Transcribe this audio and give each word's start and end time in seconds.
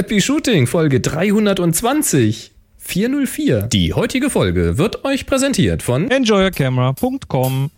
Happy 0.00 0.22
Shooting, 0.22 0.66
Folge 0.66 1.00
320. 1.00 2.52
404. 2.78 3.66
Die 3.66 3.92
heutige 3.92 4.30
Folge 4.30 4.78
wird 4.78 5.04
euch 5.04 5.26
präsentiert 5.26 5.82
von 5.82 6.10
enjoyercamera.com. 6.10 7.70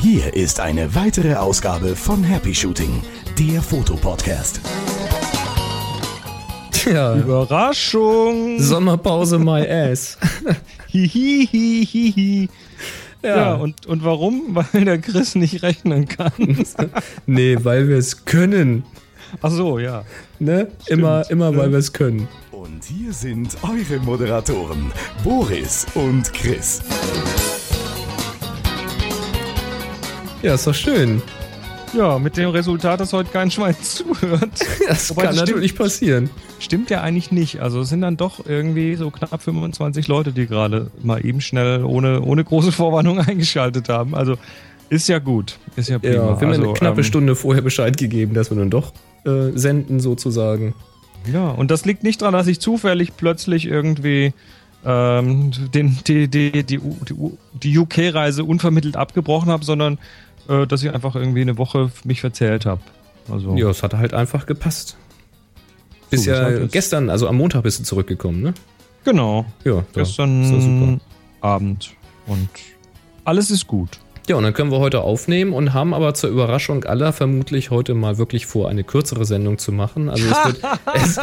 Hier 0.00 0.32
ist 0.32 0.60
eine 0.60 0.94
weitere 0.94 1.34
Ausgabe 1.34 1.96
von 1.96 2.22
Happy 2.22 2.54
Shooting, 2.54 3.02
der 3.36 3.60
Fotopodcast. 3.60 4.60
Tja, 6.70 7.16
Überraschung. 7.16 8.60
Sommerpause 8.60 9.40
my 9.40 9.68
ass. 9.68 10.16
Hihihihihi. 10.86 12.48
Ja, 13.22 13.54
und, 13.54 13.86
und 13.86 14.04
warum? 14.04 14.42
Weil 14.72 14.84
der 14.84 14.98
Chris 14.98 15.34
nicht 15.34 15.62
rechnen 15.62 16.06
kann. 16.06 16.32
nee, 17.26 17.56
weil 17.60 17.88
wir 17.88 17.96
es 17.96 18.24
können. 18.24 18.84
Ach 19.42 19.50
so, 19.50 19.78
ja. 19.78 20.04
Ne? 20.38 20.68
Immer, 20.86 21.28
immer 21.30 21.54
weil 21.56 21.70
wir 21.70 21.78
es 21.78 21.92
können. 21.92 22.28
Und 22.50 22.84
hier 22.84 23.12
sind 23.12 23.56
eure 23.62 24.00
Moderatoren, 24.00 24.92
Boris 25.22 25.86
und 25.94 26.32
Chris. 26.32 26.82
Ja, 30.42 30.54
ist 30.54 30.66
doch 30.66 30.74
schön. 30.74 31.20
Ja, 31.94 32.18
mit 32.18 32.36
dem 32.36 32.50
Resultat, 32.50 33.00
dass 33.00 33.12
heute 33.12 33.30
kein 33.30 33.50
Schwein 33.50 33.76
zuhört. 33.80 34.50
Das 34.88 35.10
Wobei, 35.10 35.22
kann 35.22 35.36
das 35.36 35.40
natürlich 35.46 35.74
passieren. 35.74 36.30
Stimmt 36.58 36.90
ja 36.90 37.02
eigentlich 37.02 37.30
nicht. 37.30 37.60
Also 37.60 37.80
es 37.80 37.90
sind 37.90 38.00
dann 38.00 38.16
doch 38.16 38.46
irgendwie 38.46 38.94
so 38.94 39.10
knapp 39.10 39.42
25 39.42 40.08
Leute, 40.08 40.32
die 40.32 40.46
gerade 40.46 40.90
mal 41.02 41.24
eben 41.24 41.40
schnell 41.40 41.84
ohne, 41.84 42.22
ohne 42.22 42.42
große 42.42 42.72
Vorwarnung 42.72 43.18
eingeschaltet 43.26 43.88
haben. 43.88 44.14
Also 44.14 44.36
ist 44.88 45.08
ja 45.08 45.18
gut. 45.18 45.58
Ist 45.76 45.90
ja 45.90 45.98
prima. 45.98 46.14
Ja, 46.14 46.22
wir 46.22 46.30
haben 46.30 46.46
also, 46.48 46.62
eine 46.62 46.72
knappe 46.72 47.00
ähm, 47.00 47.04
Stunde 47.04 47.36
vorher 47.36 47.62
Bescheid 47.62 47.96
gegeben, 47.96 48.32
dass 48.34 48.50
wir 48.50 48.56
nun 48.56 48.70
doch 48.70 48.92
äh, 49.24 49.50
senden, 49.54 50.00
sozusagen. 50.00 50.74
Ja, 51.30 51.48
und 51.48 51.70
das 51.70 51.84
liegt 51.84 52.02
nicht 52.02 52.22
daran, 52.22 52.32
dass 52.32 52.46
ich 52.46 52.60
zufällig 52.60 53.16
plötzlich 53.16 53.66
irgendwie 53.66 54.32
ähm, 54.84 55.50
den, 55.74 55.98
die, 56.06 56.28
die, 56.28 56.50
die, 56.50 56.62
die, 56.62 56.80
die 57.62 57.78
UK-Reise 57.78 58.44
unvermittelt 58.44 58.96
abgebrochen 58.96 59.50
habe, 59.50 59.64
sondern 59.64 59.98
äh, 60.48 60.66
dass 60.66 60.82
ich 60.82 60.92
einfach 60.92 61.14
irgendwie 61.14 61.42
eine 61.42 61.58
Woche 61.58 61.90
mich 62.04 62.20
verzählt 62.20 62.66
habe. 62.66 62.80
Also, 63.30 63.54
Ja, 63.56 63.68
es 63.68 63.82
hat 63.82 63.94
halt 63.94 64.14
einfach 64.14 64.46
gepasst. 64.46 64.96
Bist 66.10 66.24
So, 66.24 66.30
ja 66.30 66.66
gestern, 66.66 67.10
also 67.10 67.28
am 67.28 67.36
Montag 67.36 67.62
bist 67.62 67.80
du 67.80 67.84
zurückgekommen, 67.84 68.40
ne? 68.40 68.54
Genau. 69.04 69.44
Ja, 69.64 69.84
Gestern. 69.94 71.00
Abend. 71.40 71.90
Und 72.26 72.48
alles 73.24 73.50
ist 73.50 73.66
gut. 73.66 73.90
Ja, 74.28 74.36
und 74.36 74.42
dann 74.42 74.52
können 74.52 74.70
wir 74.70 74.78
heute 74.78 75.00
aufnehmen 75.00 75.54
und 75.54 75.72
haben 75.72 75.94
aber 75.94 76.12
zur 76.12 76.28
Überraschung 76.28 76.84
aller 76.84 77.14
vermutlich 77.14 77.70
heute 77.70 77.94
mal 77.94 78.18
wirklich 78.18 78.44
vor, 78.44 78.68
eine 78.68 78.84
kürzere 78.84 79.24
Sendung 79.24 79.56
zu 79.56 79.72
machen. 79.72 80.10
Also 80.10 80.24
es 80.26 80.44
wird. 80.44 80.62
es, 80.94 81.18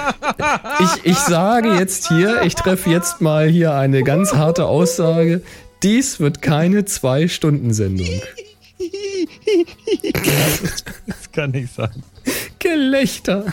ich, 0.79 1.11
ich 1.11 1.17
sage 1.17 1.75
jetzt 1.75 2.07
hier, 2.07 2.41
ich 2.43 2.55
treffe 2.55 2.89
jetzt 2.89 3.21
mal 3.21 3.47
hier 3.47 3.75
eine 3.75 4.01
ganz 4.03 4.33
harte 4.33 4.65
Aussage. 4.65 5.41
Dies 5.83 6.19
wird 6.19 6.41
keine 6.41 6.85
Zwei-Stunden-Sendung. 6.85 8.21
Das 11.07 11.31
kann 11.31 11.51
nicht 11.51 11.73
sein. 11.73 12.03
Gelächter. 12.59 13.45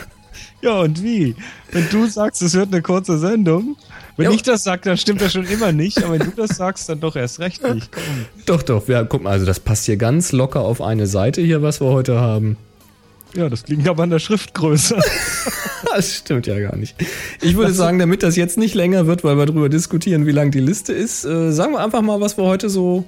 Ja, 0.61 0.81
und 0.81 1.03
wie? 1.03 1.35
Wenn 1.73 1.89
du 1.91 2.07
sagst, 2.07 2.43
es 2.43 2.55
wird 2.55 2.73
eine 2.73 2.83
kurze 2.83 3.19
Sendung, 3.19 3.77
wenn 4.17 4.27
Ja. 4.27 4.31
ich 4.33 4.43
das 4.43 4.63
sage, 4.65 4.83
dann 4.85 4.97
stimmt 4.97 5.21
das 5.21 5.33
schon 5.33 5.47
immer 5.47 5.73
nicht, 5.73 5.99
aber 6.03 6.19
wenn 6.19 6.31
du 6.31 6.33
das 6.37 6.57
sagst, 6.57 6.89
dann 6.89 7.01
doch 7.01 7.17
erst 7.17 7.41
recht 7.41 7.63
nicht. 7.75 7.91
Komm. 7.91 8.03
Doch, 8.47 8.63
doch, 8.63 8.87
wir, 8.89 9.05
guck 9.05 9.23
mal, 9.23 9.31
also 9.31 9.47
das 9.47 9.59
passt 9.61 9.87
hier 9.87 9.97
ganz 9.97 10.33
locker 10.33 10.61
auf 10.61 10.81
eine 10.81 11.07
Seite 11.07 11.41
hier, 11.43 11.63
was 11.63 11.81
wir 11.81 11.89
heute 11.89 12.21
haben. 12.21 12.57
Ja, 13.35 13.49
das 13.49 13.65
klingt 13.65 13.89
aber 13.89 14.03
an 14.03 14.11
der 14.11 14.19
Schriftgröße. 14.19 14.99
Das 15.95 16.15
stimmt 16.17 16.47
ja 16.47 16.59
gar 16.59 16.75
nicht. 16.77 16.95
Ich 17.43 17.55
würde 17.55 17.75
sagen, 17.75 17.99
damit 17.99 18.23
das 18.23 18.35
jetzt 18.37 18.57
nicht 18.57 18.75
länger 18.75 19.07
wird, 19.07 19.25
weil 19.25 19.37
wir 19.37 19.45
darüber 19.45 19.69
diskutieren, 19.69 20.25
wie 20.27 20.31
lang 20.31 20.51
die 20.51 20.61
Liste 20.61 20.95
ist, 20.95 21.27
äh, 21.27 21.53
sagen 21.53 21.73
wir 21.73 21.81
einfach 21.81 22.01
mal, 22.01 22.19
was 22.19 22.39
wir 22.39 22.45
heute 22.45 22.71
so 22.71 23.05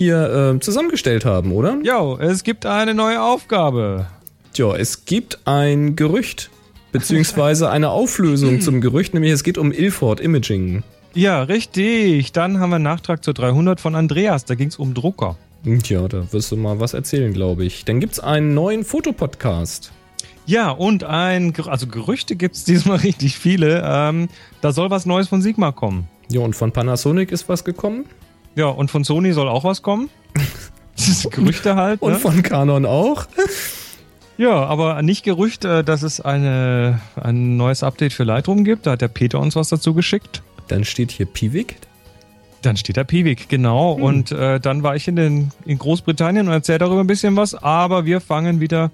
hier 0.00 0.54
äh, 0.54 0.60
zusammengestellt 0.60 1.26
haben, 1.26 1.52
oder? 1.52 1.76
Ja, 1.82 2.18
es 2.20 2.42
gibt 2.42 2.64
eine 2.64 2.94
neue 2.94 3.22
Aufgabe. 3.22 4.06
Tja, 4.54 4.74
es 4.74 5.04
gibt 5.04 5.40
ein 5.44 5.94
Gerücht, 5.94 6.48
beziehungsweise 6.90 7.68
eine 7.68 7.90
Auflösung 7.90 8.62
zum 8.62 8.80
Gerücht, 8.80 9.12
nämlich 9.12 9.30
es 9.30 9.44
geht 9.44 9.58
um 9.58 9.72
Ilford 9.72 10.20
Imaging. 10.20 10.84
Ja, 11.12 11.42
richtig. 11.42 12.32
Dann 12.32 12.60
haben 12.60 12.70
wir 12.70 12.76
einen 12.76 12.84
Nachtrag 12.84 13.22
zur 13.22 13.34
300 13.34 13.78
von 13.78 13.94
Andreas. 13.94 14.46
Da 14.46 14.54
ging 14.54 14.68
es 14.68 14.76
um 14.76 14.94
Drucker. 14.94 15.36
Tja, 15.82 16.08
da 16.08 16.32
wirst 16.32 16.50
du 16.50 16.56
mal 16.56 16.80
was 16.80 16.94
erzählen, 16.94 17.34
glaube 17.34 17.66
ich. 17.66 17.84
Dann 17.84 18.00
gibt's 18.00 18.20
einen 18.20 18.54
neuen 18.54 18.84
Fotopodcast. 18.84 19.92
Ja, 20.46 20.70
und 20.70 21.04
ein, 21.04 21.52
also 21.66 21.86
Gerüchte 21.86 22.36
gibt 22.36 22.56
es 22.56 22.64
diesmal 22.70 22.96
richtig 23.00 23.38
viele. 23.38 23.82
Ähm, 23.84 24.30
da 24.62 24.72
soll 24.72 24.88
was 24.88 25.04
Neues 25.04 25.28
von 25.28 25.42
Sigma 25.42 25.72
kommen. 25.72 26.08
Ja, 26.30 26.40
und 26.40 26.56
von 26.56 26.72
Panasonic 26.72 27.32
ist 27.32 27.50
was 27.50 27.64
gekommen. 27.64 28.06
Ja, 28.56 28.66
und 28.66 28.90
von 28.90 29.04
Sony 29.04 29.32
soll 29.32 29.48
auch 29.48 29.64
was 29.64 29.82
kommen. 29.82 30.08
Das 30.96 31.08
ist 31.08 31.30
Gerüchte 31.30 31.76
halt. 31.76 32.02
Und 32.02 32.12
Ne? 32.12 32.18
von 32.18 32.42
Canon 32.42 32.84
auch. 32.84 33.26
Ja, 34.36 34.66
aber 34.66 35.00
nicht 35.00 35.22
Gerücht, 35.24 35.64
äh, 35.64 35.82
dass 35.82 36.02
es 36.02 36.20
eine, 36.20 37.00
ein 37.16 37.56
neues 37.56 37.82
Update 37.82 38.12
für 38.12 38.24
Lightroom 38.24 38.64
gibt. 38.64 38.86
Da 38.86 38.92
hat 38.92 39.00
der 39.00 39.08
Peter 39.08 39.40
uns 39.40 39.56
was 39.56 39.70
dazu 39.70 39.94
geschickt. 39.94 40.42
Dann 40.68 40.84
steht 40.84 41.10
hier 41.10 41.24
Pivik. 41.24 41.76
Dann 42.60 42.76
steht 42.76 42.98
da 42.98 43.04
Piwik, 43.04 43.48
genau. 43.48 43.96
Hm. 43.96 44.02
Und 44.02 44.32
äh, 44.32 44.60
dann 44.60 44.82
war 44.82 44.94
ich 44.94 45.08
in, 45.08 45.16
den, 45.16 45.52
in 45.64 45.78
Großbritannien 45.78 46.46
und 46.46 46.52
erzähle 46.52 46.80
darüber 46.80 47.00
ein 47.00 47.06
bisschen 47.06 47.34
was. 47.34 47.54
Aber 47.54 48.04
wir 48.04 48.20
fangen 48.20 48.60
wieder 48.60 48.90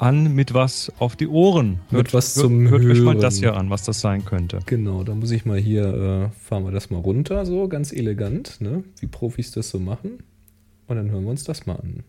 an 0.00 0.34
mit 0.34 0.54
was 0.54 0.90
auf 0.98 1.14
die 1.14 1.28
Ohren. 1.28 1.80
Mit 1.90 2.14
was 2.14 2.32
zum 2.32 2.68
hört, 2.68 2.82
hört 2.82 2.96
euch 2.96 3.00
mal 3.02 3.16
das 3.16 3.38
hier 3.38 3.54
an, 3.54 3.68
was 3.68 3.84
das 3.84 4.00
sein 4.00 4.24
könnte. 4.24 4.60
Genau, 4.64 5.04
da 5.04 5.14
muss 5.14 5.30
ich 5.30 5.44
mal 5.44 5.58
hier, 5.58 5.84
äh, 5.84 6.38
fahren 6.38 6.64
wir 6.64 6.72
das 6.72 6.88
mal 6.90 6.98
runter, 6.98 7.44
so 7.44 7.68
ganz 7.68 7.92
elegant, 7.92 8.60
ne? 8.60 8.82
wie 8.98 9.06
Profis 9.06 9.50
das 9.50 9.68
so 9.68 9.78
machen. 9.78 10.22
Und 10.86 10.96
dann 10.96 11.10
hören 11.10 11.24
wir 11.24 11.30
uns 11.30 11.44
das 11.44 11.66
mal 11.66 11.76
an. 11.76 12.02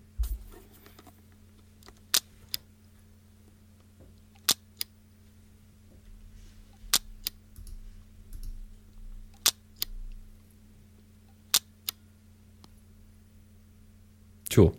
Tjo, 14.50 14.74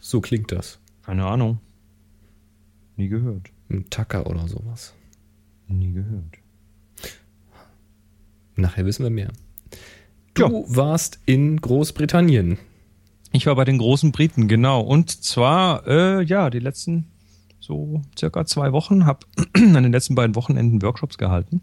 so 0.00 0.20
klingt 0.20 0.50
das. 0.52 0.78
Keine 1.04 1.24
Ahnung. 1.26 1.58
Nie 2.96 3.08
gehört. 3.08 3.50
Ein 3.70 3.88
Tacker 3.90 4.26
oder 4.26 4.46
sowas. 4.48 4.94
Nie 5.68 5.92
gehört. 5.92 6.38
Nachher 8.56 8.84
wissen 8.84 9.02
wir 9.02 9.10
mehr. 9.10 9.32
Du 10.34 10.64
warst 10.68 11.20
in 11.26 11.60
Großbritannien. 11.60 12.58
Ich 13.32 13.46
war 13.46 13.56
bei 13.56 13.64
den 13.64 13.78
großen 13.78 14.12
Briten, 14.12 14.46
genau. 14.46 14.82
Und 14.82 15.10
zwar, 15.24 15.86
äh, 15.86 16.22
ja, 16.22 16.50
die 16.50 16.58
letzten 16.58 17.06
so 17.62 18.02
circa 18.18 18.44
zwei 18.44 18.72
Wochen, 18.72 19.06
habe 19.06 19.20
an 19.54 19.82
den 19.82 19.92
letzten 19.92 20.14
beiden 20.14 20.34
Wochenenden 20.34 20.82
Workshops 20.82 21.16
gehalten. 21.16 21.62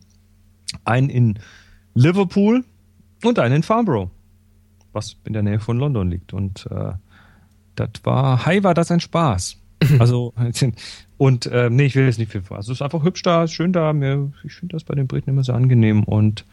Einen 0.86 1.10
in 1.10 1.40
Liverpool 1.94 2.64
und 3.24 3.38
einen 3.38 3.56
in 3.56 3.64
Farnborough, 3.64 4.10
was 4.94 5.18
in 5.26 5.34
der 5.34 5.44
Nähe 5.44 5.60
von 5.60 5.78
London 5.78 6.10
liegt. 6.10 6.34
Und 6.34 6.68
äh, 6.72 6.94
das 7.76 7.90
war, 8.04 8.46
hi, 8.46 8.64
war 8.64 8.74
das 8.74 8.92
ein 8.92 9.00
Spaß. 9.00 9.58
Also, 10.00 10.34
und 11.20 11.48
äh, 11.48 11.70
nee, 11.70 11.84
ich 11.84 11.96
will 11.96 12.06
jetzt 12.06 12.18
nicht 12.18 12.32
viel. 12.32 12.42
Also, 12.50 12.72
es 12.72 12.78
ist 12.78 12.82
einfach 12.82 13.04
hübsch 13.04 13.24
da, 13.24 13.46
schön 13.46 13.74
da. 13.74 13.92
Mir, 13.92 14.32
ich 14.46 14.54
finde 14.54 14.78
das 14.78 14.86
bei 14.86 14.96
den 14.96 15.06
Briten 15.06 15.30
immer 15.30 15.44
sehr 15.44 15.54
angenehm. 15.54 16.04
Und 16.04 16.46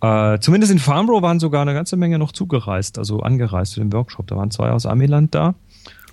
äh, 0.00 0.38
zumindest 0.38 0.70
in 0.70 0.78
Farnborough 0.78 1.22
waren 1.22 1.40
sogar 1.40 1.62
eine 1.62 1.74
ganze 1.74 1.96
Menge 1.96 2.16
noch 2.16 2.30
zugereist, 2.30 2.98
also 2.98 3.18
angereist 3.18 3.72
zu 3.72 3.80
dem 3.80 3.92
Workshop. 3.92 4.28
Da 4.28 4.36
waren 4.36 4.52
zwei 4.52 4.70
aus 4.70 4.86
Amiland 4.86 5.34
da 5.34 5.56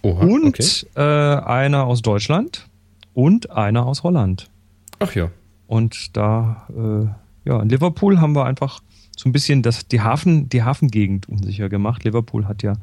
Oha, 0.01 0.25
und 0.25 0.59
okay. 0.59 0.87
äh, 0.95 1.01
einer 1.45 1.83
aus 1.83 2.01
Deutschland 2.01 2.67
und 3.13 3.51
einer 3.51 3.85
aus 3.85 4.01
Holland. 4.01 4.49
Ach 4.97 5.13
ja. 5.13 5.29
Und 5.67 6.17
da, 6.17 6.67
äh, 6.75 7.47
ja, 7.47 7.61
in 7.61 7.69
Liverpool 7.69 8.19
haben 8.19 8.33
wir 8.33 8.45
einfach 8.45 8.81
so 9.15 9.29
ein 9.29 9.33
bisschen 9.33 9.61
das, 9.61 9.87
die, 9.87 10.01
Hafen, 10.01 10.49
die 10.49 10.63
Hafengegend 10.63 11.29
unsicher 11.29 11.69
gemacht. 11.69 12.05
Liverpool 12.05 12.47
hat 12.47 12.63
ja 12.63 12.73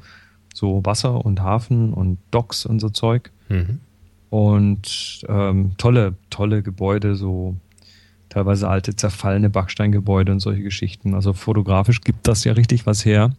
so 0.54 0.84
Wasser 0.84 1.24
und 1.26 1.40
Hafen 1.40 1.92
und 1.92 2.18
Docks 2.30 2.64
und 2.64 2.78
so 2.78 2.90
Zeug. 2.90 3.32
Mhm. 3.48 3.80
Und 4.30 5.24
ähm, 5.28 5.72
tolle, 5.76 6.14
tolle 6.30 6.62
Gebäude, 6.62 7.16
so 7.16 7.56
teilweise 8.28 8.68
alte, 8.68 8.94
zerfallene 8.94 9.50
Backsteingebäude 9.50 10.32
und 10.32 10.40
solche 10.40 10.62
Geschichten. 10.62 11.14
Also 11.14 11.32
fotografisch 11.32 12.00
gibt 12.00 12.26
das 12.28 12.44
ja 12.44 12.52
richtig 12.52 12.86
was 12.86 13.04
her. 13.04 13.34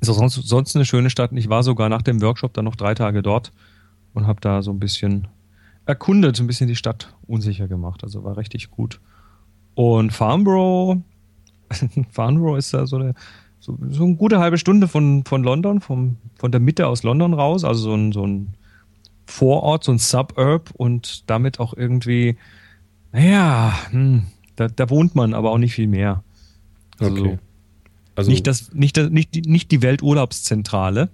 Ist 0.00 0.10
auch 0.10 0.16
sonst, 0.16 0.34
sonst 0.34 0.74
eine 0.74 0.84
schöne 0.84 1.10
Stadt. 1.10 1.30
Und 1.30 1.38
Ich 1.38 1.48
war 1.48 1.62
sogar 1.62 1.88
nach 1.88 2.02
dem 2.02 2.20
Workshop 2.20 2.52
dann 2.54 2.64
noch 2.64 2.76
drei 2.76 2.94
Tage 2.94 3.22
dort 3.22 3.52
und 4.12 4.26
habe 4.26 4.40
da 4.40 4.62
so 4.62 4.72
ein 4.72 4.80
bisschen 4.80 5.28
erkundet, 5.86 6.36
so 6.36 6.42
ein 6.42 6.48
bisschen 6.48 6.66
die 6.66 6.76
Stadt 6.76 7.14
unsicher 7.26 7.68
gemacht. 7.68 8.02
Also 8.02 8.24
war 8.24 8.36
richtig 8.36 8.70
gut. 8.70 9.00
Und 9.74 10.12
Farnborough, 10.12 11.02
Farnborough 12.10 12.58
ist 12.58 12.74
da 12.74 12.86
so 12.86 12.96
eine, 12.96 13.14
so, 13.60 13.78
so 13.90 14.04
eine 14.04 14.16
gute 14.16 14.40
halbe 14.40 14.58
Stunde 14.58 14.88
von, 14.88 15.24
von 15.24 15.44
London, 15.44 15.80
vom, 15.80 16.16
von 16.36 16.50
der 16.50 16.60
Mitte 16.60 16.88
aus 16.88 17.04
London 17.04 17.32
raus. 17.32 17.62
Also 17.64 17.82
so 17.82 17.94
ein, 17.94 18.12
so 18.12 18.26
ein 18.26 18.54
Vorort, 19.26 19.84
so 19.84 19.92
ein 19.92 19.98
Suburb 19.98 20.70
und 20.74 21.28
damit 21.30 21.60
auch 21.60 21.74
irgendwie, 21.74 22.36
naja, 23.12 23.74
hm, 23.90 24.24
da, 24.56 24.68
da 24.68 24.90
wohnt 24.90 25.14
man, 25.14 25.34
aber 25.34 25.50
auch 25.50 25.58
nicht 25.58 25.74
viel 25.74 25.88
mehr. 25.88 26.22
Also, 26.98 27.24
okay. 27.24 27.38
also 28.14 28.30
nicht, 28.30 28.46
das, 28.46 28.72
nicht, 28.72 28.96
das, 28.96 29.10
nicht, 29.10 29.34
die, 29.34 29.42
nicht 29.42 29.70
die 29.70 29.82
Welturlaubszentrale. 29.82 31.10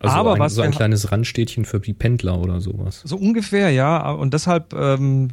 Also 0.00 0.14
aber 0.14 0.34
ein, 0.34 0.40
was 0.40 0.54
so 0.54 0.62
ein 0.62 0.70
wir- 0.70 0.76
kleines 0.76 1.10
Randstädtchen 1.10 1.64
für 1.64 1.80
die 1.80 1.92
Pendler 1.92 2.38
oder 2.38 2.60
sowas. 2.60 3.02
So 3.04 3.16
ungefähr, 3.16 3.70
ja. 3.70 4.10
Und 4.12 4.32
deshalb, 4.32 4.72
ähm, 4.72 5.28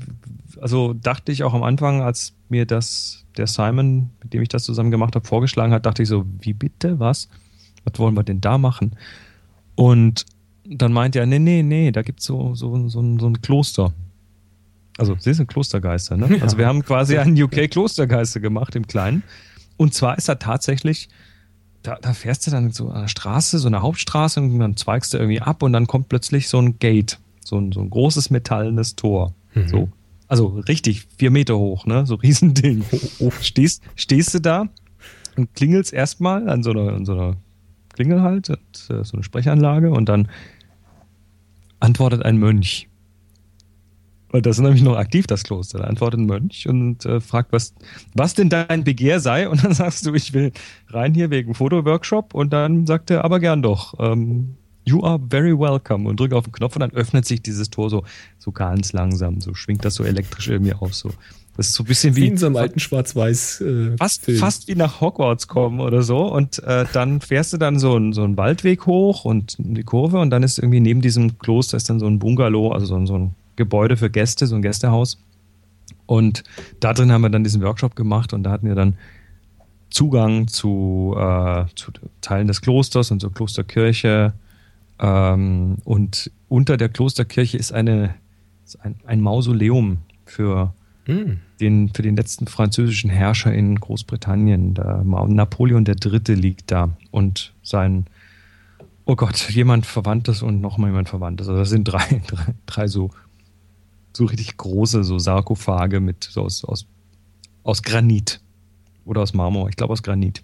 also 0.60 0.94
dachte 0.94 1.32
ich 1.32 1.44
auch 1.44 1.54
am 1.54 1.64
Anfang, 1.64 2.02
als 2.02 2.34
mir 2.50 2.66
das 2.66 3.26
der 3.38 3.48
Simon, 3.48 4.10
mit 4.24 4.34
dem 4.34 4.42
ich 4.42 4.50
das 4.50 4.64
zusammen 4.64 4.92
gemacht 4.92 5.16
habe, 5.16 5.28
vorgeschlagen 5.28 5.74
hat, 5.74 5.86
dachte 5.86 6.02
ich 6.02 6.10
so, 6.10 6.26
wie 6.40 6.54
bitte, 6.54 7.00
was? 7.00 7.30
Was 7.84 8.00
wollen 8.00 8.16
wir 8.16 8.24
denn 8.24 8.42
da 8.42 8.58
machen? 8.58 8.96
Und 9.76 10.26
dann 10.70 10.94
meinte 10.94 11.20
er, 11.20 11.26
nee, 11.26 11.40
nee, 11.40 11.64
nee, 11.64 11.92
da 11.92 12.02
gibt's 12.02 12.26
so, 12.26 12.56
so, 12.56 12.88
so, 12.90 13.00
ein- 13.02 13.20
so 13.20 13.28
ein 13.28 13.42
Kloster. 13.42 13.94
Also, 14.98 15.16
sie 15.20 15.34
sind 15.34 15.48
Klostergeister, 15.48 16.16
ne? 16.18 16.38
Also 16.42 16.58
wir 16.58 16.68
haben 16.68 16.84
quasi 16.84 17.18
einen 17.18 17.42
UK-Klostergeister 17.42 18.40
gemacht 18.40 18.76
im 18.76 18.88
Kleinen. 18.88 19.24
Und 19.78 19.94
zwar 19.94 20.18
ist 20.18 20.30
da 20.30 20.36
tatsächlich, 20.36 21.10
da, 21.84 21.98
da 22.02 22.14
fährst 22.14 22.48
du 22.48 22.52
dann 22.52 22.72
so 22.72 22.90
an 22.90 23.02
der 23.02 23.08
Straße, 23.10 23.60
so 23.60 23.68
eine 23.68 23.82
Hauptstraße, 23.82 24.40
und 24.42 24.58
dann 24.60 24.78
zweigst 24.78 25.14
du 25.14 25.18
irgendwie 25.18 25.42
ab 25.42 25.64
und 25.64 25.74
dann 25.74 25.86
kommt 25.88 26.08
plötzlich 26.10 26.48
so 26.48 26.60
ein 26.60 26.80
Gate, 26.80 27.20
so 27.44 27.58
ein, 27.58 27.72
so 27.74 27.82
ein 27.82 27.90
großes 27.90 28.30
metallenes 28.30 28.96
Tor. 28.96 29.34
Mhm. 29.54 29.68
So. 29.68 29.90
Also 30.28 30.48
richtig, 30.48 31.08
vier 31.18 31.30
Meter 31.30 31.58
hoch, 31.58 31.86
ne? 31.86 32.06
So 32.06 32.16
Riesending. 32.16 32.84
Stehst, 33.42 33.84
stehst 33.96 34.34
du 34.34 34.40
da 34.40 34.68
und 35.36 35.54
klingelst 35.54 35.94
erstmal 35.94 36.50
an 36.50 36.64
so 36.64 36.72
einer, 36.72 36.94
an 36.94 37.06
so 37.06 37.12
einer 37.14 37.36
Klingel 37.94 38.22
halt, 38.22 38.50
und, 38.50 38.58
äh, 38.90 39.04
so 39.04 39.14
eine 39.14 39.24
Sprechanlage 39.24 39.92
und 39.92 40.08
dann 40.10 40.30
antwortet 41.80 42.24
ein 42.24 42.38
Mönch. 42.38 42.90
Und 44.32 44.46
das 44.46 44.58
ist 44.58 44.64
nämlich 44.64 44.82
noch 44.82 44.98
aktiv, 44.98 45.28
das 45.28 45.44
Kloster. 45.44 45.80
Da 45.80 45.86
antwortet 45.86 46.20
ein 46.20 46.26
Mönch 46.26 46.68
und 46.68 47.06
äh, 47.06 47.22
fragt, 47.22 47.54
was, 47.54 47.74
was 48.14 48.34
denn 48.34 48.50
dein 48.50 48.84
Begehr 48.84 49.22
sei. 49.22 49.48
Und 49.48 49.64
dann 49.64 49.74
sagst 49.74 50.06
du, 50.06 50.14
ich 50.14 50.34
will 50.34 50.52
rein 50.90 51.14
hier 51.14 51.30
wegen 51.30 51.54
Fotoworkshop. 51.54 52.34
Und 52.34 52.52
dann 52.52 52.86
sagt 52.86 53.12
er, 53.12 53.24
aber 53.24 53.40
gern 53.40 53.62
doch. 53.62 53.94
Ähm, 54.00 54.56
you 54.84 55.04
are 55.04 55.22
very 55.30 55.58
welcome. 55.58 56.10
Und 56.10 56.20
drückt 56.20 56.34
auf 56.34 56.46
den 56.46 56.52
Knopf 56.52 56.76
und 56.76 56.82
dann 56.82 56.92
öffnet 56.92 57.26
sich 57.26 57.42
dieses 57.42 57.70
Tor 57.70 57.90
so, 57.90 58.04
so 58.38 58.52
ganz 58.52 58.92
langsam. 58.92 59.40
So 59.40 59.54
schwingt 59.54 59.86
das 59.86 59.96
so 59.96 60.04
elektrisch 60.04 60.50
irgendwie 60.50 60.74
aus. 60.74 61.00
So. 61.00 61.12
Das 61.58 61.68
ist 61.68 61.74
so 61.76 61.84
ein 61.84 61.88
bisschen 61.88 62.16
Wie 62.18 62.24
wie, 62.24 62.28
in 62.28 62.38
so 62.38 62.48
einem 62.48 62.58
alten 62.58 62.80
Schwarz-Weiß 62.80 63.62
äh, 63.62 63.98
fast, 63.98 64.26
Film. 64.26 64.38
fast 64.40 64.68
wie 64.68 64.76
nach 64.76 65.00
Hogwarts 65.00 65.48
kommen 65.48 65.80
oder 65.80 66.02
so. 66.04 66.18
Und 66.32 66.62
äh, 66.64 66.86
dann 66.92 67.22
fährst 67.22 67.54
du 67.54 67.58
dann 67.58 67.80
so, 67.80 67.96
einen- 67.96 68.12
so 68.14 68.24
einen 68.24 68.36
Waldweg 68.36 68.86
hoch 68.86 69.24
und 69.24 69.56
die 69.58 69.84
Kurve 69.84 70.20
und 70.20 70.32
dann 70.32 70.44
ist 70.44 70.58
irgendwie 70.60 70.82
neben 70.82 71.02
diesem 71.02 71.38
Kloster 71.40 71.78
ist 71.78 71.90
dann 71.90 72.00
so 72.00 72.08
ein 72.08 72.20
Bungalow, 72.20 72.72
also 72.72 72.86
so, 72.88 72.96
ein- 72.98 73.08
so 73.08 73.18
ein 73.18 73.36
Gebäude 73.56 73.96
für 73.96 74.10
Gäste, 74.10 74.48
so 74.48 74.56
ein 74.56 74.62
Gästehaus. 74.62 75.18
Und 76.08 76.44
da 76.82 76.94
drin 76.94 77.12
haben 77.12 77.22
wir 77.22 77.30
dann 77.30 77.44
diesen 77.46 77.62
Workshop 77.62 77.96
gemacht 77.96 78.34
und 78.34 78.44
da 78.44 78.52
hatten 78.52 78.68
wir 78.68 78.76
dann 78.76 78.96
Zugang 79.90 80.48
zu, 80.48 81.16
äh, 81.18 81.66
zu 81.76 81.92
Teilen 82.22 82.48
des 82.48 82.62
Klosters 82.62 83.12
und 83.12 83.22
zur 83.22 83.34
Klosterkirche. 83.34 84.34
Ähm, 85.00 85.78
und 85.86 86.32
unter 86.50 86.76
der 86.78 86.90
Klosterkirche 86.90 87.58
ist, 87.58 87.72
eine, 87.72 88.16
ist 88.66 88.78
ein, 88.84 88.96
ein 89.06 89.22
Mausoleum 89.22 89.98
für 90.26 90.74
Hm. 91.06 91.38
den, 91.60 91.90
für 91.94 92.02
den 92.02 92.16
letzten 92.16 92.48
französischen 92.48 93.10
Herrscher 93.10 93.54
in 93.54 93.76
Großbritannien. 93.80 94.74
Der 94.74 95.04
Ma- 95.04 95.28
Napoleon 95.28 95.86
III. 95.86 96.34
liegt 96.36 96.72
da 96.72 96.98
und 97.12 97.54
sein, 97.62 98.06
oh 99.06 99.16
Gott, 99.16 99.50
jemand 99.52 99.86
Verwandtes 99.86 100.42
und 100.42 100.62
nochmal 100.62 100.90
jemand 100.90 101.10
Verwandtes. 101.10 101.48
Also 101.48 101.60
das 101.60 101.70
sind 101.70 101.84
drei, 101.86 102.22
drei, 102.28 102.56
drei 102.66 102.88
so, 102.88 103.12
so 104.14 104.26
richtig 104.26 104.58
große 104.58 105.04
so 105.04 105.20
Sarkophage 105.20 106.00
mit 106.00 106.24
so 106.24 106.42
aus, 106.42 106.66
aus, 106.66 106.88
aus 107.64 107.84
Granit 107.84 108.42
oder 109.06 109.22
aus 109.22 109.34
Marmor, 109.34 109.70
ich 109.70 109.76
glaube 109.76 109.94
aus 109.94 110.02
Granit, 110.02 110.44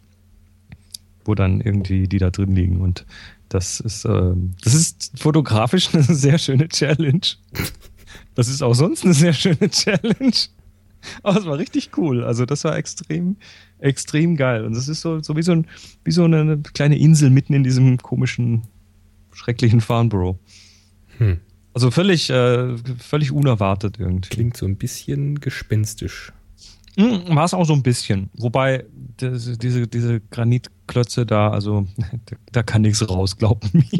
wo 1.25 1.33
dann 1.35 1.61
irgendwie 1.61 2.07
die 2.07 2.19
da 2.19 2.29
drin 2.29 2.55
liegen 2.55 2.81
und 2.81 3.05
das 3.49 3.79
ist, 3.81 4.05
ähm, 4.05 4.53
das 4.63 4.73
ist 4.73 5.11
fotografisch 5.19 5.89
eine 5.93 6.03
sehr 6.03 6.37
schöne 6.37 6.69
Challenge. 6.69 7.21
Das 8.35 8.47
ist 8.47 8.61
auch 8.61 8.73
sonst 8.73 9.05
eine 9.05 9.13
sehr 9.13 9.33
schöne 9.33 9.69
Challenge. 9.69 10.33
Aber 11.23 11.39
es 11.39 11.45
war 11.45 11.57
richtig 11.57 11.91
cool. 11.97 12.23
Also 12.23 12.45
das 12.45 12.63
war 12.63 12.77
extrem, 12.77 13.37
extrem 13.79 14.35
geil. 14.35 14.65
Und 14.65 14.75
das 14.75 14.87
ist 14.87 15.01
so, 15.01 15.21
so 15.21 15.35
wie 15.35 15.41
so, 15.43 15.53
ein, 15.53 15.67
wie 16.03 16.11
so 16.11 16.23
eine 16.23 16.59
kleine 16.73 16.97
Insel 16.97 17.29
mitten 17.29 17.53
in 17.53 17.63
diesem 17.63 17.97
komischen, 17.97 18.63
schrecklichen 19.33 19.81
Farnborough. 19.81 20.37
Hm. 21.17 21.39
Also 21.73 21.89
völlig, 21.89 22.29
äh, 22.29 22.75
völlig 22.99 23.31
unerwartet 23.31 23.97
irgendwie. 23.99 24.29
Klingt 24.29 24.57
so 24.57 24.65
ein 24.65 24.75
bisschen 24.75 25.39
gespenstisch. 25.39 26.33
Mm, 26.97 27.35
War 27.35 27.45
es 27.45 27.53
auch 27.53 27.65
so 27.65 27.73
ein 27.73 27.83
bisschen. 27.83 28.29
Wobei 28.33 28.85
das, 29.17 29.57
diese, 29.57 29.87
diese 29.87 30.19
Granitklötze 30.31 31.25
da, 31.25 31.49
also 31.49 31.87
da, 32.25 32.35
da 32.51 32.63
kann 32.63 32.81
nichts 32.81 33.07
raus, 33.07 33.37
glaubt 33.37 33.73
mir. 33.73 33.83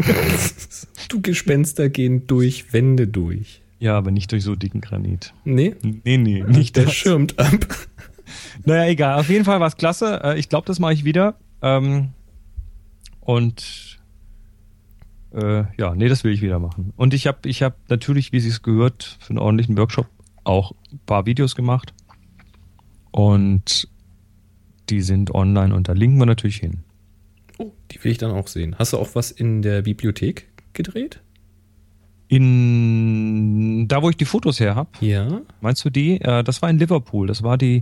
Du 1.07 1.21
Gespenster 1.21 1.89
gehen 1.89 2.25
durch 2.27 2.71
Wände 2.71 3.05
durch. 3.07 3.60
Ja, 3.81 3.97
aber 3.97 4.11
nicht 4.11 4.31
durch 4.31 4.43
so 4.43 4.55
dicken 4.55 4.79
Granit. 4.79 5.33
Nee, 5.43 5.75
Nee, 5.81 6.17
nee, 6.17 6.43
nicht 6.43 6.75
der 6.77 6.85
das. 6.85 6.93
schirmt 6.93 7.37
ab. 7.37 7.49
Naja, 8.63 8.89
egal. 8.89 9.19
Auf 9.19 9.27
jeden 9.27 9.43
Fall 9.43 9.59
war 9.59 9.67
es 9.67 9.75
klasse. 9.75 10.21
Äh, 10.23 10.39
Ich 10.39 10.47
glaube, 10.47 10.65
das 10.65 10.79
mache 10.79 10.93
ich 10.93 11.03
wieder. 11.03 11.35
Ähm, 11.61 12.09
und 13.19 13.99
äh, 15.33 15.63
ja, 15.77 15.95
nee, 15.95 16.07
das 16.07 16.23
will 16.23 16.31
ich 16.31 16.41
wieder 16.41 16.59
machen. 16.59 16.93
Und 16.95 17.13
ich 17.13 17.27
habe 17.27 17.49
ich 17.49 17.61
hab 17.63 17.75
natürlich, 17.89 18.31
wie 18.31 18.39
sie 18.39 18.49
es 18.49 18.61
gehört, 18.61 19.17
für 19.19 19.31
einen 19.31 19.39
ordentlichen 19.39 19.75
Workshop 19.77 20.07
auch 20.45 20.73
ein 20.93 20.99
paar 21.05 21.25
Videos 21.25 21.55
gemacht. 21.55 21.93
Und 23.11 23.87
die 24.89 25.01
sind 25.01 25.33
online 25.33 25.73
und 25.75 25.89
da 25.89 25.93
linken 25.93 26.17
wir 26.19 26.25
natürlich 26.25 26.57
hin. 26.57 26.83
Oh, 27.57 27.71
die 27.91 28.01
will 28.03 28.11
ich 28.11 28.17
dann 28.17 28.31
auch 28.31 28.47
sehen. 28.47 28.75
Hast 28.79 28.93
du 28.93 28.97
auch 28.97 29.09
was 29.15 29.31
in 29.31 29.61
der 29.61 29.81
Bibliothek 29.81 30.47
gedreht? 30.73 31.19
In 32.31 33.87
da, 33.87 34.01
wo 34.01 34.09
ich 34.09 34.17
die 34.17 34.25
Fotos 34.25 34.59
her 34.59 34.75
habe, 34.75 34.89
Ja. 35.01 35.41
meinst 35.59 35.83
du 35.83 35.89
die? 35.89 36.19
Äh, 36.21 36.43
das 36.43 36.61
war 36.61 36.69
in 36.69 36.79
Liverpool. 36.79 37.27
Das 37.27 37.43
war 37.43 37.57
die, 37.57 37.81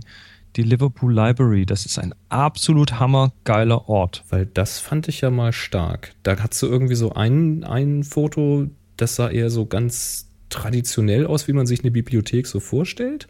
die 0.56 0.62
Liverpool 0.62 1.14
Library. 1.14 1.66
Das 1.66 1.86
ist 1.86 1.98
ein 1.98 2.14
absolut 2.28 2.98
hammergeiler 2.98 3.88
Ort. 3.88 4.24
Weil 4.28 4.46
das 4.46 4.78
fand 4.80 5.08
ich 5.08 5.20
ja 5.20 5.30
mal 5.30 5.52
stark. 5.52 6.14
Da 6.24 6.36
hast 6.36 6.60
du 6.62 6.66
irgendwie 6.66 6.96
so 6.96 7.12
ein, 7.12 7.62
ein 7.64 8.02
Foto, 8.04 8.66
das 8.96 9.16
sah 9.16 9.28
eher 9.30 9.50
so 9.50 9.66
ganz 9.66 10.28
traditionell 10.48 11.26
aus, 11.26 11.46
wie 11.46 11.52
man 11.52 11.66
sich 11.66 11.80
eine 11.82 11.92
Bibliothek 11.92 12.46
so 12.46 12.58
vorstellt. 12.60 13.28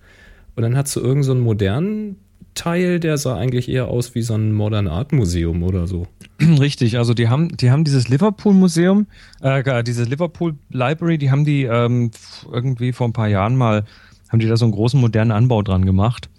Und 0.57 0.63
dann 0.63 0.77
hast 0.77 0.97
du 0.97 1.01
irgend 1.01 1.25
so 1.27 1.33
einen 1.33 1.43
modernen 1.43 2.17
Teil, 2.55 2.99
der 2.99 3.19
sah 3.19 3.37
eigentlich 3.37 3.69
eher 3.69 3.89
aus 3.89 4.15
wie 4.15 4.23
so 4.23 4.35
ein 4.35 4.53
Modern 4.53 4.89
Art 4.89 5.13
Museum 5.13 5.63
oder 5.63 5.87
so. 5.87 6.07
Richtig, 6.59 6.97
also 6.97 7.13
die 7.13 7.29
haben, 7.29 7.55
die 7.57 7.71
haben 7.71 7.85
dieses 7.85 8.09
Liverpool 8.09 8.55
Museum, 8.55 9.07
äh, 9.43 9.85
dieses 9.85 10.09
Liverpool 10.09 10.57
Library, 10.71 11.19
die 11.19 11.31
haben 11.31 11.45
die 11.45 11.65
ähm, 11.65 12.11
irgendwie 12.51 12.93
vor 12.93 13.09
ein 13.09 13.13
paar 13.13 13.29
Jahren 13.29 13.57
mal, 13.57 13.85
haben 14.29 14.39
die 14.39 14.47
da 14.47 14.57
so 14.57 14.65
einen 14.65 14.73
großen 14.73 15.01
modernen 15.01 15.33
Anbau 15.33 15.63
dran 15.63 15.85
gemacht. 15.85 16.31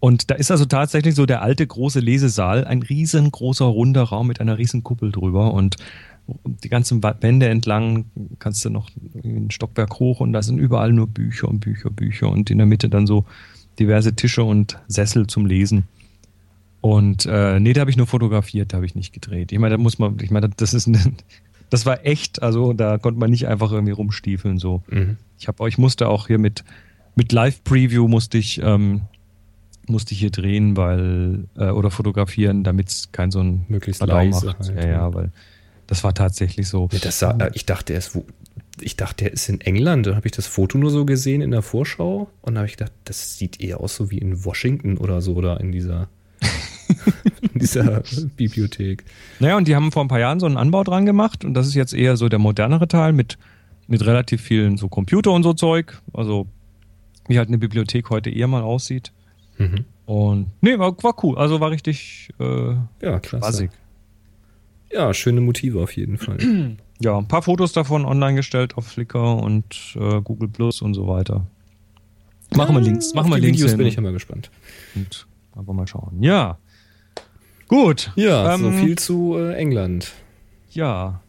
Und 0.00 0.30
da 0.30 0.34
ist 0.34 0.50
also 0.50 0.64
tatsächlich 0.64 1.14
so 1.14 1.24
der 1.24 1.42
alte 1.42 1.66
große 1.66 2.00
Lesesaal, 2.00 2.64
ein 2.64 2.82
riesengroßer 2.82 3.64
runder 3.64 4.02
Raum 4.02 4.26
mit 4.26 4.40
einer 4.40 4.58
riesen 4.58 4.82
Kuppel 4.82 5.12
drüber 5.12 5.54
und 5.54 5.76
die 6.44 6.68
ganzen 6.68 7.02
Wände 7.02 7.48
entlang 7.48 8.06
kannst 8.38 8.64
du 8.64 8.70
noch 8.70 8.88
ein 9.22 9.50
Stockwerk 9.50 9.98
hoch 10.00 10.20
und 10.20 10.32
da 10.32 10.42
sind 10.42 10.58
überall 10.58 10.92
nur 10.92 11.06
Bücher 11.06 11.48
und 11.48 11.60
Bücher, 11.60 11.90
Bücher 11.90 12.30
und 12.30 12.50
in 12.50 12.58
der 12.58 12.66
Mitte 12.66 12.88
dann 12.88 13.06
so 13.06 13.24
diverse 13.78 14.14
Tische 14.14 14.42
und 14.42 14.78
Sessel 14.88 15.26
zum 15.26 15.46
Lesen. 15.46 15.84
Und 16.84 17.24
äh, 17.24 17.60
nee, 17.60 17.72
da 17.72 17.80
habe 17.80 17.90
ich 17.90 17.96
nur 17.96 18.06
fotografiert, 18.06 18.74
da 18.74 18.76
habe 18.76 18.84
ich 18.84 18.94
nicht 18.94 19.14
gedreht. 19.14 19.52
Ich 19.52 19.58
meine, 19.58 19.76
da 19.76 19.78
muss 19.78 19.98
man, 19.98 20.18
ich 20.20 20.30
meine, 20.30 20.50
das 20.50 20.74
ist 20.74 20.86
ein, 20.86 21.16
das 21.70 21.86
war 21.86 22.04
echt, 22.04 22.42
also 22.42 22.74
da 22.74 22.98
konnte 22.98 23.18
man 23.18 23.30
nicht 23.30 23.48
einfach 23.48 23.72
irgendwie 23.72 23.92
rumstiefeln 23.92 24.58
so. 24.58 24.82
Mhm. 24.90 25.16
Ich 25.38 25.48
habe, 25.48 25.66
ich 25.66 25.78
musste 25.78 26.08
auch 26.08 26.26
hier 26.26 26.38
mit 26.38 26.62
mit 27.14 27.32
Live 27.32 27.64
Preview 27.64 28.06
musste 28.06 28.36
ich 28.36 28.60
ähm, 28.62 29.00
musste 29.86 30.12
ich 30.12 30.20
hier 30.20 30.30
drehen, 30.30 30.76
weil 30.76 31.44
äh, 31.56 31.70
oder 31.70 31.90
fotografieren, 31.90 32.64
damit 32.64 32.90
es 32.90 33.12
kein 33.12 33.30
so 33.30 33.40
ein 33.40 33.64
Möglichst 33.68 34.02
Radau 34.02 34.16
leise 34.16 34.44
macht. 34.44 34.58
halt, 34.68 34.76
ja, 34.76 34.90
ja. 34.90 35.14
weil 35.14 35.32
das 35.86 36.04
war 36.04 36.12
tatsächlich 36.12 36.68
so. 36.68 36.90
Ja, 36.92 36.98
das 36.98 37.18
sah, 37.18 37.30
äh, 37.30 37.50
ich 37.54 37.64
dachte 37.64 37.94
erst, 37.94 38.14
wo, 38.14 38.26
ich 38.78 38.96
dachte, 38.96 39.24
er 39.24 39.32
ist 39.32 39.48
in 39.48 39.62
England. 39.62 40.06
Dann 40.06 40.16
habe 40.16 40.26
ich 40.26 40.32
das 40.32 40.46
Foto 40.46 40.76
nur 40.76 40.90
so 40.90 41.06
gesehen 41.06 41.40
in 41.40 41.50
der 41.50 41.62
Vorschau 41.62 42.28
und 42.42 42.56
da 42.56 42.58
habe 42.60 42.68
ich 42.68 42.76
gedacht, 42.76 42.92
das 43.04 43.38
sieht 43.38 43.62
eher 43.62 43.80
aus 43.80 43.96
so 43.96 44.10
wie 44.10 44.18
in 44.18 44.44
Washington 44.44 44.98
oder 44.98 45.22
so 45.22 45.32
oder 45.32 45.60
in 45.60 45.72
dieser, 45.72 46.08
in 47.52 47.60
dieser 47.60 48.02
Bibliothek. 48.36 49.04
Naja, 49.40 49.56
und 49.56 49.68
die 49.68 49.76
haben 49.76 49.92
vor 49.92 50.04
ein 50.04 50.08
paar 50.08 50.20
Jahren 50.20 50.40
so 50.40 50.46
einen 50.46 50.56
Anbau 50.56 50.84
dran 50.84 51.06
gemacht 51.06 51.44
und 51.44 51.54
das 51.54 51.66
ist 51.66 51.74
jetzt 51.74 51.94
eher 51.94 52.16
so 52.16 52.28
der 52.28 52.38
modernere 52.38 52.88
Teil 52.88 53.12
mit, 53.12 53.38
mit 53.86 54.04
relativ 54.04 54.42
vielen 54.42 54.76
so 54.76 54.88
Computer 54.88 55.32
und 55.32 55.42
so 55.42 55.52
Zeug. 55.52 56.00
Also 56.12 56.46
wie 57.28 57.38
halt 57.38 57.48
eine 57.48 57.58
Bibliothek 57.58 58.10
heute 58.10 58.30
eher 58.30 58.48
mal 58.48 58.62
aussieht. 58.62 59.12
Mhm. 59.58 59.84
Und 60.06 60.46
nee, 60.60 60.78
war, 60.78 61.02
war 61.02 61.14
cool. 61.24 61.38
Also 61.38 61.60
war 61.60 61.70
richtig 61.70 62.28
äh, 62.38 62.74
Ja, 63.00 63.18
klasse. 63.20 63.68
Ja, 64.92 65.12
schöne 65.14 65.40
Motive 65.40 65.80
auf 65.80 65.96
jeden 65.96 66.18
Fall. 66.18 66.38
ja, 67.00 67.18
ein 67.18 67.28
paar 67.28 67.42
Fotos 67.42 67.72
davon 67.72 68.04
online 68.04 68.36
gestellt 68.36 68.76
auf 68.76 68.86
Flickr 68.86 69.42
und 69.42 69.96
äh, 69.96 70.20
Google 70.20 70.48
Plus 70.48 70.82
und 70.82 70.94
so 70.94 71.08
weiter. 71.08 71.46
Machen 72.54 72.76
wir 72.76 72.82
Links, 72.82 73.14
machen 73.14 73.30
wir 73.30 73.38
Links. 73.38 73.58
Videos 73.58 73.70
hin. 73.72 73.78
bin 73.78 73.86
ich 73.86 73.96
immer 73.96 74.12
gespannt. 74.12 74.50
Und 74.94 75.26
einfach 75.56 75.72
mal 75.72 75.86
schauen. 75.86 76.22
Ja. 76.22 76.58
Gut. 77.68 78.12
Ja, 78.16 78.54
ähm, 78.54 78.60
so 78.60 78.70
viel 78.72 78.96
zu 78.96 79.36
äh, 79.36 79.54
England. 79.54 80.12
Ja. 80.70 81.20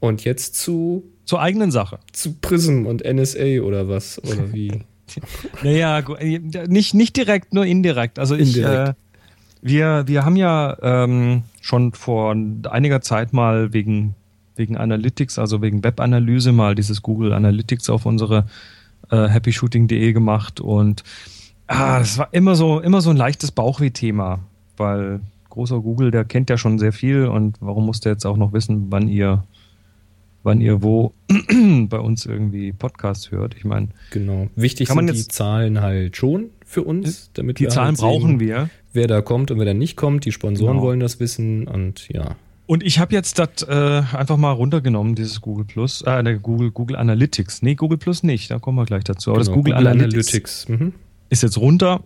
Und 0.00 0.24
jetzt 0.24 0.54
zu. 0.56 1.04
Zur 1.24 1.40
eigenen 1.40 1.70
Sache. 1.70 2.00
Zu 2.12 2.34
Prism 2.34 2.86
und 2.86 3.04
NSA 3.04 3.60
oder 3.60 3.88
was? 3.88 4.22
Oder 4.24 4.52
wie? 4.52 4.80
naja, 5.62 5.98
äh, 6.18 6.38
nicht, 6.38 6.94
nicht 6.94 7.16
direkt, 7.16 7.54
nur 7.54 7.66
indirekt. 7.66 8.18
Also 8.18 8.34
ich. 8.34 8.56
Indirekt. 8.56 8.90
Äh, 8.90 8.94
wir, 9.62 10.04
wir 10.06 10.24
haben 10.24 10.36
ja 10.36 10.76
ähm, 10.80 11.42
schon 11.60 11.92
vor 11.92 12.34
einiger 12.70 13.00
Zeit 13.02 13.32
mal 13.32 13.72
wegen, 13.72 14.14
wegen 14.56 14.76
Analytics, 14.76 15.38
also 15.38 15.60
wegen 15.60 15.84
Webanalyse, 15.84 16.52
mal 16.52 16.74
dieses 16.74 17.02
Google 17.02 17.32
Analytics 17.32 17.90
auf 17.90 18.06
unsere 18.06 18.46
äh, 19.10 19.28
happyshooting.de 19.28 20.12
gemacht 20.12 20.60
und 20.60 21.04
ah, 21.66 21.98
das 21.98 22.18
war 22.18 22.28
immer 22.32 22.54
so, 22.54 22.80
immer 22.80 23.00
so 23.00 23.10
ein 23.10 23.16
leichtes 23.16 23.52
Bauchweh-Thema, 23.52 24.40
weil 24.80 25.20
großer 25.50 25.80
Google, 25.80 26.10
der 26.10 26.24
kennt 26.24 26.50
ja 26.50 26.56
schon 26.56 26.78
sehr 26.78 26.92
viel 26.92 27.26
und 27.26 27.56
warum 27.60 27.86
muss 27.86 28.00
der 28.00 28.12
jetzt 28.12 28.24
auch 28.24 28.36
noch 28.36 28.52
wissen, 28.52 28.86
wann 28.90 29.08
ihr, 29.08 29.44
wann 30.42 30.60
ihr 30.60 30.82
wo 30.82 31.12
bei 31.88 31.98
uns 31.98 32.26
irgendwie 32.26 32.72
Podcast 32.72 33.30
hört? 33.30 33.54
Ich 33.56 33.64
meine, 33.64 33.88
genau. 34.10 34.48
Wichtig 34.56 34.88
sind 34.88 35.12
die 35.12 35.28
Zahlen 35.28 35.80
halt 35.80 36.16
schon 36.16 36.50
für 36.64 36.82
uns, 36.82 37.30
damit 37.34 37.58
die 37.58 37.64
wir 37.64 37.70
Zahlen 37.70 37.88
halt 37.88 37.98
brauchen 37.98 38.40
wir, 38.40 38.70
wer 38.92 39.06
da 39.06 39.20
kommt 39.20 39.50
und 39.50 39.58
wer 39.58 39.66
da 39.66 39.74
nicht 39.74 39.96
kommt. 39.96 40.24
Die 40.24 40.32
Sponsoren 40.32 40.74
genau. 40.74 40.86
wollen 40.86 41.00
das 41.00 41.20
wissen 41.20 41.68
und 41.68 42.08
ja. 42.08 42.36
Und 42.66 42.84
ich 42.84 43.00
habe 43.00 43.12
jetzt 43.12 43.40
das 43.40 43.64
äh, 43.68 44.02
einfach 44.16 44.36
mal 44.36 44.52
runtergenommen, 44.52 45.16
dieses 45.16 45.40
Google 45.40 45.64
Plus, 45.64 46.02
äh, 46.02 46.38
Google, 46.40 46.70
Google 46.70 46.94
Analytics. 46.94 47.62
Nee, 47.62 47.74
Google 47.74 47.98
Plus 47.98 48.22
nicht, 48.22 48.52
da 48.52 48.60
kommen 48.60 48.78
wir 48.78 48.84
gleich 48.84 49.02
dazu. 49.02 49.30
Aber 49.30 49.40
genau, 49.40 49.48
das 49.48 49.54
Google, 49.54 49.74
Google 49.74 49.88
Analytics, 49.88 50.66
Analytics 50.68 50.68
mhm. 50.68 50.92
ist 51.28 51.42
jetzt 51.42 51.58
runter. 51.58 52.04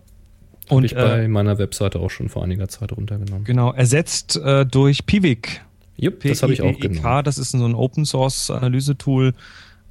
Und 0.69 0.83
Hab 0.83 0.85
ich 0.85 0.95
bei 0.95 1.23
äh, 1.23 1.27
meiner 1.27 1.57
Webseite 1.57 1.99
auch 1.99 2.09
schon 2.09 2.29
vor 2.29 2.43
einiger 2.43 2.67
Zeit 2.67 2.91
runtergenommen. 2.91 3.43
Genau, 3.43 3.71
ersetzt 3.71 4.37
äh, 4.37 4.65
durch 4.65 5.05
Piwik. 5.05 5.61
Jupp, 5.97 6.21
das 6.23 6.43
habe 6.43 6.53
ich 6.53 6.61
auch 6.61 6.77
genommen. 6.79 7.23
Das 7.23 7.37
ist 7.37 7.51
so 7.51 7.65
ein 7.65 7.75
Open 7.75 8.05
Source 8.05 8.49
Analyse-Tool. 8.51 9.33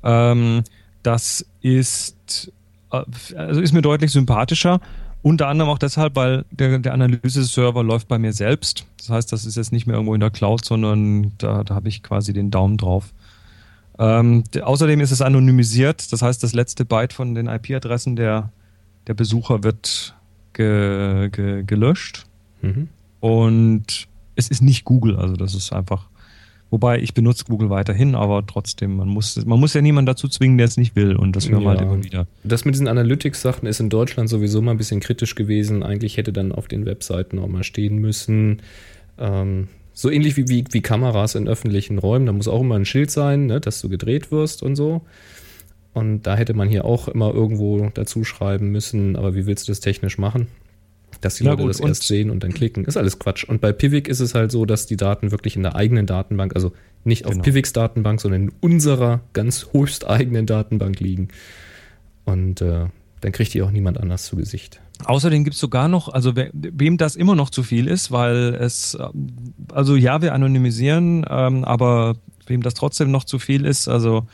Ähm, 0.02 0.62
das 1.02 1.46
ist, 1.60 2.52
äh, 2.92 3.02
also 3.36 3.60
ist 3.60 3.72
mir 3.72 3.82
deutlich 3.82 4.10
sympathischer. 4.10 4.80
Unter 5.22 5.48
anderem 5.48 5.70
auch 5.70 5.78
deshalb, 5.78 6.16
weil 6.16 6.44
der, 6.50 6.78
der 6.78 6.92
Analyse-Server 6.92 7.82
läuft 7.82 8.08
bei 8.08 8.18
mir 8.18 8.32
selbst. 8.32 8.84
Das 8.98 9.08
heißt, 9.08 9.32
das 9.32 9.46
ist 9.46 9.56
jetzt 9.56 9.72
nicht 9.72 9.86
mehr 9.86 9.94
irgendwo 9.94 10.14
in 10.14 10.20
der 10.20 10.30
Cloud, 10.30 10.64
sondern 10.64 11.32
da, 11.38 11.64
da 11.64 11.74
habe 11.74 11.88
ich 11.88 12.02
quasi 12.02 12.34
den 12.34 12.50
Daumen 12.50 12.76
drauf. 12.76 13.14
Ähm, 13.98 14.44
de, 14.52 14.62
außerdem 14.62 15.00
ist 15.00 15.12
es 15.12 15.22
anonymisiert, 15.22 16.12
das 16.12 16.20
heißt, 16.20 16.42
das 16.42 16.52
letzte 16.52 16.84
Byte 16.84 17.12
von 17.12 17.34
den 17.34 17.46
IP-Adressen 17.46 18.16
der, 18.16 18.50
der 19.06 19.14
Besucher 19.14 19.62
wird 19.62 20.14
ge, 20.54 21.28
ge, 21.30 21.62
gelöscht. 21.64 22.26
Mhm. 22.62 22.88
Und 23.20 24.08
es 24.36 24.48
ist 24.48 24.62
nicht 24.62 24.84
Google, 24.84 25.16
also 25.16 25.36
das 25.36 25.54
ist 25.54 25.72
einfach 25.72 26.08
Wobei 26.74 26.98
ich 26.98 27.14
benutze 27.14 27.44
Google 27.44 27.70
weiterhin, 27.70 28.16
aber 28.16 28.44
trotzdem, 28.44 28.96
man 28.96 29.06
muss, 29.06 29.46
man 29.46 29.60
muss 29.60 29.74
ja 29.74 29.80
niemanden 29.80 30.06
dazu 30.06 30.26
zwingen, 30.26 30.58
der 30.58 30.66
es 30.66 30.76
nicht 30.76 30.96
will. 30.96 31.14
Und 31.14 31.36
das 31.36 31.48
hören 31.48 31.62
wir 31.62 31.68
halt 31.68 31.82
immer 31.82 32.02
wieder. 32.02 32.26
Das 32.42 32.64
mit 32.64 32.74
diesen 32.74 32.88
Analytics-Sachen 32.88 33.68
ist 33.68 33.78
in 33.78 33.90
Deutschland 33.90 34.28
sowieso 34.28 34.60
mal 34.60 34.72
ein 34.72 34.76
bisschen 34.76 34.98
kritisch 34.98 35.36
gewesen. 35.36 35.84
Eigentlich 35.84 36.16
hätte 36.16 36.32
dann 36.32 36.50
auf 36.50 36.66
den 36.66 36.84
Webseiten 36.84 37.38
auch 37.38 37.46
mal 37.46 37.62
stehen 37.62 37.98
müssen. 37.98 38.60
Ähm, 39.18 39.68
so 39.92 40.10
ähnlich 40.10 40.36
wie, 40.36 40.48
wie, 40.48 40.64
wie, 40.72 40.80
Kameras 40.80 41.36
in 41.36 41.46
öffentlichen 41.46 42.00
Räumen. 42.00 42.26
Da 42.26 42.32
muss 42.32 42.48
auch 42.48 42.62
immer 42.62 42.74
ein 42.74 42.86
Schild 42.86 43.12
sein, 43.12 43.46
ne, 43.46 43.60
dass 43.60 43.80
du 43.80 43.88
gedreht 43.88 44.32
wirst 44.32 44.64
und 44.64 44.74
so. 44.74 45.02
Und 45.94 46.22
da 46.22 46.36
hätte 46.36 46.54
man 46.54 46.68
hier 46.68 46.84
auch 46.84 47.08
immer 47.08 47.32
irgendwo 47.32 47.88
dazu 47.94 48.24
schreiben 48.24 48.70
müssen, 48.70 49.16
aber 49.16 49.34
wie 49.34 49.46
willst 49.46 49.68
du 49.68 49.72
das 49.72 49.80
technisch 49.80 50.18
machen? 50.18 50.48
dass 51.20 51.36
die 51.36 51.44
Leute 51.44 51.62
gut, 51.62 51.70
das 51.70 51.80
erst 51.80 52.02
sehen 52.04 52.30
und 52.30 52.42
dann 52.42 52.52
klicken. 52.52 52.84
Ist 52.84 52.96
alles 52.96 53.18
Quatsch. 53.18 53.44
Und 53.44 53.60
bei 53.60 53.72
Pivik 53.72 54.08
ist 54.08 54.20
es 54.20 54.34
halt 54.34 54.50
so, 54.50 54.66
dass 54.66 54.86
die 54.86 54.96
Daten 54.96 55.30
wirklich 55.30 55.56
in 55.56 55.62
der 55.62 55.74
eigenen 55.74 56.06
Datenbank, 56.06 56.54
also 56.54 56.72
nicht 57.04 57.26
auf 57.26 57.32
genau. 57.32 57.44
Piviks 57.44 57.72
Datenbank, 57.72 58.20
sondern 58.20 58.44
in 58.44 58.52
unserer 58.60 59.20
ganz 59.32 59.68
höchst 59.72 60.06
eigenen 60.06 60.46
Datenbank 60.46 61.00
liegen. 61.00 61.28
Und 62.24 62.60
äh, 62.60 62.86
dann 63.20 63.32
kriegt 63.32 63.54
die 63.54 63.62
auch 63.62 63.70
niemand 63.70 63.98
anders 63.98 64.24
zu 64.26 64.36
Gesicht. 64.36 64.80
Außerdem 65.04 65.44
gibt 65.44 65.54
es 65.54 65.60
sogar 65.60 65.88
noch, 65.88 66.08
also 66.08 66.36
we 66.36 66.50
wem 66.52 66.98
das 66.98 67.16
immer 67.16 67.34
noch 67.34 67.50
zu 67.50 67.62
viel 67.62 67.88
ist, 67.88 68.12
weil 68.12 68.54
es, 68.54 68.96
also 69.72 69.96
ja, 69.96 70.22
wir 70.22 70.34
anonymisieren, 70.34 71.26
ähm, 71.28 71.64
aber 71.64 72.16
wem 72.46 72.62
das 72.62 72.74
trotzdem 72.74 73.10
noch 73.10 73.24
zu 73.24 73.38
viel 73.38 73.66
ist, 73.66 73.88
also 73.88 74.26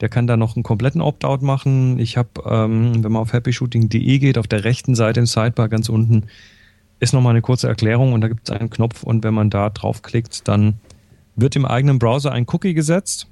der 0.00 0.08
kann 0.08 0.26
da 0.26 0.36
noch 0.36 0.56
einen 0.56 0.62
kompletten 0.62 1.00
Opt-out 1.00 1.42
machen. 1.42 1.98
Ich 1.98 2.16
habe, 2.16 2.28
ähm, 2.46 3.04
wenn 3.04 3.12
man 3.12 3.22
auf 3.22 3.32
happyshooting.de 3.32 4.18
geht, 4.18 4.38
auf 4.38 4.46
der 4.46 4.64
rechten 4.64 4.94
Seite 4.94 5.20
im 5.20 5.26
Sidebar 5.26 5.68
ganz 5.68 5.88
unten 5.88 6.24
ist 7.00 7.12
nochmal 7.12 7.32
eine 7.32 7.42
kurze 7.42 7.68
Erklärung 7.68 8.12
und 8.12 8.20
da 8.20 8.28
gibt 8.28 8.48
es 8.48 8.54
einen 8.54 8.70
Knopf 8.70 9.02
und 9.02 9.24
wenn 9.24 9.34
man 9.34 9.50
da 9.50 9.68
draufklickt, 9.70 10.48
dann 10.48 10.78
wird 11.36 11.56
im 11.56 11.66
eigenen 11.66 11.98
Browser 11.98 12.32
ein 12.32 12.46
Cookie 12.48 12.74
gesetzt 12.74 13.28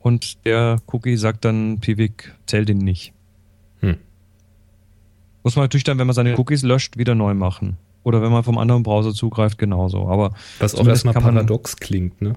und 0.00 0.44
der 0.44 0.80
Cookie 0.86 1.16
sagt 1.16 1.44
dann, 1.44 1.78
Pivik 1.80 2.34
zählt 2.46 2.68
ihn 2.70 2.78
nicht. 2.78 3.12
Hm. 3.80 3.96
Muss 5.42 5.56
man 5.56 5.64
natürlich 5.64 5.84
dann, 5.84 5.98
wenn 5.98 6.06
man 6.06 6.14
seine 6.14 6.38
Cookies 6.38 6.62
löscht, 6.62 6.96
wieder 6.96 7.14
neu 7.14 7.34
machen. 7.34 7.76
Oder 8.02 8.20
wenn 8.20 8.32
man 8.32 8.44
vom 8.44 8.58
anderen 8.58 8.82
Browser 8.82 9.14
zugreift, 9.14 9.56
genauso. 9.56 10.08
Aber 10.08 10.34
Was 10.58 10.74
auch 10.74 10.86
erstmal 10.86 11.14
paradox 11.14 11.76
klingt, 11.76 12.20
ne? 12.20 12.34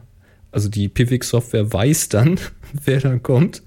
Also 0.52 0.70
die 0.70 0.88
Pivik-Software 0.88 1.72
weiß 1.72 2.10
dann, 2.10 2.40
wer 2.86 3.00
dann 3.00 3.22
kommt 3.22 3.64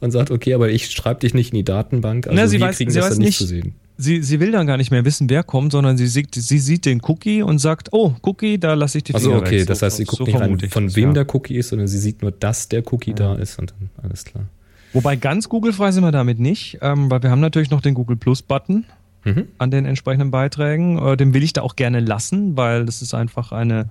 und 0.00 0.10
sagt, 0.10 0.30
okay, 0.30 0.54
aber 0.54 0.70
ich 0.70 0.90
schreibe 0.90 1.20
dich 1.20 1.34
nicht 1.34 1.52
in 1.52 1.56
die 1.56 1.64
Datenbank. 1.64 2.26
Also 2.26 2.36
Na, 2.40 2.46
sie 2.46 2.60
weiß, 2.60 2.76
kriegen 2.76 2.90
sie 2.90 3.00
das 3.00 3.10
dann 3.10 3.18
nicht 3.18 3.38
zu 3.38 3.46
sehen. 3.46 3.74
Sie, 3.96 4.22
sie 4.22 4.40
will 4.40 4.50
dann 4.50 4.66
gar 4.66 4.78
nicht 4.78 4.90
mehr 4.90 5.04
wissen, 5.04 5.28
wer 5.28 5.42
kommt, 5.42 5.72
sondern 5.72 5.98
sie 5.98 6.06
sieht, 6.06 6.34
sie 6.34 6.58
sieht 6.58 6.86
den 6.86 7.02
Cookie 7.02 7.42
und 7.42 7.58
sagt, 7.58 7.90
oh, 7.92 8.14
Cookie, 8.22 8.58
da 8.58 8.72
lasse 8.72 8.96
ich 8.96 9.04
die 9.04 9.12
Finger 9.12 9.34
Also 9.34 9.36
okay, 9.36 9.60
weg. 9.60 9.66
das 9.66 9.82
heißt, 9.82 9.98
sie 9.98 10.04
guckt 10.04 10.18
so 10.18 10.24
nicht 10.24 10.40
rein, 10.40 10.58
von 10.70 10.86
das, 10.86 10.96
wem 10.96 11.08
ja. 11.08 11.12
der 11.12 11.34
Cookie 11.34 11.56
ist, 11.56 11.68
sondern 11.68 11.86
sie 11.86 11.98
sieht 11.98 12.22
nur, 12.22 12.30
dass 12.30 12.68
der 12.70 12.82
Cookie 12.92 13.10
ja. 13.10 13.16
da 13.16 13.34
ist 13.34 13.58
und 13.58 13.72
dann 13.72 13.90
alles 14.02 14.24
klar. 14.24 14.46
Wobei 14.94 15.16
ganz 15.16 15.50
Google-frei 15.50 15.92
sind 15.92 16.02
wir 16.02 16.12
damit 16.12 16.38
nicht, 16.38 16.78
ähm, 16.80 17.10
weil 17.10 17.22
wir 17.22 17.30
haben 17.30 17.40
natürlich 17.40 17.70
noch 17.70 17.82
den 17.82 17.94
Google 17.94 18.16
Plus-Button 18.16 18.86
mhm. 19.24 19.48
an 19.58 19.70
den 19.70 19.84
entsprechenden 19.84 20.30
Beiträgen. 20.30 20.98
Äh, 20.98 21.16
den 21.16 21.34
will 21.34 21.42
ich 21.42 21.52
da 21.52 21.62
auch 21.62 21.76
gerne 21.76 22.00
lassen, 22.00 22.56
weil 22.56 22.86
das 22.86 23.02
ist 23.02 23.14
einfach 23.14 23.52
eine 23.52 23.90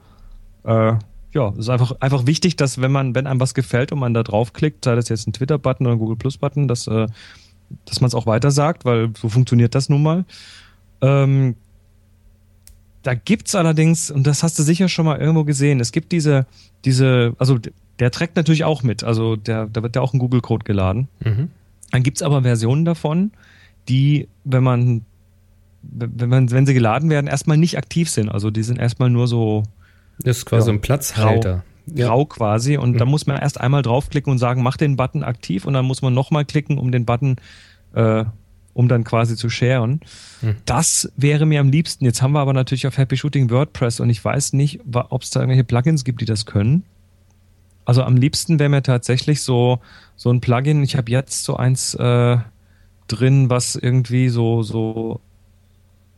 äh, 0.64 0.94
ja, 1.32 1.50
es 1.50 1.60
ist 1.60 1.70
einfach, 1.70 1.94
einfach 2.00 2.26
wichtig, 2.26 2.56
dass 2.56 2.82
wenn 2.82 2.92
man, 2.92 3.14
wenn 3.16 3.28
einem 3.28 3.40
was 3.40 3.54
gefällt 3.54 3.92
und 3.92 4.00
man 4.00 4.14
da 4.14 4.24
draufklickt, 4.24 4.86
sei 4.86 4.96
das 4.96 5.10
jetzt 5.10 5.28
ein 5.28 5.34
Twitter-Button 5.34 5.86
oder 5.86 5.96
ein 5.96 6.00
Google 6.00 6.16
Plus-Button, 6.16 6.68
dass, 6.68 6.88
äh, 6.88 7.08
dass 7.86 8.02
man 8.02 8.08
es 8.08 8.16
auch 8.16 8.26
weiter 8.26 8.52
sagt, 8.52 8.86
weil 8.86 9.12
so 9.16 9.30
funktioniert 9.30 9.76
das 9.76 9.90
nun 9.90 10.02
mal. 10.02 10.26
Ähm, 11.02 11.56
da 13.04 13.14
gibt's 13.14 13.56
allerdings, 13.56 14.12
und 14.12 14.26
das 14.28 14.44
hast 14.44 14.58
du 14.60 14.64
sicher 14.64 14.90
schon 14.90 15.06
mal 15.06 15.20
irgendwo 15.20 15.44
gesehen, 15.44 15.80
es 15.80 15.92
gibt 15.92 16.12
diese, 16.12 16.46
diese, 16.84 17.34
also 17.38 17.58
der 18.00 18.12
trägt 18.12 18.36
natürlich 18.36 18.64
auch 18.64 18.84
mit, 18.84 19.04
also 19.04 19.36
der, 19.36 19.68
da 19.68 19.84
wird 19.84 19.96
ja 19.96 20.02
auch 20.02 20.14
ein 20.14 20.20
Google-Code 20.20 20.64
geladen. 20.64 21.08
Mhm. 21.24 21.50
Dann 21.92 22.04
gibt's 22.04 22.22
aber 22.22 22.42
Versionen 22.42 22.86
davon, 22.86 23.32
die, 23.88 24.28
wenn 24.44 24.64
man, 24.64 25.06
wenn 25.82 26.30
man, 26.30 26.52
wenn 26.52 26.66
sie 26.66 26.74
geladen 26.74 27.10
werden, 27.10 27.28
erstmal 27.28 27.58
nicht 27.58 27.78
aktiv 27.78 28.10
sind. 28.10 28.30
Also 28.30 28.52
die 28.52 28.64
sind 28.64 28.80
erstmal 28.80 29.10
nur 29.10 29.28
so 29.28 29.64
das 30.24 30.40
ist 30.40 30.46
quasi 30.46 30.70
ja, 30.70 30.76
ein 30.76 30.82
Platzhalter. 30.82 31.64
Grau, 31.88 32.08
grau 32.08 32.26
quasi. 32.26 32.78
Und 32.78 32.94
mhm. 32.94 32.98
da 32.98 33.06
muss 33.06 33.26
man 33.26 33.38
erst 33.38 33.60
einmal 33.60 33.82
draufklicken 33.82 34.32
und 34.32 34.38
sagen, 34.38 34.64
mach 34.64 34.78
den 34.78 34.96
Button 34.96 35.24
aktiv 35.24 35.66
und 35.66 35.74
dann 35.74 35.86
muss 35.86 36.02
man 36.02 36.14
nochmal 36.14 36.46
klicken, 36.46 36.78
um 36.78 36.92
den 36.92 37.06
Button, 37.06 37.38
äh, 37.94 38.26
um 38.74 38.88
dann 38.88 39.04
quasi 39.04 39.36
zu 39.36 39.50
sharen. 39.50 40.02
Mhm. 40.42 40.58
Das 40.66 41.12
wäre 41.16 41.46
mir 41.46 41.60
am 41.60 41.70
liebsten. 41.70 42.06
Jetzt 42.06 42.22
haben 42.22 42.34
wir 42.34 42.40
aber 42.40 42.54
natürlich 42.54 42.88
auf 42.88 42.98
Happy 42.98 43.18
Shooting 43.18 43.50
WordPress 43.50 44.00
und 44.00 44.10
ich 44.10 44.24
weiß 44.24 44.54
nicht, 44.54 44.82
ob 44.94 45.24
es 45.24 45.30
da 45.30 45.40
irgendwelche 45.40 45.64
Plugins 45.64 46.04
gibt, 46.04 46.22
die 46.22 46.26
das 46.26 46.46
können. 46.46 46.84
Also 47.86 48.04
am 48.04 48.18
liebsten 48.18 48.60
wäre 48.60 48.70
mir 48.70 48.84
tatsächlich 48.84 49.42
so, 49.42 49.80
so 50.16 50.30
ein 50.30 50.42
Plugin. 50.42 50.84
Ich 50.84 50.96
habe 50.96 51.10
jetzt 51.10 51.44
so 51.44 51.56
eins 51.56 51.96
äh, 51.96 52.38
drin, 53.08 53.50
was 53.50 53.76
irgendwie 53.76 54.30
so, 54.30 54.62
so 54.62 55.22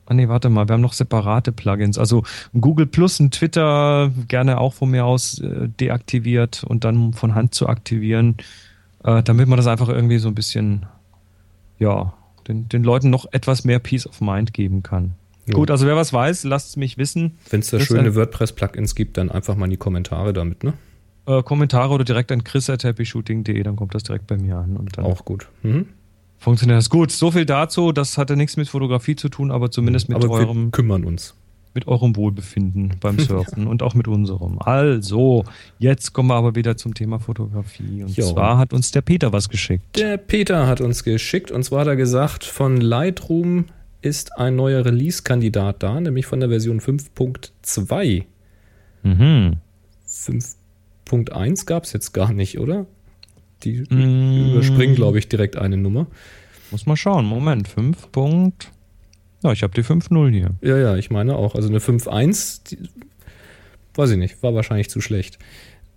Ah 0.05 0.13
nee, 0.13 0.27
warte 0.27 0.49
mal, 0.49 0.67
wir 0.67 0.73
haben 0.73 0.81
noch 0.81 0.93
separate 0.93 1.51
Plugins. 1.51 1.97
Also 1.97 2.23
Google 2.59 2.85
Plus 2.85 3.19
und 3.19 3.33
Twitter 3.33 4.11
gerne 4.27 4.59
auch 4.59 4.73
von 4.73 4.91
mir 4.91 5.05
aus 5.05 5.39
äh, 5.39 5.69
deaktiviert 5.69 6.63
und 6.63 6.83
dann 6.83 7.13
von 7.13 7.35
Hand 7.35 7.53
zu 7.53 7.67
aktivieren, 7.67 8.37
äh, 9.03 9.23
damit 9.23 9.47
man 9.47 9.57
das 9.57 9.67
einfach 9.67 9.89
irgendwie 9.89 10.17
so 10.17 10.27
ein 10.27 10.35
bisschen, 10.35 10.85
ja, 11.79 12.13
den, 12.47 12.67
den 12.67 12.83
Leuten 12.83 13.09
noch 13.09 13.25
etwas 13.31 13.63
mehr 13.63 13.79
Peace 13.79 14.07
of 14.07 14.21
Mind 14.21 14.53
geben 14.53 14.83
kann. 14.83 15.13
Jo. 15.47 15.55
Gut, 15.55 15.71
also 15.71 15.85
wer 15.85 15.95
was 15.95 16.11
weiß, 16.11 16.43
lasst 16.43 16.69
es 16.69 16.77
mich 16.77 16.97
wissen. 16.97 17.37
Wenn 17.49 17.61
es 17.61 17.69
da 17.69 17.79
schöne 17.79 18.15
WordPress-Plugins 18.15 18.95
gibt, 18.95 19.17
dann 19.17 19.31
einfach 19.31 19.55
mal 19.55 19.65
in 19.65 19.71
die 19.71 19.77
Kommentare 19.77 20.33
damit, 20.33 20.63
ne? 20.63 20.73
Äh, 21.25 21.43
Kommentare 21.43 21.93
oder 21.93 22.03
direkt 22.03 22.31
an 22.31 22.43
chris.happyshooting.de, 22.43 23.61
dann 23.63 23.75
kommt 23.75 23.93
das 23.95 24.03
direkt 24.03 24.27
bei 24.27 24.37
mir 24.37 24.57
an. 24.57 24.75
Und 24.75 24.97
dann 24.97 25.05
auch 25.05 25.23
gut. 25.25 25.47
Mhm 25.61 25.87
funktioniert 26.41 26.77
das 26.77 26.89
gut. 26.89 27.11
So 27.11 27.31
viel 27.31 27.45
dazu. 27.45 27.93
Das 27.93 28.17
hatte 28.17 28.35
nichts 28.35 28.57
mit 28.57 28.67
Fotografie 28.67 29.15
zu 29.15 29.29
tun, 29.29 29.51
aber 29.51 29.71
zumindest 29.71 30.09
mit 30.09 30.17
aber 30.17 30.29
eurem. 30.29 30.65
Wir 30.65 30.71
kümmern 30.71 31.05
uns. 31.05 31.35
mit 31.73 31.87
eurem 31.87 32.17
Wohlbefinden 32.17 32.95
beim 32.99 33.17
Surfen 33.17 33.65
und 33.67 33.81
auch 33.81 33.93
mit 33.93 34.09
unserem. 34.09 34.59
Also, 34.59 35.45
jetzt 35.79 36.11
kommen 36.11 36.27
wir 36.29 36.35
aber 36.35 36.53
wieder 36.55 36.75
zum 36.75 36.93
Thema 36.93 37.19
Fotografie. 37.19 38.03
Und 38.03 38.17
Jo. 38.17 38.33
zwar 38.33 38.57
hat 38.57 38.73
uns 38.73 38.91
der 38.91 39.01
Peter 39.01 39.31
was 39.31 39.47
geschickt. 39.47 39.95
Der 39.95 40.17
Peter 40.17 40.67
hat 40.67 40.81
uns 40.81 41.05
geschickt 41.05 41.49
und 41.49 41.63
zwar 41.63 41.81
hat 41.81 41.87
er 41.87 41.95
gesagt, 41.95 42.43
von 42.43 42.75
Lightroom 42.81 43.67
ist 44.01 44.37
ein 44.37 44.57
neuer 44.57 44.83
Release-Kandidat 44.83 45.81
da, 45.83 46.01
nämlich 46.01 46.25
von 46.25 46.41
der 46.41 46.49
Version 46.49 46.81
5.2. 46.81 48.25
Mhm. 49.03 49.57
5.1 50.05 51.65
gab 51.65 51.83
es 51.83 51.93
jetzt 51.93 52.11
gar 52.13 52.33
nicht, 52.33 52.59
oder? 52.59 52.85
Die 53.63 53.83
Mm. 53.89 54.51
überspringen, 54.53 54.95
glaube 54.95 55.19
ich, 55.19 55.27
direkt 55.29 55.55
eine 55.57 55.77
Nummer. 55.77 56.07
Muss 56.71 56.85
mal 56.85 56.95
schauen. 56.95 57.25
Moment, 57.25 57.67
5 57.67 58.11
Punkt. 58.11 58.71
Ja, 59.43 59.51
ich 59.51 59.63
habe 59.63 59.73
die 59.73 59.83
5.0 59.83 60.31
hier. 60.31 60.51
Ja, 60.61 60.77
ja, 60.77 60.95
ich 60.95 61.09
meine 61.11 61.35
auch. 61.35 61.55
Also 61.55 61.67
eine 61.69 61.79
5.1, 61.79 62.61
die, 62.69 62.77
weiß 63.95 64.11
ich 64.11 64.17
nicht, 64.17 64.41
war 64.43 64.53
wahrscheinlich 64.53 64.89
zu 64.89 65.01
schlecht. 65.01 65.37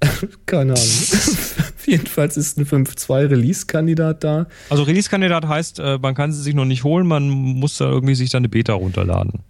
Keine 0.46 0.72
Ahnung. 0.72 0.84
Jedenfalls 1.86 2.36
ist 2.36 2.58
ein 2.58 2.64
5.2 2.66 3.30
Release-Kandidat 3.30 4.24
da. 4.24 4.46
Also 4.70 4.82
Release-Kandidat 4.84 5.46
heißt, 5.46 5.78
äh, 5.78 5.98
man 5.98 6.14
kann 6.14 6.32
sie 6.32 6.42
sich 6.42 6.54
noch 6.54 6.64
nicht 6.64 6.82
holen, 6.84 7.06
man 7.06 7.28
muss 7.28 7.76
da 7.78 7.88
irgendwie 7.90 8.14
sich 8.14 8.30
dann 8.30 8.40
eine 8.40 8.48
Beta 8.48 8.72
runterladen. 8.72 9.40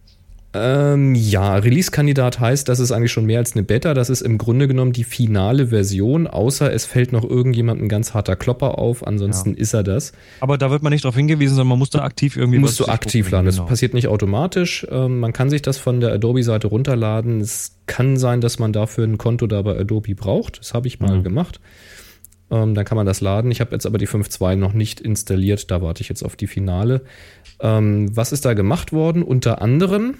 Ähm, 0.56 1.14
ja, 1.16 1.56
Release-Kandidat 1.56 2.38
heißt, 2.38 2.68
das 2.68 2.78
ist 2.78 2.92
eigentlich 2.92 3.10
schon 3.10 3.26
mehr 3.26 3.40
als 3.40 3.54
eine 3.54 3.64
Beta. 3.64 3.92
Das 3.92 4.08
ist 4.08 4.20
im 4.20 4.38
Grunde 4.38 4.68
genommen 4.68 4.92
die 4.92 5.02
finale 5.04 5.66
Version, 5.68 6.26
außer 6.28 6.72
es 6.72 6.84
fällt 6.86 7.12
noch 7.12 7.28
irgendjemand 7.28 7.82
ein 7.82 7.88
ganz 7.88 8.14
harter 8.14 8.36
Klopper 8.36 8.78
auf. 8.78 9.06
Ansonsten 9.06 9.54
ist 9.54 9.74
er 9.74 9.82
das. 9.82 10.12
Aber 10.40 10.56
da 10.56 10.70
wird 10.70 10.82
man 10.84 10.92
nicht 10.92 11.04
darauf 11.04 11.16
hingewiesen, 11.16 11.56
sondern 11.56 11.68
man 11.70 11.78
muss 11.80 11.90
da 11.90 12.00
aktiv 12.02 12.36
irgendwie 12.36 12.58
Musst 12.60 12.78
du 12.78 12.86
aktiv 12.86 13.30
laden. 13.30 13.46
Das 13.46 13.56
Genau. 13.56 13.66
passiert 13.66 13.94
nicht 13.94 14.06
automatisch. 14.08 14.86
Ähm, 14.90 15.18
man 15.20 15.32
kann 15.32 15.50
sich 15.50 15.62
das 15.62 15.78
von 15.78 16.00
der 16.00 16.12
Adobe-Seite 16.12 16.68
runterladen. 16.68 17.40
Es 17.40 17.76
kann 17.86 18.16
sein, 18.16 18.40
dass 18.40 18.58
man 18.60 18.72
dafür 18.72 19.04
ein 19.04 19.18
Konto 19.18 19.46
da 19.48 19.60
bei 19.62 19.76
Adobe 19.78 20.14
braucht. 20.14 20.60
Das 20.60 20.72
habe 20.72 20.86
ich 20.86 21.00
mal 21.00 21.18
Mhm. 21.18 21.24
gemacht. 21.24 21.60
Ähm, 22.50 22.74
dann 22.74 22.84
kann 22.84 22.96
man 22.96 23.06
das 23.06 23.20
laden. 23.20 23.50
Ich 23.50 23.60
habe 23.60 23.72
jetzt 23.72 23.86
aber 23.86 23.98
die 23.98 24.06
5.2 24.06 24.54
noch 24.54 24.72
nicht 24.74 25.00
installiert. 25.00 25.70
Da 25.70 25.82
warte 25.82 26.02
ich 26.02 26.08
jetzt 26.08 26.22
auf 26.22 26.36
die 26.36 26.46
Finale. 26.46 27.00
Ähm, 27.60 28.14
was 28.16 28.30
ist 28.32 28.44
da 28.44 28.54
gemacht 28.54 28.92
worden? 28.92 29.22
Unter 29.22 29.60
anderem 29.62 30.14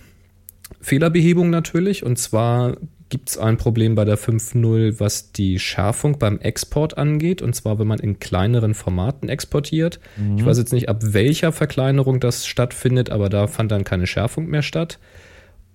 Fehlerbehebung 0.85 1.49
natürlich. 1.49 2.05
Und 2.05 2.19
zwar 2.19 2.77
gibt 3.09 3.31
es 3.31 3.39
ein 3.39 3.57
Problem 3.57 3.95
bei 3.95 4.05
der 4.05 4.19
5.0, 4.19 5.01
was 5.01 5.33
die 5.33 5.59
Schärfung 5.59 6.19
beim 6.19 6.39
Export 6.41 6.99
angeht. 6.99 7.41
Und 7.41 7.55
zwar, 7.55 7.79
wenn 7.79 7.87
man 7.87 7.99
in 7.99 8.19
kleineren 8.19 8.75
Formaten 8.75 9.29
exportiert. 9.29 9.99
Ich 10.37 10.45
weiß 10.45 10.59
jetzt 10.59 10.73
nicht, 10.73 10.91
ab 10.91 11.01
welcher 11.03 11.53
Verkleinerung 11.53 12.21
das 12.21 12.47
stattfindet, 12.47 13.09
aber 13.11 13.31
da 13.31 13.47
fand 13.47 13.73
dann 13.73 13.85
keine 13.85 14.07
Schärfung 14.07 14.47
mehr 14.47 14.63
statt. 14.63 14.99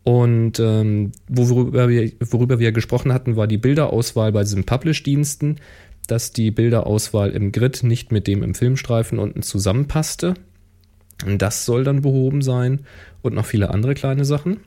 Und 0.04 0.60
ähm, 0.60 1.12
worüber, 1.28 1.89
wir, 1.89 2.12
worüber 2.22 2.60
wir 2.60 2.72
gesprochen 2.72 3.12
hatten, 3.12 3.36
war 3.36 3.48
die 3.48 3.58
Bilderauswahl 3.58 4.32
bei 4.32 4.44
diesen 4.44 4.66
Publish-Diensten, 4.66 5.56
dass 6.08 6.34
die 6.34 6.51
Bilderauswahl 6.51 7.32
im 7.32 7.51
Grid 7.51 7.82
nicht 7.84 8.12
mit 8.12 8.28
dem 8.28 8.44
im 8.44 8.54
Filmstreifen 8.54 9.18
unten 9.18 9.42
zusammenpasste. 9.42 10.36
Und 11.25 11.42
das 11.42 11.66
soll 11.66 11.84
dann 11.84 12.01
behoben 12.01 12.42
sein 12.42 12.82
und 13.24 13.34
noch 13.34 13.46
viele 13.46 13.72
andere 13.72 13.94
kleine 13.94 14.24
Sachen 14.24 14.60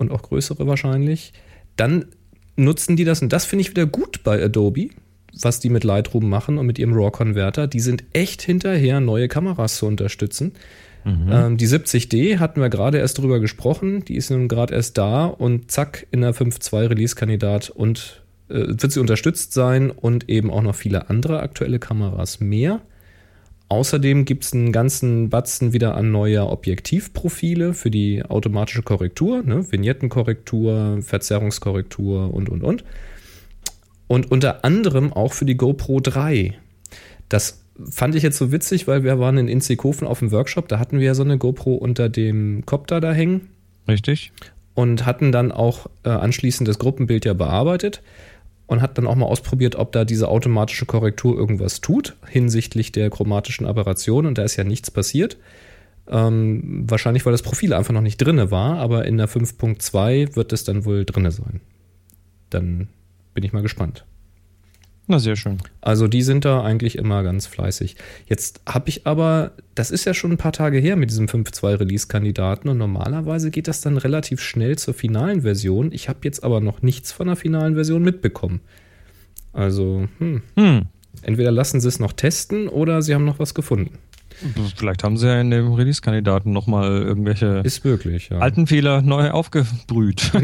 und 0.00 0.10
auch 0.10 0.22
größere 0.22 0.66
wahrscheinlich. 0.66 1.32
Dann 1.76 2.06
nutzen 2.56 2.96
die 2.96 3.04
das 3.04 3.22
und 3.22 3.32
das 3.32 3.44
finde 3.44 3.62
ich 3.62 3.70
wieder 3.70 3.86
gut 3.86 4.24
bei 4.24 4.42
Adobe, 4.42 4.88
was 5.40 5.60
die 5.60 5.70
mit 5.70 5.84
Lightroom 5.84 6.28
machen 6.28 6.58
und 6.58 6.66
mit 6.66 6.78
ihrem 6.78 6.92
RAW-Converter. 6.92 7.68
Die 7.68 7.80
sind 7.80 8.04
echt 8.12 8.42
hinterher, 8.42 9.00
neue 9.00 9.28
Kameras 9.28 9.76
zu 9.76 9.86
unterstützen. 9.86 10.52
Ähm, 11.30 11.56
die 11.56 11.68
70D 11.68 12.38
hatten 12.38 12.60
wir 12.60 12.68
gerade 12.68 12.98
erst 12.98 13.18
drüber 13.18 13.40
gesprochen. 13.40 14.04
Die 14.04 14.16
ist 14.16 14.30
nun 14.30 14.48
gerade 14.48 14.74
erst 14.74 14.98
da 14.98 15.26
und 15.26 15.70
zack, 15.70 16.06
in 16.10 16.20
der 16.20 16.34
5.2 16.34 16.90
Release-Kandidat 16.90 17.70
und 17.70 18.22
äh, 18.48 18.66
wird 18.66 18.92
sie 18.92 19.00
unterstützt 19.00 19.52
sein 19.52 19.90
und 19.90 20.28
eben 20.28 20.50
auch 20.50 20.62
noch 20.62 20.74
viele 20.74 21.08
andere 21.08 21.40
aktuelle 21.40 21.78
Kameras 21.78 22.40
mehr. 22.40 22.80
Außerdem 23.70 24.24
gibt 24.24 24.42
es 24.42 24.52
einen 24.52 24.72
ganzen 24.72 25.30
Batzen 25.30 25.72
wieder 25.72 25.94
an 25.94 26.10
neuer 26.10 26.50
Objektivprofile 26.50 27.72
für 27.72 27.88
die 27.88 28.24
automatische 28.24 28.82
Korrektur, 28.82 29.44
ne? 29.44 29.64
Vignettenkorrektur, 29.70 30.98
Verzerrungskorrektur 31.02 32.34
und, 32.34 32.48
und, 32.48 32.64
und. 32.64 32.84
Und 34.08 34.28
unter 34.32 34.64
anderem 34.64 35.12
auch 35.12 35.32
für 35.34 35.44
die 35.44 35.56
GoPro 35.56 36.00
3. 36.00 36.58
Das 37.28 37.64
fand 37.88 38.16
ich 38.16 38.24
jetzt 38.24 38.38
so 38.38 38.50
witzig, 38.50 38.88
weil 38.88 39.04
wir 39.04 39.20
waren 39.20 39.38
in 39.38 39.46
Inzighofen 39.46 40.08
auf 40.08 40.18
dem 40.18 40.32
Workshop, 40.32 40.66
da 40.66 40.80
hatten 40.80 40.98
wir 40.98 41.06
ja 41.06 41.14
so 41.14 41.22
eine 41.22 41.38
GoPro 41.38 41.74
unter 41.74 42.08
dem 42.08 42.66
Copter 42.66 43.00
da 43.00 43.12
hängen 43.12 43.50
Richtig? 43.86 44.32
und 44.74 45.06
hatten 45.06 45.30
dann 45.30 45.52
auch 45.52 45.86
äh, 46.02 46.08
anschließend 46.08 46.66
das 46.68 46.80
Gruppenbild 46.80 47.24
ja 47.24 47.34
bearbeitet 47.34 48.02
und 48.70 48.82
hat 48.82 48.96
dann 48.98 49.08
auch 49.08 49.16
mal 49.16 49.26
ausprobiert, 49.26 49.74
ob 49.74 49.90
da 49.90 50.04
diese 50.04 50.28
automatische 50.28 50.86
Korrektur 50.86 51.36
irgendwas 51.36 51.80
tut 51.80 52.14
hinsichtlich 52.28 52.92
der 52.92 53.10
chromatischen 53.10 53.66
Aberration 53.66 54.26
und 54.26 54.38
da 54.38 54.44
ist 54.44 54.54
ja 54.54 54.62
nichts 54.62 54.92
passiert. 54.92 55.38
Ähm, 56.06 56.84
wahrscheinlich, 56.88 57.26
weil 57.26 57.32
das 57.32 57.42
Profil 57.42 57.74
einfach 57.74 57.92
noch 57.92 58.00
nicht 58.00 58.18
drinne 58.18 58.52
war, 58.52 58.78
aber 58.78 59.06
in 59.06 59.16
der 59.16 59.28
5.2 59.28 60.36
wird 60.36 60.52
es 60.52 60.62
dann 60.62 60.84
wohl 60.84 61.04
drinne 61.04 61.32
sein. 61.32 61.60
Dann 62.50 62.86
bin 63.34 63.42
ich 63.42 63.52
mal 63.52 63.62
gespannt. 63.62 64.04
Na, 65.10 65.18
sehr 65.18 65.34
schön. 65.34 65.58
Also 65.80 66.06
die 66.06 66.22
sind 66.22 66.44
da 66.44 66.62
eigentlich 66.62 66.96
immer 66.96 67.24
ganz 67.24 67.48
fleißig. 67.48 67.96
Jetzt 68.26 68.60
habe 68.64 68.88
ich 68.88 69.08
aber, 69.08 69.50
das 69.74 69.90
ist 69.90 70.04
ja 70.04 70.14
schon 70.14 70.30
ein 70.30 70.36
paar 70.36 70.52
Tage 70.52 70.78
her 70.78 70.94
mit 70.94 71.10
diesem 71.10 71.26
5.2 71.26 71.80
Release-Kandidaten 71.80 72.68
und 72.68 72.78
normalerweise 72.78 73.50
geht 73.50 73.66
das 73.66 73.80
dann 73.80 73.96
relativ 73.96 74.40
schnell 74.40 74.78
zur 74.78 74.94
finalen 74.94 75.42
Version. 75.42 75.90
Ich 75.90 76.08
habe 76.08 76.20
jetzt 76.22 76.44
aber 76.44 76.60
noch 76.60 76.82
nichts 76.82 77.10
von 77.10 77.26
der 77.26 77.34
finalen 77.34 77.74
Version 77.74 78.04
mitbekommen. 78.04 78.60
Also, 79.52 80.06
hm, 80.18 80.42
Hm. 80.54 80.82
entweder 81.22 81.50
lassen 81.50 81.80
sie 81.80 81.88
es 81.88 81.98
noch 81.98 82.12
testen 82.12 82.68
oder 82.68 83.02
sie 83.02 83.12
haben 83.12 83.24
noch 83.24 83.40
was 83.40 83.52
gefunden. 83.52 83.98
Vielleicht 84.76 85.02
haben 85.02 85.16
sie 85.16 85.26
ja 85.26 85.40
in 85.40 85.50
dem 85.50 85.72
Release-Kandidaten 85.72 86.52
nochmal 86.52 87.02
irgendwelche 87.02 87.64
möglich, 87.82 88.28
ja. 88.30 88.38
alten 88.38 88.68
Fehler 88.68 89.02
neu 89.02 89.32
aufgebrüht. 89.32 90.32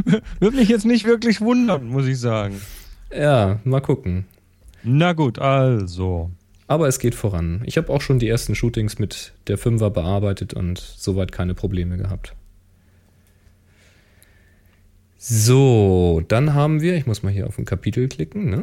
Würde 0.38 0.56
mich 0.56 0.68
jetzt 0.68 0.86
nicht 0.86 1.06
wirklich 1.06 1.40
wundern, 1.40 1.88
muss 1.88 2.06
ich 2.06 2.20
sagen. 2.20 2.54
Ja, 3.12 3.60
mal 3.64 3.80
gucken. 3.80 4.26
Na 4.82 5.12
gut, 5.12 5.38
also. 5.38 6.30
Aber 6.66 6.86
es 6.86 6.98
geht 6.98 7.14
voran. 7.14 7.62
Ich 7.66 7.76
habe 7.76 7.92
auch 7.92 8.00
schon 8.00 8.18
die 8.18 8.28
ersten 8.28 8.54
Shootings 8.54 8.98
mit 8.98 9.32
der 9.48 9.58
5er 9.58 9.90
bearbeitet 9.90 10.54
und 10.54 10.78
soweit 10.78 11.32
keine 11.32 11.54
Probleme 11.54 11.96
gehabt. 11.96 12.34
So, 15.18 16.22
dann 16.28 16.54
haben 16.54 16.80
wir, 16.80 16.94
ich 16.94 17.06
muss 17.06 17.22
mal 17.22 17.32
hier 17.32 17.46
auf 17.46 17.58
ein 17.58 17.64
Kapitel 17.64 18.08
klicken, 18.08 18.48
ne? 18.48 18.62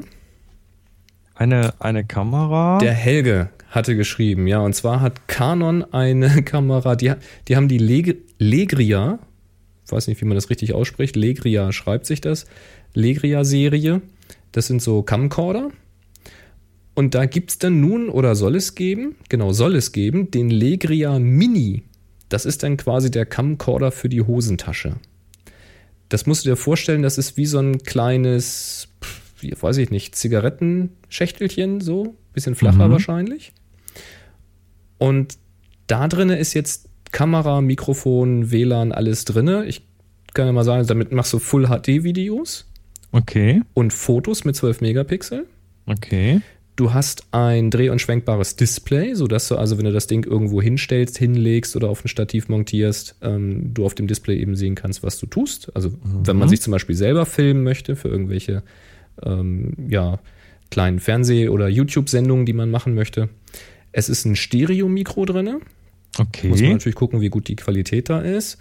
Eine, 1.35 1.73
eine 1.79 2.03
Kamera. 2.03 2.79
Der 2.79 2.93
Helge 2.93 3.49
hatte 3.69 3.95
geschrieben, 3.95 4.47
ja, 4.47 4.59
und 4.59 4.73
zwar 4.73 5.01
hat 5.01 5.27
Canon 5.27 5.83
eine 5.93 6.41
Kamera, 6.43 6.95
die, 6.95 7.13
die 7.47 7.55
haben 7.55 7.67
die 7.67 7.77
Leg 7.77 8.17
Legria, 8.39 9.19
weiß 9.89 10.07
nicht, 10.07 10.19
wie 10.21 10.25
man 10.25 10.35
das 10.35 10.49
richtig 10.49 10.73
ausspricht, 10.73 11.15
Legria 11.15 11.71
schreibt 11.71 12.05
sich 12.05 12.21
das, 12.21 12.45
Legria-Serie. 12.93 14.01
Das 14.57 14.65
sind 14.65 14.81
so 14.81 15.03
Camcorder. 15.03 15.69
Und 16.95 17.13
da 17.13 17.27
gibt 17.27 17.51
es 17.51 17.59
dann 17.59 17.79
nun, 17.79 18.09
oder 18.09 18.33
soll 18.33 18.55
es 18.55 18.73
geben, 18.73 19.15
genau, 19.29 19.53
soll 19.53 19.75
es 19.75 19.91
geben, 19.91 20.31
den 20.31 20.49
Legria 20.49 21.19
Mini. 21.19 21.83
Das 22.27 22.43
ist 22.43 22.63
dann 22.63 22.75
quasi 22.75 23.11
der 23.11 23.27
Camcorder 23.27 23.91
für 23.91 24.09
die 24.09 24.23
Hosentasche. 24.23 24.95
Das 26.09 26.25
musst 26.25 26.43
du 26.43 26.49
dir 26.49 26.55
vorstellen, 26.55 27.03
das 27.03 27.19
ist 27.19 27.37
wie 27.37 27.45
so 27.45 27.59
ein 27.59 27.83
kleines, 27.83 28.87
wie, 29.41 29.53
weiß 29.61 29.77
ich 29.77 29.91
nicht, 29.91 30.15
Zigarettenschächtelchen, 30.15 31.79
so, 31.79 32.15
bisschen 32.33 32.55
flacher 32.55 32.87
Mhm. 32.87 32.93
wahrscheinlich. 32.93 33.53
Und 34.97 35.37
da 35.85 36.07
drinne 36.07 36.39
ist 36.39 36.55
jetzt 36.55 36.89
Kamera, 37.11 37.61
Mikrofon, 37.61 38.49
WLAN, 38.49 38.91
alles 38.91 39.23
drinne. 39.23 39.67
Ich 39.67 39.83
kann 40.33 40.47
ja 40.47 40.51
mal 40.51 40.63
sagen, 40.63 40.87
damit 40.87 41.11
machst 41.11 41.31
du 41.31 41.37
Full 41.37 41.67
HD 41.67 42.03
Videos 42.03 42.65
Okay, 43.11 43.61
und 43.73 43.93
Fotos 43.93 44.43
mit 44.45 44.55
12 44.55 44.81
Megapixel. 44.81 45.45
okay. 45.85 46.41
Du 46.75 46.93
hast 46.93 47.23
ein 47.31 47.71
dreh- 47.71 47.89
und 47.89 47.99
schwenkbares 47.99 48.55
Display, 48.55 49.15
sodass 49.15 49.47
du 49.47 49.55
also, 49.55 49.79
wenn 49.79 49.85
du 49.85 49.91
das 49.91 50.05
Ding 50.05 50.23
irgendwo 50.27 50.61
hinstellst, 50.61 51.17
hinlegst 51.17 51.75
oder 51.75 51.89
auf 51.89 52.05
ein 52.05 52.07
Stativ 52.07 52.49
montierst, 52.49 53.15
ähm, 53.23 53.73
du 53.73 53.83
auf 53.83 53.95
dem 53.95 54.05
Display 54.05 54.37
eben 54.39 54.55
sehen 54.55 54.75
kannst, 54.75 55.01
was 55.01 55.17
du 55.17 55.25
tust. 55.25 55.71
Also 55.75 55.91
wenn 56.03 56.37
man 56.37 56.49
sich 56.49 56.61
zum 56.61 56.69
Beispiel 56.69 56.93
selber 56.95 57.25
filmen 57.25 57.63
möchte 57.63 57.95
für 57.95 58.09
irgendwelche 58.09 58.61
ähm, 59.23 59.73
ja, 59.89 60.19
kleinen 60.69 60.99
Fernseh- 60.99 61.49
oder 61.49 61.67
YouTube-Sendungen, 61.67 62.45
die 62.45 62.53
man 62.53 62.69
machen 62.69 62.93
möchte. 62.93 63.29
Es 63.91 64.07
ist 64.07 64.25
ein 64.25 64.35
Stereo-Mikro 64.35 65.25
drin. 65.25 65.45
Muss 65.45 65.57
man 66.19 66.27
Okay. 66.27 66.69
natürlich 66.73 66.95
gucken, 66.95 67.21
wie 67.21 67.29
gut 67.29 67.47
die 67.47 67.55
Qualität 67.55 68.07
da 68.07 68.21
ist. 68.21 68.59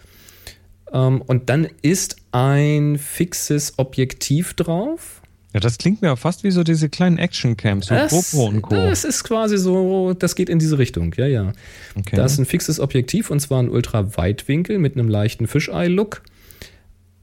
Ähm, 0.93 1.23
und 1.23 1.49
dann 1.51 1.69
ist 1.83 2.17
ein 2.33 2.99
fixes 2.99 3.75
Objektiv 3.79 4.55
drauf. 4.55 5.23
Ja, 5.53 5.61
das 5.61 5.79
klingt 5.79 6.03
mir 6.03 6.15
fast 6.17 6.45
wie 6.45 6.51
so 6.51 6.63
diese 6.65 6.91
kleinen 6.91 7.17
Action-Camps, 7.17 7.87
so 7.87 7.95
Das, 7.95 8.11
GoPro 8.11 8.49
und 8.49 8.63
Co. 8.63 8.75
das 8.75 9.05
ist 9.05 9.25
quasi 9.25 9.57
so, 9.57 10.13
das 10.13 10.35
geht 10.35 10.51
in 10.51 10.59
diese 10.59 10.77
Richtung, 10.77 11.15
ja, 11.17 11.27
ja. 11.27 11.53
Okay. 11.99 12.15
Da 12.15 12.27
ist 12.27 12.37
ein 12.39 12.45
fixes 12.45 12.79
Objektiv 12.79 13.31
und 13.31 13.41
zwar 13.41 13.63
ein 13.63 13.71
Ultraweitwinkel 13.71 14.79
mit 14.79 14.99
einem 14.99 15.09
leichten 15.09 15.47
Fisheye-Look. 15.47 16.23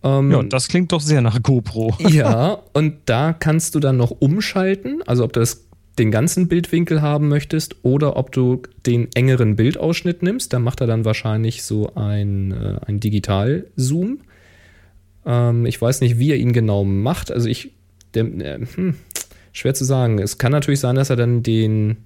Ähm, 0.04 0.32
ja, 0.32 0.41
das 0.41 0.67
klingt 0.67 0.91
doch 0.91 1.02
sehr 1.02 1.21
nach 1.21 1.43
GoPro. 1.43 1.95
ja, 2.10 2.58
und 2.73 2.95
da 3.06 3.34
kannst 3.34 3.76
du 3.76 3.80
dann 3.80 3.97
noch 3.97 4.10
umschalten, 4.10 5.04
also 5.06 5.23
ob 5.23 5.34
du 5.34 5.39
das, 5.39 5.65
den 6.00 6.12
ganzen 6.12 6.48
Bildwinkel 6.48 7.02
haben 7.02 7.28
möchtest 7.28 7.76
oder 7.84 8.18
ob 8.18 8.32
du 8.32 8.64
den 8.86 9.10
engeren 9.14 9.56
Bildausschnitt 9.56 10.24
nimmst. 10.24 10.52
Da 10.54 10.60
macht 10.60 10.82
er 10.82 10.88
dann 10.88 11.06
wahrscheinlich 11.06 11.64
so 11.64 11.94
ein, 11.96 12.52
äh, 12.52 12.80
ein 12.86 13.00
Digital-Zoom. 13.00 14.22
Ähm, 15.26 15.66
ich 15.66 15.80
weiß 15.82 16.02
nicht, 16.02 16.18
wie 16.18 16.32
er 16.32 16.38
ihn 16.38 16.54
genau 16.54 16.84
macht. 16.84 17.32
Also 17.32 17.48
ich, 17.48 17.72
der, 18.16 18.26
äh, 18.26 18.60
hm, 18.76 18.96
schwer 19.52 19.74
zu 19.76 19.86
sagen. 19.86 20.20
Es 20.20 20.38
kann 20.38 20.52
natürlich 20.52 20.80
sein, 20.80 20.96
dass 20.96 21.12
er 21.12 21.16
dann 21.16 21.44
den, 21.44 21.98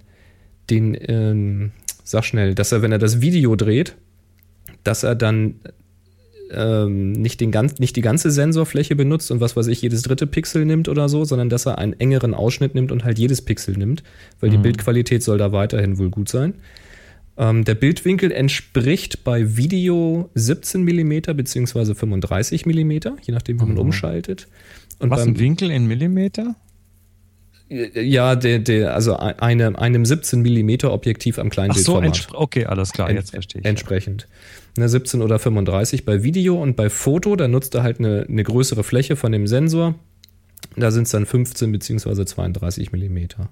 den, 0.69 0.97
ähm, 1.00 1.71
sag 2.04 2.26
schnell, 2.26 2.56
dass 2.56 2.71
er, 2.71 2.82
wenn 2.82 2.91
er 2.91 3.00
das 3.00 3.21
Video 3.21 3.56
dreht, 3.56 3.95
dass 4.84 5.04
er 5.04 5.15
dann 5.15 5.56
ähm, 6.51 7.12
nicht, 7.13 7.39
den 7.41 7.51
ganz, 7.51 7.79
nicht 7.79 7.95
die 7.95 8.01
ganze 8.01 8.31
Sensorfläche 8.31 8.95
benutzt 8.95 9.31
und 9.31 9.39
was 9.41 9.55
weiß 9.55 9.67
ich, 9.67 9.81
jedes 9.81 10.01
dritte 10.03 10.27
Pixel 10.27 10.65
nimmt 10.65 10.88
oder 10.89 11.10
so, 11.10 11.25
sondern 11.25 11.49
dass 11.49 11.65
er 11.65 11.77
einen 11.77 11.93
engeren 11.93 12.33
Ausschnitt 12.33 12.75
nimmt 12.75 12.91
und 12.91 13.03
halt 13.03 13.19
jedes 13.19 13.41
Pixel 13.41 13.77
nimmt, 13.77 14.03
weil 14.39 14.49
die 14.49 14.57
Mhm. 14.57 14.63
Bildqualität 14.63 15.23
soll 15.23 15.38
da 15.38 15.51
weiterhin 15.51 15.97
wohl 15.97 16.10
gut 16.10 16.29
sein. 16.29 16.55
Ähm, 17.38 17.63
der 17.65 17.75
Bildwinkel 17.75 18.31
entspricht 18.31 19.23
bei 19.23 19.57
Video 19.57 20.29
17 20.33 20.81
mm 20.83 21.21
beziehungsweise 21.36 21.93
35 21.93 22.65
mm, 22.65 22.91
je 22.91 23.33
nachdem, 23.33 23.60
wie 23.62 23.65
man 23.65 23.73
Mhm. 23.73 23.79
umschaltet. 23.79 24.47
Und 24.99 25.12
Was, 25.12 25.19
beim, 25.19 25.29
ein 25.33 25.39
Winkel 25.39 25.69
in 25.69 25.86
Millimeter? 25.86 26.55
Ja, 27.69 28.36
der, 28.36 28.60
der, 28.60 28.93
also 28.93 29.17
eine, 29.17 29.77
einem 29.77 30.06
17 30.06 30.41
mm 30.41 30.86
Objektiv 30.86 31.38
am 31.38 31.49
Ach 31.56 31.75
so, 31.75 32.01
okay, 32.34 32.65
alles 32.65 32.93
klar, 32.93 33.12
jetzt 33.12 33.32
verstehe 33.32 33.62
ich. 33.62 33.65
Entsprechend. 33.65 34.27
Ne, 34.77 34.88
17 34.88 35.21
oder 35.21 35.39
35 35.39 36.06
bei 36.06 36.23
Video 36.23 36.62
und 36.62 36.75
bei 36.75 36.89
Foto, 36.89 37.36
da 37.36 37.47
nutzt 37.47 37.75
er 37.75 37.84
halt 37.84 37.99
eine, 37.99 38.25
eine 38.30 38.43
größere 38.43 38.84
Fläche 38.84 39.15
von 39.15 39.32
dem 39.32 39.47
Sensor. 39.47 39.95
Da 40.75 40.91
sind 40.91 41.03
es 41.03 41.12
dann 41.12 41.25
15 41.25 41.71
beziehungsweise 41.71 42.25
32 42.25 42.91
Millimeter. 42.91 43.49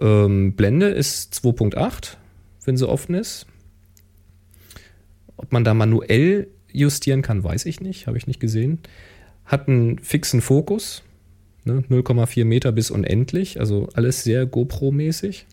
Ähm, 0.00 0.54
Blende 0.54 0.88
ist 0.88 1.34
2.8, 1.34 2.16
wenn 2.64 2.76
sie 2.76 2.88
offen 2.88 3.14
ist. 3.14 3.46
Ob 5.36 5.52
man 5.52 5.64
da 5.64 5.74
manuell 5.74 6.48
justieren 6.70 7.22
kann, 7.22 7.44
weiß 7.44 7.66
ich 7.66 7.80
nicht, 7.80 8.06
habe 8.06 8.16
ich 8.16 8.26
nicht 8.26 8.40
gesehen. 8.40 8.78
Hat 9.44 9.68
einen 9.68 9.98
fixen 9.98 10.40
Fokus, 10.40 11.02
ne, 11.64 11.84
0,4 11.88 12.44
Meter 12.44 12.72
bis 12.72 12.90
unendlich, 12.90 13.60
also 13.60 13.88
alles 13.94 14.24
sehr 14.24 14.46
GoPro-mäßig. 14.46 15.46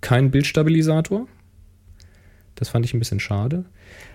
Kein 0.00 0.30
Bildstabilisator, 0.30 1.28
das 2.54 2.68
fand 2.68 2.84
ich 2.84 2.94
ein 2.94 2.98
bisschen 2.98 3.20
schade. 3.20 3.64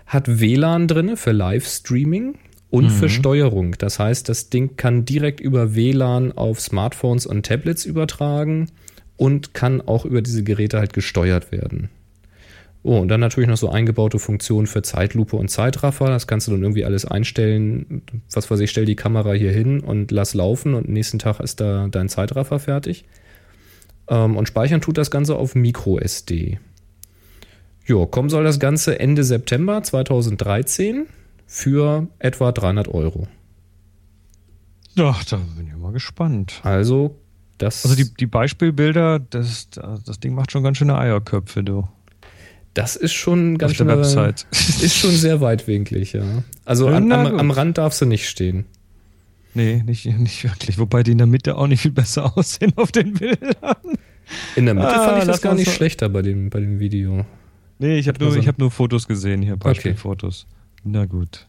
Hat 0.05 0.39
WLAN 0.39 0.87
drinne 0.87 1.17
für 1.17 1.31
Livestreaming 1.31 2.35
und 2.69 2.89
für 2.89 3.09
Steuerung. 3.09 3.75
Das 3.77 3.99
heißt, 3.99 4.27
das 4.29 4.49
Ding 4.49 4.75
kann 4.75 5.05
direkt 5.05 5.39
über 5.39 5.75
WLAN 5.75 6.31
auf 6.33 6.59
Smartphones 6.59 7.25
und 7.25 7.45
Tablets 7.45 7.85
übertragen 7.85 8.69
und 9.15 9.53
kann 9.53 9.81
auch 9.81 10.05
über 10.05 10.21
diese 10.21 10.43
Geräte 10.43 10.79
halt 10.79 10.93
gesteuert 10.93 11.51
werden. 11.51 11.89
Oh, 12.87 12.99
und 12.99 13.09
dann 13.09 13.19
natürlich 13.19 13.49
noch 13.49 13.57
so 13.57 13.69
eingebaute 13.69 14.17
Funktionen 14.17 14.65
für 14.65 14.81
Zeitlupe 14.81 15.35
und 15.35 15.49
Zeitraffer. 15.49 16.05
Das 16.05 16.25
kannst 16.25 16.47
du 16.47 16.51
dann 16.51 16.61
irgendwie 16.61 16.85
alles 16.85 17.03
einstellen. 17.03 18.01
Was 18.31 18.49
weiß 18.49 18.61
ich, 18.61 18.71
stell 18.71 18.85
die 18.85 18.95
Kamera 18.95 19.33
hier 19.33 19.51
hin 19.51 19.81
und 19.81 20.09
lass 20.09 20.33
laufen 20.33 20.73
und 20.73 20.87
nächsten 20.87 21.19
Tag 21.19 21.41
ist 21.41 21.59
da 21.59 21.89
dein 21.89 22.07
Zeitraffer 22.07 22.59
fertig. 22.59 23.03
Ähm, 24.07 24.37
und 24.37 24.47
speichern 24.47 24.79
tut 24.79 24.97
das 24.97 25.11
Ganze 25.11 25.35
auf 25.35 25.53
MicroSD. 25.53 26.59
Jo, 27.85 28.05
kommen 28.05 28.29
soll 28.29 28.45
das 28.45 28.57
Ganze 28.57 28.97
Ende 28.97 29.25
September 29.25 29.83
2013 29.83 31.07
für 31.45 32.07
etwa 32.19 32.53
300 32.53 32.87
Euro. 32.87 33.27
Ja, 34.95 35.13
da 35.29 35.41
bin 35.57 35.67
ich 35.67 35.75
mal 35.75 35.91
gespannt. 35.91 36.61
Also, 36.63 37.17
das, 37.57 37.83
Also 37.83 37.97
die, 37.97 38.13
die 38.13 38.27
Beispielbilder, 38.27 39.19
das, 39.19 39.67
das 39.71 40.21
Ding 40.21 40.35
macht 40.35 40.53
schon 40.53 40.63
ganz 40.63 40.77
schöne 40.77 40.97
Eierköpfe, 40.97 41.65
du. 41.65 41.85
Das 42.77 42.95
ist 42.95 43.13
schon 43.13 43.57
ganz 43.57 43.71
auf 43.71 43.77
der 43.77 43.85
schön, 43.85 43.97
Website. 43.99 44.47
ist 44.51 44.95
schon 44.95 45.11
sehr 45.11 45.41
weitwinklig, 45.41 46.13
ja. 46.13 46.23
Also 46.65 46.87
an, 46.87 47.11
am, 47.11 47.25
am 47.39 47.51
Rand 47.51 47.77
darfst 47.77 48.01
du 48.01 48.05
nicht 48.05 48.27
stehen. 48.29 48.65
Nee, 49.53 49.81
nicht, 49.85 50.05
nicht 50.05 50.43
wirklich. 50.43 50.77
Wobei 50.77 51.01
die 51.03 51.11
in 51.13 51.17
der 51.17 51.25
Mitte 51.27 51.57
auch 51.57 51.67
nicht 51.67 51.81
viel 51.81 51.91
besser 51.91 52.37
aussehen 52.37 52.73
auf 52.75 52.91
den 52.91 53.13
Bildern. 53.13 53.75
In 54.55 54.65
der 54.65 54.75
Mitte 54.75 54.89
Ah, 54.89 55.05
fand 55.07 55.19
ich 55.19 55.25
das 55.27 55.41
gar 55.41 55.55
nicht 55.55 55.65
so- 55.65 55.71
schlechter 55.71 56.09
bei 56.09 56.21
dem, 56.21 56.49
bei 56.49 56.59
dem 56.59 56.79
Video. 56.79 57.25
Nee, 57.79 57.97
ich 57.97 58.07
habe 58.07 58.23
nur, 58.23 58.35
ich 58.35 58.47
hab 58.47 58.57
nur 58.59 58.71
Fotos 58.71 59.07
gesehen 59.07 59.41
hier, 59.41 59.55
Beispielfotos. 59.55 60.45
Na 60.83 61.05
gut. 61.05 61.47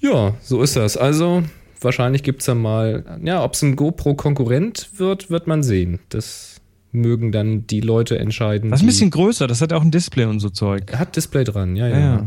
Ja, 0.00 0.34
so 0.42 0.62
ist 0.62 0.76
das. 0.76 0.96
Also, 0.96 1.42
wahrscheinlich 1.80 2.22
gibt 2.22 2.40
es 2.42 2.46
ja 2.46 2.54
mal, 2.54 3.18
ja, 3.24 3.42
ob 3.42 3.54
es 3.54 3.62
ein 3.62 3.76
GoPro-Konkurrent 3.76 4.90
wird, 4.96 5.30
wird 5.30 5.46
man 5.46 5.62
sehen. 5.62 5.98
Das 6.10 6.55
mögen 6.96 7.30
dann 7.32 7.66
die 7.66 7.80
Leute 7.80 8.18
entscheiden. 8.18 8.70
Das 8.70 8.80
ist 8.80 8.82
ein 8.82 8.86
die- 8.86 8.92
bisschen 8.92 9.10
größer, 9.10 9.46
das 9.46 9.60
hat 9.60 9.72
auch 9.72 9.82
ein 9.82 9.90
Display 9.92 10.24
und 10.24 10.40
so 10.40 10.50
Zeug. 10.50 10.92
Hat 10.96 11.14
Display 11.14 11.44
dran, 11.44 11.76
ja, 11.76 11.86
ja. 11.88 11.98
Ja. 11.98 12.26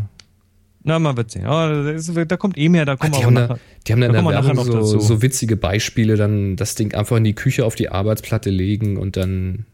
Na, 0.83 0.97
man 0.97 1.17
wird 1.17 1.29
sehen. 1.31 1.45
Aber 1.45 1.93
da, 2.25 2.37
kommt 2.37 2.57
eh 2.57 2.69
mehr, 2.69 2.85
da 2.85 2.93
Ah, 2.93 2.95
kommen 2.95 3.11
die, 3.11 3.19
wir 3.19 3.25
haben 3.25 3.37
aber 3.37 3.47
da, 3.47 3.53
nachher. 3.55 3.59
die 3.85 3.91
haben 3.91 4.01
dann 4.01 4.13
da 4.13 4.21
nachher 4.21 4.53
noch 4.53 4.63
so, 4.65 4.99
so 4.99 5.21
witzige 5.21 5.57
Beispiele, 5.57 6.15
dann 6.15 6.55
das 6.55 6.75
Ding 6.75 6.93
einfach 6.93 7.17
in 7.17 7.25
die 7.25 7.33
Küche 7.35 7.65
auf 7.65 7.75
die 7.75 7.89
Arbeitsplatte 7.89 8.49
legen 8.49 8.95
und 8.97 9.17
dann 9.17 9.65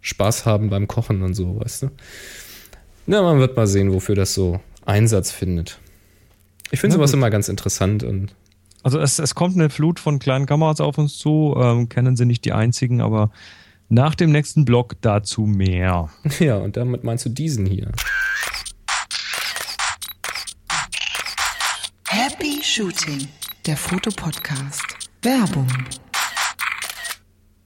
Spaß 0.00 0.46
haben 0.46 0.70
beim 0.70 0.88
Kochen 0.88 1.22
und 1.22 1.34
so, 1.34 1.60
weißt 1.60 1.82
du? 1.82 1.90
Na, 3.06 3.22
man 3.22 3.38
wird 3.38 3.56
mal 3.56 3.66
sehen, 3.66 3.92
wofür 3.92 4.14
das 4.14 4.32
so 4.34 4.60
Einsatz 4.86 5.30
findet. 5.30 5.78
Ich 6.70 6.80
finde 6.80 6.96
sowas 6.96 7.10
gut. 7.12 7.18
immer 7.18 7.30
ganz 7.30 7.48
interessant 7.48 8.02
und 8.02 8.34
Also 8.82 8.98
es, 8.98 9.18
es 9.18 9.34
kommt 9.34 9.56
eine 9.56 9.68
Flut 9.68 10.00
von 10.00 10.18
kleinen 10.18 10.46
Kameras 10.46 10.80
auf 10.80 10.96
uns 10.96 11.18
zu. 11.18 11.54
Ähm, 11.60 11.88
kennen 11.88 12.16
sie 12.16 12.24
nicht 12.24 12.44
die 12.44 12.52
einzigen, 12.52 13.00
aber 13.00 13.30
nach 13.88 14.14
dem 14.14 14.32
nächsten 14.32 14.64
Blog 14.64 14.96
dazu 15.00 15.42
mehr. 15.42 16.10
ja, 16.38 16.56
und 16.56 16.76
damit 16.76 17.04
meinst 17.04 17.24
du 17.24 17.28
diesen 17.28 17.66
hier. 17.66 17.92
Happy 22.08 22.60
Shooting, 22.62 23.28
der 23.66 23.76
Fotopodcast. 23.76 24.84
Werbung. 25.22 25.66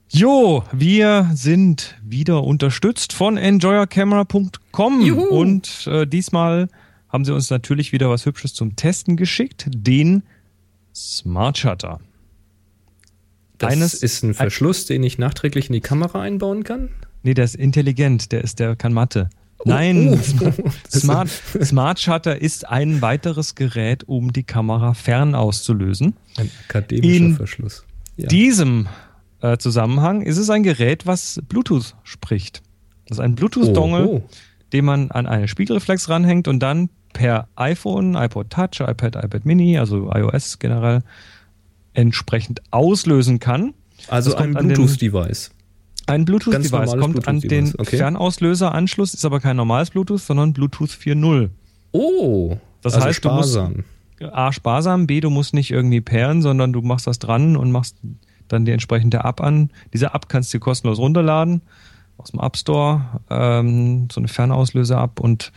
Jo, 0.09 0.63
wir 0.71 1.29
sind 1.33 1.95
wieder 2.03 2.43
unterstützt 2.43 3.13
von 3.13 3.37
enjoyercamera.com 3.37 5.01
Juhu. 5.01 5.23
und 5.23 5.87
äh, 5.87 6.05
diesmal 6.05 6.67
haben 7.07 7.23
sie 7.23 7.33
uns 7.33 7.49
natürlich 7.49 7.93
wieder 7.93 8.09
was 8.09 8.25
Hübsches 8.25 8.53
zum 8.53 8.75
Testen 8.75 9.15
geschickt, 9.15 9.67
den 9.73 10.23
Smart 10.93 11.57
Shutter. 11.57 11.99
Das 13.61 13.73
Eines- 13.73 13.93
ist 13.93 14.23
ein 14.23 14.33
Verschluss, 14.33 14.85
den 14.85 15.03
ich 15.03 15.17
nachträglich 15.17 15.67
in 15.67 15.73
die 15.73 15.81
Kamera 15.81 16.21
einbauen 16.21 16.63
kann. 16.63 16.89
Nee, 17.23 17.33
der 17.35 17.45
ist 17.45 17.55
intelligent, 17.55 18.31
der 18.31 18.43
ist, 18.43 18.59
der 18.59 18.75
kann 18.75 18.93
Mathe. 18.93 19.29
Nein, 19.63 20.19
oh. 20.41 20.51
Smart, 20.91 21.29
Smart 21.63 21.99
Shutter 21.99 22.41
ist 22.41 22.67
ein 22.67 23.01
weiteres 23.03 23.53
Gerät, 23.53 24.03
um 24.07 24.33
die 24.33 24.41
Kamera 24.43 24.95
fern 24.95 25.35
auszulösen. 25.35 26.15
Ein 26.37 26.49
akademischer 26.67 27.15
In 27.15 27.35
Verschluss. 27.35 27.85
Ja. 28.17 28.27
diesem 28.27 28.87
äh, 29.41 29.57
Zusammenhang 29.59 30.23
ist 30.23 30.37
es 30.37 30.49
ein 30.49 30.63
Gerät, 30.63 31.05
was 31.05 31.39
Bluetooth 31.47 31.95
spricht. 32.03 32.63
Das 33.07 33.17
ist 33.19 33.23
ein 33.23 33.35
Bluetooth-Dongle, 33.35 34.07
Oh, 34.07 34.15
oh. 34.25 34.29
den 34.73 34.85
man 34.85 35.11
an 35.11 35.27
eine 35.27 35.47
Spiegelreflex 35.47 36.09
ranhängt 36.09 36.47
und 36.47 36.59
dann 36.59 36.89
per 37.13 37.47
iPhone, 37.55 38.15
iPod 38.15 38.49
Touch, 38.49 38.79
iPad, 38.79 39.17
iPad 39.23 39.45
Mini, 39.45 39.77
also 39.77 40.09
iOS 40.11 40.57
generell, 40.57 41.03
entsprechend 41.93 42.61
auslösen 42.71 43.39
kann. 43.39 43.73
Also 44.07 44.35
ein 44.35 44.53
Bluetooth-Device. 44.53 45.51
Ein 46.07 46.25
Bluetooth-Device 46.25 46.97
kommt 46.97 47.27
an 47.27 47.39
den 47.39 47.73
okay. 47.77 47.97
Fernauslöser-Anschluss, 47.97 49.13
ist 49.13 49.25
aber 49.25 49.39
kein 49.39 49.55
normales 49.55 49.91
Bluetooth, 49.91 50.21
sondern 50.21 50.53
Bluetooth 50.53 50.89
4.0. 50.89 51.49
Oh, 51.91 52.57
Das 52.81 52.95
also 52.95 53.05
heißt, 53.05 53.23
du 53.25 53.29
musst- 53.29 53.53
sparsam. 53.53 53.83
A, 54.31 54.51
sparsam, 54.51 55.07
B, 55.07 55.19
du 55.19 55.31
musst 55.31 55.53
nicht 55.55 55.71
irgendwie 55.71 55.99
pairen, 56.01 56.43
sondern 56.43 56.73
du 56.73 56.81
machst 56.81 57.07
das 57.07 57.17
dran 57.17 57.57
und 57.57 57.71
machst 57.71 57.95
dann 58.47 58.65
die 58.65 58.71
entsprechende 58.71 59.19
App 59.19 59.41
an. 59.41 59.71
Diese 59.93 60.07
App 60.13 60.29
kannst 60.29 60.53
du 60.53 60.59
kostenlos 60.59 60.99
runterladen 60.99 61.61
aus 62.17 62.29
dem 62.31 62.39
App 62.39 62.55
Store, 62.55 63.01
ähm, 63.31 64.09
so 64.11 64.21
eine 64.21 64.27
Fernauslöser-App 64.27 65.19
und 65.19 65.51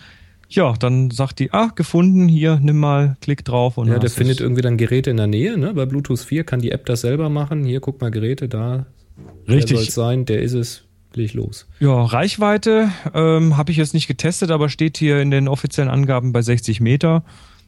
ja, 0.54 0.72
dann 0.74 1.10
sagt 1.10 1.38
die, 1.38 1.52
ah, 1.52 1.68
gefunden, 1.74 2.28
hier, 2.28 2.58
nimm 2.62 2.78
mal, 2.78 3.16
klick 3.20 3.44
drauf 3.44 3.78
und 3.78 3.88
Ja, 3.88 3.98
der 3.98 4.10
findet 4.10 4.38
du's. 4.38 4.44
irgendwie 4.44 4.62
dann 4.62 4.76
Geräte 4.76 5.10
in 5.10 5.16
der 5.16 5.26
Nähe. 5.26 5.56
Ne? 5.58 5.74
Bei 5.74 5.86
Bluetooth 5.86 6.20
4 6.20 6.44
kann 6.44 6.60
die 6.60 6.70
App 6.72 6.86
das 6.86 7.02
selber 7.02 7.28
machen. 7.28 7.64
Hier, 7.64 7.80
guck 7.80 8.00
mal, 8.00 8.10
Geräte 8.10 8.48
da. 8.48 8.86
Der 9.48 9.56
Richtig. 9.56 9.76
soll 9.78 9.90
sein, 9.90 10.24
der 10.24 10.42
ist 10.42 10.54
es. 10.54 10.84
Leg 11.14 11.32
los. 11.34 11.68
Ja, 11.78 12.02
Reichweite 12.02 12.88
ähm, 13.14 13.56
habe 13.56 13.70
ich 13.70 13.76
jetzt 13.76 13.94
nicht 13.94 14.08
getestet, 14.08 14.50
aber 14.50 14.68
steht 14.68 14.96
hier 14.96 15.20
in 15.20 15.30
den 15.30 15.46
offiziellen 15.46 15.88
Angaben 15.90 16.32
bei 16.32 16.42
60 16.42 16.80
Meter. 16.80 17.22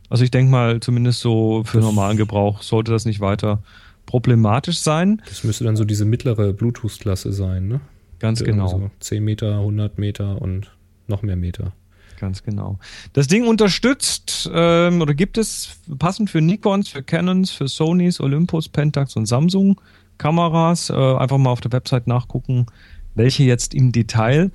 Also 0.08 0.24
ich 0.24 0.32
denke 0.32 0.50
mal, 0.50 0.80
zumindest 0.80 1.20
so 1.20 1.62
für 1.64 1.78
Das- 1.78 1.86
normalen 1.86 2.16
Gebrauch 2.16 2.62
sollte 2.62 2.90
das 2.90 3.04
nicht 3.04 3.20
weiter 3.20 3.62
problematisch 4.04 4.78
sein. 4.78 5.22
Das 5.28 5.44
müsste 5.44 5.64
dann 5.64 5.76
so 5.76 5.84
diese 5.84 6.04
mittlere 6.04 6.52
Bluetooth-Klasse 6.52 7.32
sein, 7.32 7.68
ne? 7.68 7.80
Ganz 8.18 8.40
Irgendwie 8.40 8.58
genau. 8.60 8.68
So 8.68 8.90
10 9.00 9.24
Meter, 9.24 9.58
100 9.58 9.98
Meter 9.98 10.40
und 10.42 10.70
noch 11.06 11.22
mehr 11.22 11.36
Meter. 11.36 11.72
Ganz 12.18 12.42
genau. 12.42 12.78
Das 13.12 13.26
Ding 13.26 13.46
unterstützt 13.46 14.50
ähm, 14.52 15.00
oder 15.02 15.14
gibt 15.14 15.36
es 15.38 15.76
passend 15.98 16.30
für 16.30 16.40
Nikons, 16.40 16.88
für 16.88 17.02
Canons, 17.02 17.50
für 17.50 17.68
Sonys, 17.68 18.20
Olympus, 18.20 18.68
Pentax 18.68 19.16
und 19.16 19.26
Samsung 19.26 19.80
Kameras. 20.18 20.88
Äh, 20.90 20.94
einfach 20.94 21.36
mal 21.38 21.50
auf 21.50 21.60
der 21.60 21.72
Website 21.72 22.06
nachgucken, 22.06 22.66
welche 23.14 23.42
jetzt 23.44 23.74
im 23.74 23.92
Detail. 23.92 24.50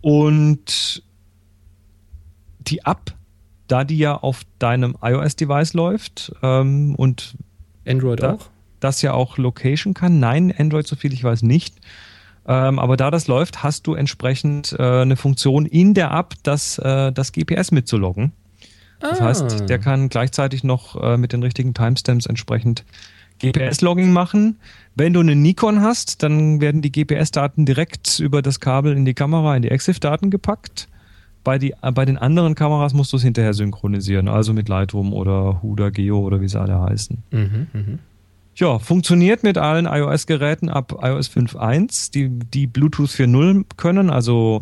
Und 0.00 1.02
die 2.60 2.78
App, 2.84 3.14
da 3.68 3.84
die 3.84 3.98
ja 3.98 4.16
auf 4.16 4.42
deinem 4.58 4.96
iOS-Device 5.02 5.74
läuft 5.74 6.32
ähm, 6.42 6.94
und 6.96 7.36
Android 7.86 8.22
Da- 8.22 8.34
auch? 8.34 8.46
das 8.80 9.02
ja 9.02 9.12
auch 9.12 9.38
Location 9.38 9.94
kann. 9.94 10.18
Nein, 10.18 10.52
Android, 10.56 10.86
so 10.86 10.96
viel 10.96 11.12
ich 11.12 11.22
weiß, 11.22 11.42
nicht. 11.42 11.76
Ähm, 12.46 12.78
aber 12.78 12.96
da 12.96 13.10
das 13.10 13.28
läuft, 13.28 13.62
hast 13.62 13.86
du 13.86 13.94
entsprechend 13.94 14.74
äh, 14.78 15.02
eine 15.02 15.16
Funktion 15.16 15.64
in 15.66 15.94
der 15.94 16.10
App, 16.10 16.34
das, 16.42 16.78
äh, 16.78 17.12
das 17.12 17.32
GPS 17.32 17.70
mitzuloggen. 17.70 18.32
Das 19.00 19.20
Ah. 19.20 19.24
heißt, 19.24 19.68
der 19.68 19.78
kann 19.78 20.08
gleichzeitig 20.08 20.64
noch 20.64 21.00
äh, 21.02 21.16
mit 21.16 21.32
den 21.32 21.42
richtigen 21.42 21.74
Timestamps 21.74 22.26
entsprechend 22.26 22.84
GPS-Logging 23.40 24.12
machen. 24.12 24.56
Wenn 24.94 25.12
du 25.12 25.20
eine 25.20 25.34
Nikon 25.34 25.80
hast, 25.80 26.22
dann 26.22 26.60
werden 26.60 26.82
die 26.82 26.92
GPS-Daten 26.92 27.64
direkt 27.66 28.20
über 28.20 28.42
das 28.42 28.60
Kabel 28.60 28.96
in 28.96 29.04
die 29.04 29.14
Kamera, 29.14 29.56
in 29.56 29.62
die 29.62 29.70
EXIF-Daten 29.70 30.30
gepackt. 30.30 30.88
Bei, 31.42 31.58
die, 31.58 31.74
äh, 31.82 31.90
bei 31.92 32.04
den 32.04 32.18
anderen 32.18 32.54
Kameras 32.54 32.92
musst 32.94 33.12
du 33.12 33.16
es 33.16 33.22
hinterher 33.24 33.54
synchronisieren, 33.54 34.28
also 34.28 34.52
mit 34.52 34.68
Lightroom 34.68 35.12
oder 35.12 35.60
Huda 35.62 35.90
Geo 35.90 36.20
oder 36.20 36.40
wie 36.40 36.48
sie 36.48 36.60
alle 36.60 36.80
heißen. 36.80 37.18
Mhm, 37.32 37.66
mhm. 37.72 37.98
Ja, 38.62 38.78
funktioniert 38.78 39.42
mit 39.42 39.58
allen 39.58 39.86
iOS-Geräten 39.86 40.68
ab 40.68 41.00
iOS 41.02 41.28
5.1, 41.28 42.12
die, 42.12 42.28
die 42.28 42.68
Bluetooth 42.68 43.10
4.0 43.10 43.64
können, 43.76 44.08
also 44.08 44.60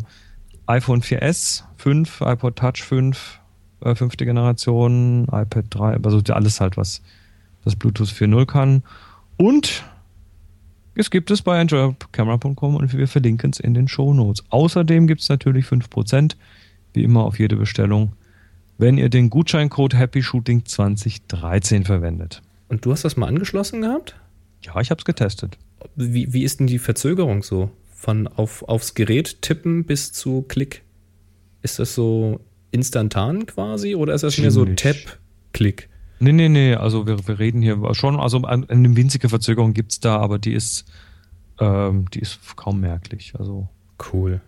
iPhone 0.65 1.03
4S, 1.03 1.65
5, 1.77 2.21
iPod 2.21 2.55
Touch 2.55 2.81
5, 2.81 3.39
äh, 3.81 3.93
fünfte 3.93 4.25
Generation, 4.25 5.25
iPad 5.25 5.65
3, 5.69 5.97
also 5.97 6.19
alles 6.33 6.59
halt, 6.59 6.77
was 6.77 7.03
das 7.63 7.75
Bluetooth 7.75 8.07
4.0 8.07 8.47
kann. 8.47 8.81
Und 9.37 9.83
es 10.95 11.11
gibt 11.11 11.29
es 11.29 11.43
bei 11.43 11.61
enjoycamera.com 11.61 12.77
und 12.77 12.97
wir 12.97 13.07
verlinken 13.07 13.51
es 13.51 13.59
in 13.59 13.75
den 13.75 13.87
Shownotes. 13.87 14.43
Außerdem 14.49 15.05
gibt 15.05 15.21
es 15.21 15.29
natürlich 15.29 15.67
5%, 15.67 16.37
wie 16.95 17.03
immer 17.03 17.23
auf 17.23 17.37
jede 17.37 17.55
Bestellung, 17.55 18.13
wenn 18.79 18.97
ihr 18.97 19.09
den 19.09 19.29
Gutscheincode 19.29 19.93
HappyShooting2013 19.93 21.85
verwendet. 21.85 22.41
Und 22.71 22.85
du 22.85 22.91
hast 22.93 23.03
das 23.03 23.17
mal 23.17 23.27
angeschlossen 23.27 23.81
gehabt? 23.81 24.15
Ja, 24.63 24.79
ich 24.79 24.91
habe 24.91 24.99
es 24.99 25.03
getestet. 25.05 25.57
Wie, 25.97 26.31
wie 26.31 26.43
ist 26.43 26.61
denn 26.61 26.67
die 26.67 26.79
Verzögerung 26.79 27.43
so? 27.43 27.69
Von 27.93 28.27
auf, 28.29 28.63
aufs 28.63 28.93
Gerät 28.93 29.41
tippen 29.41 29.83
bis 29.83 30.13
zu 30.13 30.43
Klick? 30.43 30.83
Ist 31.63 31.79
das 31.79 31.93
so 31.93 32.39
instantan 32.71 33.45
quasi 33.45 33.93
oder 33.95 34.13
ist 34.13 34.21
das 34.23 34.37
mehr 34.37 34.51
so. 34.51 34.63
Tap-Klick? 34.63 35.89
Nee, 36.21 36.31
nee, 36.31 36.47
nee, 36.47 36.75
also 36.75 37.05
wir, 37.07 37.27
wir 37.27 37.39
reden 37.39 37.61
hier 37.61 37.77
schon, 37.93 38.17
also 38.17 38.41
ein- 38.43 38.69
eine 38.69 38.95
winzige 38.95 39.27
Verzögerung 39.27 39.73
gibt's 39.73 39.99
da, 39.99 40.17
aber 40.17 40.39
die 40.39 40.53
ist, 40.53 40.85
ähm, 41.59 42.05
die 42.13 42.19
ist 42.19 42.39
kaum 42.55 42.79
merklich. 42.79 43.33
Also, 43.37 43.67
Cool. 44.13 44.39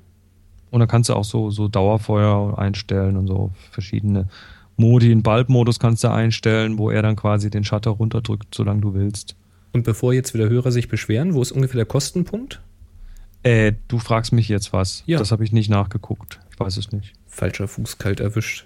und 0.72 0.80
dann 0.80 0.88
kannst 0.88 1.10
du 1.10 1.14
auch 1.16 1.26
so, 1.26 1.50
so 1.52 1.68
Dauerfeuer 1.68 2.58
einstellen 2.58 3.18
und 3.18 3.28
so 3.28 3.52
verschiedene 3.72 4.30
Modi. 4.78 5.12
In 5.12 5.24
Bulb-Modus 5.24 5.80
kannst 5.80 6.04
du 6.04 6.12
einstellen, 6.12 6.78
wo 6.78 6.90
er 6.90 7.02
dann 7.02 7.16
quasi 7.16 7.50
den 7.50 7.64
Shutter 7.64 7.92
runterdrückt, 7.92 8.54
solange 8.54 8.82
du 8.82 8.94
willst. 8.94 9.36
Und 9.72 9.84
bevor 9.84 10.14
jetzt 10.14 10.34
wieder 10.34 10.50
Hörer 10.50 10.72
sich 10.72 10.88
beschweren, 10.88 11.34
wo 11.34 11.42
ist 11.42 11.52
ungefähr 11.52 11.78
der 11.78 11.86
Kostenpunkt? 11.86 12.62
Äh, 13.44 13.74
du 13.88 14.00
fragst 14.00 14.32
mich 14.32 14.48
jetzt 14.48 14.72
was. 14.72 15.04
Ja. 15.06 15.20
Das 15.20 15.32
habe 15.32 15.44
ich 15.44 15.52
nicht 15.52 15.70
nachgeguckt. 15.70 16.40
Ich 16.52 16.60
weiß 16.60 16.78
es 16.78 16.92
nicht. 16.92 17.14
Falscher 17.28 17.68
Fuß 17.68 17.98
kalt 17.98 18.20
erwischt. 18.20 18.66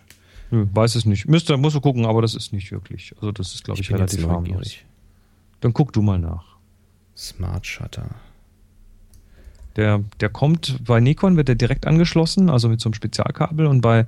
Nö, 0.51 0.65
weiß 0.71 0.95
es 0.95 1.05
nicht. 1.05 1.27
Müsste, 1.27 1.57
musst 1.57 1.75
du 1.75 1.81
gucken, 1.81 2.05
aber 2.05 2.21
das 2.21 2.35
ist 2.35 2.53
nicht 2.53 2.71
wirklich. 2.71 3.13
Also 3.15 3.31
das 3.31 3.53
ist, 3.53 3.63
glaube 3.63 3.79
ich, 3.79 3.89
jetzt 3.89 3.97
relativ 3.97 4.27
harmlos. 4.27 4.75
Dann 5.61 5.73
guck 5.73 5.91
du 5.93 6.01
mal 6.01 6.19
nach. 6.19 6.57
Smart 7.15 7.65
Shutter. 7.65 8.15
Der, 9.77 10.03
der 10.19 10.29
kommt 10.29 10.83
bei 10.83 10.99
Nikon, 10.99 11.37
wird 11.37 11.47
der 11.47 11.55
direkt 11.55 11.85
angeschlossen, 11.87 12.49
also 12.49 12.67
mit 12.67 12.81
so 12.81 12.89
einem 12.89 12.95
Spezialkabel 12.95 13.67
und 13.67 13.81
bei 13.81 14.05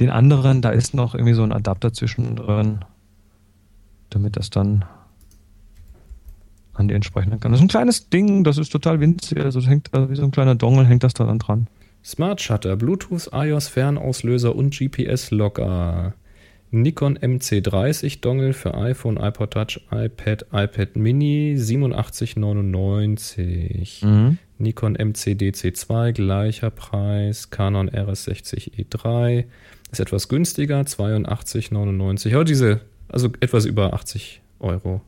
den 0.00 0.10
anderen, 0.10 0.62
da 0.62 0.70
ist 0.70 0.94
noch 0.94 1.14
irgendwie 1.14 1.34
so 1.34 1.42
ein 1.42 1.52
Adapter 1.52 1.92
zwischendrin, 1.92 2.80
damit 4.08 4.36
das 4.36 4.50
dann 4.50 4.84
an 6.72 6.88
die 6.88 6.94
entsprechenden 6.94 7.38
kann. 7.38 7.52
Das 7.52 7.60
ist 7.60 7.64
ein 7.64 7.68
kleines 7.68 8.08
Ding, 8.08 8.44
das 8.44 8.56
ist 8.56 8.70
total 8.70 8.98
winzig, 9.00 9.38
also 9.38 9.60
hängt 9.60 9.88
da 9.92 10.10
wie 10.10 10.16
so 10.16 10.24
ein 10.24 10.30
kleiner 10.30 10.54
Dongle, 10.54 10.86
hängt 10.86 11.04
das 11.04 11.14
da 11.14 11.24
dann 11.24 11.38
dran. 11.38 11.68
Smart 12.02 12.40
Shutter, 12.40 12.76
Bluetooth, 12.76 13.28
iOS 13.32 13.68
Fernauslöser 13.68 14.56
und 14.56 14.76
GPS 14.76 15.30
Locker. 15.30 16.14
Nikon 16.72 17.18
MC30 17.18 18.20
Dongle 18.20 18.52
für 18.52 18.74
iPhone, 18.74 19.16
iPod 19.16 19.52
Touch, 19.52 19.80
iPad, 19.90 20.46
iPad 20.52 20.96
Mini 20.96 21.56
87,99. 21.58 24.36
Nikon 24.58 24.96
MC-DC2 24.96 26.12
gleicher 26.12 26.70
Preis. 26.70 27.50
Canon 27.50 27.90
RS60E3 27.90 29.44
ist 29.90 30.00
etwas 30.00 30.28
günstiger 30.28 30.80
82,99. 30.80 32.28
Ja, 32.28 32.44
diese 32.44 32.80
also 33.08 33.28
etwas 33.40 33.64
über 33.64 33.92
80 33.92 34.40
Euro. 34.60 35.00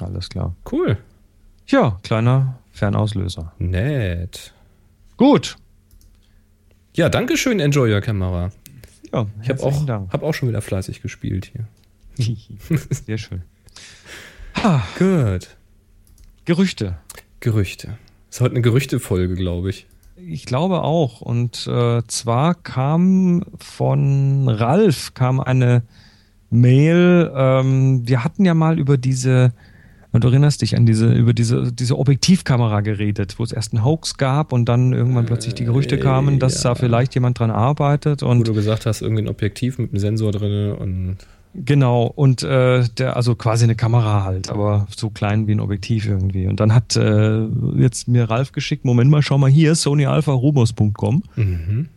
Alles 0.00 0.28
klar. 0.28 0.54
Cool. 0.70 0.98
Ja, 1.66 1.98
kleiner 2.02 2.58
Fernauslöser. 2.72 3.52
Nett. 3.58 4.52
Gut. 5.16 5.56
Ja, 6.94 7.08
danke 7.08 7.36
schön, 7.36 7.60
Enjoy 7.60 7.92
Your 7.92 8.00
Camera. 8.00 8.50
Ja, 9.12 9.26
Ich 9.42 9.48
habe 9.48 9.62
auch, 9.62 9.86
Dank. 9.86 10.12
hab 10.12 10.22
auch 10.22 10.34
schon 10.34 10.48
wieder 10.48 10.60
fleißig 10.62 11.02
gespielt 11.02 11.52
hier. 11.52 11.66
Sehr 12.90 13.18
schön. 13.18 13.42
Gut. 14.98 15.56
Gerüchte. 16.44 16.96
Gerüchte. 17.40 17.96
Ist 18.30 18.40
heute 18.40 18.52
eine 18.54 18.62
Gerüchtefolge, 18.62 19.34
glaube 19.34 19.70
ich. 19.70 19.86
Ich 20.16 20.44
glaube 20.44 20.82
auch. 20.82 21.20
Und 21.20 21.66
äh, 21.68 22.02
zwar 22.08 22.54
kam 22.54 23.44
von 23.58 24.48
Ralf 24.48 25.14
kam 25.14 25.40
eine 25.40 25.82
Mail. 26.50 27.30
Ähm, 27.34 28.08
wir 28.08 28.24
hatten 28.24 28.44
ja 28.44 28.54
mal 28.54 28.78
über 28.78 28.98
diese, 28.98 29.52
und 30.18 30.24
du 30.24 30.28
erinnerst 30.30 30.62
dich 30.62 30.76
an 30.76 30.84
diese, 30.84 31.12
über 31.12 31.32
diese, 31.32 31.72
diese 31.72 31.96
Objektivkamera 31.96 32.80
geredet, 32.80 33.38
wo 33.38 33.44
es 33.44 33.52
erst 33.52 33.72
einen 33.72 33.84
Hoax 33.84 34.16
gab 34.16 34.52
und 34.52 34.68
dann 34.68 34.92
irgendwann 34.92 35.26
plötzlich 35.26 35.54
die 35.54 35.64
Gerüchte 35.64 35.94
Äh, 35.94 36.00
kamen, 36.00 36.40
dass 36.40 36.64
ja. 36.64 36.70
da 36.70 36.74
vielleicht 36.74 37.14
jemand 37.14 37.38
dran 37.38 37.52
arbeitet. 37.52 38.22
Wo 38.22 38.26
Und 38.26 38.44
du 38.44 38.52
gesagt 38.52 38.84
hast, 38.84 39.00
irgendwie 39.00 39.22
ein 39.22 39.28
Objektiv 39.28 39.78
mit 39.78 39.92
einem 39.92 40.00
Sensor 40.00 40.32
drin 40.32 40.72
und 40.72 41.16
Genau, 41.54 42.06
und 42.06 42.42
äh, 42.42 42.82
der, 42.98 43.14
also 43.14 43.36
quasi 43.36 43.62
eine 43.62 43.76
Kamera 43.76 44.24
halt, 44.24 44.50
aber 44.50 44.88
so 44.94 45.08
klein 45.08 45.46
wie 45.46 45.52
ein 45.52 45.60
Objektiv 45.60 46.08
irgendwie. 46.08 46.48
Und 46.48 46.58
dann 46.58 46.74
hat 46.74 46.96
äh, 46.96 47.44
jetzt 47.76 48.08
mir 48.08 48.28
Ralf 48.28 48.50
geschickt, 48.50 48.84
Moment 48.84 49.12
mal, 49.12 49.22
schau 49.22 49.38
mal 49.38 49.48
hier, 49.50 49.76
sonyalpharumos.com. 49.76 51.22
mhm. 51.36 51.88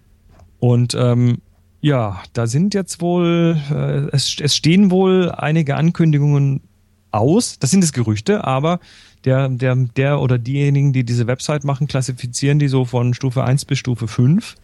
Und 0.59 0.93
ähm, 0.93 1.39
ja, 1.81 2.21
da 2.33 2.45
sind 2.45 2.75
jetzt 2.75 3.01
wohl, 3.01 3.57
äh, 3.71 4.15
es, 4.15 4.35
es 4.39 4.55
stehen 4.55 4.91
wohl 4.91 5.31
einige 5.31 5.75
Ankündigungen 5.75 6.61
aus. 7.11 7.59
Das 7.59 7.71
sind 7.71 7.83
es 7.83 7.93
Gerüchte, 7.93 8.43
aber 8.43 8.79
der, 9.25 9.49
der, 9.49 9.75
der 9.75 10.19
oder 10.19 10.37
diejenigen, 10.37 10.93
die 10.93 11.03
diese 11.03 11.27
Website 11.27 11.63
machen, 11.63 11.87
klassifizieren 11.87 12.59
die 12.59 12.67
so 12.67 12.85
von 12.85 13.13
Stufe 13.13 13.43
1 13.43 13.65
bis 13.65 13.79
Stufe 13.79 14.07
5. 14.07 14.55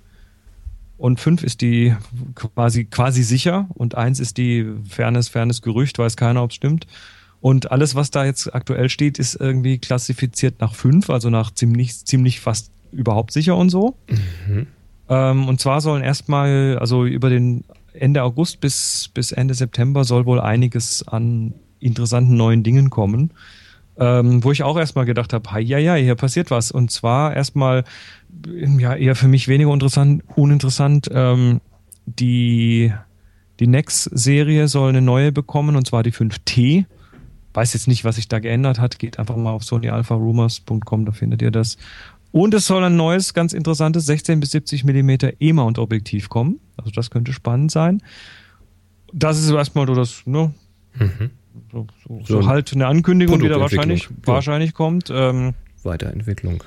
Und 0.97 1.19
5 1.19 1.43
ist 1.43 1.61
die 1.61 1.95
quasi, 2.33 2.85
quasi 2.85 3.21
sicher 3.21 3.67
und 3.75 3.95
1 3.95 4.19
ist 4.19 4.37
die 4.37 4.65
fernes, 4.89 5.29
fernes 5.29 5.61
Gerücht, 5.61 5.99
weiß 5.99 6.17
keiner, 6.17 6.41
ob 6.41 6.49
es 6.49 6.55
stimmt. 6.55 6.87
Und 7.39 7.71
alles, 7.71 7.93
was 7.93 8.09
da 8.09 8.25
jetzt 8.25 8.53
aktuell 8.55 8.89
steht, 8.89 9.19
ist 9.19 9.35
irgendwie 9.35 9.77
klassifiziert 9.77 10.59
nach 10.59 10.73
5, 10.73 11.11
also 11.11 11.29
nach 11.29 11.51
ziemlich, 11.51 12.03
ziemlich 12.03 12.39
fast 12.39 12.71
überhaupt 12.91 13.31
sicher 13.31 13.55
und 13.55 13.69
so. 13.69 13.95
Ähm, 15.09 15.47
und 15.47 15.61
zwar 15.61 15.81
sollen 15.81 16.03
erstmal, 16.03 16.77
also 16.79 17.05
über 17.05 17.29
den 17.29 17.63
Ende 17.93 18.23
August 18.23 18.59
bis, 18.59 19.09
bis 19.13 19.31
Ende 19.31 19.53
September 19.53 20.03
soll 20.03 20.25
wohl 20.25 20.39
einiges 20.39 21.07
an 21.07 21.53
interessanten 21.79 22.35
neuen 22.35 22.63
Dingen 22.63 22.89
kommen. 22.89 23.31
Ähm, 23.99 24.43
wo 24.43 24.51
ich 24.51 24.61
auch 24.61 24.77
erstmal 24.77 25.05
gedacht 25.05 25.33
habe, 25.33 25.59
ja, 25.61 25.79
ja, 25.79 25.95
hier 25.95 26.13
passiert 26.13 26.51
was. 26.51 26.71
Und 26.71 26.91
zwar 26.91 27.35
erstmal, 27.35 27.83
ja, 28.77 28.93
eher 28.93 29.15
für 29.15 29.27
mich 29.27 29.47
weniger 29.47 29.73
interessant, 29.73 30.23
uninteressant, 30.35 31.09
ähm, 31.11 31.61
die, 32.05 32.93
die 33.59 33.67
Nex-Serie 33.67 34.67
soll 34.67 34.89
eine 34.89 35.01
neue 35.01 35.31
bekommen, 35.31 35.75
und 35.75 35.87
zwar 35.87 36.03
die 36.03 36.13
5T. 36.13 36.85
Weiß 37.53 37.73
jetzt 37.73 37.87
nicht, 37.87 38.05
was 38.05 38.17
sich 38.17 38.27
da 38.27 38.37
geändert 38.37 38.79
hat. 38.79 38.99
Geht 38.99 39.17
einfach 39.17 39.35
mal 39.35 39.51
auf 39.51 39.63
sonyalpharumors.com, 39.63 41.05
da 41.05 41.11
findet 41.11 41.41
ihr 41.41 41.49
das. 41.49 41.77
Und 42.31 42.53
es 42.53 42.67
soll 42.67 42.83
ein 42.83 42.97
neues, 42.97 43.33
ganz 43.33 43.53
interessantes 43.53 44.05
16 44.05 44.39
bis 44.39 44.51
70 44.51 44.83
Millimeter 44.83 45.31
E-Mount-Objektiv 45.39 46.29
kommen. 46.29 46.59
Also 46.77 46.91
das 46.91 47.09
könnte 47.09 47.33
spannend 47.33 47.71
sein. 47.71 48.03
Das 49.11 49.39
ist 49.39 49.49
erstmal 49.49 49.87
so 49.87 49.95
das, 49.95 50.21
ne, 50.25 50.53
so, 51.71 51.87
so, 52.07 52.21
so 52.23 52.47
halt 52.47 52.73
eine 52.73 52.87
Ankündigung, 52.87 53.39
die 53.39 53.47
da 53.47 53.59
wahrscheinlich, 53.59 54.03
ja. 54.03 54.09
wahrscheinlich 54.23 54.73
kommt. 54.73 55.11
Ähm, 55.13 55.53
Weiterentwicklung. 55.83 56.63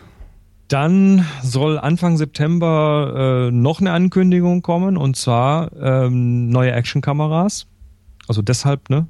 Dann 0.69 1.27
soll 1.43 1.79
Anfang 1.79 2.17
September 2.17 3.49
äh, 3.49 3.51
noch 3.51 3.81
eine 3.81 3.93
Ankündigung 3.93 4.63
kommen 4.63 4.97
und 4.97 5.17
zwar 5.17 5.73
ähm, 5.81 6.49
neue 6.49 6.73
Actionkameras. 6.73 7.67
Also 8.29 8.43
deshalb, 8.43 8.89
ne? 8.89 9.09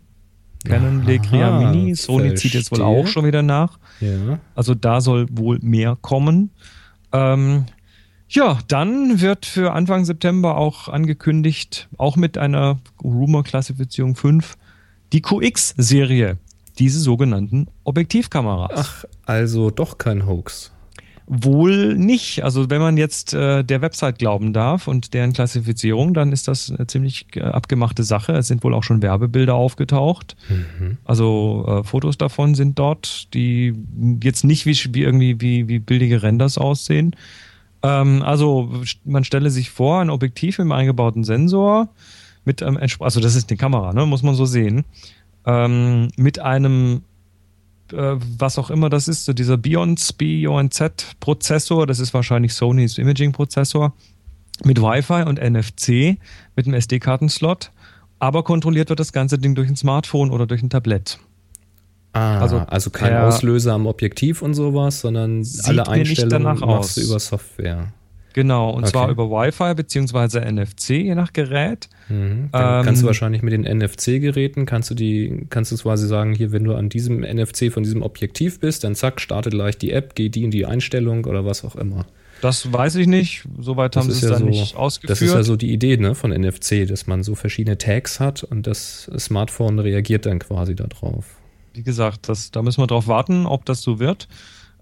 Canon 0.64 1.04
Legria 1.04 1.58
Mini. 1.58 1.94
Sony 1.94 2.28
verstehe. 2.28 2.34
zieht 2.34 2.54
jetzt 2.54 2.72
wohl 2.72 2.82
auch 2.82 3.06
schon 3.06 3.24
wieder 3.24 3.42
nach. 3.42 3.78
Ja. 4.00 4.38
Also 4.54 4.74
da 4.74 5.00
soll 5.00 5.26
wohl 5.30 5.58
mehr 5.60 5.96
kommen. 6.00 6.50
Ähm, 7.12 7.66
ja, 8.28 8.58
dann 8.68 9.20
wird 9.20 9.44
für 9.44 9.72
Anfang 9.72 10.04
September 10.04 10.56
auch 10.56 10.88
angekündigt, 10.88 11.88
auch 11.98 12.16
mit 12.16 12.38
einer 12.38 12.78
Rumor-Klassifizierung 13.02 14.14
5, 14.14 14.56
die 15.12 15.22
QX-Serie, 15.22 16.38
diese 16.78 17.00
sogenannten 17.00 17.68
Objektivkameras. 17.84 18.70
Ach, 18.74 19.04
also 19.26 19.70
doch 19.70 19.98
kein 19.98 20.26
Hoax. 20.26 20.72
Wohl 21.32 21.94
nicht. 21.96 22.42
Also 22.42 22.70
wenn 22.70 22.80
man 22.80 22.96
jetzt 22.96 23.34
äh, 23.34 23.62
der 23.62 23.82
Website 23.82 24.18
glauben 24.18 24.52
darf 24.52 24.88
und 24.88 25.14
deren 25.14 25.32
Klassifizierung, 25.32 26.12
dann 26.12 26.32
ist 26.32 26.48
das 26.48 26.72
eine 26.72 26.88
ziemlich 26.88 27.26
äh, 27.36 27.42
abgemachte 27.42 28.02
Sache. 28.02 28.32
Es 28.32 28.48
sind 28.48 28.64
wohl 28.64 28.74
auch 28.74 28.82
schon 28.82 29.00
Werbebilder 29.00 29.54
aufgetaucht. 29.54 30.36
Mhm. 30.48 30.98
Also 31.04 31.64
äh, 31.68 31.84
Fotos 31.84 32.18
davon 32.18 32.56
sind 32.56 32.80
dort, 32.80 33.32
die 33.32 33.74
jetzt 34.24 34.42
nicht 34.42 34.66
wie, 34.66 34.74
wie 34.92 35.02
irgendwie 35.02 35.40
wie, 35.40 35.68
wie 35.68 35.78
billige 35.78 36.24
Renders 36.24 36.58
aussehen. 36.58 37.14
Ähm, 37.84 38.22
also 38.22 38.82
man 39.04 39.22
stelle 39.22 39.50
sich 39.50 39.70
vor, 39.70 40.00
ein 40.00 40.10
Objektiv 40.10 40.58
mit 40.58 40.64
einem 40.64 40.72
eingebauten 40.72 41.22
Sensor 41.22 41.90
mit 42.50 42.64
einem, 42.64 42.78
also 42.98 43.20
das 43.20 43.36
ist 43.36 43.48
eine 43.48 43.56
Kamera, 43.56 43.92
ne, 43.92 44.06
muss 44.06 44.24
man 44.24 44.34
so 44.34 44.44
sehen, 44.44 44.84
ähm, 45.46 46.08
mit 46.16 46.40
einem 46.40 47.02
äh, 47.92 48.16
was 48.38 48.58
auch 48.58 48.70
immer 48.70 48.90
das 48.90 49.06
ist, 49.06 49.24
so 49.24 49.32
dieser 49.32 49.56
Beyond 49.56 50.00
Z 50.00 51.16
Prozessor, 51.20 51.86
das 51.86 52.00
ist 52.00 52.12
wahrscheinlich 52.12 52.52
Sony's 52.54 52.98
Imaging 52.98 53.30
Prozessor, 53.30 53.92
mit 54.64 54.82
Wi-Fi 54.82 55.22
und 55.28 55.38
NFC, 55.40 56.18
mit 56.56 56.66
einem 56.66 56.74
SD-Kartenslot, 56.74 57.70
aber 58.18 58.42
kontrolliert 58.42 58.88
wird 58.88 58.98
das 58.98 59.12
ganze 59.12 59.38
Ding 59.38 59.54
durch 59.54 59.68
ein 59.68 59.76
Smartphone 59.76 60.30
oder 60.30 60.46
durch 60.46 60.62
ein 60.62 60.70
Tablett. 60.70 61.20
Ah, 62.12 62.40
also, 62.40 62.58
also 62.58 62.90
kein 62.90 63.16
Auslöser 63.16 63.74
am 63.74 63.86
Objektiv 63.86 64.42
und 64.42 64.54
sowas, 64.54 65.00
sondern 65.00 65.46
alle 65.62 65.86
Einstellungen 65.86 66.58
machst 66.58 66.64
aus. 66.64 66.94
du 66.96 67.02
über 67.02 67.20
Software. 67.20 67.92
Genau, 68.32 68.70
und 68.70 68.84
okay. 68.84 68.92
zwar 68.92 69.10
über 69.10 69.30
Wi-Fi 69.30 69.74
beziehungsweise 69.74 70.40
NFC, 70.40 70.90
je 70.90 71.14
nach 71.14 71.32
Gerät. 71.32 71.88
Mhm. 72.08 72.48
Dann 72.52 72.80
ähm, 72.80 72.84
kannst 72.84 73.02
du 73.02 73.06
wahrscheinlich 73.06 73.42
mit 73.42 73.52
den 73.52 73.62
NFC-Geräten, 73.62 74.66
kannst 74.66 74.90
du 74.90 74.94
die, 74.94 75.46
kannst 75.50 75.72
du 75.72 75.76
quasi 75.76 76.06
sagen, 76.06 76.34
hier, 76.34 76.52
wenn 76.52 76.64
du 76.64 76.74
an 76.74 76.88
diesem 76.88 77.20
NFC 77.20 77.72
von 77.72 77.82
diesem 77.82 78.02
Objektiv 78.02 78.60
bist, 78.60 78.84
dann 78.84 78.94
zack, 78.94 79.20
starte 79.20 79.50
gleich 79.50 79.78
die 79.78 79.92
App, 79.92 80.14
geh 80.14 80.28
die 80.28 80.44
in 80.44 80.50
die 80.50 80.66
Einstellung 80.66 81.24
oder 81.24 81.44
was 81.44 81.64
auch 81.64 81.76
immer. 81.76 82.06
Das 82.40 82.72
weiß 82.72 82.94
ich 82.96 83.06
nicht, 83.06 83.44
soweit 83.58 83.96
haben 83.96 84.10
sie 84.10 84.16
es 84.16 84.22
ja 84.22 84.30
dann 84.30 84.38
so, 84.40 84.46
nicht 84.46 84.74
ausgeführt. 84.74 85.10
Das 85.10 85.22
ist 85.22 85.34
ja 85.34 85.42
so 85.42 85.56
die 85.56 85.72
Idee 85.72 85.98
ne, 85.98 86.14
von 86.14 86.30
NFC, 86.30 86.88
dass 86.88 87.06
man 87.06 87.22
so 87.22 87.34
verschiedene 87.34 87.76
Tags 87.76 88.18
hat 88.18 88.44
und 88.44 88.66
das 88.66 89.10
Smartphone 89.18 89.78
reagiert 89.78 90.24
dann 90.24 90.38
quasi 90.38 90.74
darauf. 90.74 91.26
Wie 91.74 91.82
gesagt, 91.82 92.28
das, 92.28 92.50
da 92.50 92.62
müssen 92.62 92.82
wir 92.82 92.86
drauf 92.86 93.06
warten, 93.08 93.46
ob 93.46 93.66
das 93.66 93.82
so 93.82 93.98
wird. 93.98 94.26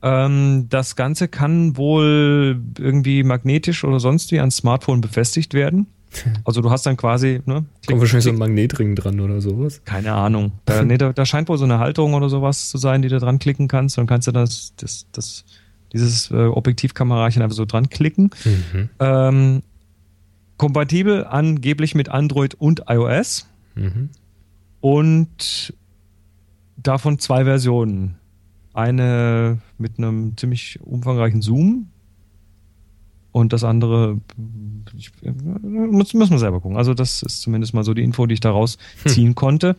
Ähm, 0.02 0.66
das 0.68 0.96
Ganze 0.96 1.28
kann 1.28 1.76
wohl 1.76 2.60
irgendwie 2.78 3.22
magnetisch 3.22 3.84
oder 3.84 4.00
sonst 4.00 4.30
wie 4.32 4.38
ans 4.38 4.56
Smartphone 4.56 5.00
befestigt 5.00 5.54
werden. 5.54 5.86
Also 6.44 6.62
du 6.62 6.70
hast 6.70 6.86
dann 6.86 6.96
quasi, 6.96 7.42
ne? 7.44 7.66
Kommt 7.86 8.00
wahrscheinlich 8.00 8.24
so 8.24 8.30
ein 8.30 8.38
Magnetring 8.38 8.94
dran 8.94 9.20
oder 9.20 9.42
sowas. 9.42 9.82
Keine 9.84 10.14
Ahnung. 10.14 10.52
Da, 10.64 10.82
nee, 10.82 10.96
da, 10.96 11.12
da, 11.12 11.26
scheint 11.26 11.50
wohl 11.50 11.58
so 11.58 11.64
eine 11.64 11.78
Halterung 11.78 12.14
oder 12.14 12.30
sowas 12.30 12.70
zu 12.70 12.78
sein, 12.78 13.02
die 13.02 13.08
du 13.08 13.18
dran 13.18 13.38
klicken 13.38 13.68
kannst. 13.68 13.98
Dann 13.98 14.06
kannst 14.06 14.26
du 14.26 14.32
das, 14.32 14.72
das, 14.76 15.06
das 15.12 15.44
dieses 15.92 16.30
äh, 16.30 16.46
Objektivkamerachen 16.46 17.42
einfach 17.42 17.56
so 17.56 17.64
dran 17.64 17.88
klicken. 17.88 18.30
Mhm. 18.44 18.88
Ähm, 19.00 19.62
kompatibel 20.56 21.24
angeblich 21.24 21.94
mit 21.94 22.08
Android 22.08 22.54
und 22.54 22.84
iOS. 22.88 23.46
Mhm. 23.74 24.10
Und 24.80 25.74
davon 26.76 27.18
zwei 27.18 27.44
Versionen. 27.44 28.17
Eine 28.78 29.58
mit 29.76 29.98
einem 29.98 30.36
ziemlich 30.36 30.78
umfangreichen 30.82 31.42
Zoom 31.42 31.88
und 33.32 33.52
das 33.52 33.64
andere 33.64 34.20
ich, 34.96 35.10
muss, 35.62 36.14
muss 36.14 36.30
man 36.30 36.38
selber 36.38 36.60
gucken. 36.60 36.76
Also 36.76 36.94
das 36.94 37.22
ist 37.22 37.40
zumindest 37.40 37.74
mal 37.74 37.82
so 37.82 37.92
die 37.92 38.02
Info, 38.02 38.26
die 38.26 38.34
ich 38.34 38.40
daraus 38.40 38.78
hm. 39.02 39.12
ziehen 39.12 39.34
konnte. 39.34 39.76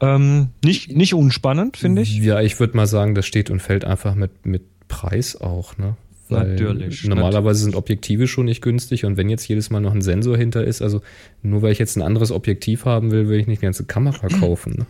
Ähm, 0.00 0.48
nicht, 0.64 0.96
nicht 0.96 1.14
unspannend, 1.14 1.76
finde 1.76 2.02
ich. 2.02 2.18
Ja, 2.18 2.40
ich 2.40 2.58
würde 2.58 2.76
mal 2.76 2.86
sagen, 2.86 3.14
das 3.14 3.26
steht 3.26 3.50
und 3.50 3.60
fällt 3.60 3.84
einfach 3.84 4.14
mit, 4.14 4.46
mit 4.46 4.62
Preis 4.88 5.40
auch, 5.40 5.76
ne? 5.78 5.96
Weil 6.28 6.50
natürlich. 6.50 7.04
Normalerweise 7.04 7.62
sind 7.62 7.74
Objektive 7.74 8.28
schon 8.28 8.46
nicht 8.46 8.62
günstig 8.62 9.04
und 9.04 9.16
wenn 9.16 9.30
jetzt 9.30 9.48
jedes 9.48 9.70
Mal 9.70 9.80
noch 9.80 9.94
ein 9.94 10.02
Sensor 10.02 10.36
hinter 10.36 10.62
ist, 10.64 10.82
also 10.82 11.00
nur 11.42 11.62
weil 11.62 11.72
ich 11.72 11.78
jetzt 11.78 11.96
ein 11.96 12.02
anderes 12.02 12.32
Objektiv 12.32 12.84
haben 12.84 13.10
will, 13.10 13.28
will 13.28 13.40
ich 13.40 13.46
nicht 13.46 13.62
eine 13.62 13.68
ganze 13.68 13.84
Kamera 13.84 14.28
kaufen. 14.28 14.74
Ne? 14.78 14.86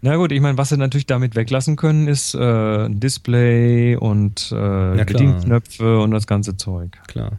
Na 0.00 0.16
gut, 0.16 0.30
ich 0.30 0.40
meine, 0.40 0.56
was 0.56 0.68
sie 0.68 0.76
natürlich 0.76 1.06
damit 1.06 1.34
weglassen 1.34 1.76
können, 1.76 2.06
ist 2.06 2.34
äh, 2.34 2.84
ein 2.84 3.00
Display 3.00 3.96
und 3.96 4.52
äh, 4.52 5.04
Bedienknöpfe 5.04 6.00
und 6.00 6.12
das 6.12 6.26
ganze 6.26 6.56
Zeug. 6.56 6.96
Klar. 7.08 7.38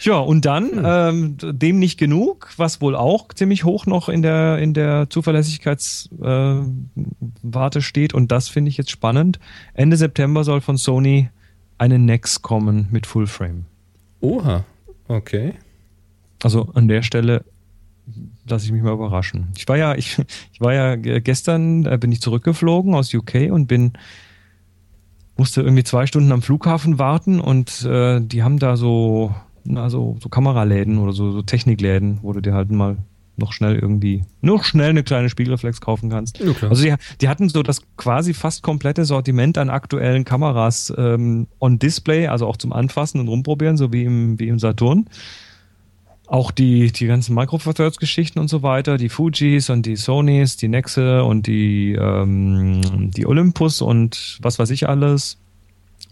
Ja, 0.00 0.18
und 0.18 0.44
dann, 0.44 0.70
ähm, 0.84 1.36
dem 1.42 1.78
nicht 1.78 1.98
genug, 1.98 2.50
was 2.56 2.80
wohl 2.80 2.94
auch 2.94 3.32
ziemlich 3.34 3.64
hoch 3.64 3.86
noch 3.86 4.08
in 4.08 4.22
der, 4.22 4.58
in 4.58 4.72
der 4.72 5.10
Zuverlässigkeitswarte 5.10 7.78
äh, 7.78 7.82
steht, 7.82 8.14
und 8.14 8.30
das 8.30 8.48
finde 8.48 8.68
ich 8.68 8.76
jetzt 8.76 8.92
spannend. 8.92 9.40
Ende 9.74 9.96
September 9.96 10.44
soll 10.44 10.60
von 10.60 10.76
Sony 10.76 11.30
eine 11.78 11.98
Nex 11.98 12.42
kommen 12.42 12.86
mit 12.92 13.06
Fullframe. 13.06 13.64
Oha, 14.20 14.64
okay. 15.08 15.54
Also 16.42 16.70
an 16.74 16.86
der 16.86 17.02
Stelle 17.02 17.44
lasse 18.46 18.66
ich 18.66 18.72
mich 18.72 18.82
mal 18.82 18.92
überraschen. 18.92 19.48
Ich 19.56 19.68
war 19.68 19.76
ja, 19.76 19.94
ich, 19.94 20.18
ich 20.52 20.60
war 20.60 20.72
ja 20.74 20.96
gestern, 20.96 21.86
äh, 21.86 21.98
bin 21.98 22.12
ich 22.12 22.20
zurückgeflogen 22.20 22.94
aus 22.94 23.12
UK 23.12 23.50
und 23.50 23.66
bin 23.66 23.92
musste 25.36 25.62
irgendwie 25.62 25.84
zwei 25.84 26.06
Stunden 26.06 26.32
am 26.32 26.42
Flughafen 26.42 26.98
warten 26.98 27.40
und 27.40 27.84
äh, 27.84 28.20
die 28.20 28.42
haben 28.42 28.58
da 28.58 28.76
so, 28.76 29.34
na, 29.64 29.88
so, 29.88 30.16
so 30.20 30.28
Kameraläden 30.28 30.98
oder 30.98 31.12
so, 31.12 31.30
so 31.30 31.42
Technikläden, 31.42 32.18
wo 32.22 32.32
du 32.32 32.40
dir 32.40 32.54
halt 32.54 32.72
mal 32.72 32.98
noch 33.36 33.52
schnell 33.52 33.76
irgendwie, 33.76 34.24
noch 34.40 34.64
schnell 34.64 34.90
eine 34.90 35.04
kleine 35.04 35.30
Spiegelreflex 35.30 35.80
kaufen 35.80 36.10
kannst. 36.10 36.40
Ja, 36.40 36.68
also 36.68 36.82
die, 36.82 36.94
die 37.20 37.28
hatten 37.28 37.48
so 37.48 37.62
das 37.62 37.82
quasi 37.96 38.34
fast 38.34 38.64
komplette 38.64 39.04
Sortiment 39.04 39.58
an 39.58 39.70
aktuellen 39.70 40.24
Kameras 40.24 40.92
ähm, 40.98 41.46
on 41.60 41.78
Display, 41.78 42.26
also 42.26 42.48
auch 42.48 42.56
zum 42.56 42.72
Anfassen 42.72 43.20
und 43.20 43.28
rumprobieren, 43.28 43.76
so 43.76 43.92
wie 43.92 44.02
im, 44.02 44.40
wie 44.40 44.48
im 44.48 44.58
Saturn 44.58 45.08
auch 46.28 46.50
die, 46.50 46.92
die 46.92 47.06
ganzen 47.06 47.34
Micro 47.34 47.58
Four 47.58 47.74
Thirds 47.74 47.98
Geschichten 47.98 48.38
und 48.38 48.48
so 48.48 48.62
weiter, 48.62 48.98
die 48.98 49.08
Fujis 49.08 49.70
und 49.70 49.86
die 49.86 49.96
Sonys, 49.96 50.56
die 50.56 50.68
Nexe 50.68 51.24
und 51.24 51.46
die, 51.46 51.94
ähm, 51.94 53.10
die 53.16 53.26
Olympus 53.26 53.80
und 53.80 54.38
was 54.42 54.58
weiß 54.58 54.70
ich 54.70 54.88
alles. 54.88 55.38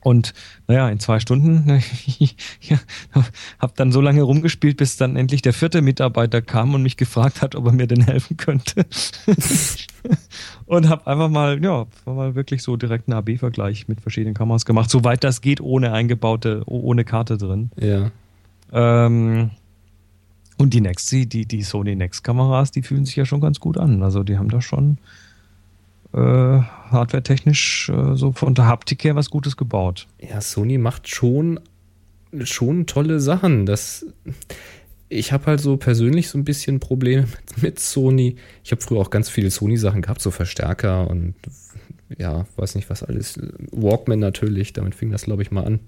Und 0.03 0.35
naja, 0.69 0.89
in 0.89 1.01
zwei 1.01 1.21
Stunden 1.21 1.69
ja, 2.61 2.79
habe 3.59 3.73
dann 3.77 3.93
so 3.93 4.01
lange 4.01 4.23
rumgespielt, 4.23 4.77
bis 4.77 4.97
dann 4.97 5.17
endlich 5.17 5.43
der 5.43 5.53
vierte 5.53 5.83
Mitarbeiter 5.83 6.41
kam 6.41 6.75
und 6.75 6.83
mich 6.83 6.97
gefragt 6.97 7.43
hat, 7.43 7.55
ob 7.55 7.67
er 7.67 7.73
mir 7.73 7.89
denn 7.89 8.05
helfen 8.05 8.37
könnte. 8.37 8.87
und 10.67 10.89
habe 10.89 11.07
einfach 11.09 11.29
mal, 11.29 11.63
ja, 11.63 11.87
mal 12.07 12.35
wirklich 12.37 12.63
so 12.63 12.77
direkt 12.77 13.09
einen 13.09 13.19
AB-Vergleich 13.19 13.89
mit 13.89 14.01
verschiedenen 14.01 14.35
Kameras 14.35 14.65
gemacht, 14.65 14.91
soweit 14.91 15.25
das 15.25 15.41
geht, 15.41 15.61
ohne 15.61 15.93
eingebaute, 15.93 16.63
ohne 16.67 17.05
Karte 17.05 17.37
drin. 17.37 17.71
Ja. 17.77 18.13
Ähm, 18.73 19.51
und 20.59 20.73
die 20.73 20.81
Next, 20.81 21.13
die, 21.13 21.27
die 21.27 21.63
Sony 21.63 21.95
Next-Kameras, 21.95 22.71
die 22.71 22.83
fühlen 22.83 23.05
sich 23.05 23.17
ja 23.17 23.27
schon 23.27 23.41
ganz 23.41 23.61
gut 23.61 23.77
an. 23.77 24.03
Also 24.03 24.23
die 24.23 24.39
haben 24.39 24.49
da 24.49 24.63
schon 24.63 24.99
äh, 26.13 26.19
hardware-technisch 26.19 27.91
äh, 27.91 28.17
so 28.17 28.33
von 28.33 28.55
der 28.55 28.67
Haptik 28.67 29.05
her 29.05 29.17
was 29.17 29.31
Gutes 29.31 29.57
gebaut. 29.57 30.07
Ja, 30.19 30.41
Sony 30.41 30.79
macht 30.79 31.09
schon, 31.09 31.61
schon 32.43 32.87
tolle 32.87 33.21
Sachen. 33.21 33.67
Das, 33.67 34.07
ich 35.11 35.33
habe 35.33 35.47
halt 35.47 35.61
so 35.61 35.77
persönlich 35.77 36.29
so 36.29 36.39
ein 36.39 36.45
bisschen 36.45 36.81
Probleme 36.81 37.23
mit, 37.23 37.63
mit 37.63 37.81
Sony. 37.81 38.37
Ich 38.65 38.73
habe 38.73 38.81
früher 38.81 39.01
auch 39.01 39.11
ganz 39.11 39.29
viele 39.29 39.51
Sony-Sachen 39.51 40.01
gehabt, 40.01 40.23
so 40.23 40.31
Verstärker 40.31 41.11
und 41.11 41.35
ja, 42.17 42.47
weiß 42.57 42.77
nicht 42.77 42.89
was 42.89 43.03
alles. 43.03 43.39
Walkman 43.73 44.21
natürlich, 44.21 44.73
damit 44.73 44.95
fing 44.95 45.11
das, 45.11 45.25
glaube 45.25 45.43
ich, 45.43 45.51
mal 45.51 45.65
an. 45.65 45.81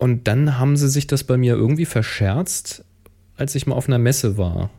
Und 0.00 0.28
dann 0.28 0.58
haben 0.58 0.78
sie 0.78 0.88
sich 0.88 1.06
das 1.06 1.24
bei 1.24 1.36
mir 1.36 1.54
irgendwie 1.54 1.84
verscherzt, 1.84 2.86
als 3.36 3.54
ich 3.54 3.66
mal 3.66 3.74
auf 3.74 3.86
einer 3.86 3.98
Messe 3.98 4.38
war. 4.38 4.70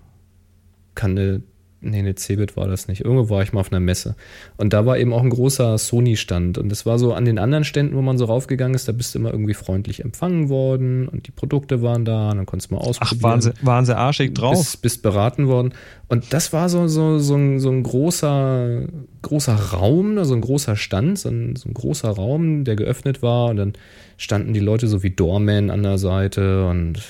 Kann 0.95 1.11
eine 1.11 1.43
nee, 1.81 1.99
eine 1.99 2.15
Cebit 2.15 2.55
war 2.55 2.67
das 2.67 2.87
nicht. 2.87 3.03
Irgendwo 3.03 3.29
war 3.29 3.41
ich 3.41 3.53
mal 3.53 3.59
auf 3.59 3.71
einer 3.71 3.79
Messe. 3.79 4.15
Und 4.57 4.73
da 4.73 4.85
war 4.85 4.97
eben 4.97 5.13
auch 5.13 5.23
ein 5.23 5.29
großer 5.29 5.77
Sony-Stand. 5.77 6.57
Und 6.57 6.69
das 6.69 6.85
war 6.85 6.99
so 6.99 7.13
an 7.13 7.25
den 7.25 7.39
anderen 7.39 7.63
Ständen, 7.63 7.95
wo 7.95 8.01
man 8.01 8.17
so 8.17 8.25
raufgegangen 8.25 8.75
ist, 8.75 8.87
da 8.87 8.91
bist 8.91 9.13
du 9.13 9.19
immer 9.19 9.31
irgendwie 9.31 9.53
freundlich 9.53 10.03
empfangen 10.03 10.49
worden 10.49 11.07
und 11.07 11.27
die 11.27 11.31
Produkte 11.31 11.81
waren 11.81 12.05
da 12.05 12.29
und 12.29 12.37
dann 12.37 12.45
konntest 12.45 12.71
du 12.71 12.75
mal 12.75 12.81
ausprobieren. 12.81 13.19
Ach, 13.19 13.23
waren 13.23 13.41
sie, 13.41 13.51
waren 13.61 13.85
sie 13.85 13.97
arschig 13.97 14.33
drauf? 14.33 14.57
Bist, 14.57 14.81
bist 14.81 15.01
beraten 15.01 15.47
worden. 15.47 15.73
Und 16.07 16.33
das 16.33 16.53
war 16.53 16.69
so, 16.69 16.87
so, 16.87 17.19
so, 17.19 17.35
ein, 17.35 17.59
so 17.59 17.69
ein 17.69 17.83
großer, 17.83 18.83
großer 19.23 19.55
Raum, 19.55 20.13
ne, 20.13 20.25
so 20.25 20.35
ein 20.35 20.41
großer 20.41 20.75
Stand, 20.75 21.17
so 21.19 21.29
ein, 21.29 21.55
so 21.55 21.67
ein 21.67 21.73
großer 21.73 22.09
Raum, 22.09 22.63
der 22.63 22.75
geöffnet 22.75 23.21
war. 23.21 23.49
Und 23.49 23.57
dann 23.57 23.73
standen 24.17 24.53
die 24.53 24.59
Leute 24.59 24.87
so 24.87 25.03
wie 25.03 25.09
Doorman 25.09 25.71
an 25.71 25.83
der 25.83 25.97
Seite 25.97 26.67
und 26.67 27.01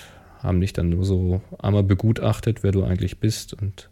haben 0.42 0.62
dich 0.62 0.74
dann 0.74 0.90
nur 0.90 1.06
so 1.06 1.42
einmal 1.60 1.84
begutachtet, 1.84 2.64
wer 2.64 2.72
du 2.72 2.84
eigentlich 2.84 3.20
bist 3.20 3.54
und 3.54 3.91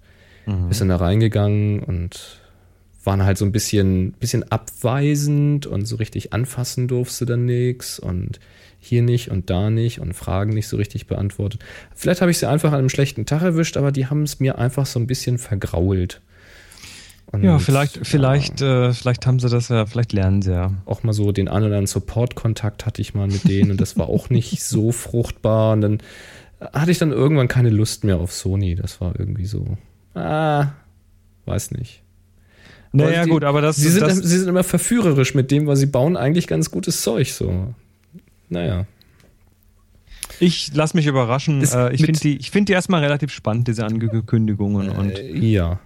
mhm. 0.49 0.67
bist 0.69 0.81
dann 0.81 0.89
da 0.89 0.97
reingegangen 0.97 1.81
und 1.81 2.39
waren 3.03 3.23
halt 3.23 3.37
so 3.37 3.45
ein 3.45 3.51
bisschen, 3.51 4.13
bisschen 4.13 4.51
abweisend 4.51 5.65
und 5.65 5.85
so 5.85 5.95
richtig 5.95 6.33
anfassen 6.33 6.87
durfst 6.87 7.19
du 7.21 7.25
dann 7.25 7.45
nichts 7.45 7.99
und 7.99 8.39
hier 8.79 9.01
nicht 9.01 9.29
und 9.29 9.49
da 9.49 9.69
nicht 9.69 9.99
und 9.99 10.13
Fragen 10.13 10.53
nicht 10.53 10.67
so 10.67 10.77
richtig 10.77 11.07
beantwortet. 11.07 11.61
Vielleicht 11.95 12.21
habe 12.21 12.31
ich 12.31 12.37
sie 12.37 12.47
einfach 12.47 12.71
an 12.71 12.79
einem 12.79 12.89
schlechten 12.89 13.25
Tag 13.25 13.41
erwischt, 13.41 13.77
aber 13.77 13.91
die 13.91 14.07
haben 14.07 14.23
es 14.23 14.39
mir 14.39 14.57
einfach 14.57 14.85
so 14.85 14.99
ein 14.99 15.07
bisschen 15.07 15.37
vergrault. 15.37 16.21
Und, 17.31 17.43
ja, 17.43 17.59
vielleicht, 17.59 17.99
vielleicht, 18.07 18.61
äh, 18.61 18.91
vielleicht 18.91 19.27
haben 19.27 19.39
sie 19.39 19.49
das 19.49 19.69
ja, 19.69 19.85
vielleicht 19.85 20.13
lernen 20.13 20.41
sie 20.41 20.51
ja. 20.51 20.73
Auch 20.85 21.03
mal 21.03 21.13
so 21.13 21.31
den 21.31 21.47
einen 21.47 21.65
oder 21.65 21.75
anderen 21.75 21.87
Support-Kontakt 21.87 22.85
hatte 22.85 23.01
ich 23.01 23.13
mal 23.13 23.27
mit 23.27 23.47
denen 23.47 23.71
und 23.71 23.81
das 23.81 23.97
war 23.97 24.09
auch 24.09 24.29
nicht 24.29 24.63
so 24.63 24.91
fruchtbar. 24.91 25.73
Und 25.73 25.81
dann 25.81 25.97
hatte 26.73 26.91
ich 26.91 26.97
dann 26.97 27.11
irgendwann 27.11 27.47
keine 27.47 27.69
Lust 27.69 28.03
mehr 28.03 28.17
auf 28.17 28.33
Sony. 28.33 28.75
Das 28.75 28.99
war 28.99 29.19
irgendwie 29.19 29.45
so, 29.45 29.77
ah, 30.15 30.73
weiß 31.45 31.71
nicht. 31.71 32.03
Naja, 32.91 33.23
die, 33.25 33.29
gut, 33.29 33.43
aber 33.43 33.61
das 33.61 33.75
sie 33.75 33.89
sind, 33.89 34.01
das, 34.01 34.17
sie 34.17 34.39
sind 34.39 34.47
immer 34.47 34.63
verführerisch 34.63 35.35
mit 35.35 35.51
dem, 35.51 35.67
was 35.67 35.79
sie 35.79 35.85
bauen, 35.85 36.17
eigentlich 36.17 36.47
ganz 36.47 36.71
gutes 36.71 37.01
Zeug. 37.01 37.31
So, 37.31 37.73
naja. 38.49 38.85
Ich 40.39 40.73
lasse 40.73 40.95
mich 40.95 41.05
überraschen. 41.05 41.63
Äh, 41.63 41.93
ich 41.93 42.03
finde 42.03 42.19
die, 42.19 42.39
find 42.39 42.69
die 42.69 42.73
erstmal 42.73 43.01
relativ 43.01 43.31
spannend, 43.31 43.67
diese 43.67 43.85
Angekündigungen. 43.85 44.89
und 44.89 45.19
äh, 45.19 45.35
ja. 45.37 45.79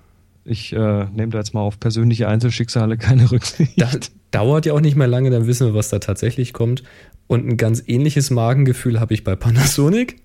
Ich 0.46 0.74
äh, 0.74 1.06
nehme 1.06 1.30
da 1.30 1.38
jetzt 1.40 1.54
mal 1.54 1.62
auf 1.62 1.80
persönliche 1.80 2.28
Einzelschicksale 2.28 2.98
keine 2.98 3.32
Rücksicht. 3.32 3.80
Das 3.82 4.12
dauert 4.32 4.66
ja 4.66 4.74
auch 4.74 4.82
nicht 4.82 4.96
mehr 4.96 5.08
lange, 5.08 5.30
dann 5.30 5.48
wissen 5.48 5.68
wir, 5.68 5.74
was 5.74 5.90
da 5.90 6.00
tatsächlich 6.00 6.54
kommt. 6.54 6.84
Und 7.28 7.48
ein 7.48 7.58
ganz 7.58 7.82
ähnliches 7.88 8.30
Magengefühl 8.30 9.00
habe 9.00 9.14
ich 9.14 9.24
bei 9.24 9.36
Panasonic. 9.36 10.18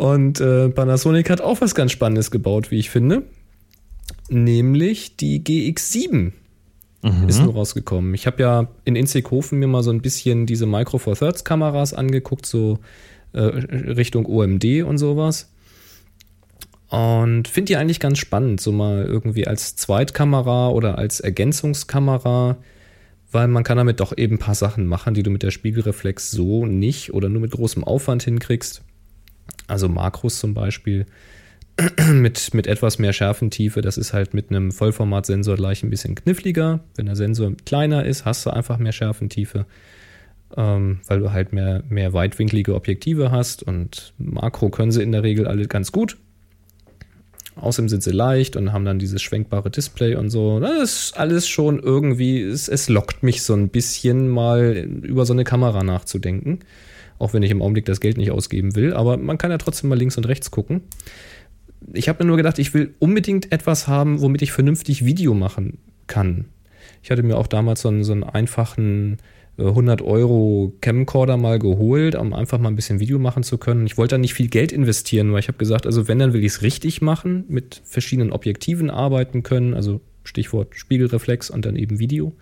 Und 0.00 0.40
äh, 0.40 0.70
Panasonic 0.70 1.28
hat 1.28 1.42
auch 1.42 1.60
was 1.60 1.74
ganz 1.74 1.92
Spannendes 1.92 2.30
gebaut, 2.30 2.70
wie 2.70 2.78
ich 2.78 2.88
finde. 2.88 3.22
Nämlich 4.30 5.18
die 5.18 5.44
GX7 5.44 6.32
mhm. 7.02 7.28
ist 7.28 7.42
nur 7.42 7.52
rausgekommen. 7.52 8.14
Ich 8.14 8.26
habe 8.26 8.42
ja 8.42 8.68
in 8.86 8.96
Inzighofen 8.96 9.58
mir 9.58 9.66
mal 9.66 9.82
so 9.82 9.90
ein 9.90 10.00
bisschen 10.00 10.46
diese 10.46 10.64
Micro 10.64 10.96
Four 10.96 11.16
Thirds 11.16 11.44
Kameras 11.44 11.92
angeguckt, 11.92 12.46
so 12.46 12.78
äh, 13.34 13.40
Richtung 13.40 14.24
OMD 14.24 14.84
und 14.86 14.96
sowas. 14.96 15.52
Und 16.88 17.46
finde 17.46 17.66
die 17.66 17.76
eigentlich 17.76 18.00
ganz 18.00 18.16
spannend, 18.16 18.62
so 18.62 18.72
mal 18.72 19.04
irgendwie 19.04 19.46
als 19.46 19.76
Zweitkamera 19.76 20.70
oder 20.70 20.96
als 20.96 21.20
Ergänzungskamera, 21.20 22.56
weil 23.32 23.48
man 23.48 23.64
kann 23.64 23.76
damit 23.76 24.00
doch 24.00 24.16
eben 24.16 24.36
ein 24.36 24.38
paar 24.38 24.54
Sachen 24.54 24.86
machen, 24.86 25.12
die 25.12 25.22
du 25.22 25.28
mit 25.28 25.42
der 25.42 25.50
Spiegelreflex 25.50 26.30
so 26.30 26.64
nicht 26.64 27.12
oder 27.12 27.28
nur 27.28 27.42
mit 27.42 27.50
großem 27.50 27.84
Aufwand 27.84 28.22
hinkriegst. 28.22 28.82
Also 29.66 29.88
Makros 29.88 30.38
zum 30.38 30.54
Beispiel 30.54 31.06
mit, 32.12 32.54
mit 32.54 32.66
etwas 32.66 32.98
mehr 32.98 33.12
Schärfentiefe. 33.12 33.80
Das 33.80 33.96
ist 33.96 34.12
halt 34.12 34.34
mit 34.34 34.50
einem 34.50 34.72
Vollformatsensor 34.72 35.56
gleich 35.56 35.82
ein 35.82 35.90
bisschen 35.90 36.14
kniffliger. 36.14 36.80
Wenn 36.96 37.06
der 37.06 37.16
Sensor 37.16 37.52
kleiner 37.64 38.04
ist, 38.04 38.24
hast 38.24 38.44
du 38.46 38.50
einfach 38.50 38.78
mehr 38.78 38.92
Schärfentiefe, 38.92 39.66
ähm, 40.56 41.00
weil 41.06 41.20
du 41.20 41.32
halt 41.32 41.52
mehr, 41.52 41.82
mehr 41.88 42.12
weitwinklige 42.12 42.74
Objektive 42.74 43.30
hast. 43.30 43.62
Und 43.62 44.12
Makro 44.18 44.70
können 44.70 44.92
sie 44.92 45.02
in 45.02 45.12
der 45.12 45.22
Regel 45.22 45.46
alle 45.46 45.66
ganz 45.66 45.92
gut. 45.92 46.16
Außerdem 47.56 47.88
sind 47.88 48.02
sie 48.02 48.12
leicht 48.12 48.56
und 48.56 48.72
haben 48.72 48.84
dann 48.84 48.98
dieses 48.98 49.20
schwenkbare 49.20 49.70
Display 49.70 50.14
und 50.14 50.30
so. 50.30 50.60
Das 50.60 50.82
ist 50.82 51.18
alles 51.18 51.46
schon 51.46 51.78
irgendwie, 51.78 52.40
es, 52.42 52.68
es 52.68 52.88
lockt 52.88 53.22
mich 53.22 53.42
so 53.42 53.54
ein 53.54 53.68
bisschen 53.68 54.28
mal 54.28 54.88
über 55.02 55.26
so 55.26 55.32
eine 55.32 55.44
Kamera 55.44 55.82
nachzudenken. 55.82 56.60
Auch 57.20 57.32
wenn 57.32 57.44
ich 57.44 57.52
im 57.52 57.62
Augenblick 57.62 57.84
das 57.84 58.00
Geld 58.00 58.16
nicht 58.16 58.32
ausgeben 58.32 58.74
will. 58.74 58.94
Aber 58.94 59.16
man 59.16 59.38
kann 59.38 59.52
ja 59.52 59.58
trotzdem 59.58 59.90
mal 59.90 59.98
links 59.98 60.16
und 60.16 60.26
rechts 60.26 60.50
gucken. 60.50 60.80
Ich 61.92 62.08
habe 62.08 62.24
mir 62.24 62.28
nur 62.28 62.36
gedacht, 62.36 62.58
ich 62.58 62.74
will 62.74 62.94
unbedingt 62.98 63.52
etwas 63.52 63.86
haben, 63.86 64.20
womit 64.20 64.42
ich 64.42 64.50
vernünftig 64.50 65.04
Video 65.04 65.34
machen 65.34 65.78
kann. 66.08 66.46
Ich 67.02 67.10
hatte 67.10 67.22
mir 67.22 67.36
auch 67.36 67.46
damals 67.46 67.82
so 67.82 67.88
einen, 67.88 68.04
so 68.04 68.12
einen 68.12 68.24
einfachen 68.24 69.18
100 69.58 70.00
äh, 70.00 70.04
Euro 70.04 70.72
Camcorder 70.80 71.36
mal 71.36 71.58
geholt, 71.58 72.14
um 72.14 72.32
einfach 72.32 72.58
mal 72.58 72.68
ein 72.68 72.76
bisschen 72.76 73.00
Video 73.00 73.18
machen 73.18 73.42
zu 73.42 73.58
können. 73.58 73.86
Ich 73.86 73.98
wollte 73.98 74.14
da 74.14 74.18
nicht 74.18 74.34
viel 74.34 74.48
Geld 74.48 74.72
investieren, 74.72 75.32
weil 75.32 75.40
ich 75.40 75.48
habe 75.48 75.58
gesagt, 75.58 75.86
also 75.86 76.08
wenn, 76.08 76.18
dann 76.18 76.32
will 76.32 76.40
ich 76.40 76.52
es 76.52 76.62
richtig 76.62 77.02
machen, 77.02 77.44
mit 77.48 77.82
verschiedenen 77.84 78.32
Objektiven 78.32 78.90
arbeiten 78.90 79.42
können, 79.42 79.74
also 79.74 80.00
Stichwort 80.24 80.74
Spiegelreflex 80.74 81.50
und 81.50 81.64
dann 81.66 81.76
eben 81.76 81.98
Video. 81.98 82.32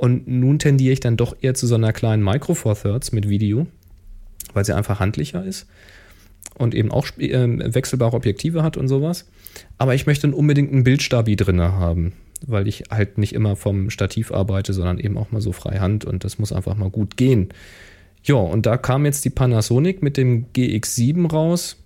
Und 0.00 0.26
nun 0.26 0.58
tendiere 0.58 0.94
ich 0.94 1.00
dann 1.00 1.18
doch 1.18 1.36
eher 1.42 1.52
zu 1.52 1.66
so 1.66 1.74
einer 1.74 1.92
kleinen 1.92 2.24
Micro 2.24 2.54
Four 2.54 2.74
Thirds 2.74 3.12
mit 3.12 3.28
Video, 3.28 3.66
weil 4.54 4.64
sie 4.64 4.74
einfach 4.74 4.98
handlicher 4.98 5.44
ist 5.44 5.66
und 6.54 6.74
eben 6.74 6.90
auch 6.90 7.06
äh, 7.18 7.74
wechselbare 7.74 8.16
Objektive 8.16 8.62
hat 8.62 8.78
und 8.78 8.88
sowas. 8.88 9.28
Aber 9.76 9.94
ich 9.94 10.06
möchte 10.06 10.34
unbedingt 10.34 10.72
einen 10.72 10.84
Bildstabi 10.84 11.36
drin 11.36 11.60
haben, 11.60 12.14
weil 12.46 12.66
ich 12.66 12.84
halt 12.90 13.18
nicht 13.18 13.34
immer 13.34 13.56
vom 13.56 13.90
Stativ 13.90 14.32
arbeite, 14.32 14.72
sondern 14.72 14.98
eben 14.98 15.18
auch 15.18 15.32
mal 15.32 15.42
so 15.42 15.52
freihand 15.52 16.06
und 16.06 16.24
das 16.24 16.38
muss 16.38 16.50
einfach 16.50 16.76
mal 16.76 16.88
gut 16.88 17.18
gehen. 17.18 17.50
Ja, 18.24 18.36
und 18.36 18.64
da 18.64 18.78
kam 18.78 19.04
jetzt 19.04 19.26
die 19.26 19.30
Panasonic 19.30 20.02
mit 20.02 20.16
dem 20.16 20.46
GX7 20.54 21.30
raus 21.30 21.76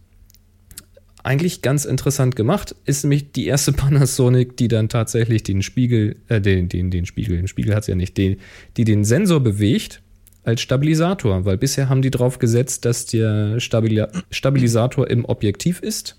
eigentlich 1.24 1.62
ganz 1.62 1.84
interessant 1.84 2.36
gemacht. 2.36 2.76
Ist 2.84 3.02
nämlich 3.02 3.32
die 3.32 3.46
erste 3.46 3.72
Panasonic, 3.74 4.56
die 4.56 4.68
dann 4.68 4.88
tatsächlich 4.88 5.42
den 5.42 5.62
Spiegel, 5.62 6.16
äh, 6.28 6.40
den, 6.40 6.68
den, 6.68 6.90
den 6.90 7.06
Spiegel, 7.06 7.36
den 7.36 7.48
Spiegel 7.48 7.74
hat 7.74 7.84
sie 7.84 7.92
ja 7.92 7.96
nicht, 7.96 8.16
den, 8.16 8.36
die 8.76 8.84
den 8.84 9.04
Sensor 9.04 9.40
bewegt 9.40 10.00
als 10.44 10.60
Stabilisator, 10.60 11.46
weil 11.46 11.56
bisher 11.56 11.88
haben 11.88 12.02
die 12.02 12.10
drauf 12.10 12.38
gesetzt, 12.38 12.84
dass 12.84 13.06
der 13.06 13.58
Stabil 13.60 14.06
Stabilisator 14.30 15.08
im 15.08 15.24
Objektiv 15.24 15.80
ist, 15.80 16.16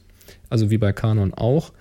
also 0.49 0.71
wie 0.71 0.79
bei 0.79 0.91
Canon 0.91 1.33
auch. 1.33 1.71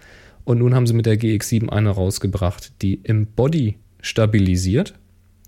Und 0.44 0.58
nun 0.58 0.74
haben 0.74 0.86
sie 0.86 0.92
mit 0.92 1.06
der 1.06 1.18
GX7 1.18 1.70
eine 1.70 1.88
rausgebracht, 1.88 2.72
die 2.82 3.00
im 3.02 3.26
Body 3.26 3.78
stabilisiert 4.02 4.92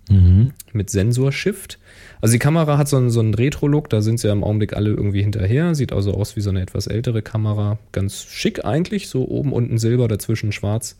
mhm. 0.09 0.53
mit 0.73 0.89
Sensorshift. 0.89 1.77
Also 2.21 2.33
die 2.33 2.39
Kamera 2.39 2.77
hat 2.77 2.87
so 2.87 2.97
einen, 2.97 3.09
so 3.09 3.19
einen 3.19 3.33
Retro-Look, 3.33 3.89
da 3.89 4.01
sind 4.01 4.19
sie 4.19 4.27
ja 4.27 4.33
im 4.33 4.43
Augenblick 4.43 4.75
alle 4.75 4.89
irgendwie 4.89 5.21
hinterher. 5.21 5.75
Sieht 5.75 5.93
also 5.93 6.13
aus 6.13 6.35
wie 6.35 6.41
so 6.41 6.49
eine 6.49 6.61
etwas 6.61 6.87
ältere 6.87 7.21
Kamera. 7.21 7.77
Ganz 7.91 8.23
schick 8.23 8.65
eigentlich, 8.65 9.07
so 9.09 9.27
oben 9.27 9.53
unten 9.53 9.77
Silber, 9.77 10.07
dazwischen 10.07 10.51
schwarz. 10.51 10.97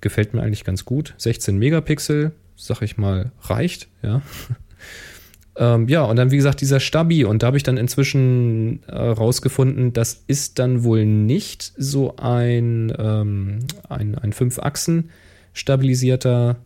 Gefällt 0.00 0.34
mir 0.34 0.42
eigentlich 0.42 0.64
ganz 0.64 0.84
gut. 0.84 1.14
16 1.18 1.56
Megapixel, 1.58 2.32
sag 2.56 2.82
ich 2.82 2.96
mal, 2.96 3.30
reicht, 3.42 3.88
ja. 4.02 4.22
ähm, 5.56 5.88
ja, 5.88 6.02
und 6.02 6.16
dann 6.16 6.30
wie 6.30 6.36
gesagt 6.36 6.60
dieser 6.60 6.80
Stabi. 6.80 7.24
Und 7.24 7.42
da 7.42 7.48
habe 7.48 7.56
ich 7.56 7.62
dann 7.62 7.76
inzwischen 7.76 8.82
äh, 8.88 8.96
rausgefunden, 8.96 9.92
das 9.92 10.24
ist 10.26 10.58
dann 10.58 10.82
wohl 10.82 11.04
nicht 11.04 11.72
so 11.76 12.16
ein, 12.16 12.92
ähm, 12.98 13.60
ein, 13.88 14.16
ein 14.16 14.32
Fünf-Achsen 14.32 15.10
stabilisierter 15.52 16.56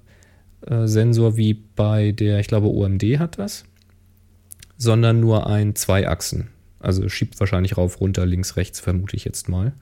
äh, 0.67 0.87
Sensor 0.87 1.37
wie 1.37 1.55
bei 1.55 2.13
der, 2.13 2.41
ich 2.41 2.47
glaube, 2.47 2.69
OMD 2.69 3.03
hat 3.19 3.39
das, 3.39 3.65
sondern 4.83 5.21
nur 5.21 5.47
ein 5.47 5.77
Zwei-Achsen. 5.77 6.49
Also 6.81 7.09
schiebt 7.09 7.39
wahrscheinlich 7.39 7.77
rauf, 7.77 8.01
runter, 8.01 8.27
links, 8.27 8.57
rechts, 8.57 8.81
vermute 8.81 9.15
ich 9.15 9.25
jetzt 9.25 9.49
mal. 9.49 9.73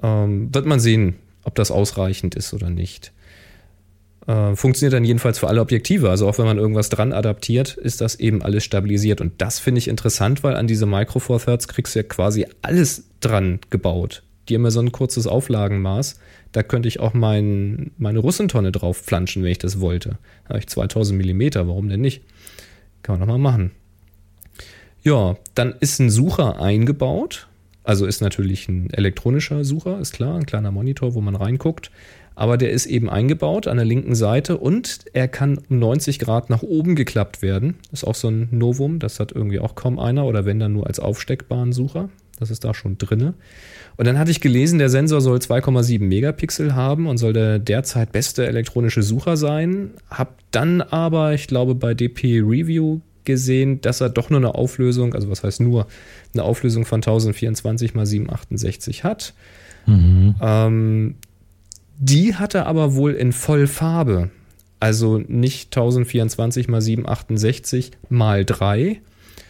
Ähm, 0.00 0.54
wird 0.54 0.66
man 0.66 0.78
sehen, 0.78 1.16
ob 1.42 1.56
das 1.56 1.72
ausreichend 1.72 2.36
ist 2.36 2.54
oder 2.54 2.70
nicht. 2.70 3.12
Äh, 4.28 4.54
funktioniert 4.54 4.92
dann 4.92 5.04
jedenfalls 5.04 5.40
für 5.40 5.48
alle 5.48 5.60
Objektive. 5.60 6.10
Also 6.10 6.28
auch 6.28 6.38
wenn 6.38 6.46
man 6.46 6.58
irgendwas 6.58 6.90
dran 6.90 7.12
adaptiert, 7.12 7.76
ist 7.76 8.00
das 8.00 8.14
eben 8.14 8.40
alles 8.40 8.62
stabilisiert. 8.62 9.20
Und 9.20 9.32
das 9.38 9.58
finde 9.58 9.80
ich 9.80 9.88
interessant, 9.88 10.44
weil 10.44 10.54
an 10.54 10.68
diese 10.68 10.86
Micro 10.86 11.18
Four 11.18 11.40
Thirds 11.40 11.66
kriegst 11.66 11.96
du 11.96 11.98
ja 11.98 12.04
quasi 12.04 12.46
alles 12.62 13.08
dran 13.18 13.58
gebaut. 13.70 14.22
Die 14.48 14.54
haben 14.54 14.64
ja 14.64 14.70
so 14.70 14.80
ein 14.80 14.92
kurzes 14.92 15.26
Auflagenmaß. 15.26 16.20
Da 16.52 16.62
könnte 16.62 16.86
ich 16.86 17.00
auch 17.00 17.14
mein, 17.14 17.90
meine 17.98 18.20
Russentonne 18.20 18.70
drauf 18.70 18.96
flanschen, 18.98 19.42
wenn 19.42 19.50
ich 19.50 19.58
das 19.58 19.80
wollte. 19.80 20.18
Da 20.44 20.50
habe 20.50 20.60
ich 20.60 20.68
2000 20.68 21.18
Millimeter, 21.18 21.66
warum 21.66 21.88
denn 21.88 22.00
nicht? 22.00 22.22
Kann 23.02 23.18
man 23.18 23.26
doch 23.26 23.34
mal 23.34 23.38
machen. 23.38 23.72
Ja, 25.08 25.38
dann 25.54 25.74
ist 25.80 26.00
ein 26.00 26.10
Sucher 26.10 26.60
eingebaut. 26.60 27.48
Also 27.82 28.04
ist 28.04 28.20
natürlich 28.20 28.68
ein 28.68 28.90
elektronischer 28.90 29.64
Sucher, 29.64 29.98
ist 30.00 30.12
klar, 30.12 30.36
ein 30.36 30.44
kleiner 30.44 30.70
Monitor, 30.70 31.14
wo 31.14 31.22
man 31.22 31.34
reinguckt. 31.34 31.90
Aber 32.34 32.58
der 32.58 32.72
ist 32.72 32.84
eben 32.84 33.08
eingebaut 33.08 33.68
an 33.68 33.78
der 33.78 33.86
linken 33.86 34.14
Seite 34.14 34.58
und 34.58 35.06
er 35.14 35.26
kann 35.26 35.60
um 35.70 35.78
90 35.78 36.18
Grad 36.18 36.50
nach 36.50 36.62
oben 36.62 36.94
geklappt 36.94 37.40
werden. 37.40 37.76
Ist 37.90 38.06
auch 38.06 38.14
so 38.14 38.28
ein 38.28 38.48
Novum, 38.50 38.98
das 38.98 39.18
hat 39.18 39.32
irgendwie 39.32 39.60
auch 39.60 39.76
kaum 39.76 39.98
einer 39.98 40.26
oder 40.26 40.44
wenn 40.44 40.60
dann 40.60 40.74
nur 40.74 40.86
als 40.86 41.00
aufsteckbaren 41.00 41.72
Sucher. 41.72 42.10
Das 42.38 42.50
ist 42.50 42.64
da 42.64 42.74
schon 42.74 42.98
drinne. 42.98 43.32
Und 43.96 44.06
dann 44.06 44.18
hatte 44.18 44.30
ich 44.30 44.42
gelesen, 44.42 44.78
der 44.78 44.90
Sensor 44.90 45.22
soll 45.22 45.38
2,7 45.38 46.02
Megapixel 46.02 46.74
haben 46.74 47.06
und 47.06 47.16
soll 47.16 47.32
der 47.32 47.58
derzeit 47.58 48.12
beste 48.12 48.46
elektronische 48.46 49.02
Sucher 49.02 49.38
sein. 49.38 49.92
Hab 50.10 50.34
dann 50.50 50.82
aber, 50.82 51.32
ich 51.32 51.46
glaube, 51.46 51.74
bei 51.74 51.94
DP 51.94 52.42
Review 52.42 53.00
gesehen, 53.24 53.80
dass 53.80 54.00
er 54.00 54.08
doch 54.08 54.30
nur 54.30 54.40
eine 54.40 54.54
Auflösung, 54.54 55.14
also 55.14 55.30
was 55.30 55.42
heißt 55.42 55.60
nur, 55.60 55.86
eine 56.32 56.42
Auflösung 56.42 56.84
von 56.84 56.98
1024 56.98 57.94
x 57.94 58.08
768 58.10 59.04
hat. 59.04 59.34
Mhm. 59.86 60.34
Ähm, 60.40 61.14
die 61.98 62.34
hat 62.34 62.54
er 62.54 62.66
aber 62.66 62.94
wohl 62.94 63.14
in 63.14 63.32
Vollfarbe. 63.32 64.30
Also 64.80 65.18
nicht 65.18 65.76
1024 65.76 66.68
x 66.68 66.84
768 66.84 67.90
mal 68.08 68.44
3, 68.44 69.00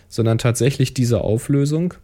sondern 0.08 0.38
tatsächlich 0.38 0.94
diese 0.94 1.20
Auflösung. 1.20 1.94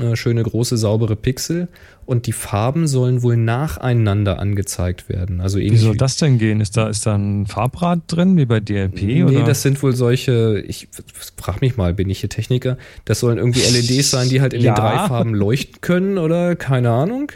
Äh, 0.00 0.16
schöne 0.16 0.42
große 0.42 0.76
saubere 0.76 1.16
Pixel 1.16 1.68
und 2.04 2.26
die 2.26 2.32
Farben 2.32 2.86
sollen 2.86 3.22
wohl 3.22 3.36
nacheinander 3.36 4.38
angezeigt 4.38 5.08
werden. 5.08 5.40
Also 5.40 5.58
wie 5.58 5.76
soll 5.76 5.96
das 5.96 6.16
denn 6.16 6.38
gehen? 6.38 6.60
Ist 6.60 6.76
da, 6.76 6.88
ist 6.88 7.06
da 7.06 7.14
ein 7.14 7.46
Farbrad 7.46 8.00
drin, 8.08 8.36
wie 8.36 8.46
bei 8.46 8.60
DLP? 8.60 9.02
Nee, 9.02 9.24
oder? 9.24 9.44
das 9.44 9.62
sind 9.62 9.82
wohl 9.82 9.94
solche, 9.94 10.62
ich 10.66 10.88
frag 11.36 11.60
mich 11.60 11.76
mal, 11.76 11.94
bin 11.94 12.10
ich 12.10 12.20
hier 12.20 12.28
Techniker? 12.28 12.78
Das 13.04 13.20
sollen 13.20 13.38
irgendwie 13.38 13.60
LEDs 13.60 14.10
sein, 14.10 14.28
die 14.28 14.40
halt 14.40 14.54
in 14.54 14.62
ja. 14.62 14.74
den 14.74 14.80
drei 14.80 15.06
Farben 15.06 15.34
leuchten 15.34 15.80
können 15.80 16.18
oder 16.18 16.56
keine 16.56 16.90
Ahnung. 16.90 17.32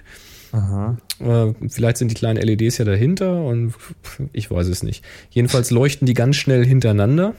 Aha. 0.53 0.99
Äh, 1.21 1.55
vielleicht 1.69 1.99
sind 1.99 2.11
die 2.11 2.15
kleinen 2.15 2.43
LEDs 2.43 2.79
ja 2.79 2.85
dahinter 2.85 3.43
und 3.43 3.75
ich 4.33 4.51
weiß 4.51 4.67
es 4.69 4.83
nicht. 4.83 5.05
Jedenfalls 5.31 5.71
leuchten 5.71 6.07
die 6.07 6.15
ganz 6.15 6.37
schnell 6.37 6.65
hintereinander. 6.65 7.35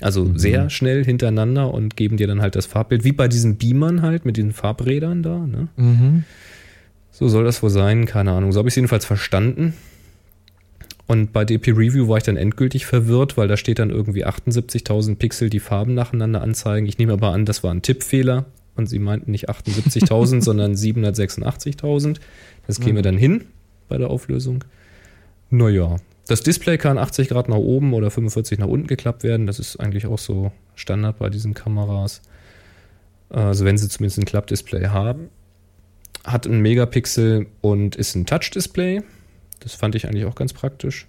Also 0.00 0.24
mhm. 0.24 0.38
sehr 0.38 0.70
schnell 0.70 1.04
hintereinander 1.04 1.72
und 1.72 1.96
geben 1.96 2.16
dir 2.16 2.26
dann 2.26 2.40
halt 2.40 2.56
das 2.56 2.66
Farbbild, 2.66 3.04
wie 3.04 3.12
bei 3.12 3.28
diesen 3.28 3.56
Beamern 3.56 4.02
halt, 4.02 4.24
mit 4.24 4.36
diesen 4.36 4.52
Farbrädern 4.52 5.22
da. 5.22 5.38
Ne? 5.46 5.68
Mhm. 5.76 6.24
So 7.10 7.28
soll 7.28 7.44
das 7.44 7.62
wohl 7.62 7.70
sein, 7.70 8.06
keine 8.06 8.32
Ahnung. 8.32 8.52
So 8.52 8.58
habe 8.58 8.68
ich 8.68 8.72
es 8.72 8.76
jedenfalls 8.76 9.04
verstanden. 9.04 9.74
Und 11.06 11.32
bei 11.32 11.44
DP 11.44 11.72
Review 11.72 12.08
war 12.08 12.18
ich 12.18 12.22
dann 12.22 12.36
endgültig 12.36 12.86
verwirrt, 12.86 13.36
weil 13.36 13.48
da 13.48 13.56
steht 13.56 13.80
dann 13.80 13.90
irgendwie 13.90 14.24
78.000 14.24 15.16
Pixel, 15.16 15.50
die 15.50 15.58
Farben 15.58 15.94
nacheinander 15.94 16.40
anzeigen. 16.40 16.86
Ich 16.86 16.98
nehme 16.98 17.12
aber 17.12 17.32
an, 17.32 17.44
das 17.44 17.64
war 17.64 17.74
ein 17.74 17.82
Tippfehler 17.82 18.46
und 18.76 18.88
sie 18.88 19.00
meinten 19.00 19.32
nicht 19.32 19.50
78.000, 19.50 20.40
sondern 20.44 20.74
786.000. 20.74 22.20
Das 22.66 22.80
käme 22.80 23.00
mhm. 23.00 23.02
dann 23.02 23.18
hin 23.18 23.44
bei 23.88 23.98
der 23.98 24.08
Auflösung. 24.08 24.64
Naja, 25.50 25.96
das 26.30 26.42
Display 26.42 26.78
kann 26.78 26.96
80 26.96 27.28
Grad 27.28 27.48
nach 27.48 27.56
oben 27.56 27.92
oder 27.92 28.10
45 28.10 28.60
nach 28.60 28.68
unten 28.68 28.86
geklappt 28.86 29.24
werden. 29.24 29.46
Das 29.46 29.58
ist 29.58 29.78
eigentlich 29.80 30.06
auch 30.06 30.18
so 30.18 30.52
Standard 30.76 31.18
bei 31.18 31.28
diesen 31.28 31.54
Kameras. 31.54 32.22
Also 33.30 33.64
wenn 33.64 33.76
sie 33.76 33.88
zumindest 33.88 34.18
ein 34.18 34.24
Klappdisplay 34.26 34.86
haben. 34.86 35.28
Hat 36.24 36.46
einen 36.46 36.60
Megapixel 36.60 37.46
und 37.60 37.96
ist 37.96 38.14
ein 38.14 38.26
Touch-Display. 38.26 39.02
Das 39.58 39.74
fand 39.74 39.94
ich 39.94 40.06
eigentlich 40.06 40.24
auch 40.24 40.34
ganz 40.34 40.52
praktisch. 40.52 41.08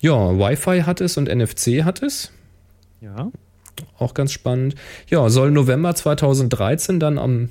Ja, 0.00 0.38
Wi-Fi 0.38 0.82
hat 0.82 1.00
es 1.00 1.16
und 1.16 1.28
NFC 1.28 1.84
hat 1.84 2.02
es. 2.02 2.32
Ja. 3.00 3.30
Auch 3.98 4.14
ganz 4.14 4.32
spannend. 4.32 4.76
Ja, 5.08 5.28
soll 5.28 5.50
November 5.50 5.94
2013 5.94 7.00
dann 7.00 7.18
am 7.18 7.50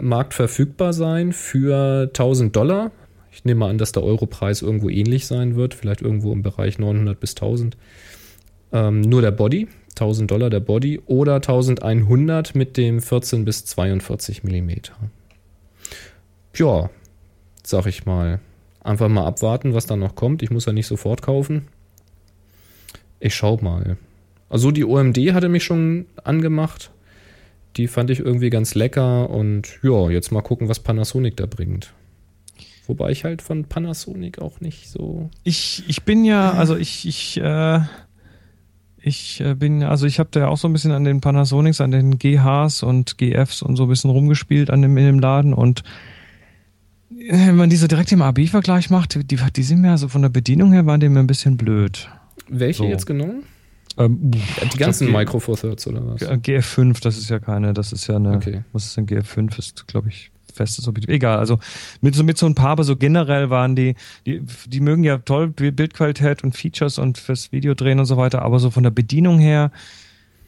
Markt 0.00 0.34
verfügbar 0.34 0.92
sein 0.92 1.32
für 1.32 2.04
1000 2.04 2.54
Dollar. 2.54 2.92
Ich 3.36 3.44
nehme 3.44 3.60
mal 3.60 3.68
an, 3.68 3.76
dass 3.76 3.92
der 3.92 4.02
Europreis 4.02 4.62
irgendwo 4.62 4.88
ähnlich 4.88 5.26
sein 5.26 5.56
wird, 5.56 5.74
vielleicht 5.74 6.00
irgendwo 6.00 6.32
im 6.32 6.42
Bereich 6.42 6.78
900 6.78 7.20
bis 7.20 7.32
1000. 7.32 7.76
Ähm, 8.72 9.02
nur 9.02 9.20
der 9.20 9.30
Body, 9.30 9.68
1000 9.90 10.30
Dollar 10.30 10.48
der 10.48 10.60
Body 10.60 11.02
oder 11.04 11.34
1100 11.34 12.54
mit 12.54 12.78
dem 12.78 13.02
14 13.02 13.44
bis 13.44 13.66
42 13.66 14.42
Millimeter. 14.42 14.94
Ja, 16.54 16.88
sag 17.62 17.84
ich 17.84 18.06
mal. 18.06 18.40
Einfach 18.82 19.10
mal 19.10 19.26
abwarten, 19.26 19.74
was 19.74 19.84
da 19.84 19.96
noch 19.96 20.14
kommt. 20.14 20.42
Ich 20.42 20.50
muss 20.50 20.64
ja 20.64 20.72
nicht 20.72 20.86
sofort 20.86 21.20
kaufen. 21.20 21.68
Ich 23.20 23.34
schau 23.34 23.58
mal. 23.58 23.98
Also 24.48 24.70
die 24.70 24.86
OMD 24.86 25.18
hatte 25.34 25.50
mich 25.50 25.64
schon 25.64 26.06
angemacht. 26.24 26.90
Die 27.76 27.86
fand 27.86 28.08
ich 28.08 28.20
irgendwie 28.20 28.48
ganz 28.48 28.74
lecker 28.74 29.28
und 29.28 29.78
ja, 29.82 30.08
jetzt 30.08 30.32
mal 30.32 30.40
gucken, 30.40 30.70
was 30.70 30.80
Panasonic 30.80 31.36
da 31.36 31.44
bringt. 31.44 31.92
Wobei 32.86 33.10
ich 33.10 33.24
halt 33.24 33.42
von 33.42 33.64
Panasonic 33.64 34.40
auch 34.40 34.60
nicht 34.60 34.88
so. 34.88 35.30
Ich, 35.42 35.84
ich 35.88 36.04
bin 36.04 36.24
ja, 36.24 36.52
also 36.52 36.76
ich, 36.76 37.06
ich, 37.06 37.38
äh, 37.38 37.80
ich 38.98 39.40
äh, 39.40 39.54
bin, 39.54 39.82
also 39.82 40.06
ich 40.06 40.18
habe 40.18 40.28
da 40.32 40.40
ja 40.40 40.48
auch 40.48 40.56
so 40.56 40.68
ein 40.68 40.72
bisschen 40.72 40.92
an 40.92 41.04
den 41.04 41.20
Panasonics, 41.20 41.80
an 41.80 41.90
den 41.90 42.18
GHs 42.18 42.82
und 42.82 43.18
GFs 43.18 43.62
und 43.62 43.76
so 43.76 43.84
ein 43.84 43.88
bisschen 43.88 44.10
rumgespielt 44.10 44.70
an 44.70 44.82
dem, 44.82 44.96
in 44.96 45.06
dem 45.06 45.18
Laden 45.18 45.52
und 45.52 45.82
äh, 47.10 47.46
wenn 47.46 47.56
man 47.56 47.70
diese 47.70 47.88
direkt 47.88 48.12
im 48.12 48.22
AB-Vergleich 48.22 48.90
macht, 48.90 49.14
die, 49.30 49.36
die 49.36 49.62
sind 49.62 49.80
mir 49.80 49.90
also 49.90 50.08
von 50.08 50.22
der 50.22 50.28
Bedienung 50.28 50.72
her 50.72 50.86
waren 50.86 51.00
die 51.00 51.08
mir 51.08 51.20
ein 51.20 51.26
bisschen 51.26 51.56
blöd. 51.56 52.08
Welche 52.48 52.78
so. 52.78 52.84
jetzt 52.84 53.06
genommen? 53.06 53.44
Ähm, 53.98 54.30
die 54.30 54.78
ganzen 54.78 55.10
Micro 55.10 55.40
Four 55.40 55.56
Thirds 55.56 55.86
oder 55.86 56.06
was? 56.06 56.20
GF5, 56.20 57.02
das 57.02 57.16
ist 57.16 57.30
ja 57.30 57.38
keine, 57.38 57.72
das 57.72 57.92
ist 57.92 58.06
ja 58.06 58.16
eine, 58.16 58.36
okay. 58.36 58.62
was 58.72 58.86
ist 58.86 58.96
denn 58.96 59.06
GF5? 59.06 59.58
Ist, 59.58 59.86
glaube 59.88 60.08
ich, 60.08 60.30
festes 60.56 60.88
Objektiv. 60.88 61.14
Egal, 61.14 61.38
also 61.38 61.58
mit 62.00 62.14
so, 62.14 62.24
mit 62.24 62.38
so 62.38 62.46
ein 62.46 62.54
paar, 62.54 62.70
aber 62.70 62.84
so 62.84 62.96
generell 62.96 63.50
waren 63.50 63.76
die, 63.76 63.94
die, 64.26 64.42
die 64.66 64.80
mögen 64.80 65.04
ja 65.04 65.18
toll 65.18 65.48
Bildqualität 65.48 66.42
und 66.42 66.56
Features 66.56 66.98
und 66.98 67.18
fürs 67.18 67.52
Video 67.52 67.74
drehen 67.74 67.98
und 67.98 68.06
so 68.06 68.16
weiter, 68.16 68.42
aber 68.42 68.58
so 68.58 68.70
von 68.70 68.82
der 68.82 68.90
Bedienung 68.90 69.38
her 69.38 69.70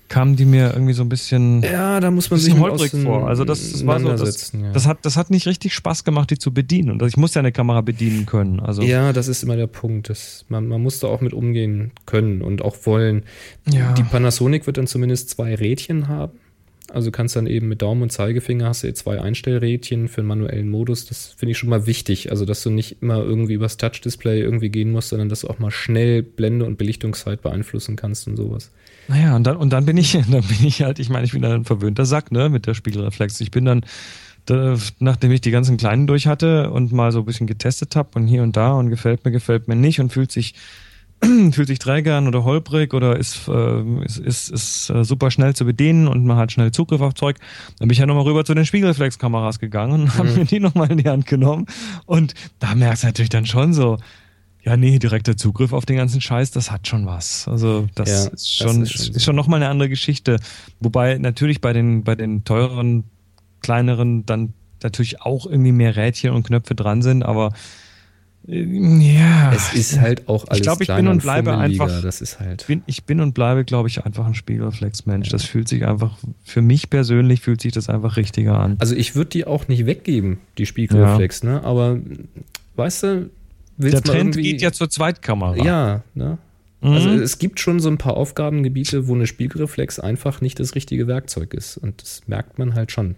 kamen 0.09 0.37
die 0.37 0.45
mir 0.45 0.73
irgendwie 0.73 0.95
so 0.95 1.03
ein 1.03 1.09
bisschen 1.09 1.63
ja 1.63 2.01
da 2.01 2.11
muss 2.11 2.31
man 2.31 2.41
sich 2.41 2.59
holprig 2.59 2.91
vor 2.91 3.29
also 3.29 3.45
das, 3.45 3.73
das 3.73 3.87
war 3.87 4.01
so 4.01 4.09
das, 4.09 4.53
ja. 4.53 4.73
das, 4.73 4.87
hat 4.87 4.99
das 5.03 5.17
hat 5.17 5.31
nicht 5.31 5.47
richtig 5.47 5.75
Spaß 5.75 6.05
gemacht 6.05 6.31
die 6.31 6.39
zu 6.39 6.53
bedienen 6.53 6.91
und 6.91 7.03
ich 7.03 7.17
muss 7.17 7.35
ja 7.35 7.41
eine 7.41 7.53
Kamera 7.53 7.83
bedienen 7.83 8.27
können 8.27 8.61
also 8.61 8.83
ja 8.83 9.13
das 9.13 9.29
ist 9.29 9.43
immer 9.43 9.57
der 9.57 9.67
Punkt 9.67 10.09
das, 10.09 10.45
man, 10.49 10.67
man 10.67 10.83
muss 10.83 11.01
da 11.01 11.09
auch 11.09 11.21
mit 11.21 11.35
umgehen 11.35 11.93
können 12.07 12.43
und 12.43 12.63
auch 12.63 12.77
wollen 12.85 13.25
ja. 13.71 13.93
die 13.93 14.03
Panasonic 14.03 14.67
wird 14.67 14.79
dann 14.79 14.87
zumindest 14.87 15.31
zwei 15.31 15.55
Rädchen 15.55 16.09
haben 16.09 16.33
also 16.91 17.11
kannst 17.11 17.37
dann 17.37 17.47
eben 17.47 17.69
mit 17.69 17.83
Daumen 17.83 18.03
und 18.03 18.11
Zeigefinger 18.11 18.67
hast 18.67 18.83
du 18.83 18.93
zwei 18.95 19.21
Einstellrädchen 19.21 20.09
für 20.09 20.23
einen 20.23 20.29
manuellen 20.29 20.71
Modus. 20.71 21.05
Das 21.05 21.35
finde 21.37 21.53
ich 21.53 21.59
schon 21.59 21.69
mal 21.69 21.87
wichtig. 21.87 22.31
Also, 22.31 22.47
dass 22.47 22.63
du 22.63 22.71
nicht 22.71 23.03
immer 23.03 23.19
irgendwie 23.19 23.55
übers 23.55 23.77
Touch-Display 23.77 24.41
irgendwie 24.41 24.71
gehen 24.71 24.91
musst, 24.91 25.11
sondern 25.11 25.29
dass 25.29 25.41
du 25.41 25.49
auch 25.49 25.59
mal 25.59 25.71
schnell 25.71 26.23
Blende 26.23 26.65
und 26.65 26.79
Belichtungszeit 26.79 27.43
beeinflussen 27.43 27.97
kannst 27.97 28.27
und 28.27 28.37
sowas. 28.37 28.71
Naja, 29.07 29.37
und 29.37 29.45
dann, 29.47 29.57
und 29.57 29.73
dann 29.73 29.85
bin 29.85 29.99
ich, 29.99 30.13
dann 30.31 30.43
bin 30.43 30.65
ich 30.65 30.83
halt, 30.83 30.99
ich 30.99 31.11
meine, 31.11 31.27
ich 31.27 31.33
bin 31.33 31.43
dann 31.43 31.53
ein 31.53 31.65
verwöhnter 31.65 32.07
Sack, 32.07 32.33
ne, 32.33 32.49
mit 32.49 32.67
der 32.67 32.75
Spiegelreflex. 32.75 33.41
Ich 33.43 33.51
bin 33.51 33.67
dann, 33.67 33.85
da, 34.47 34.79
nachdem 34.99 35.31
ich 35.33 35.43
die 35.43 35.51
ganzen 35.51 35.77
kleinen 35.77 36.07
durch 36.07 36.27
hatte 36.27 36.71
und 36.71 36.93
mal 36.93 37.13
so 37.13 37.19
ein 37.21 37.27
bisschen 37.27 37.47
getestet 37.47 37.97
habe 37.97 38.11
und 38.15 38.29
hier 38.29 38.43
und 38.43 38.57
da 38.57 38.73
und 38.73 38.89
gefällt 38.89 39.27
mir, 39.27 39.31
gefällt 39.31 39.69
mir 39.69 39.77
nicht 39.77 40.01
und 40.01 40.11
fühlt 40.11 40.33
sich 40.33 40.55
fühlt 41.53 41.69
sich 41.69 41.79
träge 41.79 42.15
an 42.15 42.29
oder 42.29 42.45
holprig 42.45 42.95
oder 42.95 43.17
ist, 43.17 43.49
äh, 43.49 44.05
ist, 44.05 44.19
ist, 44.19 44.51
ist 44.51 44.91
äh, 44.91 45.05
super 45.05 45.31
schnell 45.31 45.55
zu 45.55 45.65
bedienen 45.65 46.07
und 46.09 46.25
man 46.25 46.37
hat 46.37 46.53
schnell 46.53 46.71
Zugriff 46.71 47.01
auf 47.01 47.15
Zeug. 47.15 47.37
Dann 47.79 47.89
bin 47.89 47.93
ich 47.93 47.99
ja 47.99 48.07
nochmal 48.07 48.25
rüber 48.25 48.45
zu 48.45 48.55
den 48.55 48.67
Spiegelreflexkameras 48.67 49.59
gegangen 49.59 50.03
und 50.03 50.05
mhm. 50.05 50.15
habe 50.15 50.31
mir 50.31 50.45
die 50.45 50.61
nochmal 50.61 50.91
in 50.91 50.99
die 50.99 51.09
Hand 51.09 51.27
genommen. 51.27 51.67
Und 52.07 52.35
da 52.59 52.75
merkst 52.75 53.03
du 53.03 53.09
natürlich 53.09 53.31
dann 53.31 53.47
schon 53.47 53.73
so, 53.73 53.99
ja, 54.63 54.77
nee, 54.77 54.99
direkter 54.99 55.37
Zugriff 55.37 55.73
auf 55.73 55.87
den 55.87 55.97
ganzen 55.97 56.21
Scheiß, 56.21 56.51
das 56.51 56.71
hat 56.71 56.87
schon 56.87 57.07
was. 57.07 57.49
Also 57.49 57.89
das 57.95 58.09
ja, 58.11 58.27
ist 58.29 58.55
schon, 58.55 58.81
das 58.81 58.91
ist 58.91 59.07
schon, 59.07 59.15
ist 59.15 59.25
schon 59.25 59.37
nochmal 59.37 59.63
eine 59.63 59.71
andere 59.71 59.89
Geschichte. 59.89 60.39
Wobei 60.81 61.19
natürlich 61.19 61.61
bei 61.61 61.73
den, 61.73 62.05
bei 62.05 62.15
den 62.15 62.45
teureren, 62.45 63.05
kleineren 63.61 64.27
dann 64.27 64.53
natürlich 64.83 65.23
auch 65.23 65.47
irgendwie 65.47 65.73
mehr 65.73 65.97
Rädchen 65.97 66.33
und 66.33 66.47
Knöpfe 66.47 66.75
dran 66.75 67.03
sind, 67.03 67.25
aber 67.25 67.53
ja. 68.51 69.53
Es 69.53 69.75
ist 69.75 70.01
halt 70.01 70.27
auch 70.27 70.47
alles 70.49 70.61
Ich 70.61 70.63
glaube, 70.63 70.83
ich 70.83 70.89
bin 70.89 71.07
und 71.07 71.23
bleibe 71.23 71.57
einfach. 71.57 72.01
Das 72.01 72.23
ist 72.23 72.41
halt. 72.41 72.67
Bin, 72.67 72.83
ich 72.87 73.05
bin 73.05 73.21
und 73.21 73.35
bleibe, 73.35 73.65
glaube 73.65 73.89
ich, 73.89 74.05
einfach 74.05 74.27
ein 74.27 74.35
Spiegelreflex-Mensch. 74.35 75.29
Das 75.29 75.45
fühlt 75.45 75.69
sich 75.69 75.87
einfach, 75.87 76.17
für 76.45 76.63
mich 76.63 76.89
persönlich 76.89 77.43
fühlt 77.43 77.61
sich 77.61 77.73
das 77.73 77.91
einfach 77.91 78.17
richtiger 78.17 78.59
an. 78.59 78.77
Also 78.79 78.97
ich 78.97 79.15
würde 79.15 79.31
die 79.31 79.47
auch 79.47 79.69
nicht 79.69 79.85
weggeben, 79.85 80.39
die 80.57 80.65
Spiegelreflex, 80.65 81.43
ja. 81.43 81.51
ne? 81.51 81.65
Aber 81.65 81.99
weißt 82.77 83.03
du, 83.03 83.31
Der 83.77 84.03
Trend 84.03 84.37
geht 84.37 84.63
ja 84.63 84.73
zur 84.73 84.89
Zweitkamera. 84.89 85.63
Ja, 85.63 86.03
ne? 86.15 86.39
Mhm. 86.81 86.93
Also 86.93 87.11
es 87.11 87.39
gibt 87.39 87.61
schon 87.61 87.81
so 87.81 87.91
ein 87.91 87.99
paar 87.99 88.17
Aufgabengebiete, 88.17 89.09
wo 89.09 89.15
eine 89.15 89.27
Spiegelreflex 89.27 89.99
einfach 89.99 90.41
nicht 90.41 90.59
das 90.59 90.75
richtige 90.75 91.07
Werkzeug 91.07 91.53
ist. 91.53 91.77
Und 91.77 92.01
das 92.01 92.23
merkt 92.27 92.59
man 92.59 92.75
halt 92.75 92.93
schon. 92.93 93.17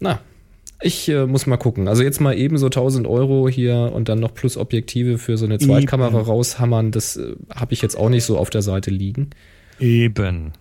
Na, 0.00 0.20
ich 0.82 1.08
äh, 1.08 1.26
muss 1.26 1.46
mal 1.46 1.56
gucken. 1.56 1.88
Also 1.88 2.02
jetzt 2.02 2.20
mal 2.20 2.36
eben 2.36 2.58
so 2.58 2.66
1000 2.66 3.06
Euro 3.06 3.48
hier 3.48 3.92
und 3.94 4.08
dann 4.08 4.20
noch 4.20 4.34
plus 4.34 4.56
Objektive 4.56 5.18
für 5.18 5.36
so 5.36 5.44
eine 5.44 5.58
Zweitkamera 5.58 6.18
Eben. 6.18 6.26
raushammern, 6.26 6.90
das 6.90 7.16
äh, 7.16 7.34
habe 7.54 7.72
ich 7.72 7.82
jetzt 7.82 7.96
auch 7.96 8.08
nicht 8.08 8.24
so 8.24 8.38
auf 8.38 8.50
der 8.50 8.62
Seite 8.62 8.90
liegen. 8.90 9.30
Eben. 9.78 10.52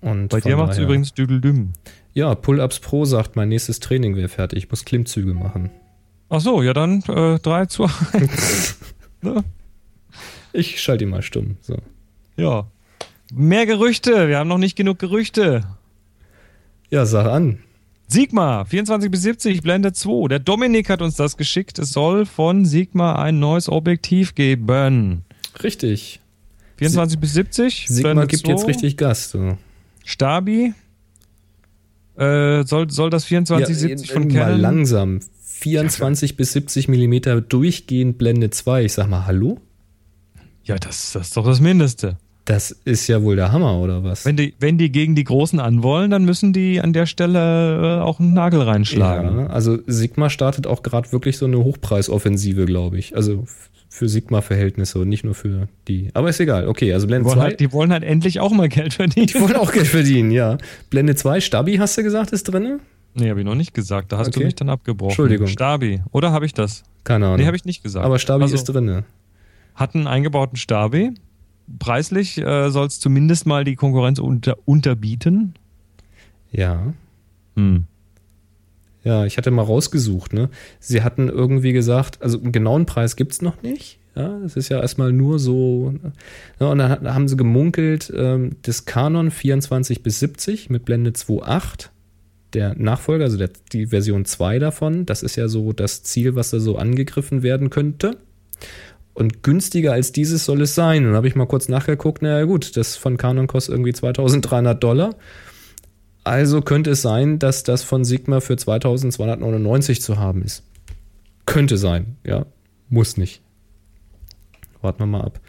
Und 0.00 0.28
Bei 0.28 0.40
dir 0.40 0.56
macht 0.56 0.72
es 0.72 0.78
übrigens 0.78 1.14
düdeldüm. 1.14 1.72
Ja, 2.14 2.34
Pull-Ups 2.34 2.80
Pro 2.80 3.04
sagt, 3.04 3.36
mein 3.36 3.48
nächstes 3.48 3.80
Training 3.80 4.16
wäre 4.16 4.28
fertig. 4.28 4.64
Ich 4.64 4.70
muss 4.70 4.84
Klimmzüge 4.84 5.34
machen. 5.34 5.70
Ach 6.28 6.40
so, 6.40 6.62
ja 6.62 6.72
dann 6.72 7.02
äh, 7.08 7.38
3 7.38 7.66
zu 7.66 7.84
1. 7.84 8.78
ne? 9.22 9.44
Ich 10.52 10.80
schalte 10.80 11.04
ihn 11.04 11.10
mal 11.10 11.22
stumm. 11.22 11.56
So. 11.60 11.76
Ja. 12.36 12.66
Mehr 13.32 13.66
Gerüchte. 13.66 14.28
Wir 14.28 14.38
haben 14.38 14.48
noch 14.48 14.58
nicht 14.58 14.76
genug 14.76 14.98
Gerüchte. 14.98 15.64
Ja, 16.90 17.04
sag 17.04 17.26
an. 17.26 17.58
Sigma, 18.10 18.64
24 18.64 19.10
bis 19.10 19.22
70, 19.22 19.62
Blende 19.62 19.92
2. 19.92 20.28
Der 20.28 20.38
Dominik 20.38 20.88
hat 20.88 21.02
uns 21.02 21.16
das 21.16 21.36
geschickt. 21.36 21.78
Es 21.78 21.92
soll 21.92 22.24
von 22.24 22.64
Sigma 22.64 23.22
ein 23.22 23.38
neues 23.38 23.68
Objektiv 23.68 24.34
geben. 24.34 25.24
Richtig. 25.62 26.20
24 26.78 27.18
bis 27.18 27.34
70. 27.34 27.84
Sigma 27.86 28.12
Blende 28.14 28.26
gibt 28.28 28.46
2. 28.46 28.52
jetzt 28.52 28.66
richtig 28.66 28.96
Gas. 28.96 29.30
So. 29.30 29.58
Stabi. 30.04 30.72
Äh, 32.16 32.64
soll, 32.64 32.90
soll 32.90 33.10
das 33.10 33.26
24, 33.26 33.76
70 33.76 34.10
von 34.12 34.26
mal 34.26 34.32
Canon? 34.32 34.60
langsam. 34.60 35.20
24 35.44 36.36
bis 36.36 36.52
70 36.54 36.88
Millimeter 36.88 37.42
durchgehend 37.42 38.16
Blende 38.16 38.48
2. 38.48 38.84
Ich 38.86 38.94
sag 38.94 39.08
mal, 39.08 39.26
hallo? 39.26 39.60
Ja, 40.64 40.76
das, 40.76 41.12
das 41.12 41.28
ist 41.28 41.36
doch 41.36 41.44
das 41.44 41.60
Mindeste. 41.60 42.16
Das 42.48 42.70
ist 42.70 43.06
ja 43.08 43.22
wohl 43.22 43.36
der 43.36 43.52
Hammer, 43.52 43.78
oder 43.78 44.02
was? 44.04 44.24
Wenn 44.24 44.36
die, 44.38 44.54
wenn 44.58 44.78
die 44.78 44.90
gegen 44.90 45.14
die 45.14 45.24
Großen 45.24 45.60
anwollen, 45.60 46.10
dann 46.10 46.24
müssen 46.24 46.54
die 46.54 46.80
an 46.80 46.94
der 46.94 47.04
Stelle 47.04 47.98
äh, 47.98 48.00
auch 48.00 48.20
einen 48.20 48.32
Nagel 48.32 48.62
reinschlagen. 48.62 49.38
Ja, 49.40 49.46
also 49.48 49.76
Sigma 49.86 50.30
startet 50.30 50.66
auch 50.66 50.82
gerade 50.82 51.12
wirklich 51.12 51.36
so 51.36 51.44
eine 51.44 51.58
Hochpreisoffensive, 51.62 52.64
glaube 52.64 52.96
ich. 52.98 53.14
Also 53.14 53.44
für 53.90 54.08
Sigma-Verhältnisse 54.08 54.98
und 54.98 55.10
nicht 55.10 55.24
nur 55.24 55.34
für 55.34 55.68
die. 55.88 56.08
Aber 56.14 56.30
ist 56.30 56.40
egal. 56.40 56.68
Okay, 56.68 56.94
also 56.94 57.06
Die 57.06 57.10
Blende 57.10 57.26
wollen, 57.28 57.36
2. 57.38 57.42
halt, 57.44 57.60
die 57.60 57.70
wollen 57.72 57.92
halt 57.92 58.02
endlich 58.02 58.40
auch 58.40 58.50
mal 58.52 58.68
Geld 58.70 58.94
verdienen. 58.94 59.26
Die 59.26 59.40
wollen 59.42 59.56
auch 59.56 59.70
Geld 59.70 59.86
verdienen, 59.86 60.30
ja. 60.30 60.56
Blende 60.88 61.16
2, 61.16 61.40
Stabi, 61.42 61.76
hast 61.76 61.98
du 61.98 62.02
gesagt, 62.02 62.30
ist 62.32 62.44
drin? 62.44 62.80
Nee, 63.12 63.28
habe 63.28 63.40
ich 63.40 63.46
noch 63.46 63.56
nicht 63.56 63.74
gesagt. 63.74 64.10
Da 64.12 64.16
hast 64.16 64.28
du 64.34 64.38
Okay. 64.38 64.46
mich 64.46 64.54
dann 64.54 64.70
abgebrochen. 64.70 65.10
Entschuldigung. 65.10 65.48
Stabi. 65.48 66.00
Oder 66.12 66.32
habe 66.32 66.46
ich 66.46 66.54
das? 66.54 66.82
Keine 67.04 67.26
Ahnung. 67.26 67.40
Nee, 67.40 67.46
habe 67.46 67.56
ich 67.56 67.66
nicht 67.66 67.82
gesagt. 67.82 68.06
Aber 68.06 68.18
Stabi 68.18 68.44
Also, 68.44 68.54
ist 68.54 68.64
drin. 68.64 69.04
Hat 69.74 69.94
einen 69.94 70.06
eingebauten 70.06 70.56
Stabi. 70.56 71.12
Preislich 71.78 72.38
äh, 72.38 72.70
soll 72.70 72.86
es 72.86 73.00
zumindest 73.00 73.46
mal 73.46 73.64
die 73.64 73.76
Konkurrenz 73.76 74.18
unter, 74.18 74.56
unterbieten. 74.64 75.54
Ja. 76.50 76.94
Hm. 77.56 77.84
Ja, 79.04 79.24
ich 79.24 79.38
hatte 79.38 79.50
mal 79.50 79.62
rausgesucht, 79.62 80.32
ne? 80.32 80.50
Sie 80.80 81.02
hatten 81.02 81.28
irgendwie 81.28 81.72
gesagt, 81.72 82.20
also 82.22 82.40
einen 82.40 82.52
genauen 82.52 82.86
Preis 82.86 83.16
gibt's 83.16 83.42
noch 83.42 83.62
nicht. 83.62 83.98
Ja, 84.14 84.38
es 84.38 84.56
ist 84.56 84.68
ja 84.68 84.80
erstmal 84.80 85.12
nur 85.12 85.38
so. 85.38 85.94
Ja, 86.58 86.66
und 86.66 86.78
dann 86.78 87.14
haben 87.14 87.28
sie 87.28 87.36
gemunkelt, 87.36 88.12
ähm, 88.14 88.56
das 88.62 88.84
Canon 88.84 89.30
24 89.30 90.02
bis 90.02 90.18
70 90.18 90.70
mit 90.70 90.84
Blende 90.84 91.10
2.8, 91.10 91.90
der 92.52 92.74
Nachfolger, 92.74 93.24
also 93.24 93.38
der, 93.38 93.50
die 93.72 93.86
Version 93.86 94.24
2 94.24 94.58
davon, 94.58 95.06
das 95.06 95.22
ist 95.22 95.36
ja 95.36 95.46
so 95.46 95.72
das 95.72 96.02
Ziel, 96.02 96.34
was 96.34 96.50
da 96.50 96.58
so 96.58 96.76
angegriffen 96.76 97.42
werden 97.42 97.70
könnte. 97.70 98.16
Und 99.18 99.42
günstiger 99.42 99.94
als 99.94 100.12
dieses 100.12 100.44
soll 100.44 100.62
es 100.62 100.76
sein. 100.76 100.98
Und 100.98 101.08
dann 101.08 101.16
habe 101.16 101.26
ich 101.26 101.34
mal 101.34 101.48
kurz 101.48 101.68
nachgeguckt, 101.68 102.22
naja 102.22 102.44
gut, 102.44 102.76
das 102.76 102.94
von 102.94 103.16
Canon 103.16 103.48
kostet 103.48 103.74
irgendwie 103.74 103.92
2300 103.92 104.80
Dollar. 104.80 105.16
Also 106.22 106.60
könnte 106.62 106.92
es 106.92 107.02
sein, 107.02 107.40
dass 107.40 107.64
das 107.64 107.82
von 107.82 108.04
Sigma 108.04 108.38
für 108.38 108.56
2299 108.56 110.00
zu 110.00 110.18
haben 110.18 110.42
ist. 110.42 110.62
Könnte 111.46 111.78
sein, 111.78 112.16
ja. 112.22 112.46
Muss 112.90 113.16
nicht. 113.16 113.42
Warten 114.82 115.00
wir 115.00 115.06
mal 115.06 115.22
ab. 115.22 115.40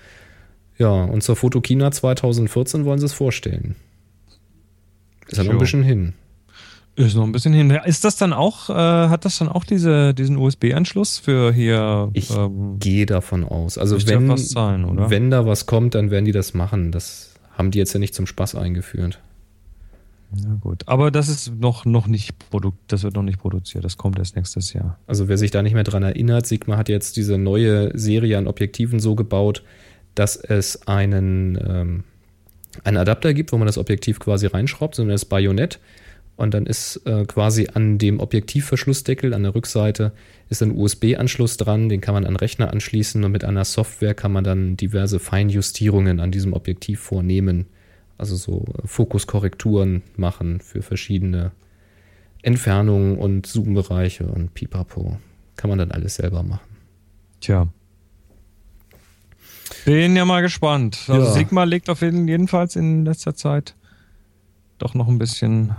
Ja, 0.80 1.04
und 1.04 1.22
zur 1.22 1.36
Fotokina 1.36 1.92
2014 1.92 2.86
wollen 2.86 2.98
sie 2.98 3.06
es 3.06 3.14
vorstellen. 3.14 3.76
Ist 5.28 5.38
ja 5.38 5.44
noch 5.44 5.52
ein 5.52 5.58
bisschen 5.60 5.84
hin. 5.84 6.14
Ist 7.00 7.16
noch 7.16 7.24
ein 7.24 7.32
bisschen 7.32 7.54
hin. 7.54 7.70
Ist 7.86 8.04
das 8.04 8.18
dann 8.18 8.34
auch, 8.34 8.70
äh, 8.70 8.74
hat 8.74 9.24
das 9.24 9.38
dann 9.38 9.48
auch 9.48 9.64
diese, 9.64 10.14
diesen 10.14 10.36
USB-Anschluss 10.36 11.18
für 11.18 11.54
hier? 11.54 12.10
Ich 12.12 12.30
ähm, 12.30 12.78
gehe 12.78 13.06
davon 13.06 13.46
aus. 13.46 13.78
Also 13.78 14.06
wenn, 14.06 14.28
fast 14.28 14.50
sein, 14.50 14.84
oder? 14.84 15.10
wenn 15.10 15.32
da 15.32 15.46
was 15.46 15.66
kommt, 15.66 15.96
dann 15.96 16.12
werden 16.12 16.26
die 16.26 16.34
das 16.34 16.54
machen. 16.54 16.92
Das 16.92 17.36
haben 17.58 17.72
die 17.72 17.80
jetzt 17.80 17.94
ja 17.94 18.02
nicht 18.02 18.14
zum 18.14 18.28
Spaß 18.28 18.56
eingeführt. 18.56 19.22
ja 20.36 20.56
gut. 20.60 20.84
Aber 20.90 21.10
das 21.10 21.30
ist 21.30 21.58
noch, 21.58 21.86
noch 21.86 22.08
nicht 22.08 22.38
Produkt, 22.50 22.80
das 22.92 23.04
wird 23.04 23.16
noch 23.16 23.24
nicht 23.24 23.40
produziert. 23.40 23.86
Das 23.86 23.96
kommt 23.96 24.20
erst 24.20 24.36
nächstes 24.36 24.74
Jahr. 24.74 25.00
Also 25.08 25.30
wer 25.30 25.38
sich 25.38 25.52
da 25.52 25.62
nicht 25.62 25.76
mehr 25.76 25.86
dran 25.86 26.04
erinnert, 26.04 26.48
Sigma 26.48 26.76
hat 26.76 26.90
jetzt 26.90 27.16
diese 27.16 27.38
neue 27.38 27.98
Serie 27.98 28.38
an 28.38 28.46
Objektiven 28.46 29.00
so 29.00 29.16
gebaut, 29.16 29.64
dass 30.16 30.36
es 30.36 30.86
einen, 30.86 31.58
ähm, 31.66 32.04
einen 32.84 32.98
Adapter 32.98 33.34
gibt, 33.34 33.54
wo 33.54 33.58
man 33.58 33.68
das 33.68 33.78
Objektiv 33.78 34.20
quasi 34.20 34.48
reinschraubt, 34.48 34.96
sondern 34.96 35.14
das 35.14 35.24
Bajonett. 35.24 35.80
Und 36.40 36.54
dann 36.54 36.66
ist 36.66 37.02
äh, 37.06 37.26
quasi 37.26 37.68
an 37.74 37.98
dem 37.98 38.22
Objektivverschlussdeckel 38.22 39.34
an 39.34 39.44
der 39.44 39.56
Rückseite 39.56 40.14
ist 40.48 40.64
ein 40.64 40.72
USB-Anschluss 40.72 41.58
dran, 41.58 41.90
den 41.90 42.00
kann 42.00 42.14
man 42.14 42.24
an 42.24 42.32
den 42.32 42.38
Rechner 42.38 42.72
anschließen 42.72 43.22
und 43.26 43.34
mit 43.34 43.44
einer 43.44 43.66
Software 43.66 44.14
kann 44.14 44.32
man 44.32 44.46
dann 44.46 44.78
diverse 44.78 45.20
Feinjustierungen 45.20 46.22
an 46.22 46.32
diesem 46.32 46.54
Objektiv 46.54 47.02
vornehmen. 47.02 47.66
Also 48.18 48.38
so 48.38 48.64
äh, 48.78 48.88
Fokuskorrekturen 48.88 50.02
machen 50.16 50.62
für 50.62 50.82
verschiedene 50.82 51.52
Entfernungen 52.42 53.18
und 53.18 53.46
Zoom-Bereiche 53.46 54.26
und 54.26 54.54
Pipapo. 54.54 55.18
Kann 55.58 55.70
man 55.70 55.78
dann 55.78 55.92
alles 55.92 56.16
selber 56.16 56.42
machen. 56.42 56.70
Tja. 57.42 57.68
Bin 59.84 60.16
ja 60.16 60.24
mal 60.24 60.42
gespannt. 60.42 61.04
Also 61.10 61.28
Ja. 61.28 61.34
Sigma 61.34 61.66
legt 61.66 61.90
auf 61.90 62.02
jeden, 62.02 62.30
jedenfalls 62.30 62.78
in 62.78 63.04
letzter 63.04 63.36
Zeit 63.36 63.76
doch 64.78 64.94
noch 64.94 65.10
ein 65.10 65.20
bisschen, 65.20 65.76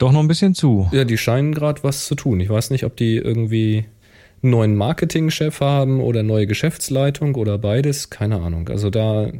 doch 0.00 0.12
noch 0.12 0.20
ein 0.20 0.28
bisschen 0.28 0.54
zu. 0.54 0.88
Ja, 0.92 1.04
die 1.04 1.18
scheinen 1.18 1.54
gerade 1.54 1.82
was 1.84 2.06
zu 2.06 2.14
tun. 2.14 2.40
Ich 2.40 2.48
weiß 2.48 2.70
nicht, 2.70 2.84
ob 2.84 2.96
die 2.96 3.16
irgendwie 3.16 3.84
einen 4.42 4.50
neuen 4.52 4.74
Marketingchef 4.76 5.60
haben 5.60 6.00
oder 6.00 6.22
neue 6.22 6.46
Geschäftsleitung 6.46 7.34
oder 7.34 7.58
beides. 7.58 8.10
Keine 8.10 8.40
Ahnung. 8.40 8.68
Also 8.70 8.88
da, 8.90 9.30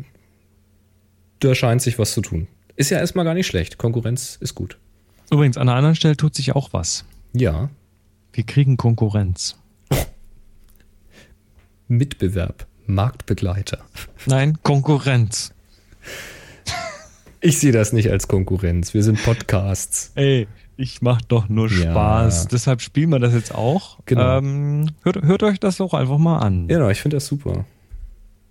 da 1.40 1.54
scheint 1.54 1.80
sich 1.82 1.98
was 1.98 2.12
zu 2.12 2.20
tun. 2.20 2.46
Ist 2.76 2.90
ja 2.90 2.98
erstmal 2.98 3.24
gar 3.24 3.34
nicht 3.34 3.46
schlecht. 3.46 3.78
Konkurrenz 3.78 4.36
ist 4.40 4.54
gut. 4.54 4.78
Übrigens, 5.30 5.56
an 5.56 5.68
einer 5.68 5.76
anderen 5.76 5.96
Stelle 5.96 6.16
tut 6.16 6.34
sich 6.34 6.54
auch 6.54 6.72
was. 6.72 7.04
Ja, 7.32 7.70
Wir 8.32 8.44
kriegen 8.44 8.76
Konkurrenz. 8.76 9.56
Mitbewerb, 11.88 12.66
Marktbegleiter. 12.86 13.78
Nein, 14.26 14.58
Konkurrenz. 14.62 15.52
Ich 17.42 17.58
sehe 17.58 17.72
das 17.72 17.92
nicht 17.94 18.10
als 18.10 18.28
Konkurrenz. 18.28 18.92
Wir 18.92 19.02
sind 19.02 19.22
Podcasts. 19.22 20.12
Ey, 20.14 20.46
ich 20.76 21.00
mach 21.00 21.22
doch 21.22 21.48
nur 21.48 21.68
Ja. 21.70 21.90
Spaß. 21.90 22.48
Deshalb 22.48 22.82
spielen 22.82 23.08
wir 23.10 23.18
das 23.18 23.32
jetzt 23.32 23.54
auch. 23.54 23.98
Genau. 24.04 24.38
Ähm, 24.38 24.90
hört, 25.02 25.22
hört 25.22 25.42
euch 25.42 25.58
das 25.58 25.78
doch 25.78 25.94
einfach 25.94 26.18
mal 26.18 26.38
an. 26.40 26.68
Genau, 26.68 26.90
ich 26.90 27.00
finde 27.00 27.16
das 27.16 27.26
super. 27.26 27.64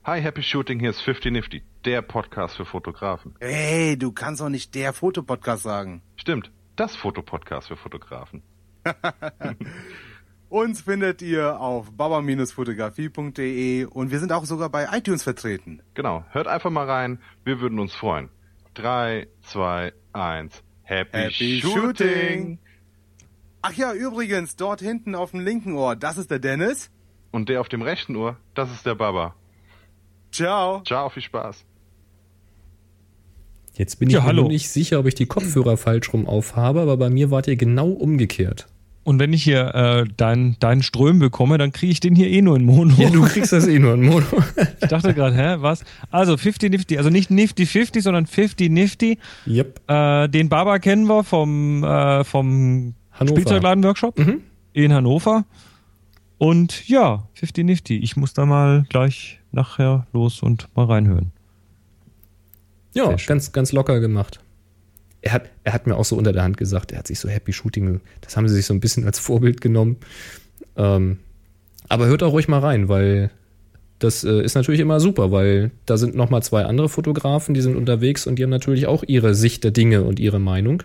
Hi, 0.05 0.19
Happy 0.21 0.41
Shooting, 0.41 0.79
hier 0.79 0.89
ist 0.89 1.01
50 1.01 1.31
Nifty, 1.31 1.61
der 1.85 2.01
Podcast 2.01 2.55
für 2.57 2.65
Fotografen. 2.65 3.35
Ey, 3.39 3.95
du 3.95 4.11
kannst 4.11 4.41
doch 4.41 4.49
nicht 4.49 4.73
der 4.73 4.91
Fotopodcast 4.93 5.61
sagen. 5.61 6.01
Stimmt, 6.15 6.49
das 6.75 6.95
Fotopodcast 6.95 7.67
für 7.67 7.77
Fotografen. 7.77 8.41
Uns 10.49 10.81
findet 10.81 11.21
ihr 11.21 11.59
auf 11.59 11.91
baba-fotografie.de 11.91 13.85
und 13.85 14.09
wir 14.09 14.19
sind 14.19 14.31
auch 14.31 14.45
sogar 14.45 14.69
bei 14.69 14.87
iTunes 14.97 15.21
vertreten. 15.21 15.83
Genau, 15.93 16.23
hört 16.31 16.47
einfach 16.47 16.71
mal 16.71 16.89
rein, 16.89 17.19
wir 17.43 17.59
würden 17.61 17.77
uns 17.77 17.93
freuen. 17.93 18.29
3, 18.76 19.28
2, 19.43 19.93
1, 20.13 20.63
Happy, 20.84 21.17
Happy 21.17 21.61
Shooting! 21.61 21.74
Shooting! 21.82 22.59
Ach 23.61 23.74
ja, 23.74 23.93
übrigens, 23.93 24.55
dort 24.55 24.80
hinten 24.82 25.15
auf 25.15 25.32
dem 25.32 25.41
linken 25.41 25.74
Ohr, 25.74 25.95
das 25.95 26.17
ist 26.17 26.32
der 26.32 26.39
Dennis. 26.39 26.89
Und 27.32 27.49
der 27.49 27.61
auf 27.61 27.70
dem 27.70 27.82
rechten 27.82 28.15
Ohr, 28.15 28.38
das 28.55 28.72
ist 28.72 28.86
der 28.86 28.95
Baba. 28.95 29.36
Ciao. 30.32 30.82
Ciao, 30.84 31.09
viel 31.09 31.24
Spaß. 31.24 31.65
Jetzt 33.74 33.99
bin 33.99 34.09
ich 34.09 34.15
Ja, 34.15 34.22
mir 34.22 34.28
hallo. 34.28 34.47
nicht 34.47 34.70
sicher, 34.70 34.99
ob 34.99 35.05
ich 35.05 35.15
die 35.15 35.26
Kopfhörer 35.26 35.78
falsch 35.78 36.11
rum 36.13 36.28
aufhabe, 36.28 36.82
aber 36.82 36.97
bei 36.97 37.09
mir 37.09 37.32
wart 37.32 37.47
ihr 37.47 37.55
genau 37.55 37.89
umgekehrt. 37.89 38.67
Und 39.10 39.18
wenn 39.18 39.34
ich 39.34 39.43
hier 39.43 39.74
äh, 39.74 40.05
deinen 40.18 40.55
deinen 40.60 40.84
Ström 40.84 41.18
bekomme, 41.18 41.57
dann 41.57 41.72
kriege 41.72 41.91
ich 41.91 41.99
den 41.99 42.16
hier 42.16 42.28
eh 42.30 42.43
nur 42.43 42.55
in 42.57 42.66
Mono. 42.66 42.93
Ja, 42.95 43.10
du 43.10 43.24
kriegst 43.24 43.51
das 43.51 43.66
eh 43.66 43.80
nur 43.80 43.95
in 43.95 44.03
Mono. 44.05 44.26
Ich 44.82 44.88
dachte 44.88 45.16
gerade, 45.16 45.36
hä, 45.36 45.55
was? 45.62 45.84
Also 46.12 46.38
50 46.38 46.70
Nifty, 46.70 46.97
also 46.99 47.10
nicht 47.10 47.32
Nifty 47.32 47.66
50, 47.66 48.03
sondern 48.03 48.28
50 48.28 48.70
Nifty. 48.70 49.18
yep. 49.47 49.82
Äh, 49.89 50.28
den 50.28 50.47
Baba 50.47 50.78
kennen 50.78 51.07
wir 51.07 51.24
vom, 51.24 51.84
äh, 51.84 52.24
vom. 52.24 52.93
Spielzeugladen-Workshop 53.20 54.20
Mhm. 54.20 54.41
in 54.74 54.93
Hannover. 54.93 55.43
Und 56.38 56.88
ja, 56.88 57.28
50 57.34 57.66
Nifty. 57.66 57.97
Ich 57.97 58.16
muss 58.16 58.34
da 58.34 58.45
mal 58.45 58.86
gleich 58.89 59.39
nachher 59.51 60.05
los 60.14 60.43
und 60.43 60.68
mal 60.76 60.86
reinhören. 60.86 61.32
Ja, 62.93 63.16
ganz, 63.26 63.51
ganz 63.53 63.72
locker 63.72 63.99
gemacht. 64.01 64.39
Er 65.22 65.34
hat, 65.34 65.49
er 65.63 65.74
hat 65.74 65.88
mir 65.88 65.95
auch 65.95 66.05
so 66.05 66.15
unter 66.15 66.32
der 66.32 66.43
Hand 66.43 66.57
gesagt, 66.57 66.91
er 66.91 66.99
hat 66.99 67.07
sich 67.07 67.20
so 67.20 67.28
Happy 67.28 67.51
Shooting, 67.51 67.99
das 68.22 68.38
haben 68.38 68.47
sie 68.47 68.55
sich 68.55 68.65
so 68.65 68.74
ein 68.74 68.80
bisschen 68.80 69.05
als 69.05 69.20
Vorbild 69.20 69.59
genommen. 69.59 69.97
Ähm, 70.78 71.20
aber 71.89 72.05
hört 72.05 72.24
auch 72.24 72.32
ruhig 72.32 72.47
mal 72.47 72.59
rein, 72.59 72.88
weil 72.88 73.32
das 73.99 74.24
äh, 74.24 74.41
ist 74.41 74.55
natürlich 74.55 74.80
immer 74.80 74.99
super, 74.99 75.32
weil 75.32 75.72
da 75.86 75.97
sind 75.97 76.15
noch 76.15 76.30
mal 76.30 76.41
zwei 76.41 76.63
andere 76.63 76.88
Fotografen, 76.88 77.53
die 77.53 77.61
sind 77.61 77.76
unterwegs 77.76 78.28
und 78.28 78.38
die 78.38 78.43
haben 78.43 78.49
natürlich 78.49 78.88
auch 78.88 79.03
ihre 79.05 79.36
Sicht 79.36 79.63
der 79.63 79.72
Dinge 79.72 80.03
und 80.03 80.20
ihre 80.20 80.39
Meinung. 80.39 80.84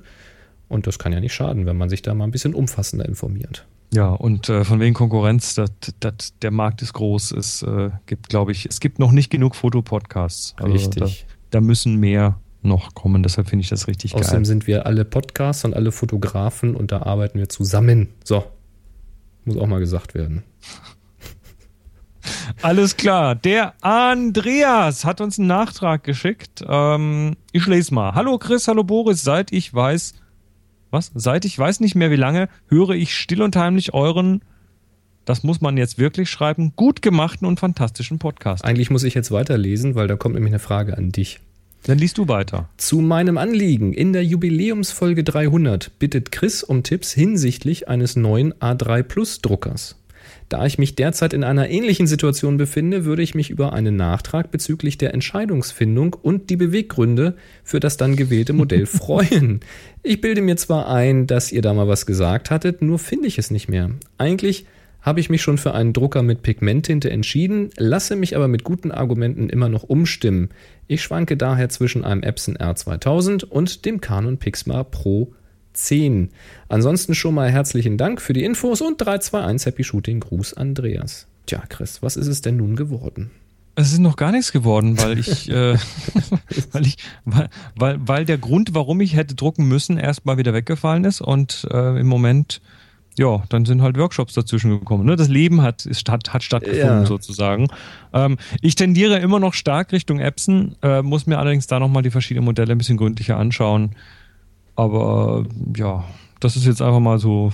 Und 0.68 0.86
das 0.86 0.98
kann 0.98 1.12
ja 1.12 1.20
nicht 1.20 1.34
schaden, 1.34 1.66
wenn 1.66 1.76
man 1.76 1.88
sich 1.88 2.02
da 2.02 2.14
mal 2.14 2.24
ein 2.24 2.30
bisschen 2.30 2.54
umfassender 2.54 3.06
informiert. 3.06 3.66
Ja, 3.94 4.08
und 4.08 4.48
äh, 4.48 4.64
von 4.64 4.80
wegen 4.80 4.94
Konkurrenz, 4.94 5.54
dat, 5.54 5.94
dat, 6.00 6.42
der 6.42 6.50
Markt 6.50 6.82
ist 6.82 6.94
groß. 6.94 7.30
Es 7.32 7.62
äh, 7.62 7.90
gibt, 8.06 8.28
glaube 8.28 8.50
ich, 8.50 8.66
es 8.66 8.80
gibt 8.80 8.98
noch 8.98 9.12
nicht 9.12 9.30
genug 9.30 9.54
Fotopodcasts. 9.54 10.54
Also 10.56 10.72
Richtig. 10.72 11.26
Da, 11.50 11.58
da 11.58 11.60
müssen 11.60 12.00
mehr, 12.00 12.40
noch 12.64 12.94
kommen. 12.94 13.22
Deshalb 13.22 13.48
finde 13.48 13.62
ich 13.62 13.68
das 13.68 13.88
richtig 13.88 14.14
Außerdem 14.14 14.40
geil. 14.40 14.44
sind 14.44 14.66
wir 14.66 14.86
alle 14.86 15.04
Podcasts 15.04 15.64
und 15.64 15.74
alle 15.74 15.92
Fotografen 15.92 16.74
und 16.74 16.92
da 16.92 17.02
arbeiten 17.02 17.38
wir 17.38 17.48
zusammen. 17.48 18.08
So. 18.24 18.44
Muss 19.44 19.58
auch 19.58 19.66
mal 19.66 19.80
gesagt 19.80 20.14
werden. 20.14 20.42
Alles 22.62 22.96
klar. 22.96 23.34
Der 23.34 23.74
Andreas 23.82 25.04
hat 25.04 25.20
uns 25.20 25.38
einen 25.38 25.48
Nachtrag 25.48 26.04
geschickt. 26.04 26.64
Ähm, 26.66 27.36
ich 27.52 27.66
lese 27.66 27.92
mal. 27.92 28.14
Hallo 28.14 28.38
Chris, 28.38 28.68
hallo 28.68 28.84
Boris. 28.84 29.22
Seit 29.22 29.52
ich 29.52 29.72
weiß, 29.72 30.14
was? 30.90 31.10
Seit 31.14 31.44
ich 31.44 31.58
weiß 31.58 31.80
nicht 31.80 31.94
mehr 31.94 32.10
wie 32.10 32.16
lange, 32.16 32.48
höre 32.68 32.90
ich 32.90 33.14
still 33.14 33.42
und 33.42 33.56
heimlich 33.56 33.92
euren, 33.92 34.42
das 35.24 35.42
muss 35.42 35.60
man 35.60 35.76
jetzt 35.76 35.98
wirklich 35.98 36.30
schreiben, 36.30 36.74
gut 36.76 37.02
gemachten 37.02 37.46
und 37.46 37.60
fantastischen 37.60 38.18
Podcast. 38.18 38.64
Eigentlich 38.64 38.90
muss 38.90 39.04
ich 39.04 39.14
jetzt 39.14 39.30
weiterlesen, 39.30 39.94
weil 39.94 40.06
da 40.06 40.16
kommt 40.16 40.34
nämlich 40.34 40.52
eine 40.52 40.58
Frage 40.58 40.96
an 40.96 41.10
dich. 41.10 41.40
Dann 41.84 41.98
liest 41.98 42.16
du 42.16 42.28
weiter. 42.28 42.70
Zu 42.78 43.00
meinem 43.00 43.36
Anliegen. 43.36 43.92
In 43.92 44.14
der 44.14 44.24
Jubiläumsfolge 44.24 45.22
300 45.22 45.98
bittet 45.98 46.32
Chris 46.32 46.62
um 46.62 46.82
Tipps 46.82 47.12
hinsichtlich 47.12 47.88
eines 47.88 48.16
neuen 48.16 48.54
A3 48.54 49.02
Plus 49.02 49.42
Druckers. 49.42 49.96
Da 50.48 50.64
ich 50.64 50.78
mich 50.78 50.94
derzeit 50.94 51.34
in 51.34 51.44
einer 51.44 51.68
ähnlichen 51.68 52.06
Situation 52.06 52.56
befinde, 52.56 53.04
würde 53.04 53.22
ich 53.22 53.34
mich 53.34 53.50
über 53.50 53.74
einen 53.74 53.96
Nachtrag 53.96 54.50
bezüglich 54.50 54.96
der 54.96 55.12
Entscheidungsfindung 55.12 56.14
und 56.14 56.48
die 56.48 56.56
Beweggründe 56.56 57.36
für 57.62 57.80
das 57.80 57.96
dann 57.98 58.16
gewählte 58.16 58.54
Modell 58.54 58.86
freuen. 58.86 59.60
Ich 60.02 60.22
bilde 60.22 60.40
mir 60.40 60.56
zwar 60.56 60.88
ein, 60.88 61.26
dass 61.26 61.52
ihr 61.52 61.60
da 61.60 61.74
mal 61.74 61.88
was 61.88 62.06
gesagt 62.06 62.50
hattet, 62.50 62.80
nur 62.80 62.98
finde 62.98 63.28
ich 63.28 63.38
es 63.38 63.50
nicht 63.50 63.68
mehr. 63.68 63.90
Eigentlich 64.16 64.64
habe 65.04 65.20
ich 65.20 65.28
mich 65.28 65.42
schon 65.42 65.58
für 65.58 65.74
einen 65.74 65.92
Drucker 65.92 66.22
mit 66.22 66.42
Pigmenttinte 66.42 67.10
entschieden, 67.10 67.70
lasse 67.76 68.16
mich 68.16 68.34
aber 68.34 68.48
mit 68.48 68.64
guten 68.64 68.90
Argumenten 68.90 69.50
immer 69.50 69.68
noch 69.68 69.82
umstimmen. 69.82 70.48
Ich 70.88 71.02
schwanke 71.02 71.36
daher 71.36 71.68
zwischen 71.68 72.04
einem 72.04 72.22
Epson 72.22 72.56
R2000 72.56 73.44
und 73.44 73.84
dem 73.84 74.00
Canon 74.00 74.38
Pixma 74.38 74.82
Pro 74.82 75.32
10. 75.74 76.30
Ansonsten 76.68 77.14
schon 77.14 77.34
mal 77.34 77.50
herzlichen 77.50 77.98
Dank 77.98 78.22
für 78.22 78.32
die 78.32 78.44
Infos 78.44 78.80
und 78.80 78.98
321 78.98 79.66
Happy 79.66 79.84
Shooting. 79.84 80.20
Gruß 80.20 80.54
Andreas. 80.54 81.26
Tja, 81.46 81.62
Chris, 81.68 82.02
was 82.02 82.16
ist 82.16 82.28
es 82.28 82.40
denn 82.40 82.56
nun 82.56 82.74
geworden? 82.74 83.30
Es 83.76 83.92
ist 83.92 83.98
noch 83.98 84.16
gar 84.16 84.32
nichts 84.32 84.52
geworden, 84.52 84.98
weil 84.98 85.18
ich, 85.18 85.50
äh, 85.50 85.76
weil 86.72 86.86
ich, 86.86 86.96
weil, 87.26 87.50
weil, 87.76 87.98
weil 88.00 88.24
der 88.24 88.38
Grund, 88.38 88.72
warum 88.72 89.02
ich 89.02 89.16
hätte 89.16 89.34
drucken 89.34 89.68
müssen, 89.68 89.98
erstmal 89.98 90.38
wieder 90.38 90.54
weggefallen 90.54 91.04
ist 91.04 91.20
und 91.20 91.66
äh, 91.70 92.00
im 92.00 92.06
Moment, 92.06 92.62
ja, 93.18 93.42
dann 93.48 93.64
sind 93.64 93.80
halt 93.82 93.96
Workshops 93.98 94.34
dazwischen 94.34 94.70
gekommen. 94.70 95.04
Ne? 95.06 95.14
Das 95.16 95.28
Leben 95.28 95.62
hat, 95.62 95.86
ist, 95.86 96.08
hat, 96.10 96.32
hat 96.34 96.42
stattgefunden 96.42 97.00
Ja. 97.02 97.06
sozusagen. 97.06 97.68
Ähm, 98.12 98.36
ich 98.60 98.74
tendiere 98.74 99.18
immer 99.18 99.38
noch 99.40 99.54
stark 99.54 99.92
Richtung 99.92 100.18
Epson, 100.20 100.74
äh, 100.82 101.02
muss 101.02 101.26
mir 101.26 101.38
allerdings 101.38 101.66
da 101.66 101.78
nochmal 101.78 102.02
die 102.02 102.10
verschiedenen 102.10 102.44
Modelle 102.44 102.72
ein 102.72 102.78
bisschen 102.78 102.96
gründlicher 102.96 103.36
anschauen. 103.36 103.92
Aber 104.76 105.44
äh, 105.74 105.78
ja, 105.78 106.04
das 106.40 106.56
ist 106.56 106.66
jetzt 106.66 106.82
einfach 106.82 107.00
mal 107.00 107.18
so 107.18 107.52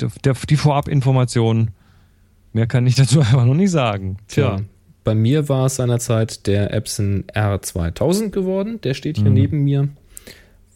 der, 0.00 0.08
der, 0.24 0.34
die 0.48 0.56
Vorabinformation. 0.56 1.70
Mehr 2.52 2.66
kann 2.66 2.86
ich 2.86 2.94
dazu 2.96 3.20
einfach 3.20 3.44
noch 3.44 3.54
nicht 3.54 3.70
sagen. 3.70 4.16
Tja, 4.28 4.60
bei 5.04 5.14
mir 5.14 5.48
war 5.50 5.66
es 5.66 5.76
seinerzeit 5.76 6.46
der 6.46 6.72
Epson 6.72 7.24
R2000 7.34 8.30
geworden. 8.30 8.80
Der 8.82 8.94
steht 8.94 9.18
hier 9.18 9.26
Mhm. 9.28 9.34
neben 9.34 9.64
mir, 9.64 9.88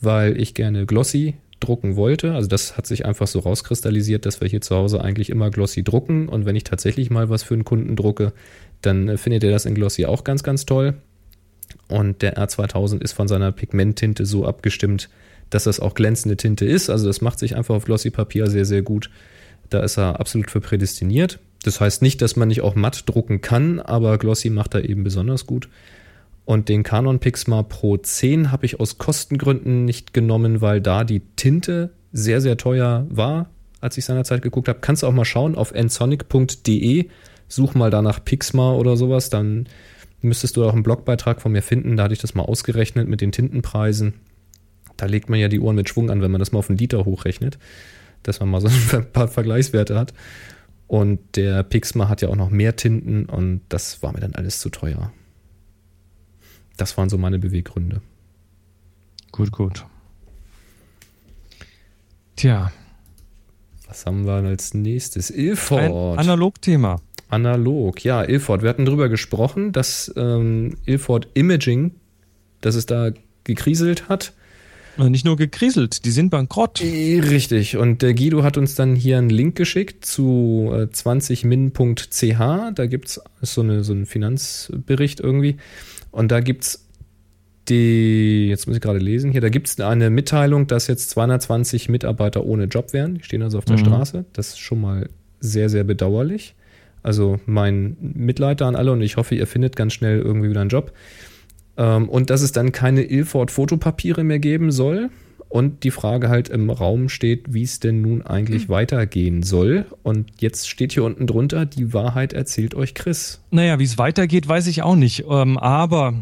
weil 0.02 0.38
ich 0.38 0.52
gerne 0.54 0.84
Glossy 0.84 1.34
drucken 1.60 1.96
wollte. 1.96 2.34
Also 2.34 2.48
das 2.48 2.76
hat 2.76 2.86
sich 2.86 3.04
einfach 3.04 3.26
so 3.26 3.40
rauskristallisiert, 3.40 4.26
dass 4.26 4.40
wir 4.40 4.48
hier 4.48 4.60
zu 4.60 4.76
Hause 4.76 5.02
eigentlich 5.02 5.30
immer 5.30 5.50
Glossy 5.50 5.82
drucken. 5.82 6.28
Und 6.28 6.46
wenn 6.46 6.56
ich 6.56 6.64
tatsächlich 6.64 7.10
mal 7.10 7.28
was 7.28 7.42
für 7.42 7.54
einen 7.54 7.64
Kunden 7.64 7.96
drucke, 7.96 8.32
dann 8.82 9.08
äh, 9.08 9.16
findet 9.16 9.44
er 9.44 9.50
das 9.50 9.66
in 9.66 9.74
Glossy 9.74 10.06
auch 10.06 10.24
ganz, 10.24 10.42
ganz 10.42 10.66
toll. 10.66 10.94
Und 11.88 12.22
der 12.22 12.36
R2000 12.36 13.02
ist 13.02 13.12
von 13.12 13.28
seiner 13.28 13.52
Pigmenttinte 13.52 14.26
so 14.26 14.46
abgestimmt, 14.46 15.08
dass 15.50 15.64
das 15.64 15.80
auch 15.80 15.94
glänzende 15.94 16.36
Tinte 16.36 16.66
ist. 16.66 16.90
Also 16.90 17.06
das 17.06 17.20
macht 17.20 17.38
sich 17.38 17.56
einfach 17.56 17.74
auf 17.74 17.84
Glossy-Papier 17.84 18.48
sehr, 18.48 18.64
sehr 18.64 18.82
gut. 18.82 19.10
Da 19.70 19.80
ist 19.80 19.98
er 19.98 20.20
absolut 20.20 20.50
für 20.50 20.60
prädestiniert. 20.60 21.38
Das 21.62 21.80
heißt 21.80 22.02
nicht, 22.02 22.22
dass 22.22 22.36
man 22.36 22.48
nicht 22.48 22.60
auch 22.60 22.74
matt 22.74 23.04
drucken 23.06 23.40
kann, 23.40 23.80
aber 23.80 24.18
Glossy 24.18 24.50
macht 24.50 24.74
er 24.74 24.88
eben 24.88 25.04
besonders 25.04 25.46
gut. 25.46 25.68
Und 26.48 26.70
den 26.70 26.82
Canon 26.82 27.18
Pixma 27.18 27.62
Pro 27.62 27.98
10 27.98 28.50
habe 28.50 28.64
ich 28.64 28.80
aus 28.80 28.96
Kostengründen 28.96 29.84
nicht 29.84 30.14
genommen, 30.14 30.62
weil 30.62 30.80
da 30.80 31.04
die 31.04 31.20
Tinte 31.36 31.90
sehr, 32.10 32.40
sehr 32.40 32.56
teuer 32.56 33.06
war, 33.10 33.50
als 33.82 33.98
ich 33.98 34.06
seinerzeit 34.06 34.40
geguckt 34.40 34.66
habe. 34.66 34.78
Kannst 34.80 35.02
du 35.02 35.08
auch 35.08 35.12
mal 35.12 35.26
schauen 35.26 35.56
auf 35.56 35.74
nsonic.de, 35.74 37.10
such 37.48 37.74
mal 37.74 37.90
danach 37.90 38.24
Pixma 38.24 38.72
oder 38.72 38.96
sowas, 38.96 39.28
dann 39.28 39.68
müsstest 40.22 40.56
du 40.56 40.64
auch 40.64 40.72
einen 40.72 40.84
Blogbeitrag 40.84 41.42
von 41.42 41.52
mir 41.52 41.60
finden. 41.60 41.98
Da 41.98 42.04
hatte 42.04 42.14
ich 42.14 42.20
das 42.20 42.34
mal 42.34 42.44
ausgerechnet 42.44 43.08
mit 43.08 43.20
den 43.20 43.30
Tintenpreisen. 43.30 44.14
Da 44.96 45.04
legt 45.04 45.28
man 45.28 45.38
ja 45.38 45.48
die 45.48 45.60
Ohren 45.60 45.76
mit 45.76 45.90
Schwung 45.90 46.08
an, 46.08 46.22
wenn 46.22 46.30
man 46.30 46.38
das 46.38 46.52
mal 46.52 46.60
auf 46.60 46.70
einen 46.70 46.78
Liter 46.78 47.04
hochrechnet, 47.04 47.58
dass 48.22 48.40
man 48.40 48.48
mal 48.48 48.62
so 48.62 48.68
ein 48.96 49.12
paar 49.12 49.28
Vergleichswerte 49.28 49.98
hat. 49.98 50.14
Und 50.86 51.20
der 51.36 51.62
Pixma 51.62 52.08
hat 52.08 52.22
ja 52.22 52.30
auch 52.30 52.36
noch 52.36 52.48
mehr 52.48 52.74
Tinten 52.74 53.26
und 53.26 53.60
das 53.68 54.02
war 54.02 54.14
mir 54.14 54.20
dann 54.20 54.34
alles 54.34 54.60
zu 54.60 54.70
teuer. 54.70 55.12
Das 56.78 56.96
waren 56.96 57.10
so 57.10 57.18
meine 57.18 57.38
Beweggründe. 57.38 58.00
Gut, 59.32 59.52
gut. 59.52 59.84
Tja, 62.36 62.72
Was 63.88 64.06
haben 64.06 64.24
wir 64.24 64.34
als 64.34 64.74
nächstes? 64.74 65.30
Ilford. 65.30 66.18
Analogthema. 66.18 67.00
Analog, 67.28 68.04
ja, 68.04 68.22
Ilford. 68.22 68.62
Wir 68.62 68.70
hatten 68.70 68.84
drüber 68.84 69.08
gesprochen, 69.08 69.72
dass 69.72 70.12
ähm, 70.16 70.76
Ilford 70.86 71.28
Imaging, 71.34 71.92
dass 72.60 72.74
es 72.74 72.86
da 72.86 73.10
gekriselt 73.44 74.08
hat. 74.08 74.32
Und 74.96 75.10
Nicht 75.10 75.24
nur 75.24 75.36
gekriselt, 75.36 76.04
die 76.04 76.10
sind 76.10 76.30
bankrott. 76.30 76.80
Äh, 76.80 77.20
Richtig. 77.20 77.76
Und 77.76 78.02
der 78.02 78.14
Guido 78.14 78.42
hat 78.44 78.56
uns 78.56 78.74
dann 78.76 78.94
hier 78.94 79.18
einen 79.18 79.30
Link 79.30 79.56
geschickt 79.56 80.04
zu 80.04 80.70
äh, 80.72 80.82
20min.ch. 80.84 82.74
Da 82.74 82.86
gibt 82.86 83.08
es 83.08 83.20
so, 83.42 83.62
eine, 83.62 83.84
so 83.84 83.92
einen 83.92 84.06
Finanzbericht 84.06 85.20
irgendwie. 85.20 85.56
Und 86.10 86.30
da 86.32 86.40
gibt 86.40 86.64
es 86.64 86.84
die, 87.68 88.48
jetzt 88.48 88.66
muss 88.66 88.76
ich 88.76 88.82
gerade 88.82 88.98
lesen 88.98 89.30
hier, 89.30 89.40
da 89.42 89.50
gibt 89.50 89.68
es 89.68 89.78
eine 89.80 90.08
Mitteilung, 90.10 90.66
dass 90.66 90.86
jetzt 90.86 91.10
220 91.10 91.88
Mitarbeiter 91.88 92.44
ohne 92.44 92.64
Job 92.64 92.92
wären. 92.92 93.16
Die 93.16 93.22
stehen 93.24 93.42
also 93.42 93.58
auf 93.58 93.64
der 93.66 93.76
Mhm. 93.76 93.80
Straße. 93.84 94.24
Das 94.32 94.48
ist 94.48 94.58
schon 94.58 94.80
mal 94.80 95.08
sehr, 95.40 95.68
sehr 95.68 95.84
bedauerlich. 95.84 96.54
Also 97.02 97.40
mein 97.46 97.96
Mitleid 98.00 98.60
da 98.60 98.68
an 98.68 98.76
alle 98.76 98.92
und 98.92 99.02
ich 99.02 99.16
hoffe, 99.16 99.34
ihr 99.34 99.46
findet 99.46 99.76
ganz 99.76 99.92
schnell 99.92 100.18
irgendwie 100.18 100.50
wieder 100.50 100.62
einen 100.62 100.70
Job. 100.70 100.92
Ähm, 101.76 102.08
und 102.08 102.30
dass 102.30 102.42
es 102.42 102.52
dann 102.52 102.72
keine 102.72 103.02
Ilford-Fotopapiere 103.02 104.24
mehr 104.24 104.38
geben 104.38 104.72
soll. 104.72 105.10
Und 105.48 105.82
die 105.84 105.90
Frage 105.90 106.28
halt 106.28 106.50
im 106.50 106.68
Raum 106.68 107.08
steht, 107.08 107.54
wie 107.54 107.62
es 107.62 107.80
denn 107.80 108.02
nun 108.02 108.22
eigentlich 108.22 108.68
weitergehen 108.68 109.42
soll. 109.42 109.86
Und 110.02 110.30
jetzt 110.40 110.68
steht 110.68 110.92
hier 110.92 111.04
unten 111.04 111.26
drunter, 111.26 111.64
die 111.64 111.94
Wahrheit 111.94 112.34
erzählt 112.34 112.74
euch 112.74 112.94
Chris. 112.94 113.40
Naja, 113.50 113.78
wie 113.78 113.84
es 113.84 113.96
weitergeht, 113.96 114.46
weiß 114.46 114.66
ich 114.66 114.82
auch 114.82 114.96
nicht. 114.96 115.24
Ähm, 115.28 115.56
aber 115.56 116.14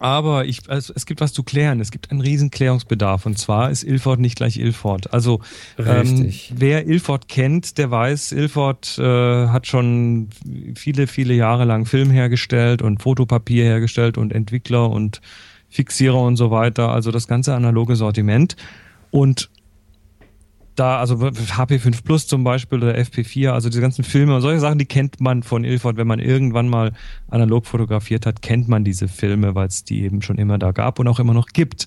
aber 0.00 0.46
ich, 0.46 0.62
also 0.68 0.94
es 0.96 1.04
gibt 1.04 1.20
was 1.20 1.34
zu 1.34 1.42
klären. 1.42 1.78
Es 1.78 1.90
gibt 1.90 2.10
einen 2.10 2.22
riesen 2.22 2.50
Klärungsbedarf. 2.50 3.26
Und 3.26 3.38
zwar 3.38 3.70
ist 3.70 3.82
Ilford 3.84 4.18
nicht 4.18 4.34
gleich 4.34 4.56
Ilford. 4.56 5.12
Also 5.12 5.40
ähm, 5.78 6.32
wer 6.54 6.86
Ilford 6.86 7.28
kennt, 7.28 7.76
der 7.76 7.90
weiß, 7.90 8.32
Ilford 8.32 8.98
äh, 8.98 9.48
hat 9.48 9.66
schon 9.66 10.30
viele, 10.74 11.06
viele 11.06 11.34
Jahre 11.34 11.66
lang 11.66 11.84
Film 11.84 12.10
hergestellt 12.10 12.80
und 12.80 13.02
Fotopapier 13.02 13.64
hergestellt 13.64 14.16
und 14.16 14.32
Entwickler 14.32 14.88
und 14.88 15.20
Fixierer 15.70 16.20
und 16.20 16.36
so 16.36 16.50
weiter. 16.50 16.90
Also 16.90 17.10
das 17.10 17.26
ganze 17.28 17.54
analoge 17.54 17.96
Sortiment. 17.96 18.56
Und 19.10 19.50
da, 20.74 20.98
also 20.98 21.14
HP5 21.16 22.04
Plus 22.04 22.26
zum 22.26 22.42
Beispiel 22.42 22.78
oder 22.78 22.94
FP4, 22.94 23.50
also 23.50 23.68
diese 23.68 23.82
ganzen 23.82 24.04
Filme 24.04 24.36
und 24.36 24.40
solche 24.40 24.60
Sachen, 24.60 24.78
die 24.78 24.86
kennt 24.86 25.20
man 25.20 25.42
von 25.42 25.64
Ilford. 25.64 25.96
Wenn 25.96 26.06
man 26.06 26.20
irgendwann 26.20 26.68
mal 26.68 26.92
analog 27.28 27.66
fotografiert 27.66 28.26
hat, 28.26 28.42
kennt 28.42 28.68
man 28.68 28.84
diese 28.84 29.08
Filme, 29.08 29.54
weil 29.54 29.68
es 29.68 29.84
die 29.84 30.02
eben 30.02 30.22
schon 30.22 30.38
immer 30.38 30.58
da 30.58 30.72
gab 30.72 30.98
und 30.98 31.08
auch 31.08 31.18
immer 31.18 31.34
noch 31.34 31.48
gibt. 31.48 31.86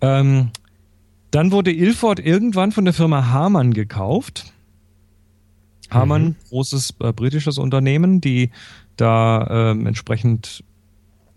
Ähm, 0.00 0.50
dann 1.30 1.52
wurde 1.52 1.72
Ilford 1.72 2.18
irgendwann 2.18 2.72
von 2.72 2.84
der 2.84 2.94
Firma 2.94 3.26
Harman 3.26 3.74
gekauft. 3.74 4.52
Harman, 5.90 6.36
großes 6.48 6.94
äh, 7.00 7.12
britisches 7.12 7.58
Unternehmen, 7.58 8.20
die 8.20 8.50
da 8.96 9.46
ähm, 9.70 9.86
entsprechend 9.86 10.64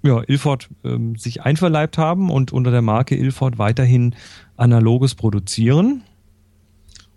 ja, 0.01 0.21
Ilford 0.27 0.69
ähm, 0.83 1.15
sich 1.15 1.41
einverleibt 1.43 1.97
haben 1.97 2.29
und 2.29 2.53
unter 2.53 2.71
der 2.71 2.81
Marke 2.81 3.15
Ilford 3.15 3.57
weiterhin 3.57 4.15
analoges 4.55 5.15
produzieren. 5.15 6.03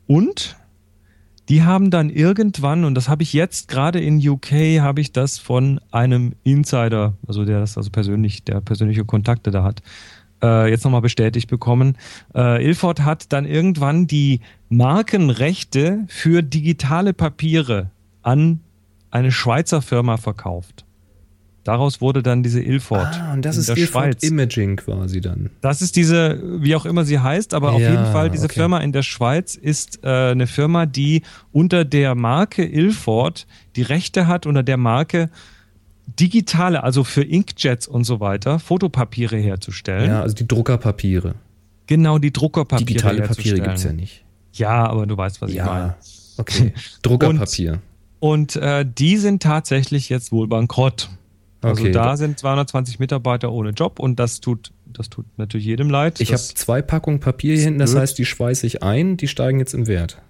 Und 0.07 0.57
die 1.49 1.63
haben 1.63 1.91
dann 1.91 2.11
irgendwann, 2.11 2.85
und 2.85 2.95
das 2.95 3.09
habe 3.09 3.23
ich 3.23 3.33
jetzt 3.33 3.69
gerade 3.69 4.01
in 4.01 4.27
UK, 4.27 4.81
habe 4.81 5.01
ich 5.01 5.13
das 5.13 5.39
von 5.39 5.81
einem 5.91 6.35
Insider, 6.45 7.15
also 7.27 7.45
der 7.45 7.61
das 7.61 7.77
also 7.77 7.91
persönlich, 7.91 8.45
der 8.45 8.61
persönliche 8.61 9.05
Kontakte 9.05 9.51
da 9.51 9.63
hat, 9.63 9.83
äh, 10.43 10.71
jetzt 10.71 10.85
nochmal 10.85 11.03
bestätigt 11.03 11.49
bekommen. 11.49 11.97
Äh, 12.35 12.65
Ilford 12.65 13.01
hat 13.05 13.33
dann 13.33 13.45
irgendwann 13.45 14.07
die 14.07 14.41
Markenrechte 14.69 16.05
für 16.09 16.43
digitale 16.43 17.13
Papiere 17.13 17.91
an 18.23 18.61
eine 19.11 19.31
Schweizer 19.33 19.83
Firma 19.83 20.17
verkauft. 20.17 20.85
Daraus 21.65 22.01
wurde 22.01 22.23
dann 22.25 22.43
diese 22.43 22.61
Ilford. 22.61 23.07
Ah, 23.21 23.33
und 23.35 23.45
das 23.45 23.57
ist 23.57 23.69
Ilford 23.69 23.89
Schweiz. 23.89 24.23
Imaging 24.25 24.77
quasi 24.77 25.21
dann. 25.21 25.51
Das 25.61 25.81
ist 25.81 25.95
diese, 25.95 26.41
wie 26.61 26.75
auch 26.75 26.85
immer 26.85 27.05
sie 27.05 27.21
heißt, 27.21 27.55
aber 27.55 27.73
auf 27.73 27.81
Ja, 27.81 27.91
jeden 27.91 28.07
Fall 28.07 28.31
diese 28.31 28.47
okay. 28.47 28.55
Firma 28.55 28.79
in 28.79 28.91
der 28.91 29.03
Schweiz 29.05 29.55
ist 29.55 30.01
äh, 30.03 30.09
eine 30.33 30.49
Firma, 30.49 30.87
die 30.87 31.23
unter 31.53 31.85
der 31.85 32.17
Marke 32.17 32.65
Ilford 32.65 33.47
die 33.77 33.83
Rechte 33.83 34.27
hat, 34.27 34.45
unter 34.47 34.65
der 34.65 34.77
Marke 34.77 35.31
digitale, 36.19 36.83
also 36.83 37.05
für 37.05 37.23
Inkjets 37.23 37.87
und 37.87 38.05
so 38.05 38.19
weiter, 38.21 38.59
Fotopapiere 38.59 39.37
herzustellen. 39.37 40.11
Ja, 40.11 40.23
also 40.23 40.35
die 40.35 40.49
Druckerpapiere. 40.49 41.37
Genau, 41.87 42.19
die 42.19 42.33
Druckerpapiere 42.33 42.87
Digitale 42.87 43.23
Papiere 43.23 43.29
herzustellen. 43.29 43.63
gibt's 43.65 43.85
ja 43.85 43.93
nicht. 43.93 44.25
Ja, 44.53 44.87
aber 44.87 45.07
du 45.07 45.17
weißt, 45.17 45.41
was 45.41 45.51
ich 45.51 45.59
meine. 45.59 45.69
Ja, 45.69 45.97
okay. 46.39 46.75
Druckerpapier. 47.03 47.79
Und 48.19 48.57
äh, 48.57 48.85
die 48.87 49.17
sind 49.17 49.43
tatsächlich 49.43 50.09
jetzt 50.09 50.33
wohl 50.33 50.47
bankrott. 50.47 51.09
Also 51.63 51.83
Okay. 51.83 51.93
da 51.93 52.17
sind 52.17 52.39
220 52.39 52.99
Mitarbeiter 52.99 53.53
ohne 53.53 53.71
Job 53.71 53.99
und 54.01 54.19
das 54.19 54.41
tut, 54.41 54.73
das 54.87 55.09
tut 55.09 55.27
natürlich 55.39 55.67
jedem 55.67 55.89
leid. 55.91 56.21
Ich 56.21 56.33
habe 56.33 56.43
zwei 56.43 56.83
Packungen 56.83 57.21
Papier 57.21 57.55
hier 57.55 57.65
hinten, 57.65 57.79
das 57.79 57.93
blöd. 57.93 58.03
heißt, 58.03 58.19
die 58.19 58.27
schweiße 58.27 58.67
ich 58.67 58.83
ein, 58.83 59.17
die 59.17 59.29
steigen 59.29 59.59
jetzt 59.61 59.73
im 59.75 59.87
Wert. 59.87 60.21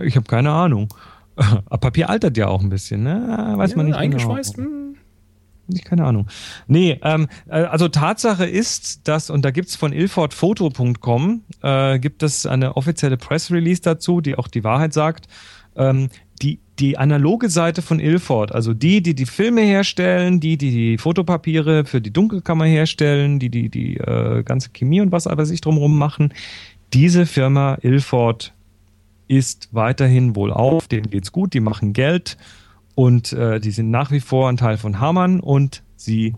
Ich 0.00 0.16
habe 0.16 0.26
keine 0.26 0.50
Ahnung. 0.52 0.88
Aber 1.36 1.78
Papier 1.78 2.08
altert 2.08 2.36
ja 2.36 2.46
auch 2.48 2.62
ein 2.62 2.70
bisschen, 2.70 3.02
ne? 3.02 3.52
Weiß 3.56 3.76
man 3.76 3.86
nicht. 3.86 3.96
eingeschweißt? 3.96 4.56
Genau. 4.56 4.70
Ich 5.68 5.82
keine 5.84 6.04
Ahnung. 6.04 6.28
Nee, 6.68 7.00
ähm, 7.02 7.26
äh, 7.48 7.62
also 7.62 7.88
Tatsache 7.88 8.46
ist, 8.46 9.08
dass, 9.08 9.30
und 9.30 9.44
da 9.44 9.50
gibt's 9.50 9.74
von 9.74 9.92
ilfordfoto.com, 9.92 11.42
äh, 11.62 11.98
gibt 11.98 12.22
es 12.22 12.46
eine 12.46 12.76
offizielle 12.76 13.16
Press-Release 13.16 13.82
dazu, 13.82 14.20
die 14.20 14.36
auch 14.36 14.46
die 14.48 14.62
Wahrheit 14.64 14.92
sagt. 14.92 15.26
Ähm, 15.74 16.08
die, 16.40 16.60
die 16.78 16.98
analoge 16.98 17.48
Seite 17.48 17.82
von 17.82 18.00
Ilford, 18.00 18.52
also 18.52 18.74
die, 18.74 19.02
die 19.02 19.14
die 19.14 19.26
Filme 19.26 19.62
herstellen, 19.62 20.40
die, 20.40 20.56
die 20.58 20.70
die 20.70 20.98
Fotopapiere 20.98 21.84
für 21.84 22.00
die 22.00 22.12
Dunkelkammer 22.12 22.66
herstellen, 22.66 23.38
die 23.38 23.50
die 23.50 23.68
die 23.68 23.96
äh, 23.96 24.42
ganze 24.42 24.70
Chemie 24.70 25.00
und 25.00 25.12
was 25.12 25.26
aber 25.26 25.46
sich 25.46 25.60
drumherum 25.60 25.96
machen, 25.96 26.32
diese 26.92 27.26
Firma 27.26 27.78
Ilford 27.82 28.52
ist 29.28 29.68
weiterhin 29.72 30.36
wohl 30.36 30.52
auf, 30.52 30.86
denen 30.86 31.10
geht's 31.10 31.32
gut, 31.32 31.54
die 31.54 31.60
machen 31.60 31.92
Geld 31.92 32.36
und 32.94 33.32
äh, 33.32 33.58
die 33.58 33.70
sind 33.70 33.90
nach 33.90 34.10
wie 34.10 34.20
vor 34.20 34.48
ein 34.48 34.56
Teil 34.56 34.76
von 34.76 35.00
Hamann 35.00 35.40
und 35.40 35.82
sie, 35.96 36.34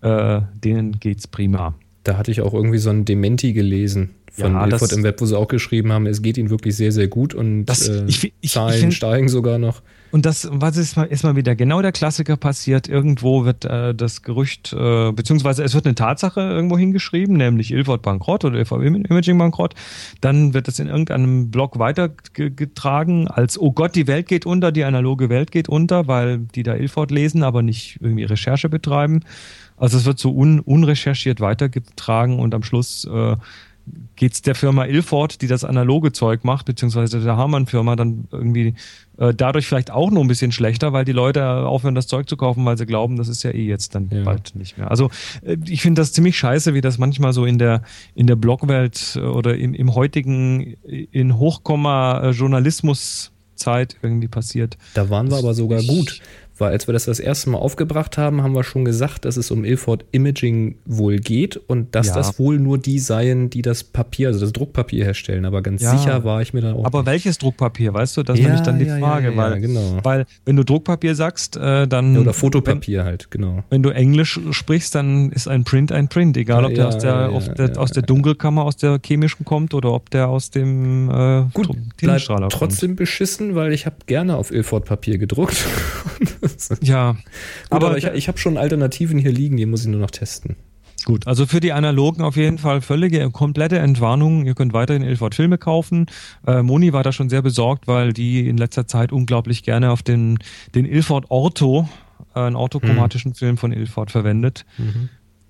äh, 0.00 0.40
denen 0.54 0.98
geht's 1.00 1.26
prima. 1.26 1.74
Da 2.02 2.16
hatte 2.16 2.30
ich 2.30 2.40
auch 2.40 2.54
irgendwie 2.54 2.78
so 2.78 2.90
ein 2.90 3.04
Dementi 3.04 3.52
gelesen 3.52 4.10
von 4.36 4.52
Ja, 4.54 4.64
Ilford 4.64 4.82
das- 4.90 4.92
im 4.92 5.04
Web, 5.04 5.20
wo 5.20 5.26
sie 5.26 5.38
auch 5.38 5.48
geschrieben 5.48 5.92
haben, 5.92 6.06
es 6.06 6.20
geht 6.22 6.36
ihnen 6.38 6.50
wirklich 6.50 6.76
sehr, 6.76 6.92
sehr 6.92 7.08
gut 7.08 7.34
und 7.34 7.66
Das- 7.66 7.88
äh, 7.88 8.04
ich 8.06 8.24
ich- 8.24 8.32
ich 8.40 8.50
Zahlen 8.52 8.78
find- 8.80 8.94
steigen 8.94 9.28
sogar 9.28 9.58
noch. 9.58 9.80
Und 10.10 10.26
das, 10.26 10.48
was 10.52 10.76
ist 10.76 10.96
mal, 10.96 11.04
ist 11.04 11.24
mal 11.24 11.34
wieder 11.34 11.56
genau 11.56 11.82
der 11.82 11.90
Klassiker 11.90 12.36
passiert. 12.36 12.88
Irgendwo 12.88 13.44
wird 13.44 13.64
äh, 13.64 13.94
das 13.96 14.22
Gerücht, 14.22 14.72
äh, 14.72 15.10
beziehungsweise 15.10 15.64
es 15.64 15.74
wird 15.74 15.86
eine 15.86 15.96
Tatsache 15.96 16.40
irgendwo 16.40 16.78
hingeschrieben, 16.78 17.36
nämlich 17.36 17.72
Ilford 17.72 18.02
bankrott 18.02 18.44
oder 18.44 18.56
Ilford 18.58 18.84
Im- 18.84 19.04
Imaging 19.04 19.38
bankrott. 19.38 19.74
Dann 20.20 20.54
wird 20.54 20.68
es 20.68 20.78
in 20.78 20.86
irgendeinem 20.86 21.50
Blog 21.50 21.80
weitergetragen 21.80 23.28
als, 23.28 23.58
oh 23.58 23.72
Gott, 23.72 23.94
die 23.94 24.06
Welt 24.06 24.28
geht 24.28 24.46
unter, 24.46 24.72
die 24.72 24.84
analoge 24.84 25.28
Welt 25.28 25.50
geht 25.50 25.68
unter, 25.68 26.06
weil 26.06 26.38
die 26.38 26.62
da 26.62 26.74
Ilford 26.76 27.10
lesen, 27.10 27.42
aber 27.42 27.62
nicht 27.62 27.98
irgendwie 28.00 28.24
Recherche 28.24 28.68
betreiben. 28.68 29.20
Also 29.76 29.96
es 29.98 30.04
wird 30.04 30.18
so 30.18 30.30
un, 30.32 30.60
unrecherchiert 30.60 31.40
weitergetragen 31.40 32.38
und 32.38 32.54
am 32.54 32.62
Schluss 32.62 33.04
äh, 33.12 33.36
geht's 34.16 34.40
der 34.42 34.54
Firma 34.54 34.86
Ilford, 34.86 35.42
die 35.42 35.46
das 35.46 35.64
analoge 35.64 36.12
Zeug 36.12 36.44
macht, 36.44 36.66
beziehungsweise 36.66 37.20
der 37.20 37.36
Hamann-Firma 37.36 37.96
dann 37.96 38.28
irgendwie 38.30 38.74
äh, 39.18 39.34
dadurch 39.34 39.66
vielleicht 39.66 39.90
auch 39.90 40.10
noch 40.10 40.20
ein 40.22 40.28
bisschen 40.28 40.52
schlechter, 40.52 40.92
weil 40.92 41.04
die 41.04 41.12
Leute 41.12 41.44
aufhören, 41.66 41.94
das 41.94 42.06
Zeug 42.06 42.28
zu 42.28 42.36
kaufen, 42.36 42.64
weil 42.64 42.78
sie 42.78 42.86
glauben, 42.86 43.16
das 43.16 43.28
ist 43.28 43.42
ja 43.42 43.50
eh 43.50 43.66
jetzt 43.66 43.94
dann 43.94 44.08
Ja. 44.10 44.22
bald 44.22 44.54
nicht 44.56 44.78
mehr. 44.78 44.90
Also 44.90 45.10
äh, 45.42 45.56
ich 45.68 45.82
finde 45.82 46.00
das 46.00 46.12
ziemlich 46.12 46.38
scheiße, 46.38 46.72
wie 46.74 46.80
das 46.80 46.96
manchmal 46.98 47.32
so 47.32 47.44
in 47.44 47.58
der 47.58 47.82
in 48.14 48.26
der 48.26 48.36
Blogwelt 48.36 49.16
äh, 49.16 49.20
oder 49.20 49.56
im, 49.56 49.74
im 49.74 49.94
heutigen 49.94 50.76
äh, 50.86 51.06
in 51.10 51.36
Hochkomma 51.38 52.22
äh, 52.22 52.30
Journalismuszeit 52.30 53.96
irgendwie 54.02 54.28
passiert. 54.28 54.76
Da 54.94 55.10
waren 55.10 55.30
wir 55.30 55.38
aber 55.38 55.54
sogar 55.54 55.82
gut, 55.82 56.20
weil 56.58 56.70
als 56.72 56.86
wir 56.86 56.92
das 56.92 57.04
das 57.06 57.18
erste 57.20 57.50
Mal 57.50 57.58
aufgebracht 57.58 58.16
haben, 58.16 58.42
haben 58.42 58.54
wir 58.54 58.62
schon 58.64 58.84
gesagt, 58.84 59.24
dass 59.24 59.36
es 59.36 59.50
um 59.50 59.64
Ilford 59.64 60.04
Imaging 60.12 60.76
wohl 60.86 61.16
geht 61.18 61.56
und 61.56 61.94
dass 61.94 62.08
Ja. 62.08 62.14
das 62.14 62.38
wohl 62.38 62.58
nur 62.58 62.78
die 62.78 62.98
seien, 62.98 63.50
die 63.50 63.62
das 63.62 63.82
Papier, 63.84 64.28
also 64.28 64.40
das 64.40 64.52
Druckpapier 64.52 65.04
herstellen. 65.04 65.44
Aber 65.44 65.62
ganz 65.62 65.82
Ja. 65.82 65.96
sicher 65.96 66.22
war 66.24 66.40
ich 66.42 66.54
mir 66.54 66.60
dann 66.60 66.74
auch. 66.76 66.84
Aber 66.84 67.04
welches 67.06 67.38
Druckpapier, 67.38 67.92
weißt 67.92 68.16
du? 68.16 68.22
Das 68.22 68.36
ist 68.38 68.42
Ja, 68.42 68.48
nämlich 68.50 68.62
dann 68.64 68.78
die 68.78 68.86
Frage, 68.86 69.36
weil, 69.36 69.60
genau. 69.60 69.98
weil 70.02 70.26
wenn 70.44 70.56
du 70.56 70.64
Druckpapier 70.64 71.14
sagst, 71.14 71.56
äh, 71.56 71.86
dann 71.88 72.16
oder 72.16 72.32
Fotopapier 72.32 73.04
halt, 73.04 73.30
genau. 73.30 73.64
Wenn 73.70 73.82
du 73.82 73.90
Englisch 73.90 74.38
sprichst, 74.52 74.94
dann 74.94 75.32
ist 75.32 75.48
ein 75.48 75.64
Print 75.64 75.90
ein 75.92 76.08
Print, 76.08 76.36
egal 76.36 76.64
ob 76.64 76.74
der, 76.74 76.88
aus, 76.88 76.98
der, 76.98 77.28
der 77.68 77.78
aus 77.80 77.90
der. 77.90 78.04
Dunkelkammer, 78.04 78.64
aus 78.64 78.76
der 78.76 79.00
chemischen 79.04 79.44
kommt 79.44 79.74
oder 79.74 79.92
ob 79.92 80.10
der 80.10 80.28
aus 80.28 80.50
dem 80.50 81.08
äh, 81.10 81.44
Gut, 81.54 81.70
Tintenstrahler 81.96 82.48
trotzdem 82.50 82.96
beschissen, 82.96 83.54
weil 83.54 83.72
ich 83.72 83.86
habe 83.86 83.96
gerne 84.06 84.36
auf 84.36 84.52
Ilford 84.52 84.84
Papier 84.84 85.18
gedruckt. 85.18 85.56
Ja, 86.82 87.12
Gut, 87.12 87.20
aber, 87.70 87.86
aber, 87.88 87.98
ich, 87.98 88.04
ich 88.04 88.28
habe 88.28 88.38
schon 88.38 88.56
Alternativen 88.56 89.18
hier 89.18 89.32
liegen, 89.32 89.56
die 89.56 89.66
muss 89.66 89.82
ich 89.82 89.88
nur 89.88 90.00
noch 90.00 90.10
testen. 90.10 90.56
gut. 91.04 91.26
Also 91.26 91.46
für 91.46 91.60
die 91.60 91.72
Analogen 91.72 92.22
auf 92.22 92.36
jeden 92.36 92.58
Fall 92.58 92.80
völlige, 92.80 93.30
komplette 93.30 93.78
Entwarnung. 93.78 94.46
Ihr 94.46 94.54
könnt 94.54 94.72
weiterhin 94.72 95.02
Ilford 95.02 95.34
Filme 95.34 95.58
kaufen. 95.58 96.06
Äh, 96.46 96.62
Moni 96.62 96.92
war 96.92 97.02
da 97.02 97.12
schon 97.12 97.28
sehr 97.28 97.42
besorgt, 97.42 97.86
weil 97.86 98.12
die 98.12 98.48
in 98.48 98.56
letzter 98.56 98.86
Zeit 98.86 99.12
unglaublich 99.12 99.62
gerne 99.62 99.90
auf 99.90 100.02
den, 100.02 100.38
den 100.74 100.84
Ilford 100.84 101.26
Orto, 101.30 101.88
äh, 102.34 102.40
einen 102.40 102.56
orthochromatischen 102.56 103.34
Film 103.34 103.56
von 103.56 103.72
Ilford 103.72 104.10
verwendet, 104.10 104.64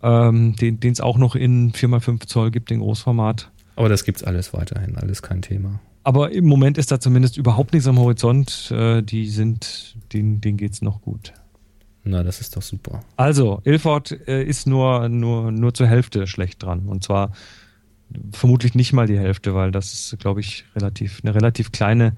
ähm, 0.02 0.54
den 0.56 0.92
es 0.92 1.00
auch 1.00 1.18
noch 1.18 1.34
in 1.34 1.72
4x5 1.72 2.26
Zoll 2.26 2.50
gibt, 2.50 2.70
in 2.70 2.80
Großformat. 2.80 3.50
Aber 3.76 3.88
das 3.88 4.04
gibt's 4.04 4.22
alles 4.22 4.52
weiterhin, 4.52 4.96
alles 4.96 5.22
kein 5.22 5.42
Thema. 5.42 5.80
Aber 6.04 6.32
im 6.32 6.44
Moment 6.46 6.78
ist 6.78 6.92
da 6.92 7.00
zumindest 7.00 7.36
überhaupt 7.38 7.72
nichts 7.72 7.88
am 7.88 7.98
Horizont. 7.98 8.70
Äh, 8.70 9.02
die 9.02 9.28
sind, 9.28 9.96
denen, 10.12 10.40
denen 10.40 10.58
geht's 10.58 10.82
noch 10.82 11.00
gut. 11.00 11.32
Na, 12.04 12.22
das 12.22 12.40
ist 12.40 12.56
doch 12.56 12.62
super. 12.62 13.02
Also, 13.16 13.62
Ilford 13.64 14.28
äh, 14.28 14.44
ist 14.44 14.66
nur, 14.66 15.08
nur, 15.08 15.50
nur 15.50 15.72
zur 15.72 15.86
Hälfte 15.86 16.26
schlecht 16.26 16.62
dran. 16.62 16.86
Und 16.86 17.02
zwar 17.02 17.32
vermutlich 18.32 18.74
nicht 18.74 18.92
mal 18.92 19.06
die 19.06 19.18
Hälfte, 19.18 19.54
weil 19.54 19.70
das 19.70 19.92
ist, 19.94 20.18
glaube 20.18 20.40
ich, 20.40 20.66
relativ, 20.76 21.20
eine 21.22 21.34
relativ 21.34 21.72
kleine 21.72 22.16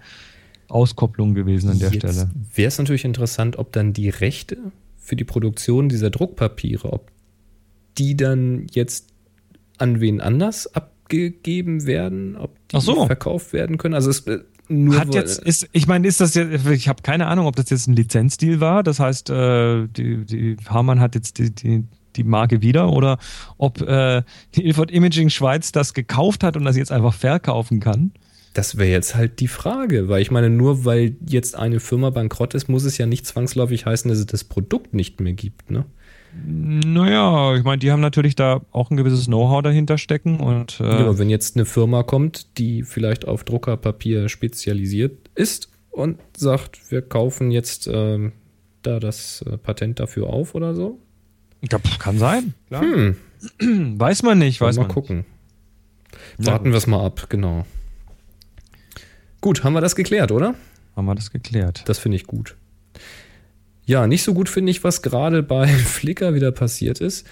Auskopplung 0.69 1.35
gewesen 1.35 1.71
an 1.71 1.79
der 1.79 1.93
Jetzt 1.93 1.99
Stelle. 1.99 2.31
Wäre 2.55 2.69
es 2.69 2.79
natürlich 2.79 3.05
interessant, 3.05 3.57
ob 3.57 3.73
dann 3.73 3.93
die 3.93 4.09
Rechte 4.09 4.59
für 4.99 5.15
die 5.15 5.25
Produktion 5.25 5.89
dieser 5.89 6.11
Druckpapiere, 6.11 6.93
ob 6.93 7.13
die 7.99 8.17
dann 8.17 8.67
jetzt 8.73 9.13
an 9.79 10.01
wen 10.01 10.21
anders 10.21 10.75
abgegeben 10.75 11.87
werden, 11.87 12.37
ob 12.37 12.56
die 12.73 12.77
Ach 12.77 12.81
so. 12.81 13.07
verkauft 13.07 13.53
werden 13.53 13.79
können. 13.79 13.95
Also 13.95 14.11
es 14.11 14.21
äh, 14.27 14.41
nur 14.69 14.99
Hat 14.99 15.15
jetzt, 15.15 15.43
ist, 15.45 15.69
ich 15.73 15.87
meine, 15.87 16.09
ist 16.09 16.21
das 16.21 16.35
jetzt, 16.35 16.67
ich 16.67 16.89
habe 16.89 17.03
keine 17.03 17.29
Ahnung, 17.29 17.47
ob 17.47 17.57
das 17.57 17.71
jetzt 17.71 17.87
ein 17.87 17.95
Lizenzdeal 17.95 18.61
war. 18.61 18.83
Das 18.83 18.99
heißt, 18.99 19.31
äh, 19.31 19.87
die, 19.87 20.25
die 20.25 20.57
Hamann 20.69 21.01
hat 21.01 21.15
jetzt 21.15 21.39
die, 21.39 21.55
die, 21.55 21.85
die 22.17 22.25
Marke 22.25 22.63
wieder 22.63 22.91
oder 22.91 23.19
ob 23.59 23.81
äh, 23.83 24.23
die 24.55 24.65
Ilford 24.67 24.91
Imaging 24.91 25.31
Schweiz 25.31 25.71
das 25.73 25.95
gekauft 25.95 26.43
hat 26.43 26.57
und 26.57 26.65
das 26.65 26.77
jetzt 26.77 26.91
einfach 26.91 27.15
verkaufen 27.15 27.81
kann. 27.81 28.13
Das 28.55 28.79
wäre 28.79 28.89
jetzt 28.89 29.15
halt 29.15 29.41
die 29.41 29.49
Frage, 29.49 30.09
weil 30.09 30.23
ich 30.23 30.31
meine, 30.31 30.49
nur 30.49 30.85
weil 30.85 31.17
jetzt 31.27 31.57
eine 31.57 31.79
Firma 31.79 32.11
bankrott 32.11 32.55
ist, 32.55 32.69
muss 32.69 32.85
es 32.85 32.97
ja 32.97 33.07
nicht 33.07 33.27
zwangsläufig 33.27 33.85
heißen, 33.85 34.09
dass 34.09 34.19
es 34.19 34.27
das 34.27 34.45
Produkt 34.45 34.95
nicht 34.95 35.21
mehr 35.21 35.35
gibt, 35.35 35.71
ne? 35.71 35.85
Naja, 36.45 37.55
ich 37.57 37.65
meine, 37.65 37.79
die 37.79 37.91
haben 37.91 38.01
natürlich 38.01 38.35
da 38.37 38.61
auch 38.73 38.91
ein 38.91 38.97
gewisses 38.97 39.27
Know-how 39.27 39.63
dahinter 39.63 39.99
stecken 39.99 40.39
und 40.41 40.81
äh, 40.81 40.85
Ja, 40.85 40.99
aber 41.01 41.19
wenn 41.19 41.31
jetzt 41.31 41.57
eine 41.57 41.65
Firma 41.65 42.03
kommt, 42.03 42.59
die 42.59 42.83
vielleicht 42.83 43.27
auf 43.27 43.45
Druckerpapier 43.45 44.29
spezialisiert 44.29 45.31
ist 45.35 45.71
und 45.91 46.19
sagt, 46.37 46.91
wir 46.91 47.03
kaufen 47.03 47.51
jetzt 47.51 47.89
ähm, 47.93 48.33
da 48.83 49.01
das 49.01 49.43
äh, 49.43 49.57
Patent 49.57 49.99
dafür 50.01 50.29
auf 50.29 50.55
oder 50.55 50.75
so, 50.75 50.99
ja, 51.71 51.79
kann 51.99 52.19
sein. 52.19 52.55
Klar. 52.69 52.83
hm, 52.83 53.17
Weiß 53.99 54.23
man 54.23 54.39
nicht, 54.39 54.61
weiß 54.61 54.77
mal 54.77 54.83
man. 54.83 54.93
gucken. 54.93 55.25
Na 56.39 56.53
Warten 56.53 56.71
wir 56.71 56.77
es 56.79 56.87
mal 56.87 57.05
ab, 57.05 57.27
genau. 57.29 57.67
Gut, 59.41 59.65
haben 59.65 59.75
wir 59.75 59.81
das 59.81 59.97
geklärt, 59.97 60.33
oder? 60.33 60.55
Haben 60.95 61.07
wir 61.07 61.15
das 61.15 61.31
geklärt. 61.31 61.83
Das 61.87 61.99
finde 61.99 62.17
ich 62.17 62.27
gut. 62.27 62.57
Ja, 63.87 64.07
nicht 64.07 64.25
so 64.25 64.35
gut 64.35 64.49
finde 64.49 64.71
ich, 64.71 64.85
was 64.85 65.01
gerade 65.01 65.43
bei 65.43 65.67
Flickr 65.69 66.35
wieder 66.35 66.53
passiert 66.53 67.01
ist. 67.01 67.27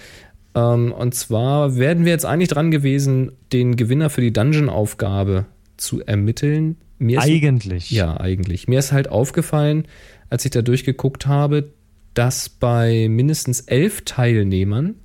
Ähm, 0.55 0.91
und 0.93 1.13
zwar 1.13 1.75
werden 1.75 2.05
wir 2.05 2.11
jetzt 2.11 2.25
eigentlich 2.25 2.49
dran 2.49 2.71
gewesen, 2.71 3.33
den 3.53 3.75
Gewinner 3.75 4.09
für 4.09 4.21
die 4.21 4.33
Dungeon-Aufgabe 4.33 5.45
zu 5.77 6.01
ermitteln. 6.01 6.77
Mir 6.97 7.19
ist, 7.19 7.25
Eigentlich. 7.25 7.91
ja, 7.91 8.17
eigentlich. 8.17 8.69
Mir 8.69 8.79
ist 8.79 8.93
halt 8.93 9.09
aufgefallen, 9.09 9.85
als 10.29 10.45
ich 10.45 10.51
da 10.51 10.61
durchgeguckt 10.61 11.27
habe, 11.27 11.73
dass 12.13 12.47
bei 12.47 13.07
mindestens 13.09 13.59
elf 13.59 14.03
Teilnehmern 14.05 14.95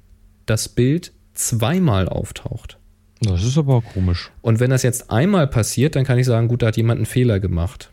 das 0.46 0.68
Bild 0.68 1.12
zweimal 1.34 2.09
auftaucht. 2.09 2.78
Das 3.20 3.44
ist 3.44 3.59
aber 3.59 3.82
komisch. 3.82 4.30
Und 4.40 4.61
wenn 4.61 4.70
das 4.70 4.84
jetzt 4.84 5.11
einmal 5.11 5.48
passiert, 5.48 5.96
dann 5.96 6.05
kann 6.05 6.18
ich 6.18 6.26
sagen, 6.26 6.48
gut, 6.48 6.62
da 6.62 6.68
hat 6.68 6.76
jemand 6.76 6.98
einen 6.98 7.07
Fehler 7.07 7.40
gemacht. 7.40 7.90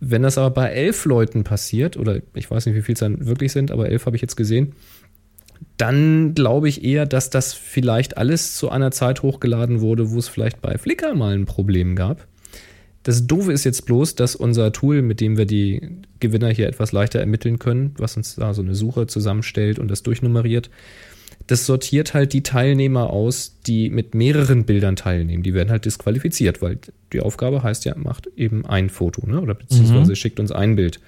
Wenn 0.00 0.22
das 0.22 0.38
aber 0.38 0.50
bei 0.50 0.68
elf 0.68 1.04
Leuten 1.04 1.44
passiert, 1.44 1.96
oder 1.96 2.20
ich 2.34 2.50
weiß 2.50 2.66
nicht, 2.66 2.74
wie 2.74 2.82
viel 2.82 2.94
es 2.94 3.00
dann 3.00 3.26
wirklich 3.26 3.52
sind, 3.52 3.70
aber 3.70 3.88
elf 3.88 4.06
habe 4.06 4.16
ich 4.16 4.22
jetzt 4.22 4.36
gesehen, 4.36 4.74
dann 5.76 6.34
glaube 6.34 6.68
ich 6.68 6.84
eher, 6.84 7.06
dass 7.06 7.30
das 7.30 7.54
vielleicht 7.54 8.18
alles 8.18 8.56
zu 8.56 8.70
einer 8.70 8.90
Zeit 8.90 9.22
hochgeladen 9.22 9.80
wurde, 9.80 10.10
wo 10.10 10.18
es 10.18 10.28
vielleicht 10.28 10.60
bei 10.60 10.78
Flickr 10.78 11.14
mal 11.14 11.34
ein 11.34 11.46
Problem 11.46 11.96
gab. 11.96 12.26
Das 13.02 13.26
Doofe 13.26 13.52
ist 13.52 13.64
jetzt 13.64 13.86
bloß, 13.86 14.16
dass 14.16 14.34
unser 14.34 14.72
Tool, 14.72 15.00
mit 15.00 15.20
dem 15.20 15.36
wir 15.36 15.46
die 15.46 16.00
Gewinner 16.18 16.50
hier 16.50 16.66
etwas 16.66 16.92
leichter 16.92 17.20
ermitteln 17.20 17.58
können, 17.58 17.94
was 17.98 18.16
uns 18.16 18.34
da 18.34 18.52
so 18.52 18.62
eine 18.62 18.74
Suche 18.74 19.06
zusammenstellt 19.06 19.78
und 19.78 19.90
das 19.90 20.02
durchnummeriert, 20.02 20.70
das 21.46 21.66
sortiert 21.66 22.14
halt 22.14 22.32
die 22.32 22.42
Teilnehmer 22.42 23.10
aus, 23.10 23.56
die 23.66 23.88
mit 23.90 24.14
mehreren 24.14 24.64
Bildern 24.64 24.96
teilnehmen. 24.96 25.42
Die 25.42 25.54
werden 25.54 25.70
halt 25.70 25.84
disqualifiziert, 25.84 26.60
weil 26.60 26.78
die 27.12 27.20
Aufgabe 27.20 27.62
heißt 27.62 27.84
ja, 27.84 27.94
macht 27.96 28.28
eben 28.36 28.66
ein 28.66 28.90
Foto, 28.90 29.26
ne? 29.26 29.40
Oder 29.40 29.54
beziehungsweise 29.54 30.10
mhm. 30.10 30.16
schickt 30.16 30.40
uns 30.40 30.50
ein 30.50 30.74
Bild. 30.74 31.00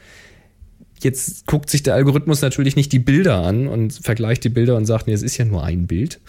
Jetzt 1.01 1.47
guckt 1.47 1.71
sich 1.71 1.83
der 1.83 1.95
Algorithmus 1.95 2.41
natürlich 2.41 2.77
nicht 2.77 2.93
die 2.93 2.99
Bilder 2.99 3.45
an 3.45 3.67
und 3.67 3.93
vergleicht 3.93 4.45
die 4.45 4.49
Bilder 4.49 4.77
und 4.77 4.85
sagt, 4.85 5.07
nee, 5.07 5.13
es 5.13 5.23
ist 5.23 5.37
ja 5.39 5.45
nur 5.45 5.65
ein 5.65 5.87
Bild. 5.87 6.21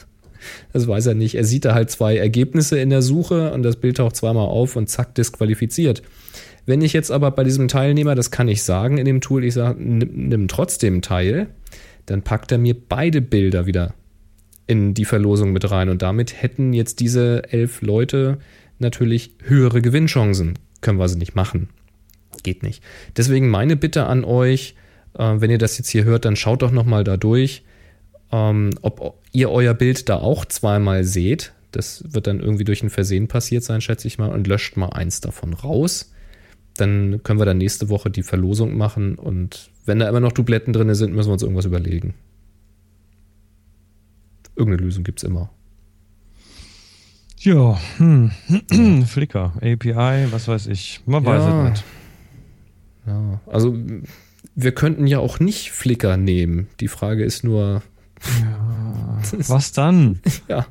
das 0.72 0.86
weiß 0.86 1.06
er 1.06 1.14
nicht. 1.14 1.34
Er 1.34 1.44
sieht 1.44 1.64
da 1.64 1.74
halt 1.74 1.90
zwei 1.90 2.16
Ergebnisse 2.16 2.78
in 2.78 2.90
der 2.90 3.02
Suche 3.02 3.52
und 3.52 3.62
das 3.62 3.76
Bild 3.76 3.98
taucht 3.98 4.16
zweimal 4.16 4.46
auf 4.46 4.76
und 4.76 4.88
zack, 4.88 5.14
disqualifiziert. 5.14 6.02
Wenn 6.66 6.82
ich 6.82 6.92
jetzt 6.92 7.10
aber 7.10 7.30
bei 7.30 7.44
diesem 7.44 7.68
Teilnehmer, 7.68 8.14
das 8.14 8.30
kann 8.30 8.48
ich 8.48 8.62
sagen 8.62 8.98
in 8.98 9.06
dem 9.06 9.22
Tool, 9.22 9.42
ich 9.42 9.54
sage, 9.54 9.82
nimm, 9.82 10.28
nimm 10.28 10.48
trotzdem 10.48 11.00
teil, 11.00 11.48
dann 12.10 12.22
packt 12.22 12.52
er 12.52 12.58
mir 12.58 12.74
beide 12.74 13.20
Bilder 13.20 13.66
wieder 13.66 13.94
in 14.66 14.94
die 14.94 15.04
Verlosung 15.04 15.52
mit 15.52 15.70
rein. 15.70 15.88
Und 15.88 16.02
damit 16.02 16.42
hätten 16.42 16.72
jetzt 16.72 17.00
diese 17.00 17.42
elf 17.52 17.82
Leute 17.82 18.38
natürlich 18.78 19.32
höhere 19.42 19.82
Gewinnchancen. 19.82 20.58
Können 20.80 20.98
wir 20.98 21.08
sie 21.08 21.18
nicht 21.18 21.34
machen. 21.34 21.68
Geht 22.42 22.62
nicht. 22.62 22.82
Deswegen 23.16 23.48
meine 23.48 23.76
Bitte 23.76 24.06
an 24.06 24.24
euch, 24.24 24.74
äh, 25.14 25.34
wenn 25.36 25.50
ihr 25.50 25.58
das 25.58 25.76
jetzt 25.78 25.90
hier 25.90 26.04
hört, 26.04 26.24
dann 26.24 26.36
schaut 26.36 26.62
doch 26.62 26.70
nochmal 26.70 27.04
da 27.04 27.16
durch, 27.16 27.64
ähm, 28.30 28.70
ob 28.82 29.22
ihr 29.32 29.50
euer 29.50 29.74
Bild 29.74 30.08
da 30.08 30.16
auch 30.16 30.44
zweimal 30.44 31.04
seht. 31.04 31.52
Das 31.72 32.04
wird 32.06 32.26
dann 32.26 32.40
irgendwie 32.40 32.64
durch 32.64 32.82
ein 32.82 32.90
Versehen 32.90 33.28
passiert 33.28 33.64
sein, 33.64 33.80
schätze 33.80 34.06
ich 34.06 34.18
mal, 34.18 34.30
und 34.30 34.46
löscht 34.46 34.76
mal 34.76 34.90
eins 34.90 35.20
davon 35.20 35.52
raus. 35.52 36.12
Dann 36.78 37.22
können 37.24 37.40
wir 37.40 37.44
dann 37.44 37.58
nächste 37.58 37.88
Woche 37.88 38.08
die 38.08 38.22
Verlosung 38.22 38.76
machen 38.76 39.16
und 39.16 39.70
wenn 39.84 39.98
da 39.98 40.08
immer 40.08 40.20
noch 40.20 40.32
Dubletten 40.32 40.72
drin 40.72 40.94
sind, 40.94 41.12
müssen 41.12 41.28
wir 41.28 41.32
uns 41.32 41.42
irgendwas 41.42 41.64
überlegen. 41.64 42.14
Irgendeine 44.54 44.84
Lösung 44.84 45.02
gibt 45.02 45.18
es 45.18 45.24
immer. 45.24 45.50
Ja, 47.38 47.78
hm. 47.96 48.30
Flickr, 49.06 49.52
API, 49.56 50.30
was 50.30 50.46
weiß 50.46 50.66
ich. 50.68 51.00
Man 51.04 51.24
weiß 51.24 51.42
ja. 51.42 51.64
es 51.64 51.70
nicht. 51.70 51.84
Ja, 53.06 53.40
also 53.46 53.76
wir 54.54 54.72
könnten 54.72 55.06
ja 55.06 55.18
auch 55.18 55.40
nicht 55.40 55.72
Flickr 55.72 56.16
nehmen. 56.16 56.68
Die 56.78 56.88
Frage 56.88 57.24
ist 57.24 57.42
nur. 57.42 57.82
Ja, 58.40 59.18
was 59.48 59.72
dann? 59.72 60.20
ja. 60.48 60.66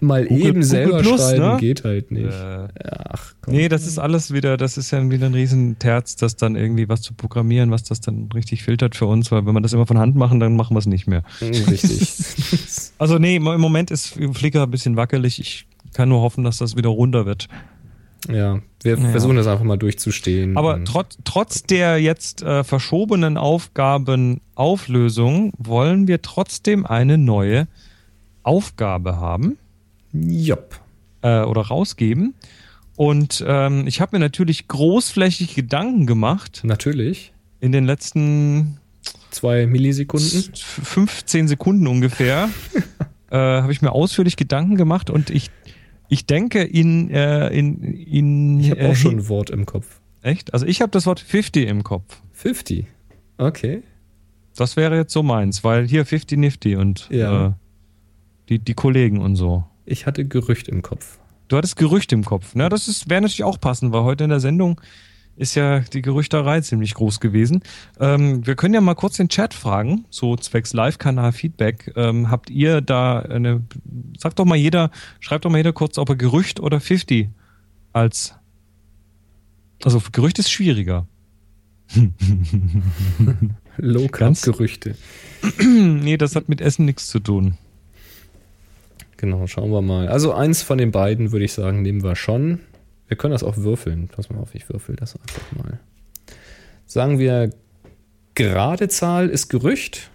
Mal 0.00 0.26
Google, 0.26 0.46
eben 0.46 0.62
selber 0.62 0.98
Google 0.98 1.04
Plus, 1.04 1.20
schreiben 1.20 1.52
ne? 1.52 1.56
geht 1.58 1.84
halt 1.84 2.10
nicht. 2.10 2.32
Äh, 2.32 2.68
Ach, 3.08 3.34
komm. 3.40 3.54
Nee, 3.54 3.68
das 3.68 3.86
ist 3.86 3.98
alles 3.98 4.32
wieder, 4.32 4.56
das 4.56 4.76
ist 4.76 4.90
ja 4.90 5.10
wieder 5.10 5.26
ein 5.26 5.34
Riesenterz, 5.34 6.16
das 6.16 6.36
dann 6.36 6.56
irgendwie 6.56 6.88
was 6.88 7.02
zu 7.02 7.14
programmieren, 7.14 7.70
was 7.70 7.84
das 7.84 8.00
dann 8.00 8.28
richtig 8.34 8.62
filtert 8.62 8.96
für 8.96 9.06
uns, 9.06 9.30
weil 9.32 9.46
wenn 9.46 9.54
wir 9.54 9.60
das 9.60 9.72
immer 9.72 9.86
von 9.86 9.98
Hand 9.98 10.16
machen, 10.16 10.40
dann 10.40 10.56
machen 10.56 10.74
wir 10.74 10.78
es 10.78 10.86
nicht 10.86 11.06
mehr. 11.06 11.22
Richtig. 11.40 12.92
also 12.98 13.18
nee, 13.18 13.36
im 13.36 13.42
Moment 13.42 13.90
ist 13.90 14.18
Flickr 14.32 14.62
ein 14.62 14.70
bisschen 14.70 14.96
wackelig. 14.96 15.40
Ich 15.40 15.66
kann 15.92 16.08
nur 16.08 16.20
hoffen, 16.20 16.44
dass 16.44 16.58
das 16.58 16.76
wieder 16.76 16.90
runter 16.90 17.26
wird. 17.26 17.48
Ja, 18.28 18.60
wir 18.82 18.98
ja. 18.98 19.10
versuchen 19.10 19.36
das 19.36 19.46
einfach 19.46 19.64
mal 19.64 19.78
durchzustehen. 19.78 20.54
Aber 20.56 20.82
trotz, 20.84 21.16
trotz 21.24 21.62
der 21.62 21.98
jetzt 21.98 22.42
äh, 22.42 22.64
verschobenen 22.64 23.38
Aufgabenauflösung 23.38 25.52
wollen 25.56 26.08
wir 26.08 26.20
trotzdem 26.22 26.86
eine 26.86 27.18
neue 27.18 27.68
Aufgabe 28.42 29.16
haben. 29.16 29.58
Jupp. 30.12 30.80
Äh, 31.22 31.42
oder 31.42 31.62
rausgeben. 31.62 32.34
Und 32.96 33.44
ähm, 33.46 33.86
ich 33.86 34.00
habe 34.00 34.16
mir 34.16 34.20
natürlich 34.20 34.68
großflächig 34.68 35.54
Gedanken 35.54 36.06
gemacht. 36.06 36.60
Natürlich. 36.64 37.32
In 37.60 37.72
den 37.72 37.84
letzten 37.84 38.78
zwei 39.30 39.66
Millisekunden. 39.66 40.52
15 40.54 41.48
Sekunden 41.48 41.86
ungefähr. 41.86 42.48
äh, 43.30 43.36
habe 43.36 43.72
ich 43.72 43.82
mir 43.82 43.92
ausführlich 43.92 44.36
Gedanken 44.36 44.76
gemacht 44.76 45.10
und 45.10 45.30
ich 45.30 45.50
ich 46.10 46.26
denke 46.26 46.62
in, 46.62 47.08
äh, 47.10 47.48
in, 47.56 47.82
in 47.82 48.60
Ich 48.60 48.70
habe 48.72 48.86
auch 48.86 48.90
äh, 48.90 48.96
schon 48.96 49.14
ein 49.18 49.28
Wort 49.28 49.48
im 49.48 49.64
Kopf. 49.64 50.00
Echt? 50.22 50.52
Also 50.52 50.66
ich 50.66 50.82
habe 50.82 50.90
das 50.90 51.06
Wort 51.06 51.20
50 51.20 51.68
im 51.68 51.84
Kopf. 51.84 52.20
50? 52.32 52.84
Okay. 53.38 53.82
Das 54.56 54.76
wäre 54.76 54.96
jetzt 54.96 55.12
so 55.12 55.22
meins, 55.22 55.62
weil 55.62 55.86
hier 55.86 56.04
50 56.04 56.36
Nifty 56.36 56.76
und 56.76 57.08
ja. 57.10 57.46
äh, 57.46 57.52
die, 58.48 58.58
die 58.58 58.74
Kollegen 58.74 59.20
und 59.20 59.36
so. 59.36 59.64
Ich 59.90 60.06
hatte 60.06 60.24
Gerücht 60.24 60.68
im 60.68 60.82
Kopf. 60.82 61.18
Du 61.48 61.56
hattest 61.56 61.76
Gerücht 61.76 62.12
im 62.12 62.24
Kopf. 62.24 62.52
Na, 62.54 62.68
das 62.68 63.08
wäre 63.08 63.20
natürlich 63.20 63.42
auch 63.42 63.60
passend, 63.60 63.92
weil 63.92 64.04
heute 64.04 64.22
in 64.22 64.30
der 64.30 64.38
Sendung 64.38 64.80
ist 65.34 65.56
ja 65.56 65.80
die 65.80 66.00
Gerüchterei 66.00 66.60
ziemlich 66.60 66.94
groß 66.94 67.18
gewesen. 67.18 67.62
Ähm, 67.98 68.46
wir 68.46 68.54
können 68.54 68.74
ja 68.74 68.80
mal 68.80 68.94
kurz 68.94 69.16
den 69.16 69.28
Chat 69.28 69.52
fragen, 69.52 70.04
so 70.10 70.36
zwecks 70.36 70.72
Live-Kanal-Feedback. 70.74 71.92
Ähm, 71.96 72.30
habt 72.30 72.50
ihr 72.50 72.80
da 72.82 73.18
eine, 73.18 73.64
sagt 74.16 74.38
doch 74.38 74.44
mal 74.44 74.54
jeder, 74.54 74.92
schreibt 75.18 75.44
doch 75.44 75.50
mal 75.50 75.56
jeder 75.56 75.72
kurz, 75.72 75.98
ob 75.98 76.10
er 76.10 76.16
Gerücht 76.16 76.60
oder 76.60 76.78
50 76.78 77.28
als, 77.92 78.34
also 79.82 80.00
Gerücht 80.12 80.38
ist 80.38 80.52
schwieriger. 80.52 81.08
Low-Carb-Gerüchte. 83.76 84.94
nee, 85.58 86.16
das 86.16 86.36
hat 86.36 86.48
mit 86.48 86.60
Essen 86.60 86.84
nichts 86.84 87.08
zu 87.08 87.18
tun. 87.18 87.56
Genau, 89.20 89.46
schauen 89.46 89.70
wir 89.70 89.82
mal. 89.82 90.08
Also 90.08 90.32
eins 90.32 90.62
von 90.62 90.78
den 90.78 90.92
beiden 90.92 91.30
würde 91.30 91.44
ich 91.44 91.52
sagen, 91.52 91.82
nehmen 91.82 92.02
wir 92.02 92.16
schon. 92.16 92.60
Wir 93.06 93.18
können 93.18 93.32
das 93.32 93.42
auch 93.42 93.58
würfeln. 93.58 94.08
Pass 94.08 94.30
mal 94.30 94.38
auf, 94.38 94.54
ich 94.54 94.66
würfel 94.70 94.96
das 94.96 95.14
einfach 95.14 95.52
mal. 95.52 95.78
Sagen 96.86 97.18
wir, 97.18 97.50
gerade 98.34 98.88
Zahl 98.88 99.28
ist 99.28 99.50
Gerücht. 99.50 100.10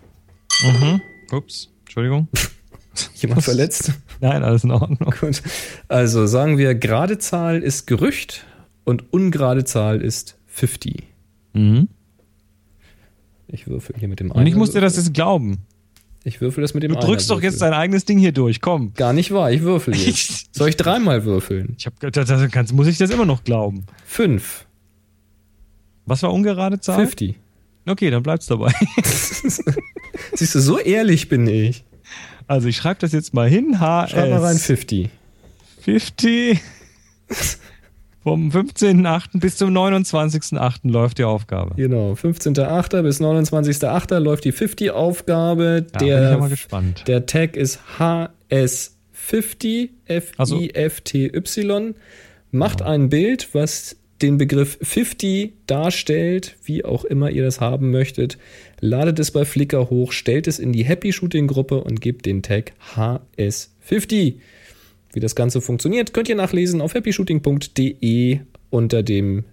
Mhm. 0.64 1.02
Ups, 1.32 1.70
Entschuldigung. 1.82 2.30
Jemand 3.14 3.44
verletzt? 3.44 3.92
Nein, 4.22 4.44
alles 4.44 4.64
in 4.64 4.72
Ordnung. 4.72 5.14
Gut. 5.22 5.44
Also 5.88 6.26
sagen 6.26 6.58
wir, 6.58 6.74
gerade 6.74 7.20
Zahl 7.20 7.62
ist 7.62 7.86
Gerücht 7.86 8.44
und 8.86 9.14
ungerade 9.14 9.66
Zahl 9.66 10.02
ist 10.02 10.40
50. 10.48 11.04
Mhm. 11.54 11.90
Ich 13.50 13.68
würfel 13.68 13.96
hier 14.00 14.08
mit 14.08 14.20
dem 14.20 14.32
Und 14.32 14.48
ich 14.48 14.56
muss 14.56 14.72
dir 14.72 14.82
das 14.82 14.96
jetzt 14.96 15.14
glauben. 15.14 15.60
Ich 16.28 16.42
würfel 16.42 16.64
das 16.64 16.74
mit 16.74 16.82
dem 16.82 16.92
Du 16.94 17.00
drückst 17.00 17.30
doch 17.30 17.40
jetzt 17.40 17.62
dein 17.62 17.74
eigenes 17.74 18.04
Ding 18.04 18.18
hier 18.18 18.32
durch, 18.32 18.60
komm. 18.60 18.96
Gar 18.96 19.14
nicht 19.14 19.32
wahr, 19.32 19.52
ich 19.52 19.62
würfel 19.62 19.96
jetzt. 19.96 20.54
Soll 20.56 20.70
ich 20.70 20.76
dreimal 20.76 21.24
würfeln? 21.24 21.76
Ich 21.78 21.86
hab, 21.86 22.00
das, 22.00 22.28
das, 22.28 22.74
muss 22.74 22.88
ich 22.88 22.98
das 22.98 23.12
immer 23.12 23.26
noch 23.26 23.44
glauben. 23.44 23.86
Fünf. 24.06 24.66
Was 26.08 26.24
war 26.24 26.34
ungerade 26.34 26.80
Zahl? 26.80 26.96
50. 26.98 27.36
Okay, 27.86 28.10
dann 28.10 28.24
bleib's 28.24 28.48
dabei. 28.48 28.74
Siehst 29.04 30.56
du, 30.56 30.60
so 30.60 30.80
ehrlich 30.80 31.30
bin 31.30 31.46
ich. 31.46 31.84
Also 32.48 32.70
ich 32.70 32.78
schreibe 32.78 33.00
das 33.02 33.12
jetzt 33.12 33.36
mal 33.36 33.48
hin. 33.48 33.80
HS. 33.80 34.12
Schreib 34.12 34.30
mal 34.32 34.40
rein 34.40 34.58
50. 34.58 35.10
50. 35.82 36.60
Vom 38.26 38.50
15.8. 38.50 39.40
bis 39.40 39.56
zum 39.58 39.70
29.8. 39.70 40.90
läuft 40.90 41.20
die 41.20 41.26
Aufgabe. 41.26 41.76
Genau, 41.76 42.14
15.8. 42.14 43.04
bis 43.04 43.22
29.8. 43.22 44.18
läuft 44.18 44.46
die 44.46 44.52
50-Aufgabe. 44.52 45.86
Ja, 45.94 46.00
der, 46.00 46.22
bin 46.22 46.34
ich 46.34 46.40
mal 46.40 46.50
gespannt. 46.50 47.04
Der 47.06 47.28
Tag 47.28 47.56
ist 47.56 47.82
HS50, 48.00 49.90
F-I-F-T-Y. 50.06 51.94
Macht 52.50 52.80
ja. 52.80 52.88
ein 52.88 53.10
Bild, 53.10 53.54
was 53.54 53.96
den 54.24 54.40
Begriff 54.40 54.80
50 54.82 55.54
darstellt, 55.68 56.56
wie 56.64 56.84
auch 56.84 57.06
immer 57.06 57.30
ihr 57.30 57.44
das 57.44 57.62
haben 57.62 57.92
möchtet. 57.92 58.40
Ladet 58.80 59.20
es 59.20 59.30
bei 59.30 59.46
Flickr 59.46 59.92
hoch, 59.92 60.12
stellt 60.12 60.48
es 60.48 60.58
in 60.58 60.74
die 60.74 60.84
Happy 60.84 61.14
Shooting 61.14 61.46
Gruppe 61.46 61.84
und 61.84 62.02
gebt 62.02 62.26
den 62.26 62.42
Tag 62.42 62.74
HS50. 62.96 64.38
Wie 65.16 65.22
das 65.22 65.34
Ganze 65.34 65.62
funktioniert, 65.62 66.14
könnt 66.14 66.28
ihr 66.28 66.36
nachlesen 66.36 66.82
auf 66.82 66.94
happyshooting.de 66.94 68.42
unter 68.70 69.02
dem 69.02 69.46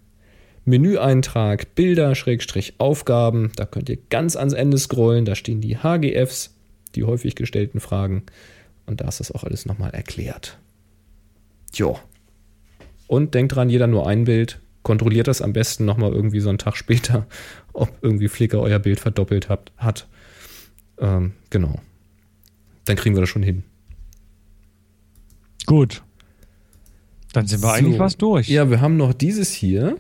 Menüeintrag 0.65 1.77
Bilder-Aufgaben. 1.77 3.53
Da 3.55 3.65
könnt 3.65 3.89
ihr 3.89 3.99
ganz 4.11 4.35
ans 4.35 4.55
Ende 4.55 4.77
scrollen. 4.77 5.25
Da 5.25 5.37
stehen 5.37 5.61
die 5.61 5.79
HGFs, 5.79 6.57
die 6.97 7.05
häufig 7.05 7.37
gestellten 7.37 7.79
Fragen. 7.79 8.25
Und 8.87 9.01
da 9.01 9.07
ist 9.07 9.21
das 9.21 9.31
auch 9.31 9.45
alles 9.45 9.65
nochmal 9.65 9.93
erklärt. 9.93 10.59
Jo. 11.73 11.97
Und 13.07 13.35
denkt 13.35 13.55
dran, 13.55 13.71
jeder 13.71 13.87
nur 13.87 14.09
ein 14.09 14.25
Bild. 14.25 14.59
Kontrolliert 14.83 15.29
das 15.29 15.41
am 15.43 15.53
besten 15.53 15.85
nochmal 15.85 16.13
irgendwie 16.13 16.41
so 16.41 16.49
einen 16.49 16.59
Tag 16.59 16.77
später, 16.77 17.29
ob 17.73 17.89
irgendwie 18.03 18.27
Flickr 18.27 18.59
euer 18.59 18.81
Bild 18.81 18.99
verdoppelt 18.99 19.49
hat. 19.49 20.09
Ähm, 20.99 21.35
genau. 21.51 21.81
Dann 22.85 22.97
kriegen 22.97 23.15
wir 23.15 23.21
das 23.21 23.31
schon 23.31 23.45
hin. 23.45 23.63
Gut. 25.67 26.03
Dann 27.33 27.47
sind 27.47 27.63
wir 27.63 27.69
so. 27.69 27.75
eigentlich 27.75 27.99
was 27.99 28.17
durch. 28.17 28.49
Ja, 28.49 28.69
wir 28.69 28.81
haben 28.81 28.97
noch 28.97 29.15
dieses 29.15 29.53
hier. 29.53 29.97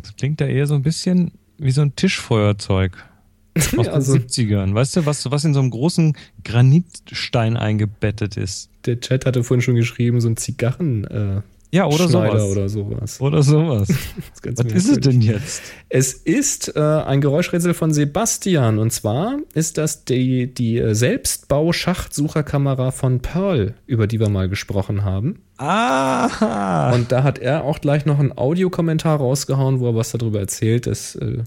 Das 0.00 0.14
klingt 0.16 0.40
da 0.40 0.46
eher 0.46 0.66
so 0.66 0.74
ein 0.74 0.82
bisschen 0.82 1.32
wie 1.58 1.70
so 1.70 1.80
ein 1.80 1.96
Tischfeuerzeug 1.96 2.92
aus 3.56 3.70
den 3.70 3.88
also, 3.88 4.14
70ern. 4.14 4.74
Weißt 4.74 4.96
du, 4.96 5.06
was, 5.06 5.30
was 5.30 5.44
in 5.44 5.54
so 5.54 5.60
einem 5.60 5.70
großen 5.70 6.14
Granitstein 6.44 7.56
eingebettet 7.56 8.36
ist? 8.36 8.70
Der 8.84 9.00
Chat 9.00 9.24
hatte 9.24 9.42
vorhin 9.44 9.62
schon 9.62 9.76
geschrieben, 9.76 10.20
so 10.20 10.28
ein 10.28 10.36
Zigarren. 10.36 11.04
Äh 11.04 11.40
ja, 11.76 11.84
oder 11.86 12.08
Schneider 12.08 12.40
sowas. 12.40 12.56
oder 12.56 12.68
sowas. 12.70 13.20
Oder 13.20 13.42
sowas. 13.42 13.88
Das 13.88 13.98
ist 14.34 14.42
ganz 14.42 14.64
Was 14.64 14.72
ist 14.72 14.88
es 14.88 15.00
denn 15.00 15.20
jetzt? 15.20 15.60
Es 15.90 16.14
ist 16.14 16.74
äh, 16.74 16.80
ein 16.80 17.20
Geräuschrätsel 17.20 17.74
von 17.74 17.92
Sebastian 17.92 18.78
und 18.78 18.92
zwar 18.92 19.36
ist 19.52 19.76
das 19.76 20.06
die, 20.06 20.52
die 20.54 20.78
äh, 20.78 20.94
Selbstbau-Schachtsucherkamera 20.94 22.92
von 22.92 23.20
Pearl, 23.20 23.74
über 23.84 24.06
die 24.06 24.18
wir 24.20 24.30
mal 24.30 24.48
gesprochen 24.48 25.04
haben. 25.04 25.42
Ah! 25.58 26.94
Und 26.94 27.12
da 27.12 27.22
hat 27.22 27.38
er 27.38 27.64
auch 27.64 27.80
gleich 27.82 28.06
noch 28.06 28.18
einen 28.18 28.32
Audiokommentar 28.36 29.18
rausgehauen, 29.18 29.78
wo 29.80 29.88
er 29.88 29.94
was 29.94 30.12
darüber 30.12 30.40
erzählt. 30.40 30.86
Das 30.86 31.14
äh, 31.16 31.44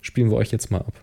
spielen 0.00 0.30
wir 0.30 0.38
euch 0.38 0.52
jetzt 0.52 0.70
mal 0.70 0.78
ab. 0.80 0.94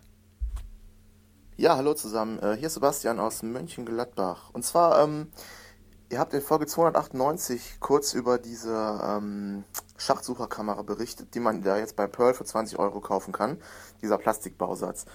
Ja, 1.57 1.78
hallo 1.78 1.93
zusammen. 1.93 2.39
Äh, 2.39 2.55
Hier 2.57 2.65
ist 2.67 2.74
Sebastian 2.74 3.19
aus 3.19 3.43
Mönchengladbach. 3.43 4.49
Und 4.51 4.65
zwar, 4.65 5.03
ähm, 5.03 5.28
ihr 6.09 6.19
habt 6.19 6.33
in 6.33 6.41
Folge 6.41 6.65
298 6.65 7.77
kurz 7.79 8.13
über 8.13 8.37
diese 8.37 8.99
ähm, 9.03 9.63
Schachtsucherkamera 9.97 10.81
berichtet, 10.81 11.33
die 11.35 11.39
man 11.39 11.61
da 11.61 11.77
jetzt 11.77 11.95
bei 11.95 12.07
Pearl 12.07 12.33
für 12.33 12.45
20 12.45 12.79
Euro 12.79 12.99
kaufen 12.99 13.31
kann. 13.31 13.57
Dieser 14.01 14.17
Plastikbausatz. 14.17 15.05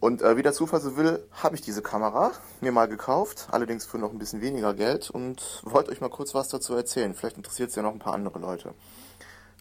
Und 0.00 0.22
äh, 0.22 0.36
wie 0.36 0.42
der 0.42 0.52
Zufall 0.52 0.80
so 0.80 0.96
will, 0.96 1.26
habe 1.32 1.54
ich 1.54 1.62
diese 1.62 1.80
Kamera 1.80 2.32
mir 2.60 2.72
mal 2.72 2.88
gekauft, 2.88 3.48
allerdings 3.50 3.86
für 3.86 3.98
noch 3.98 4.12
ein 4.12 4.18
bisschen 4.18 4.42
weniger 4.42 4.74
Geld 4.74 5.08
und 5.08 5.62
wollte 5.64 5.90
euch 5.90 6.00
mal 6.00 6.10
kurz 6.10 6.34
was 6.34 6.48
dazu 6.48 6.74
erzählen. 6.74 7.14
Vielleicht 7.14 7.38
interessiert 7.38 7.70
es 7.70 7.76
ja 7.76 7.82
noch 7.82 7.92
ein 7.92 8.00
paar 8.00 8.12
andere 8.12 8.38
Leute. 8.38 8.74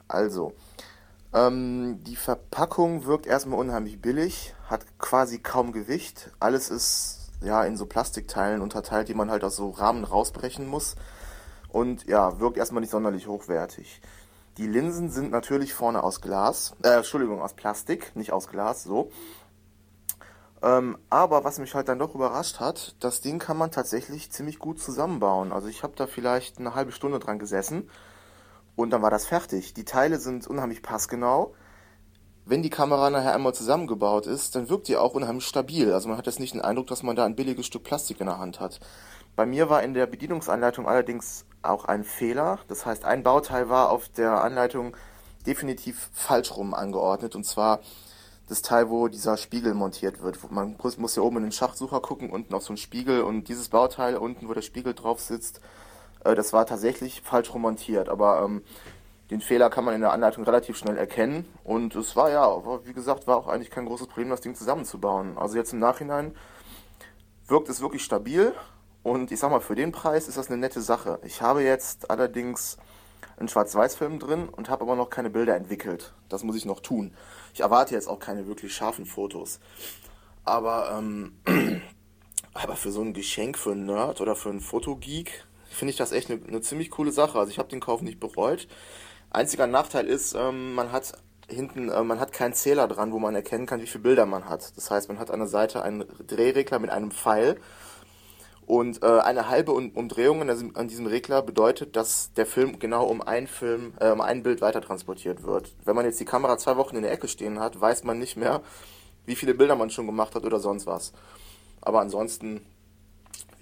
Also, 0.09 0.53
ähm, 1.33 2.03
die 2.03 2.17
Verpackung 2.17 3.05
wirkt 3.05 3.25
erstmal 3.25 3.57
unheimlich 3.57 4.01
billig, 4.01 4.53
hat 4.67 4.85
quasi 4.99 5.39
kaum 5.39 5.71
Gewicht. 5.71 6.29
Alles 6.39 6.69
ist 6.69 7.22
ja 7.43 7.63
in 7.63 7.77
so 7.77 7.85
Plastikteilen 7.85 8.61
unterteilt, 8.61 9.07
die 9.07 9.13
man 9.13 9.29
halt 9.29 9.43
aus 9.43 9.55
so 9.55 9.69
Rahmen 9.69 10.03
rausbrechen 10.03 10.67
muss. 10.67 10.95
Und 11.69 12.05
ja, 12.05 12.39
wirkt 12.39 12.57
erstmal 12.57 12.81
nicht 12.81 12.91
sonderlich 12.91 13.27
hochwertig. 13.27 14.01
Die 14.57 14.67
Linsen 14.67 15.09
sind 15.09 15.31
natürlich 15.31 15.73
vorne 15.73 16.03
aus 16.03 16.21
Glas, 16.21 16.75
äh, 16.83 16.89
Entschuldigung, 16.89 17.41
aus 17.41 17.55
Plastik, 17.55 18.15
nicht 18.15 18.31
aus 18.31 18.47
Glas, 18.47 18.83
so. 18.83 19.09
Ähm, 20.61 20.97
aber 21.09 21.43
was 21.43 21.59
mich 21.59 21.73
halt 21.75 21.89
dann 21.89 21.99
doch 21.99 22.15
überrascht 22.15 22.59
hat, 22.59 22.95
das 22.99 23.19
Ding 23.21 23.39
kann 23.39 23.57
man 23.57 23.71
tatsächlich 23.71 24.31
ziemlich 24.31 24.59
gut 24.59 24.79
zusammenbauen. 24.79 25.51
Also 25.51 25.67
ich 25.67 25.83
habe 25.83 25.93
da 25.95 26.07
vielleicht 26.07 26.59
eine 26.59 26.75
halbe 26.75 26.91
Stunde 26.91 27.19
dran 27.19 27.39
gesessen 27.39 27.89
und 28.75 28.91
dann 28.91 29.01
war 29.01 29.09
das 29.09 29.25
fertig. 29.25 29.73
Die 29.73 29.85
Teile 29.85 30.19
sind 30.19 30.47
unheimlich 30.47 30.81
passgenau. 30.81 31.53
Wenn 32.45 32.61
die 32.61 32.69
Kamera 32.69 33.09
nachher 33.09 33.33
einmal 33.33 33.53
zusammengebaut 33.53 34.27
ist, 34.27 34.55
dann 34.55 34.67
wirkt 34.67 34.89
die 34.89 34.97
auch 34.97 35.13
unheimlich 35.13 35.45
stabil. 35.45 35.93
Also 35.93 36.09
man 36.09 36.17
hat 36.17 36.25
jetzt 36.25 36.41
nicht 36.41 36.53
den 36.53 36.61
Eindruck, 36.61 36.87
dass 36.87 37.01
man 37.01 37.15
da 37.15 37.25
ein 37.25 37.35
billiges 37.35 37.65
Stück 37.65 37.83
Plastik 37.83 38.19
in 38.19 38.27
der 38.27 38.37
Hand 38.37 38.59
hat. 38.59 38.81
Bei 39.35 39.45
mir 39.45 39.69
war 39.69 39.81
in 39.81 39.93
der 39.93 40.07
Bedienungsanleitung 40.07 40.87
allerdings 40.87 41.45
auch 41.61 41.85
ein 41.85 42.03
Fehler. 42.03 42.59
Das 42.67 42.85
heißt, 42.85 43.05
ein 43.05 43.23
Bauteil 43.23 43.69
war 43.69 43.89
auf 43.89 44.09
der 44.09 44.43
Anleitung 44.43 44.95
definitiv 45.47 46.09
falsch 46.11 46.51
rum 46.55 46.73
angeordnet. 46.73 47.35
Und 47.35 47.45
zwar 47.45 47.79
das 48.49 48.61
Teil, 48.61 48.89
wo 48.89 49.07
dieser 49.07 49.37
Spiegel 49.37 49.73
montiert 49.73 50.21
wird. 50.21 50.51
Man 50.51 50.75
muss 50.97 51.15
ja 51.15 51.23
oben 51.23 51.37
in 51.37 51.43
den 51.43 51.51
Schachtsucher 51.53 52.01
gucken, 52.01 52.29
unten 52.29 52.53
auf 52.53 52.63
so 52.63 52.69
einen 52.69 52.77
Spiegel. 52.77 53.21
Und 53.21 53.47
dieses 53.47 53.69
Bauteil 53.69 54.17
unten, 54.17 54.49
wo 54.49 54.53
der 54.53 54.61
Spiegel 54.61 54.93
drauf 54.93 55.21
sitzt, 55.21 55.61
äh, 56.25 56.35
das 56.35 56.51
war 56.51 56.65
tatsächlich 56.65 57.21
falsch 57.21 57.53
rum 57.53 57.61
montiert. 57.61 58.09
Aber 58.09 58.43
ähm, 58.43 58.63
den 59.33 59.41
Fehler 59.41 59.71
kann 59.71 59.83
man 59.83 59.95
in 59.95 60.01
der 60.01 60.13
Anleitung 60.13 60.43
relativ 60.43 60.77
schnell 60.77 60.95
erkennen. 60.95 61.51
Und 61.63 61.95
es 61.95 62.15
war 62.15 62.29
ja, 62.29 62.45
wie 62.85 62.93
gesagt, 62.93 63.25
war 63.25 63.37
auch 63.37 63.47
eigentlich 63.47 63.71
kein 63.71 63.87
großes 63.87 64.05
Problem, 64.05 64.29
das 64.29 64.41
Ding 64.41 64.53
zusammenzubauen. 64.53 65.39
Also 65.39 65.57
jetzt 65.57 65.73
im 65.73 65.79
Nachhinein 65.79 66.35
wirkt 67.47 67.67
es 67.67 67.81
wirklich 67.81 68.03
stabil. 68.03 68.53
Und 69.01 69.31
ich 69.31 69.39
sag 69.39 69.49
mal, 69.49 69.59
für 69.59 69.73
den 69.73 69.91
Preis 69.91 70.27
ist 70.27 70.37
das 70.37 70.49
eine 70.49 70.57
nette 70.57 70.81
Sache. 70.81 71.19
Ich 71.23 71.41
habe 71.41 71.63
jetzt 71.63 72.11
allerdings 72.11 72.77
einen 73.37 73.49
Schwarz-Weiß-Film 73.49 74.19
drin 74.19 74.49
und 74.49 74.69
habe 74.69 74.83
aber 74.83 74.95
noch 74.95 75.09
keine 75.09 75.31
Bilder 75.31 75.55
entwickelt. 75.55 76.13
Das 76.29 76.43
muss 76.43 76.55
ich 76.55 76.65
noch 76.65 76.79
tun. 76.79 77.15
Ich 77.55 77.61
erwarte 77.61 77.95
jetzt 77.95 78.07
auch 78.07 78.19
keine 78.19 78.45
wirklich 78.45 78.71
scharfen 78.71 79.07
Fotos. 79.07 79.59
Aber, 80.43 80.95
ähm, 80.95 81.39
aber 82.53 82.75
für 82.75 82.91
so 82.91 83.01
ein 83.01 83.13
Geschenk 83.13 83.57
für 83.57 83.71
einen 83.71 83.87
Nerd 83.87 84.21
oder 84.21 84.35
für 84.35 84.49
einen 84.49 84.61
Fotogeek 84.61 85.47
finde 85.69 85.89
ich 85.89 85.97
das 85.97 86.11
echt 86.11 86.29
eine, 86.29 86.39
eine 86.45 86.61
ziemlich 86.61 86.91
coole 86.91 87.11
Sache. 87.11 87.39
Also 87.39 87.51
ich 87.51 87.57
habe 87.57 87.69
den 87.69 87.79
Kauf 87.79 88.03
nicht 88.03 88.19
bereut. 88.19 88.67
Einziger 89.33 89.67
Nachteil 89.67 90.05
ist, 90.05 90.35
ähm, 90.35 90.73
man 90.75 90.91
hat 90.91 91.13
hinten, 91.49 91.89
äh, 91.89 92.03
man 92.03 92.19
hat 92.19 92.31
keinen 92.31 92.53
Zähler 92.53 92.87
dran, 92.87 93.11
wo 93.11 93.19
man 93.19 93.35
erkennen 93.35 93.65
kann, 93.65 93.81
wie 93.81 93.87
viele 93.87 94.03
Bilder 94.03 94.25
man 94.25 94.47
hat. 94.47 94.77
Das 94.77 94.91
heißt, 94.91 95.09
man 95.09 95.19
hat 95.19 95.31
an 95.31 95.39
der 95.39 95.47
Seite 95.47 95.81
einen 95.81 96.05
Drehregler 96.27 96.79
mit 96.79 96.91
einem 96.91 97.11
Pfeil 97.11 97.57
und 98.65 99.03
äh, 99.03 99.19
eine 99.19 99.49
halbe 99.49 99.73
Um- 99.73 99.91
Umdrehung 99.91 100.41
an 100.41 100.47
diesem, 100.47 100.75
an 100.77 100.87
diesem 100.87 101.07
Regler 101.07 101.41
bedeutet, 101.41 101.95
dass 101.95 102.31
der 102.33 102.45
Film 102.45 102.79
genau 102.79 103.05
um 103.05 103.21
ein 103.21 103.47
Film, 103.47 103.93
äh, 103.99 104.11
um 104.11 104.21
ein 104.21 104.43
Bild 104.43 104.61
weiter 104.61 104.81
transportiert 104.81 105.43
wird. 105.43 105.75
Wenn 105.83 105.95
man 105.95 106.05
jetzt 106.05 106.19
die 106.19 106.25
Kamera 106.25 106.57
zwei 106.57 106.77
Wochen 106.77 106.95
in 106.95 107.01
der 107.01 107.11
Ecke 107.11 107.27
stehen 107.27 107.59
hat, 107.59 107.81
weiß 107.81 108.03
man 108.03 108.19
nicht 108.19 108.37
mehr, 108.37 108.61
wie 109.25 109.35
viele 109.35 109.53
Bilder 109.53 109.75
man 109.75 109.89
schon 109.89 110.05
gemacht 110.05 110.35
hat 110.35 110.45
oder 110.45 110.59
sonst 110.59 110.85
was. 110.85 111.11
Aber 111.81 111.99
ansonsten, 111.99 112.61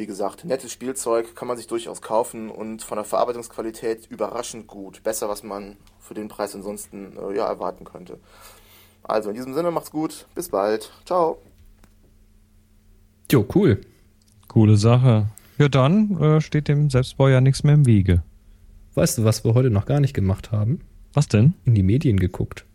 wie 0.01 0.07
gesagt, 0.07 0.45
nettes 0.45 0.71
Spielzeug 0.71 1.35
kann 1.35 1.47
man 1.47 1.57
sich 1.57 1.67
durchaus 1.67 2.01
kaufen 2.01 2.49
und 2.49 2.81
von 2.81 2.95
der 2.95 3.05
Verarbeitungsqualität 3.05 4.07
überraschend 4.09 4.65
gut. 4.65 5.03
Besser, 5.03 5.29
was 5.29 5.43
man 5.43 5.77
für 5.99 6.15
den 6.15 6.27
Preis 6.27 6.55
ansonsten 6.55 7.15
äh, 7.17 7.37
ja, 7.37 7.45
erwarten 7.45 7.85
könnte. 7.85 8.17
Also 9.03 9.29
in 9.29 9.35
diesem 9.35 9.53
Sinne 9.53 9.69
macht's 9.69 9.91
gut, 9.91 10.25
bis 10.33 10.49
bald, 10.49 10.91
ciao. 11.05 11.37
Jo, 13.31 13.45
cool. 13.53 13.79
Coole 14.47 14.75
Sache. 14.75 15.27
Ja, 15.59 15.69
dann 15.69 16.19
äh, 16.19 16.41
steht 16.41 16.67
dem 16.67 16.89
Selbstbau 16.89 17.27
ja 17.27 17.39
nichts 17.39 17.63
mehr 17.63 17.75
im 17.75 17.85
Wege. 17.85 18.23
Weißt 18.95 19.19
du, 19.19 19.23
was 19.23 19.43
wir 19.43 19.53
heute 19.53 19.69
noch 19.69 19.85
gar 19.85 19.99
nicht 19.99 20.15
gemacht 20.15 20.51
haben? 20.51 20.79
Was 21.13 21.27
denn? 21.27 21.53
In 21.63 21.75
die 21.75 21.83
Medien 21.83 22.19
geguckt. 22.19 22.65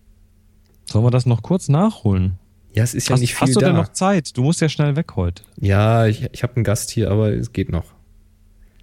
Sollen 0.84 1.04
wir 1.04 1.10
das 1.10 1.26
noch 1.26 1.42
kurz 1.42 1.68
nachholen? 1.68 2.38
Ja, 2.76 2.82
es 2.84 2.94
ist 2.94 3.08
ja 3.08 3.14
hast, 3.14 3.20
nicht 3.20 3.34
viel 3.34 3.48
hast 3.48 3.56
du 3.56 3.60
da. 3.60 3.66
denn 3.66 3.76
noch 3.76 3.88
Zeit? 3.92 4.36
Du 4.36 4.42
musst 4.42 4.60
ja 4.60 4.68
schnell 4.68 4.96
weg 4.96 5.16
heute. 5.16 5.42
ja, 5.60 6.06
ich, 6.06 6.28
ich 6.32 6.42
habe 6.42 6.56
einen 6.56 6.64
Gast 6.64 6.90
hier, 6.90 7.10
aber 7.10 7.32
es 7.32 7.52
geht 7.52 7.70
noch. 7.70 7.86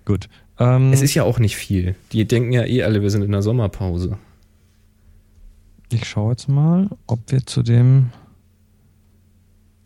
Gut. 0.04 0.28
Ähm, 0.60 0.91
Es 0.91 1.02
ist 1.02 1.14
ja 1.14 1.24
auch 1.24 1.39
nicht 1.39 1.56
viel. 1.56 1.96
Die 2.12 2.26
denken 2.28 2.52
ja 2.52 2.66
eh 2.66 2.84
alle, 2.84 3.02
wir 3.02 3.10
sind 3.12 3.22
in 3.24 3.32
der 3.32 3.41
Sommerpause. 3.41 4.18
ich 5.91 6.06
schaue 6.08 6.32
jetzt 6.32 6.50
mal, 6.50 6.89
ob 7.08 7.20
wir 7.32 7.46
zu 7.46 7.62
dem 7.62 8.10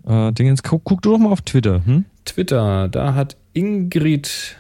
äh, 0.05 0.32
Dingens. 0.32 0.64
Guck, 0.64 0.84
guck 0.86 1.01
du 1.01 1.12
doch 1.12 1.18
mal 1.20 1.32
auf 1.32 1.41
Twitter. 1.41 1.86
Hm? 1.86 2.05
Twitter, 2.26 2.88
da 2.88 3.14
hat 3.14 3.36
Ingrid 3.53 4.55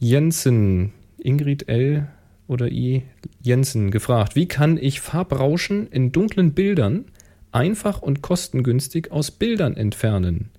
Jensen, 0.00 0.92
Ingrid 1.18 1.68
L 1.68 2.08
oder 2.46 2.68
I 2.70 3.02
Jensen 3.42 3.90
gefragt, 3.90 4.36
wie 4.36 4.46
kann 4.46 4.78
ich 4.78 5.00
Farbrauschen 5.00 5.86
in 5.88 6.12
dunklen 6.12 6.52
Bildern 6.54 7.04
einfach 7.52 8.02
und 8.02 8.22
kostengünstig 8.22 9.10
aus 9.10 9.30
Bildern 9.30 9.76
entfernen? 9.76 10.50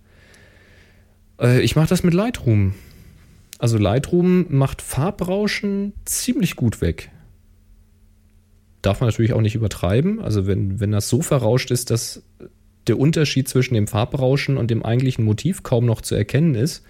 Äh, 1.39 1.61
ich 1.61 1.75
mache 1.75 1.89
das 1.89 2.03
mit 2.03 2.13
Lightroom. 2.13 2.73
Also 3.57 3.77
Lightroom 3.77 4.45
macht 4.49 4.81
Farbrauschen 4.81 5.93
ziemlich 6.05 6.55
gut 6.55 6.81
weg. 6.81 7.11
Darf 8.81 9.01
man 9.01 9.09
natürlich 9.09 9.33
auch 9.33 9.41
nicht 9.41 9.55
übertreiben. 9.55 10.21
Also 10.21 10.47
wenn, 10.47 10.79
wenn 10.79 10.91
das 10.91 11.09
so 11.09 11.21
verrauscht 11.21 11.69
ist, 11.71 11.89
dass 11.91 12.23
der 12.87 12.97
Unterschied 12.97 13.47
zwischen 13.49 13.73
dem 13.73 13.87
Farbrauschen 13.87 14.57
und 14.57 14.71
dem 14.71 14.83
eigentlichen 14.83 15.25
Motiv 15.25 15.63
kaum 15.63 15.85
noch 15.85 16.01
zu 16.01 16.15
erkennen 16.15 16.55
ist, 16.55 16.83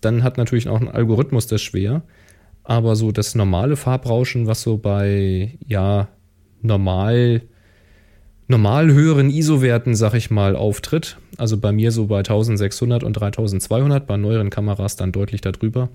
dann 0.00 0.22
hat 0.22 0.36
natürlich 0.38 0.68
auch 0.68 0.80
ein 0.80 0.88
Algorithmus 0.88 1.46
das 1.46 1.62
schwer. 1.62 2.02
Aber 2.64 2.96
so 2.96 3.12
das 3.12 3.34
normale 3.34 3.76
Farbrauschen, 3.76 4.46
was 4.46 4.62
so 4.62 4.76
bei, 4.78 5.58
ja, 5.66 6.08
normal, 6.60 7.42
normal 8.50 8.92
höheren 8.92 9.30
ISO-Werten, 9.30 9.94
sag 9.94 10.14
ich 10.14 10.30
mal, 10.30 10.56
auftritt, 10.56 11.16
also 11.38 11.56
bei 11.56 11.72
mir 11.72 11.92
so 11.92 12.06
bei 12.06 12.18
1600 12.18 13.02
und 13.04 13.14
3200, 13.14 14.06
bei 14.06 14.16
neueren 14.16 14.50
Kameras 14.50 14.96
dann 14.96 15.12
deutlich 15.12 15.40
darüber, 15.40 15.88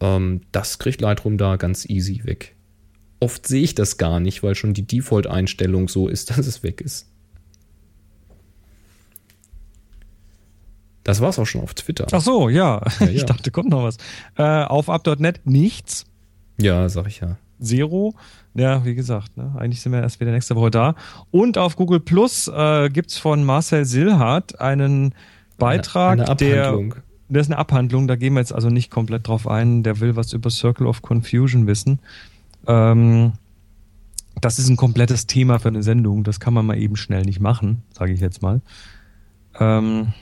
ähm, 0.00 0.42
das 0.52 0.78
kriegt 0.78 1.00
Lightroom 1.00 1.38
da 1.38 1.56
ganz 1.56 1.88
easy 1.88 2.20
weg. 2.24 2.54
Oft 3.18 3.46
sehe 3.48 3.62
ich 3.62 3.74
das 3.74 3.96
gar 3.96 4.20
nicht, 4.20 4.42
weil 4.42 4.54
schon 4.54 4.74
die 4.74 4.86
Default-Einstellung 4.86 5.88
so 5.88 6.08
ist, 6.08 6.30
dass 6.36 6.46
es 6.46 6.62
weg 6.62 6.80
ist. 6.80 7.08
Das 11.02 11.20
war's 11.20 11.38
auch 11.38 11.46
schon 11.46 11.60
auf 11.60 11.74
Twitter. 11.74 12.06
Ach 12.12 12.20
so, 12.20 12.48
ja. 12.48 12.82
Ja, 13.00 13.06
Ich 13.08 13.20
ja. 13.20 13.26
dachte, 13.26 13.50
kommt 13.50 13.68
noch 13.68 13.82
was. 13.82 13.98
Äh, 14.36 14.64
auf 14.64 14.88
up.net 14.88 15.42
nichts. 15.44 16.06
Ja, 16.58 16.88
sag 16.88 17.08
ich 17.08 17.20
ja. 17.20 17.36
Zero. 17.60 18.14
Ja, 18.54 18.84
wie 18.84 18.94
gesagt, 18.94 19.36
ne? 19.36 19.52
eigentlich 19.58 19.80
sind 19.80 19.92
wir 19.92 20.00
erst 20.00 20.20
wieder 20.20 20.30
nächste 20.30 20.56
Woche 20.56 20.70
da. 20.70 20.94
Und 21.30 21.58
auf 21.58 21.76
Google 21.76 22.00
Plus 22.00 22.48
äh, 22.48 22.88
gibt 22.88 23.10
es 23.10 23.18
von 23.18 23.44
Marcel 23.44 23.84
Silhard 23.84 24.60
einen 24.60 25.14
Beitrag, 25.58 26.20
Eine 26.20 26.36
der. 26.36 26.68
Abhandlung. 26.68 26.94
Das 27.28 27.46
ist 27.46 27.52
eine 27.52 27.58
Abhandlung, 27.58 28.06
da 28.06 28.16
gehen 28.16 28.34
wir 28.34 28.40
jetzt 28.40 28.52
also 28.52 28.68
nicht 28.68 28.90
komplett 28.90 29.26
drauf 29.26 29.48
ein. 29.48 29.82
Der 29.82 29.98
will 30.00 30.14
was 30.14 30.32
über 30.34 30.50
Circle 30.50 30.86
of 30.86 31.00
Confusion 31.00 31.66
wissen. 31.66 31.98
Ähm, 32.66 33.32
das 34.40 34.58
ist 34.58 34.68
ein 34.68 34.76
komplettes 34.76 35.26
Thema 35.26 35.58
für 35.58 35.68
eine 35.68 35.82
Sendung. 35.82 36.22
Das 36.22 36.38
kann 36.38 36.54
man 36.54 36.66
mal 36.66 36.76
eben 36.78 36.96
schnell 36.96 37.22
nicht 37.22 37.40
machen, 37.40 37.82
sage 37.92 38.12
ich 38.12 38.20
jetzt 38.20 38.42
mal. 38.42 38.60
Ähm, 39.58 40.12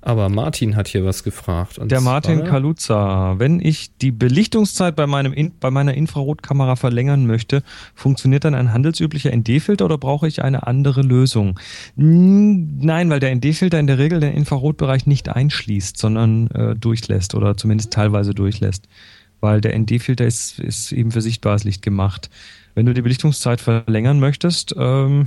Aber 0.00 0.28
Martin 0.28 0.76
hat 0.76 0.86
hier 0.86 1.04
was 1.04 1.24
gefragt. 1.24 1.80
Der 1.82 2.00
Martin 2.00 2.44
Kaluza, 2.44 3.34
wenn 3.38 3.60
ich 3.60 3.96
die 3.96 4.12
Belichtungszeit 4.12 4.94
bei, 4.94 5.08
meinem 5.08 5.32
In 5.32 5.52
bei 5.58 5.70
meiner 5.70 5.94
Infrarotkamera 5.94 6.76
verlängern 6.76 7.26
möchte, 7.26 7.62
funktioniert 7.94 8.44
dann 8.44 8.54
ein 8.54 8.72
handelsüblicher 8.72 9.34
ND-Filter 9.34 9.84
oder 9.84 9.98
brauche 9.98 10.28
ich 10.28 10.42
eine 10.42 10.66
andere 10.66 11.02
Lösung? 11.02 11.58
Nein, 11.96 13.10
weil 13.10 13.18
der 13.18 13.34
ND-Filter 13.34 13.80
in 13.80 13.88
der 13.88 13.98
Regel 13.98 14.20
den 14.20 14.34
Infrarotbereich 14.34 15.06
nicht 15.06 15.28
einschließt, 15.28 15.98
sondern 15.98 16.46
äh, 16.52 16.76
durchlässt 16.76 17.34
oder 17.34 17.56
zumindest 17.56 17.92
teilweise 17.92 18.34
durchlässt. 18.34 18.88
Weil 19.40 19.60
der 19.60 19.76
ND-Filter 19.76 20.26
ist, 20.26 20.60
ist 20.60 20.92
eben 20.92 21.10
für 21.10 21.22
sichtbares 21.22 21.64
Licht 21.64 21.82
gemacht. 21.82 22.30
Wenn 22.74 22.86
du 22.86 22.94
die 22.94 23.02
Belichtungszeit 23.02 23.60
verlängern 23.60 24.20
möchtest, 24.20 24.74
ähm, 24.78 25.26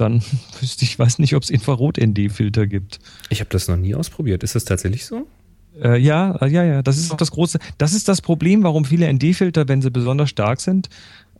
dann 0.00 0.22
wüsste 0.60 0.84
ich, 0.84 0.98
weiß 0.98 1.18
nicht, 1.18 1.34
ob 1.34 1.42
es 1.42 1.50
Infrarot-ND-Filter 1.50 2.66
gibt. 2.66 2.98
Ich 3.30 3.40
habe 3.40 3.50
das 3.50 3.68
noch 3.68 3.76
nie 3.76 3.94
ausprobiert. 3.94 4.42
Ist 4.42 4.54
das 4.54 4.64
tatsächlich 4.64 5.06
so? 5.06 5.26
Äh, 5.82 5.98
ja, 5.98 6.36
äh, 6.40 6.48
ja, 6.48 6.64
ja, 6.64 6.82
das 6.82 6.98
ist 6.98 7.12
auch 7.12 7.16
das 7.16 7.30
große, 7.30 7.58
das 7.78 7.92
ist 7.92 8.08
das 8.08 8.20
Problem, 8.20 8.62
warum 8.64 8.84
viele 8.84 9.12
ND-Filter, 9.12 9.68
wenn 9.68 9.80
sie 9.80 9.90
besonders 9.90 10.30
stark 10.30 10.60
sind, 10.60 10.88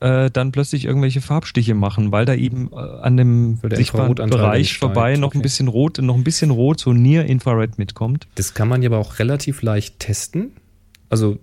äh, 0.01 0.31
dann 0.31 0.53
plötzlich 0.53 0.85
irgendwelche 0.85 1.21
Farbstiche 1.21 1.75
machen, 1.75 2.13
weil 2.13 2.25
da 2.25 2.35
eben 2.35 2.71
äh, 2.73 2.77
an 2.77 3.17
dem 3.17 3.59
sichtbaren 3.73 4.15
Bereich 4.15 4.79
vorbei 4.79 5.17
noch 5.17 5.29
okay. 5.29 5.39
ein 5.39 5.43
bisschen 5.43 5.69
rot, 5.69 5.99
noch 5.99 6.15
ein 6.15 6.25
bisschen 6.25 6.51
rot, 6.51 6.81
so 6.81 6.93
Near 6.93 7.25
Infrared 7.25 7.79
mitkommt. 7.79 8.29
Das 8.37 8.55
kann 8.55 8.69
man 8.69 8.83
ja 8.83 8.91
aber 8.91 8.99
auch 8.99 9.19
relativ 9.19 9.63
leicht 9.63 9.99
testen. 9.99 10.53
Also, 11.11 11.39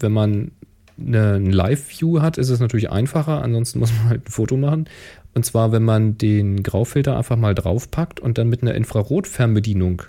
wenn 0.00 0.12
man 0.12 0.50
eine, 0.98 1.34
ein 1.34 1.50
Live-View 1.50 2.20
hat, 2.20 2.36
ist 2.36 2.50
es 2.50 2.60
natürlich 2.60 2.90
einfacher. 2.90 3.42
Ansonsten 3.42 3.78
muss 3.78 3.92
man 3.92 4.08
halt 4.10 4.28
ein 4.28 4.30
Foto 4.30 4.56
machen. 4.56 4.86
Und 5.34 5.44
zwar, 5.44 5.72
wenn 5.72 5.82
man 5.82 6.16
den 6.16 6.62
Graufilter 6.62 7.16
einfach 7.16 7.36
mal 7.36 7.54
draufpackt 7.54 8.20
und 8.20 8.38
dann 8.38 8.48
mit 8.48 8.62
einer 8.62 8.74
Infrarotfernbedienung 8.74 10.02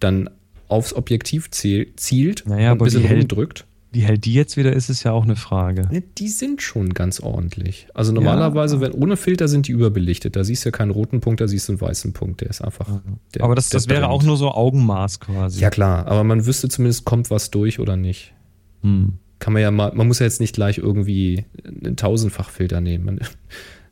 dann 0.00 0.28
aufs 0.68 0.92
Objektiv 0.94 1.50
ziel, 1.50 1.92
zielt 1.96 2.44
Naja, 2.46 2.72
und 2.72 2.80
ein 2.80 2.84
bisschen 2.84 3.02
die 3.02 3.08
hält- 3.08 3.20
rumdrückt. 3.32 3.66
Wie 3.92 4.00
hell 4.00 4.18
die 4.18 4.34
jetzt 4.34 4.56
wieder 4.56 4.72
ist, 4.72 4.88
ist 4.90 5.04
ja 5.04 5.12
auch 5.12 5.22
eine 5.22 5.36
Frage. 5.36 5.86
Ne, 5.88 6.02
Die 6.18 6.26
sind 6.26 6.62
schon 6.62 6.94
ganz 6.94 7.20
ordentlich. 7.20 7.86
Also 7.94 8.10
normalerweise, 8.10 8.80
wenn 8.80 8.90
ohne 8.90 9.16
Filter 9.16 9.46
sind 9.46 9.68
die 9.68 9.72
überbelichtet. 9.72 10.34
Da 10.34 10.42
siehst 10.42 10.64
du 10.64 10.70
ja 10.70 10.72
keinen 10.72 10.90
roten 10.90 11.20
Punkt, 11.20 11.40
da 11.40 11.46
siehst 11.46 11.68
du 11.68 11.74
einen 11.74 11.80
weißen 11.80 12.12
Punkt. 12.12 12.40
Der 12.40 12.50
ist 12.50 12.60
einfach. 12.60 12.88
Der, 13.36 13.44
aber 13.44 13.54
das, 13.54 13.68
das 13.68 13.88
wäre 13.88 14.08
auch 14.08 14.24
nur 14.24 14.36
so 14.36 14.50
Augenmaß 14.50 15.20
quasi. 15.20 15.60
Ja 15.60 15.70
klar, 15.70 16.08
aber 16.08 16.24
man 16.24 16.44
wüsste 16.44 16.68
zumindest, 16.68 17.04
kommt 17.04 17.30
was 17.30 17.52
durch 17.52 17.78
oder 17.78 17.96
nicht. 17.96 18.34
Hm. 18.82 19.12
Kann 19.38 19.52
man 19.52 19.62
ja 19.62 19.70
mal, 19.70 19.92
man 19.94 20.08
muss 20.08 20.18
ja 20.18 20.26
jetzt 20.26 20.40
nicht 20.40 20.56
gleich 20.56 20.78
irgendwie 20.78 21.44
einen 21.64 21.94
Tausendfachfilter 21.96 22.80
nehmen. 22.80 23.04
Man 23.04 23.20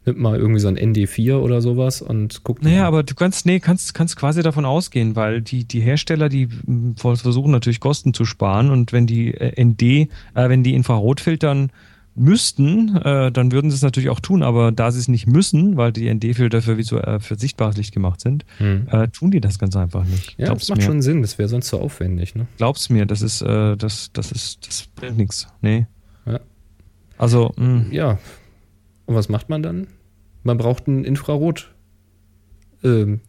nimmt 0.05 0.19
mal 0.19 0.37
irgendwie 0.39 0.61
so 0.61 0.69
ein 0.69 0.77
ND4 0.79 1.37
oder 1.37 1.61
sowas 1.61 2.03
und 2.03 2.43
guckt. 2.45 2.62
Naja, 2.62 2.83
mal. 2.83 2.87
aber 2.89 3.03
du 3.03 3.15
kannst, 3.15 3.47
nee, 3.47 3.61
kannst, 3.61 3.95
kannst 3.95 4.16
quasi 4.16 4.43
davon 4.43 4.65
ausgehen, 4.65 5.15
weil 5.16 5.43
die, 5.43 5.65
die 5.65 5.81
Hersteller, 5.81 6.29
die 6.29 6.47
mm, 6.47 6.93
versuchen 6.97 7.51
natürlich 7.53 7.81
Kosten 7.81 8.12
zu 8.15 8.24
sparen 8.24 8.70
und 8.70 8.93
wenn 8.93 9.07
die 9.07 9.33
äh, 9.35 9.62
ND, 9.65 9.83
äh, 9.83 10.09
wenn 10.35 10.62
die 10.62 10.74
Infrarotfiltern 10.74 11.70
müssten, 12.15 12.95
äh, 12.97 13.33
dann 13.33 13.53
würden 13.53 13.70
sie 13.70 13.77
es 13.77 13.83
natürlich 13.83 14.11
auch 14.11 14.20
tun, 14.20 14.43
aber 14.43 14.70
da 14.70 14.91
sie 14.91 14.99
es 14.99 15.09
nicht 15.09 15.27
müssen, 15.27 15.79
weil 15.79 15.93
die 15.93 16.12
ND-Filter 16.12 16.61
für, 16.61 16.77
äh, 16.79 17.20
für 17.20 17.39
sichtbares 17.39 17.77
Licht 17.79 17.95
gemacht 17.95 18.20
sind, 18.20 18.45
Hm. 18.59 18.87
äh, 18.91 19.09
tun 19.09 19.31
die 19.31 19.41
das 19.41 19.59
ganz 19.59 19.77
einfach 19.77 20.05
nicht. 20.05 20.35
Ja, 20.39 20.47
Glaub's 20.47 20.62
das 20.66 20.69
macht 20.70 20.79
mir. 20.81 20.85
schon 20.85 21.01
Sinn. 21.03 21.23
Das 21.23 21.39
wäre 21.39 21.49
sonst 21.49 21.69
zu 21.69 21.79
aufwendig, 21.81 22.35
ne? 22.35 22.47
Glaub's 22.59 22.91
mir, 22.91 23.07
das 23.07 23.23
ist, 23.23 23.41
äh, 23.41 23.77
das, 23.79 24.11
das 24.12 24.31
ist, 24.31 24.66
das 24.66 24.89
bringt 24.95 25.16
nichts. 25.16 25.47
Nee. 25.62 25.87
Ja. 26.27 26.41
Also, 27.16 27.53
mh, 27.57 27.87
Ja. 27.93 28.19
Und 29.13 29.19
was 29.19 29.29
macht 29.29 29.51
man 29.51 29.63
dann? 29.63 29.89
Man 30.43 30.57
braucht 30.57 30.89
einen 30.89 31.05
Infrarot 31.05 31.71
ähm. 32.83 33.21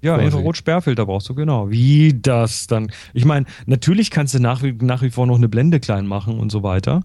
Ja. 0.00 0.16
Infrarot-Sperrfilter 0.16 1.06
brauchst 1.06 1.28
du, 1.28 1.36
genau. 1.36 1.70
Wie 1.70 2.12
das 2.20 2.66
dann. 2.66 2.90
Ich 3.14 3.24
meine, 3.24 3.46
natürlich 3.66 4.10
kannst 4.10 4.34
du 4.34 4.40
nach 4.40 4.64
wie, 4.64 4.72
nach 4.72 5.00
wie 5.02 5.10
vor 5.10 5.28
noch 5.28 5.36
eine 5.36 5.48
Blende 5.48 5.78
klein 5.78 6.08
machen 6.08 6.40
und 6.40 6.50
so 6.50 6.64
weiter. 6.64 7.04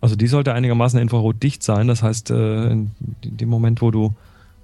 Also 0.00 0.16
die 0.16 0.26
sollte 0.26 0.54
einigermaßen 0.54 0.98
infrarotdicht 0.98 1.62
sein. 1.62 1.86
Das 1.86 2.02
heißt, 2.02 2.32
äh, 2.32 2.70
in 2.72 2.90
dem 3.22 3.48
Moment, 3.48 3.80
wo 3.80 3.92
du 3.92 4.12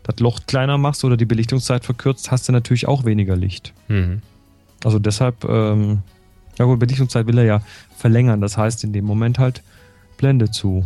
das 0.03 0.19
Loch 0.19 0.41
kleiner 0.49 0.77
machst 0.77 1.05
oder 1.05 1.17
die 1.17 1.25
Belichtungszeit 1.25 1.85
verkürzt, 1.85 2.33
hast 2.33 2.49
du 2.49 2.53
natürlich 2.53 2.89
auch 2.89 3.05
weniger 3.05 3.37
Licht. 3.37 3.73
Mhm. 3.87 4.23
Also 4.83 4.99
deshalb, 4.99 5.45
ähm, 5.45 6.03
ja 6.59 6.65
gut, 6.65 6.81
Belichtungszeit 6.81 7.29
will 7.29 7.39
er 7.39 7.45
ja 7.45 7.63
verlängern. 7.97 8.41
Das 8.41 8.57
heißt, 8.57 8.83
in 8.83 8.93
dem 8.93 9.05
Moment 9.05 9.39
halt 9.39 9.63
Blende 10.17 10.51
zu. 10.51 10.85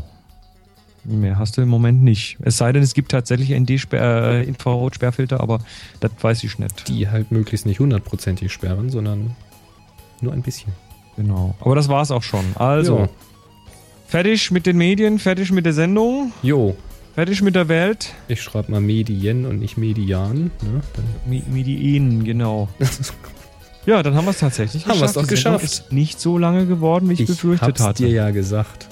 Mehr 1.10 1.38
hast 1.38 1.56
du 1.56 1.62
im 1.62 1.68
Moment 1.68 2.02
nicht. 2.02 2.36
Es 2.42 2.58
sei 2.58 2.70
denn, 2.72 2.82
es 2.82 2.92
gibt 2.92 3.10
tatsächlich 3.12 3.50
ND-Sperr, 3.58 4.42
äh, 4.42 5.34
aber 5.34 5.58
das 6.00 6.10
weiß 6.20 6.44
ich 6.44 6.58
nicht. 6.58 6.86
Die 6.88 7.08
halt 7.08 7.32
möglichst 7.32 7.64
nicht 7.66 7.80
hundertprozentig 7.80 8.52
sperren, 8.52 8.90
sondern 8.90 9.34
nur 10.20 10.32
ein 10.34 10.42
bisschen. 10.42 10.72
Genau. 11.16 11.54
Aber 11.60 11.74
das 11.74 11.88
war's 11.88 12.10
auch 12.10 12.22
schon. 12.22 12.44
Also, 12.56 12.98
Ja. 12.98 13.08
fertig 14.06 14.50
mit 14.50 14.66
den 14.66 14.76
Medien, 14.76 15.18
fertig 15.18 15.50
mit 15.50 15.64
der 15.66 15.72
Sendung, 15.72 16.32
Jo, 16.42 16.76
fertig 17.14 17.40
mit 17.42 17.54
der 17.54 17.68
Welt. 17.68 18.12
ich 18.28 18.42
schreibe 18.42 18.70
mal 18.70 18.80
Medien 18.80 19.46
und 19.46 19.58
nicht 19.58 19.76
Median. 19.78 20.50
Ne? 20.62 20.80
Mi- 21.28 21.42
Medien, 21.48 22.22
genau. 22.24 22.68
Ja, 23.86 24.02
dann 24.02 24.14
haben 24.14 24.26
wir 24.26 24.32
es 24.32 24.38
tatsächlich 24.40 24.86
Haben 24.86 25.00
wir's 25.00 25.14
doch 25.14 25.22
Die 25.26 25.34
Sendung 25.36 25.54
geschafft. 25.60 25.64
Ist 25.64 25.92
nicht 25.92 26.20
so 26.20 26.36
lange 26.36 26.66
geworden, 26.66 27.08
wie 27.08 27.14
ich, 27.14 27.20
ich 27.20 27.26
befürchtet 27.26 27.66
hab's 27.68 27.80
hatte. 27.82 28.04
dir 28.04 28.10
ja 28.12 28.30
gesagt. 28.30 28.86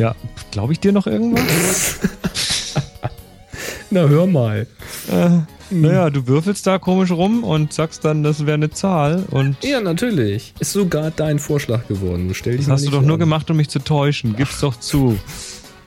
Ja, 0.00 0.14
glaube 0.50 0.72
ich 0.72 0.80
dir 0.80 0.92
noch 0.92 1.06
irgendwas? 1.06 1.98
Na, 3.90 4.06
hör 4.08 4.26
mal. 4.26 4.66
äh, 5.10 5.28
naja, 5.70 6.08
du 6.10 6.26
würfelst 6.26 6.66
da 6.66 6.78
komisch 6.78 7.10
rum 7.10 7.44
und 7.44 7.72
sagst 7.72 8.04
dann, 8.04 8.22
das 8.22 8.46
wäre 8.46 8.54
eine 8.54 8.70
Zahl 8.70 9.24
und 9.30 9.62
Ja, 9.62 9.80
natürlich. 9.80 10.54
Ist 10.58 10.72
sogar 10.72 11.10
dein 11.10 11.38
Vorschlag 11.38 11.86
geworden. 11.86 12.30
Stell 12.34 12.56
dich 12.56 12.66
das 12.66 12.72
hast 12.80 12.86
du 12.86 12.90
doch 12.90 13.02
nur 13.02 13.14
an. 13.14 13.20
gemacht, 13.20 13.50
um 13.50 13.56
mich 13.58 13.68
zu 13.68 13.78
täuschen. 13.80 14.36
Gib's 14.36 14.60
doch 14.60 14.78
zu. 14.80 15.18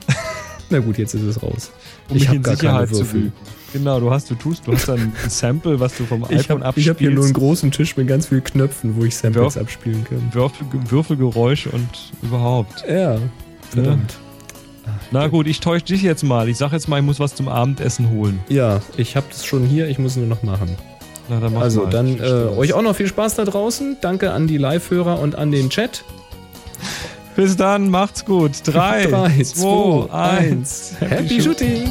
Na 0.70 0.78
gut, 0.78 0.96
jetzt 0.98 1.14
ist 1.14 1.22
es 1.22 1.42
raus. 1.42 1.70
Um 2.08 2.16
ich 2.16 2.22
mich 2.22 2.28
habe 2.28 2.36
in 2.36 2.42
gar 2.44 2.56
Sicherheit 2.56 2.94
zu 2.94 3.12
wiegen. 3.14 3.32
Genau, 3.72 3.98
du 3.98 4.10
hast, 4.10 4.30
du 4.30 4.36
tust, 4.36 4.66
du 4.66 4.72
hast 4.72 4.88
dann 4.88 5.00
ein 5.24 5.30
Sample, 5.30 5.80
was 5.80 5.96
du 5.96 6.04
vom 6.04 6.22
Ich 6.30 6.38
iPhone 6.38 6.62
habe 6.62 6.66
hab 6.66 6.74
hier 6.76 6.92
nur 6.92 6.98
einen 7.08 7.18
abspielst. 7.18 7.34
großen 7.34 7.70
Tisch 7.72 7.96
mit 7.96 8.06
ganz 8.06 8.26
vielen 8.28 8.44
Knöpfen, 8.44 8.94
wo 8.96 9.04
ich 9.04 9.16
Samples 9.16 9.56
Würf- 9.56 9.60
abspielen 9.60 10.04
kann. 10.04 10.22
Würfel, 10.32 10.66
Würfelgeräusch 10.88 11.66
und 11.66 11.88
überhaupt. 12.22 12.84
Ja, 12.88 13.18
verdammt. 13.74 14.18
Na 15.10 15.28
gut, 15.28 15.46
ich 15.46 15.60
täusche 15.60 15.86
dich 15.86 16.02
jetzt 16.02 16.24
mal. 16.24 16.48
Ich 16.48 16.58
sag 16.58 16.72
jetzt 16.72 16.88
mal, 16.88 16.98
ich 16.98 17.04
muss 17.04 17.20
was 17.20 17.34
zum 17.34 17.48
Abendessen 17.48 18.10
holen. 18.10 18.40
Ja, 18.48 18.80
ich 18.96 19.16
habe 19.16 19.26
das 19.30 19.44
schon 19.44 19.64
hier, 19.64 19.88
ich 19.88 19.98
muss 19.98 20.16
nur 20.16 20.26
noch 20.26 20.42
machen. 20.42 20.76
Na, 21.28 21.40
dann 21.40 21.56
also 21.56 21.82
mal. 21.82 21.90
dann 21.90 22.18
äh, 22.18 22.22
euch 22.56 22.74
auch 22.74 22.82
noch 22.82 22.96
viel 22.96 23.06
Spaß 23.06 23.36
da 23.36 23.44
draußen. 23.44 23.98
Danke 24.00 24.32
an 24.32 24.46
die 24.46 24.58
Live-Hörer 24.58 25.20
und 25.20 25.36
an 25.36 25.50
den 25.50 25.70
Chat. 25.70 26.04
Bis 27.36 27.56
dann, 27.56 27.88
macht's 27.88 28.24
gut. 28.24 28.52
Drei, 28.64 29.06
Drei, 29.10 29.42
zwei, 29.42 29.42
zwei, 29.42 30.12
eins. 30.12 30.94
Happy 31.00 31.40
Shooting! 31.40 31.90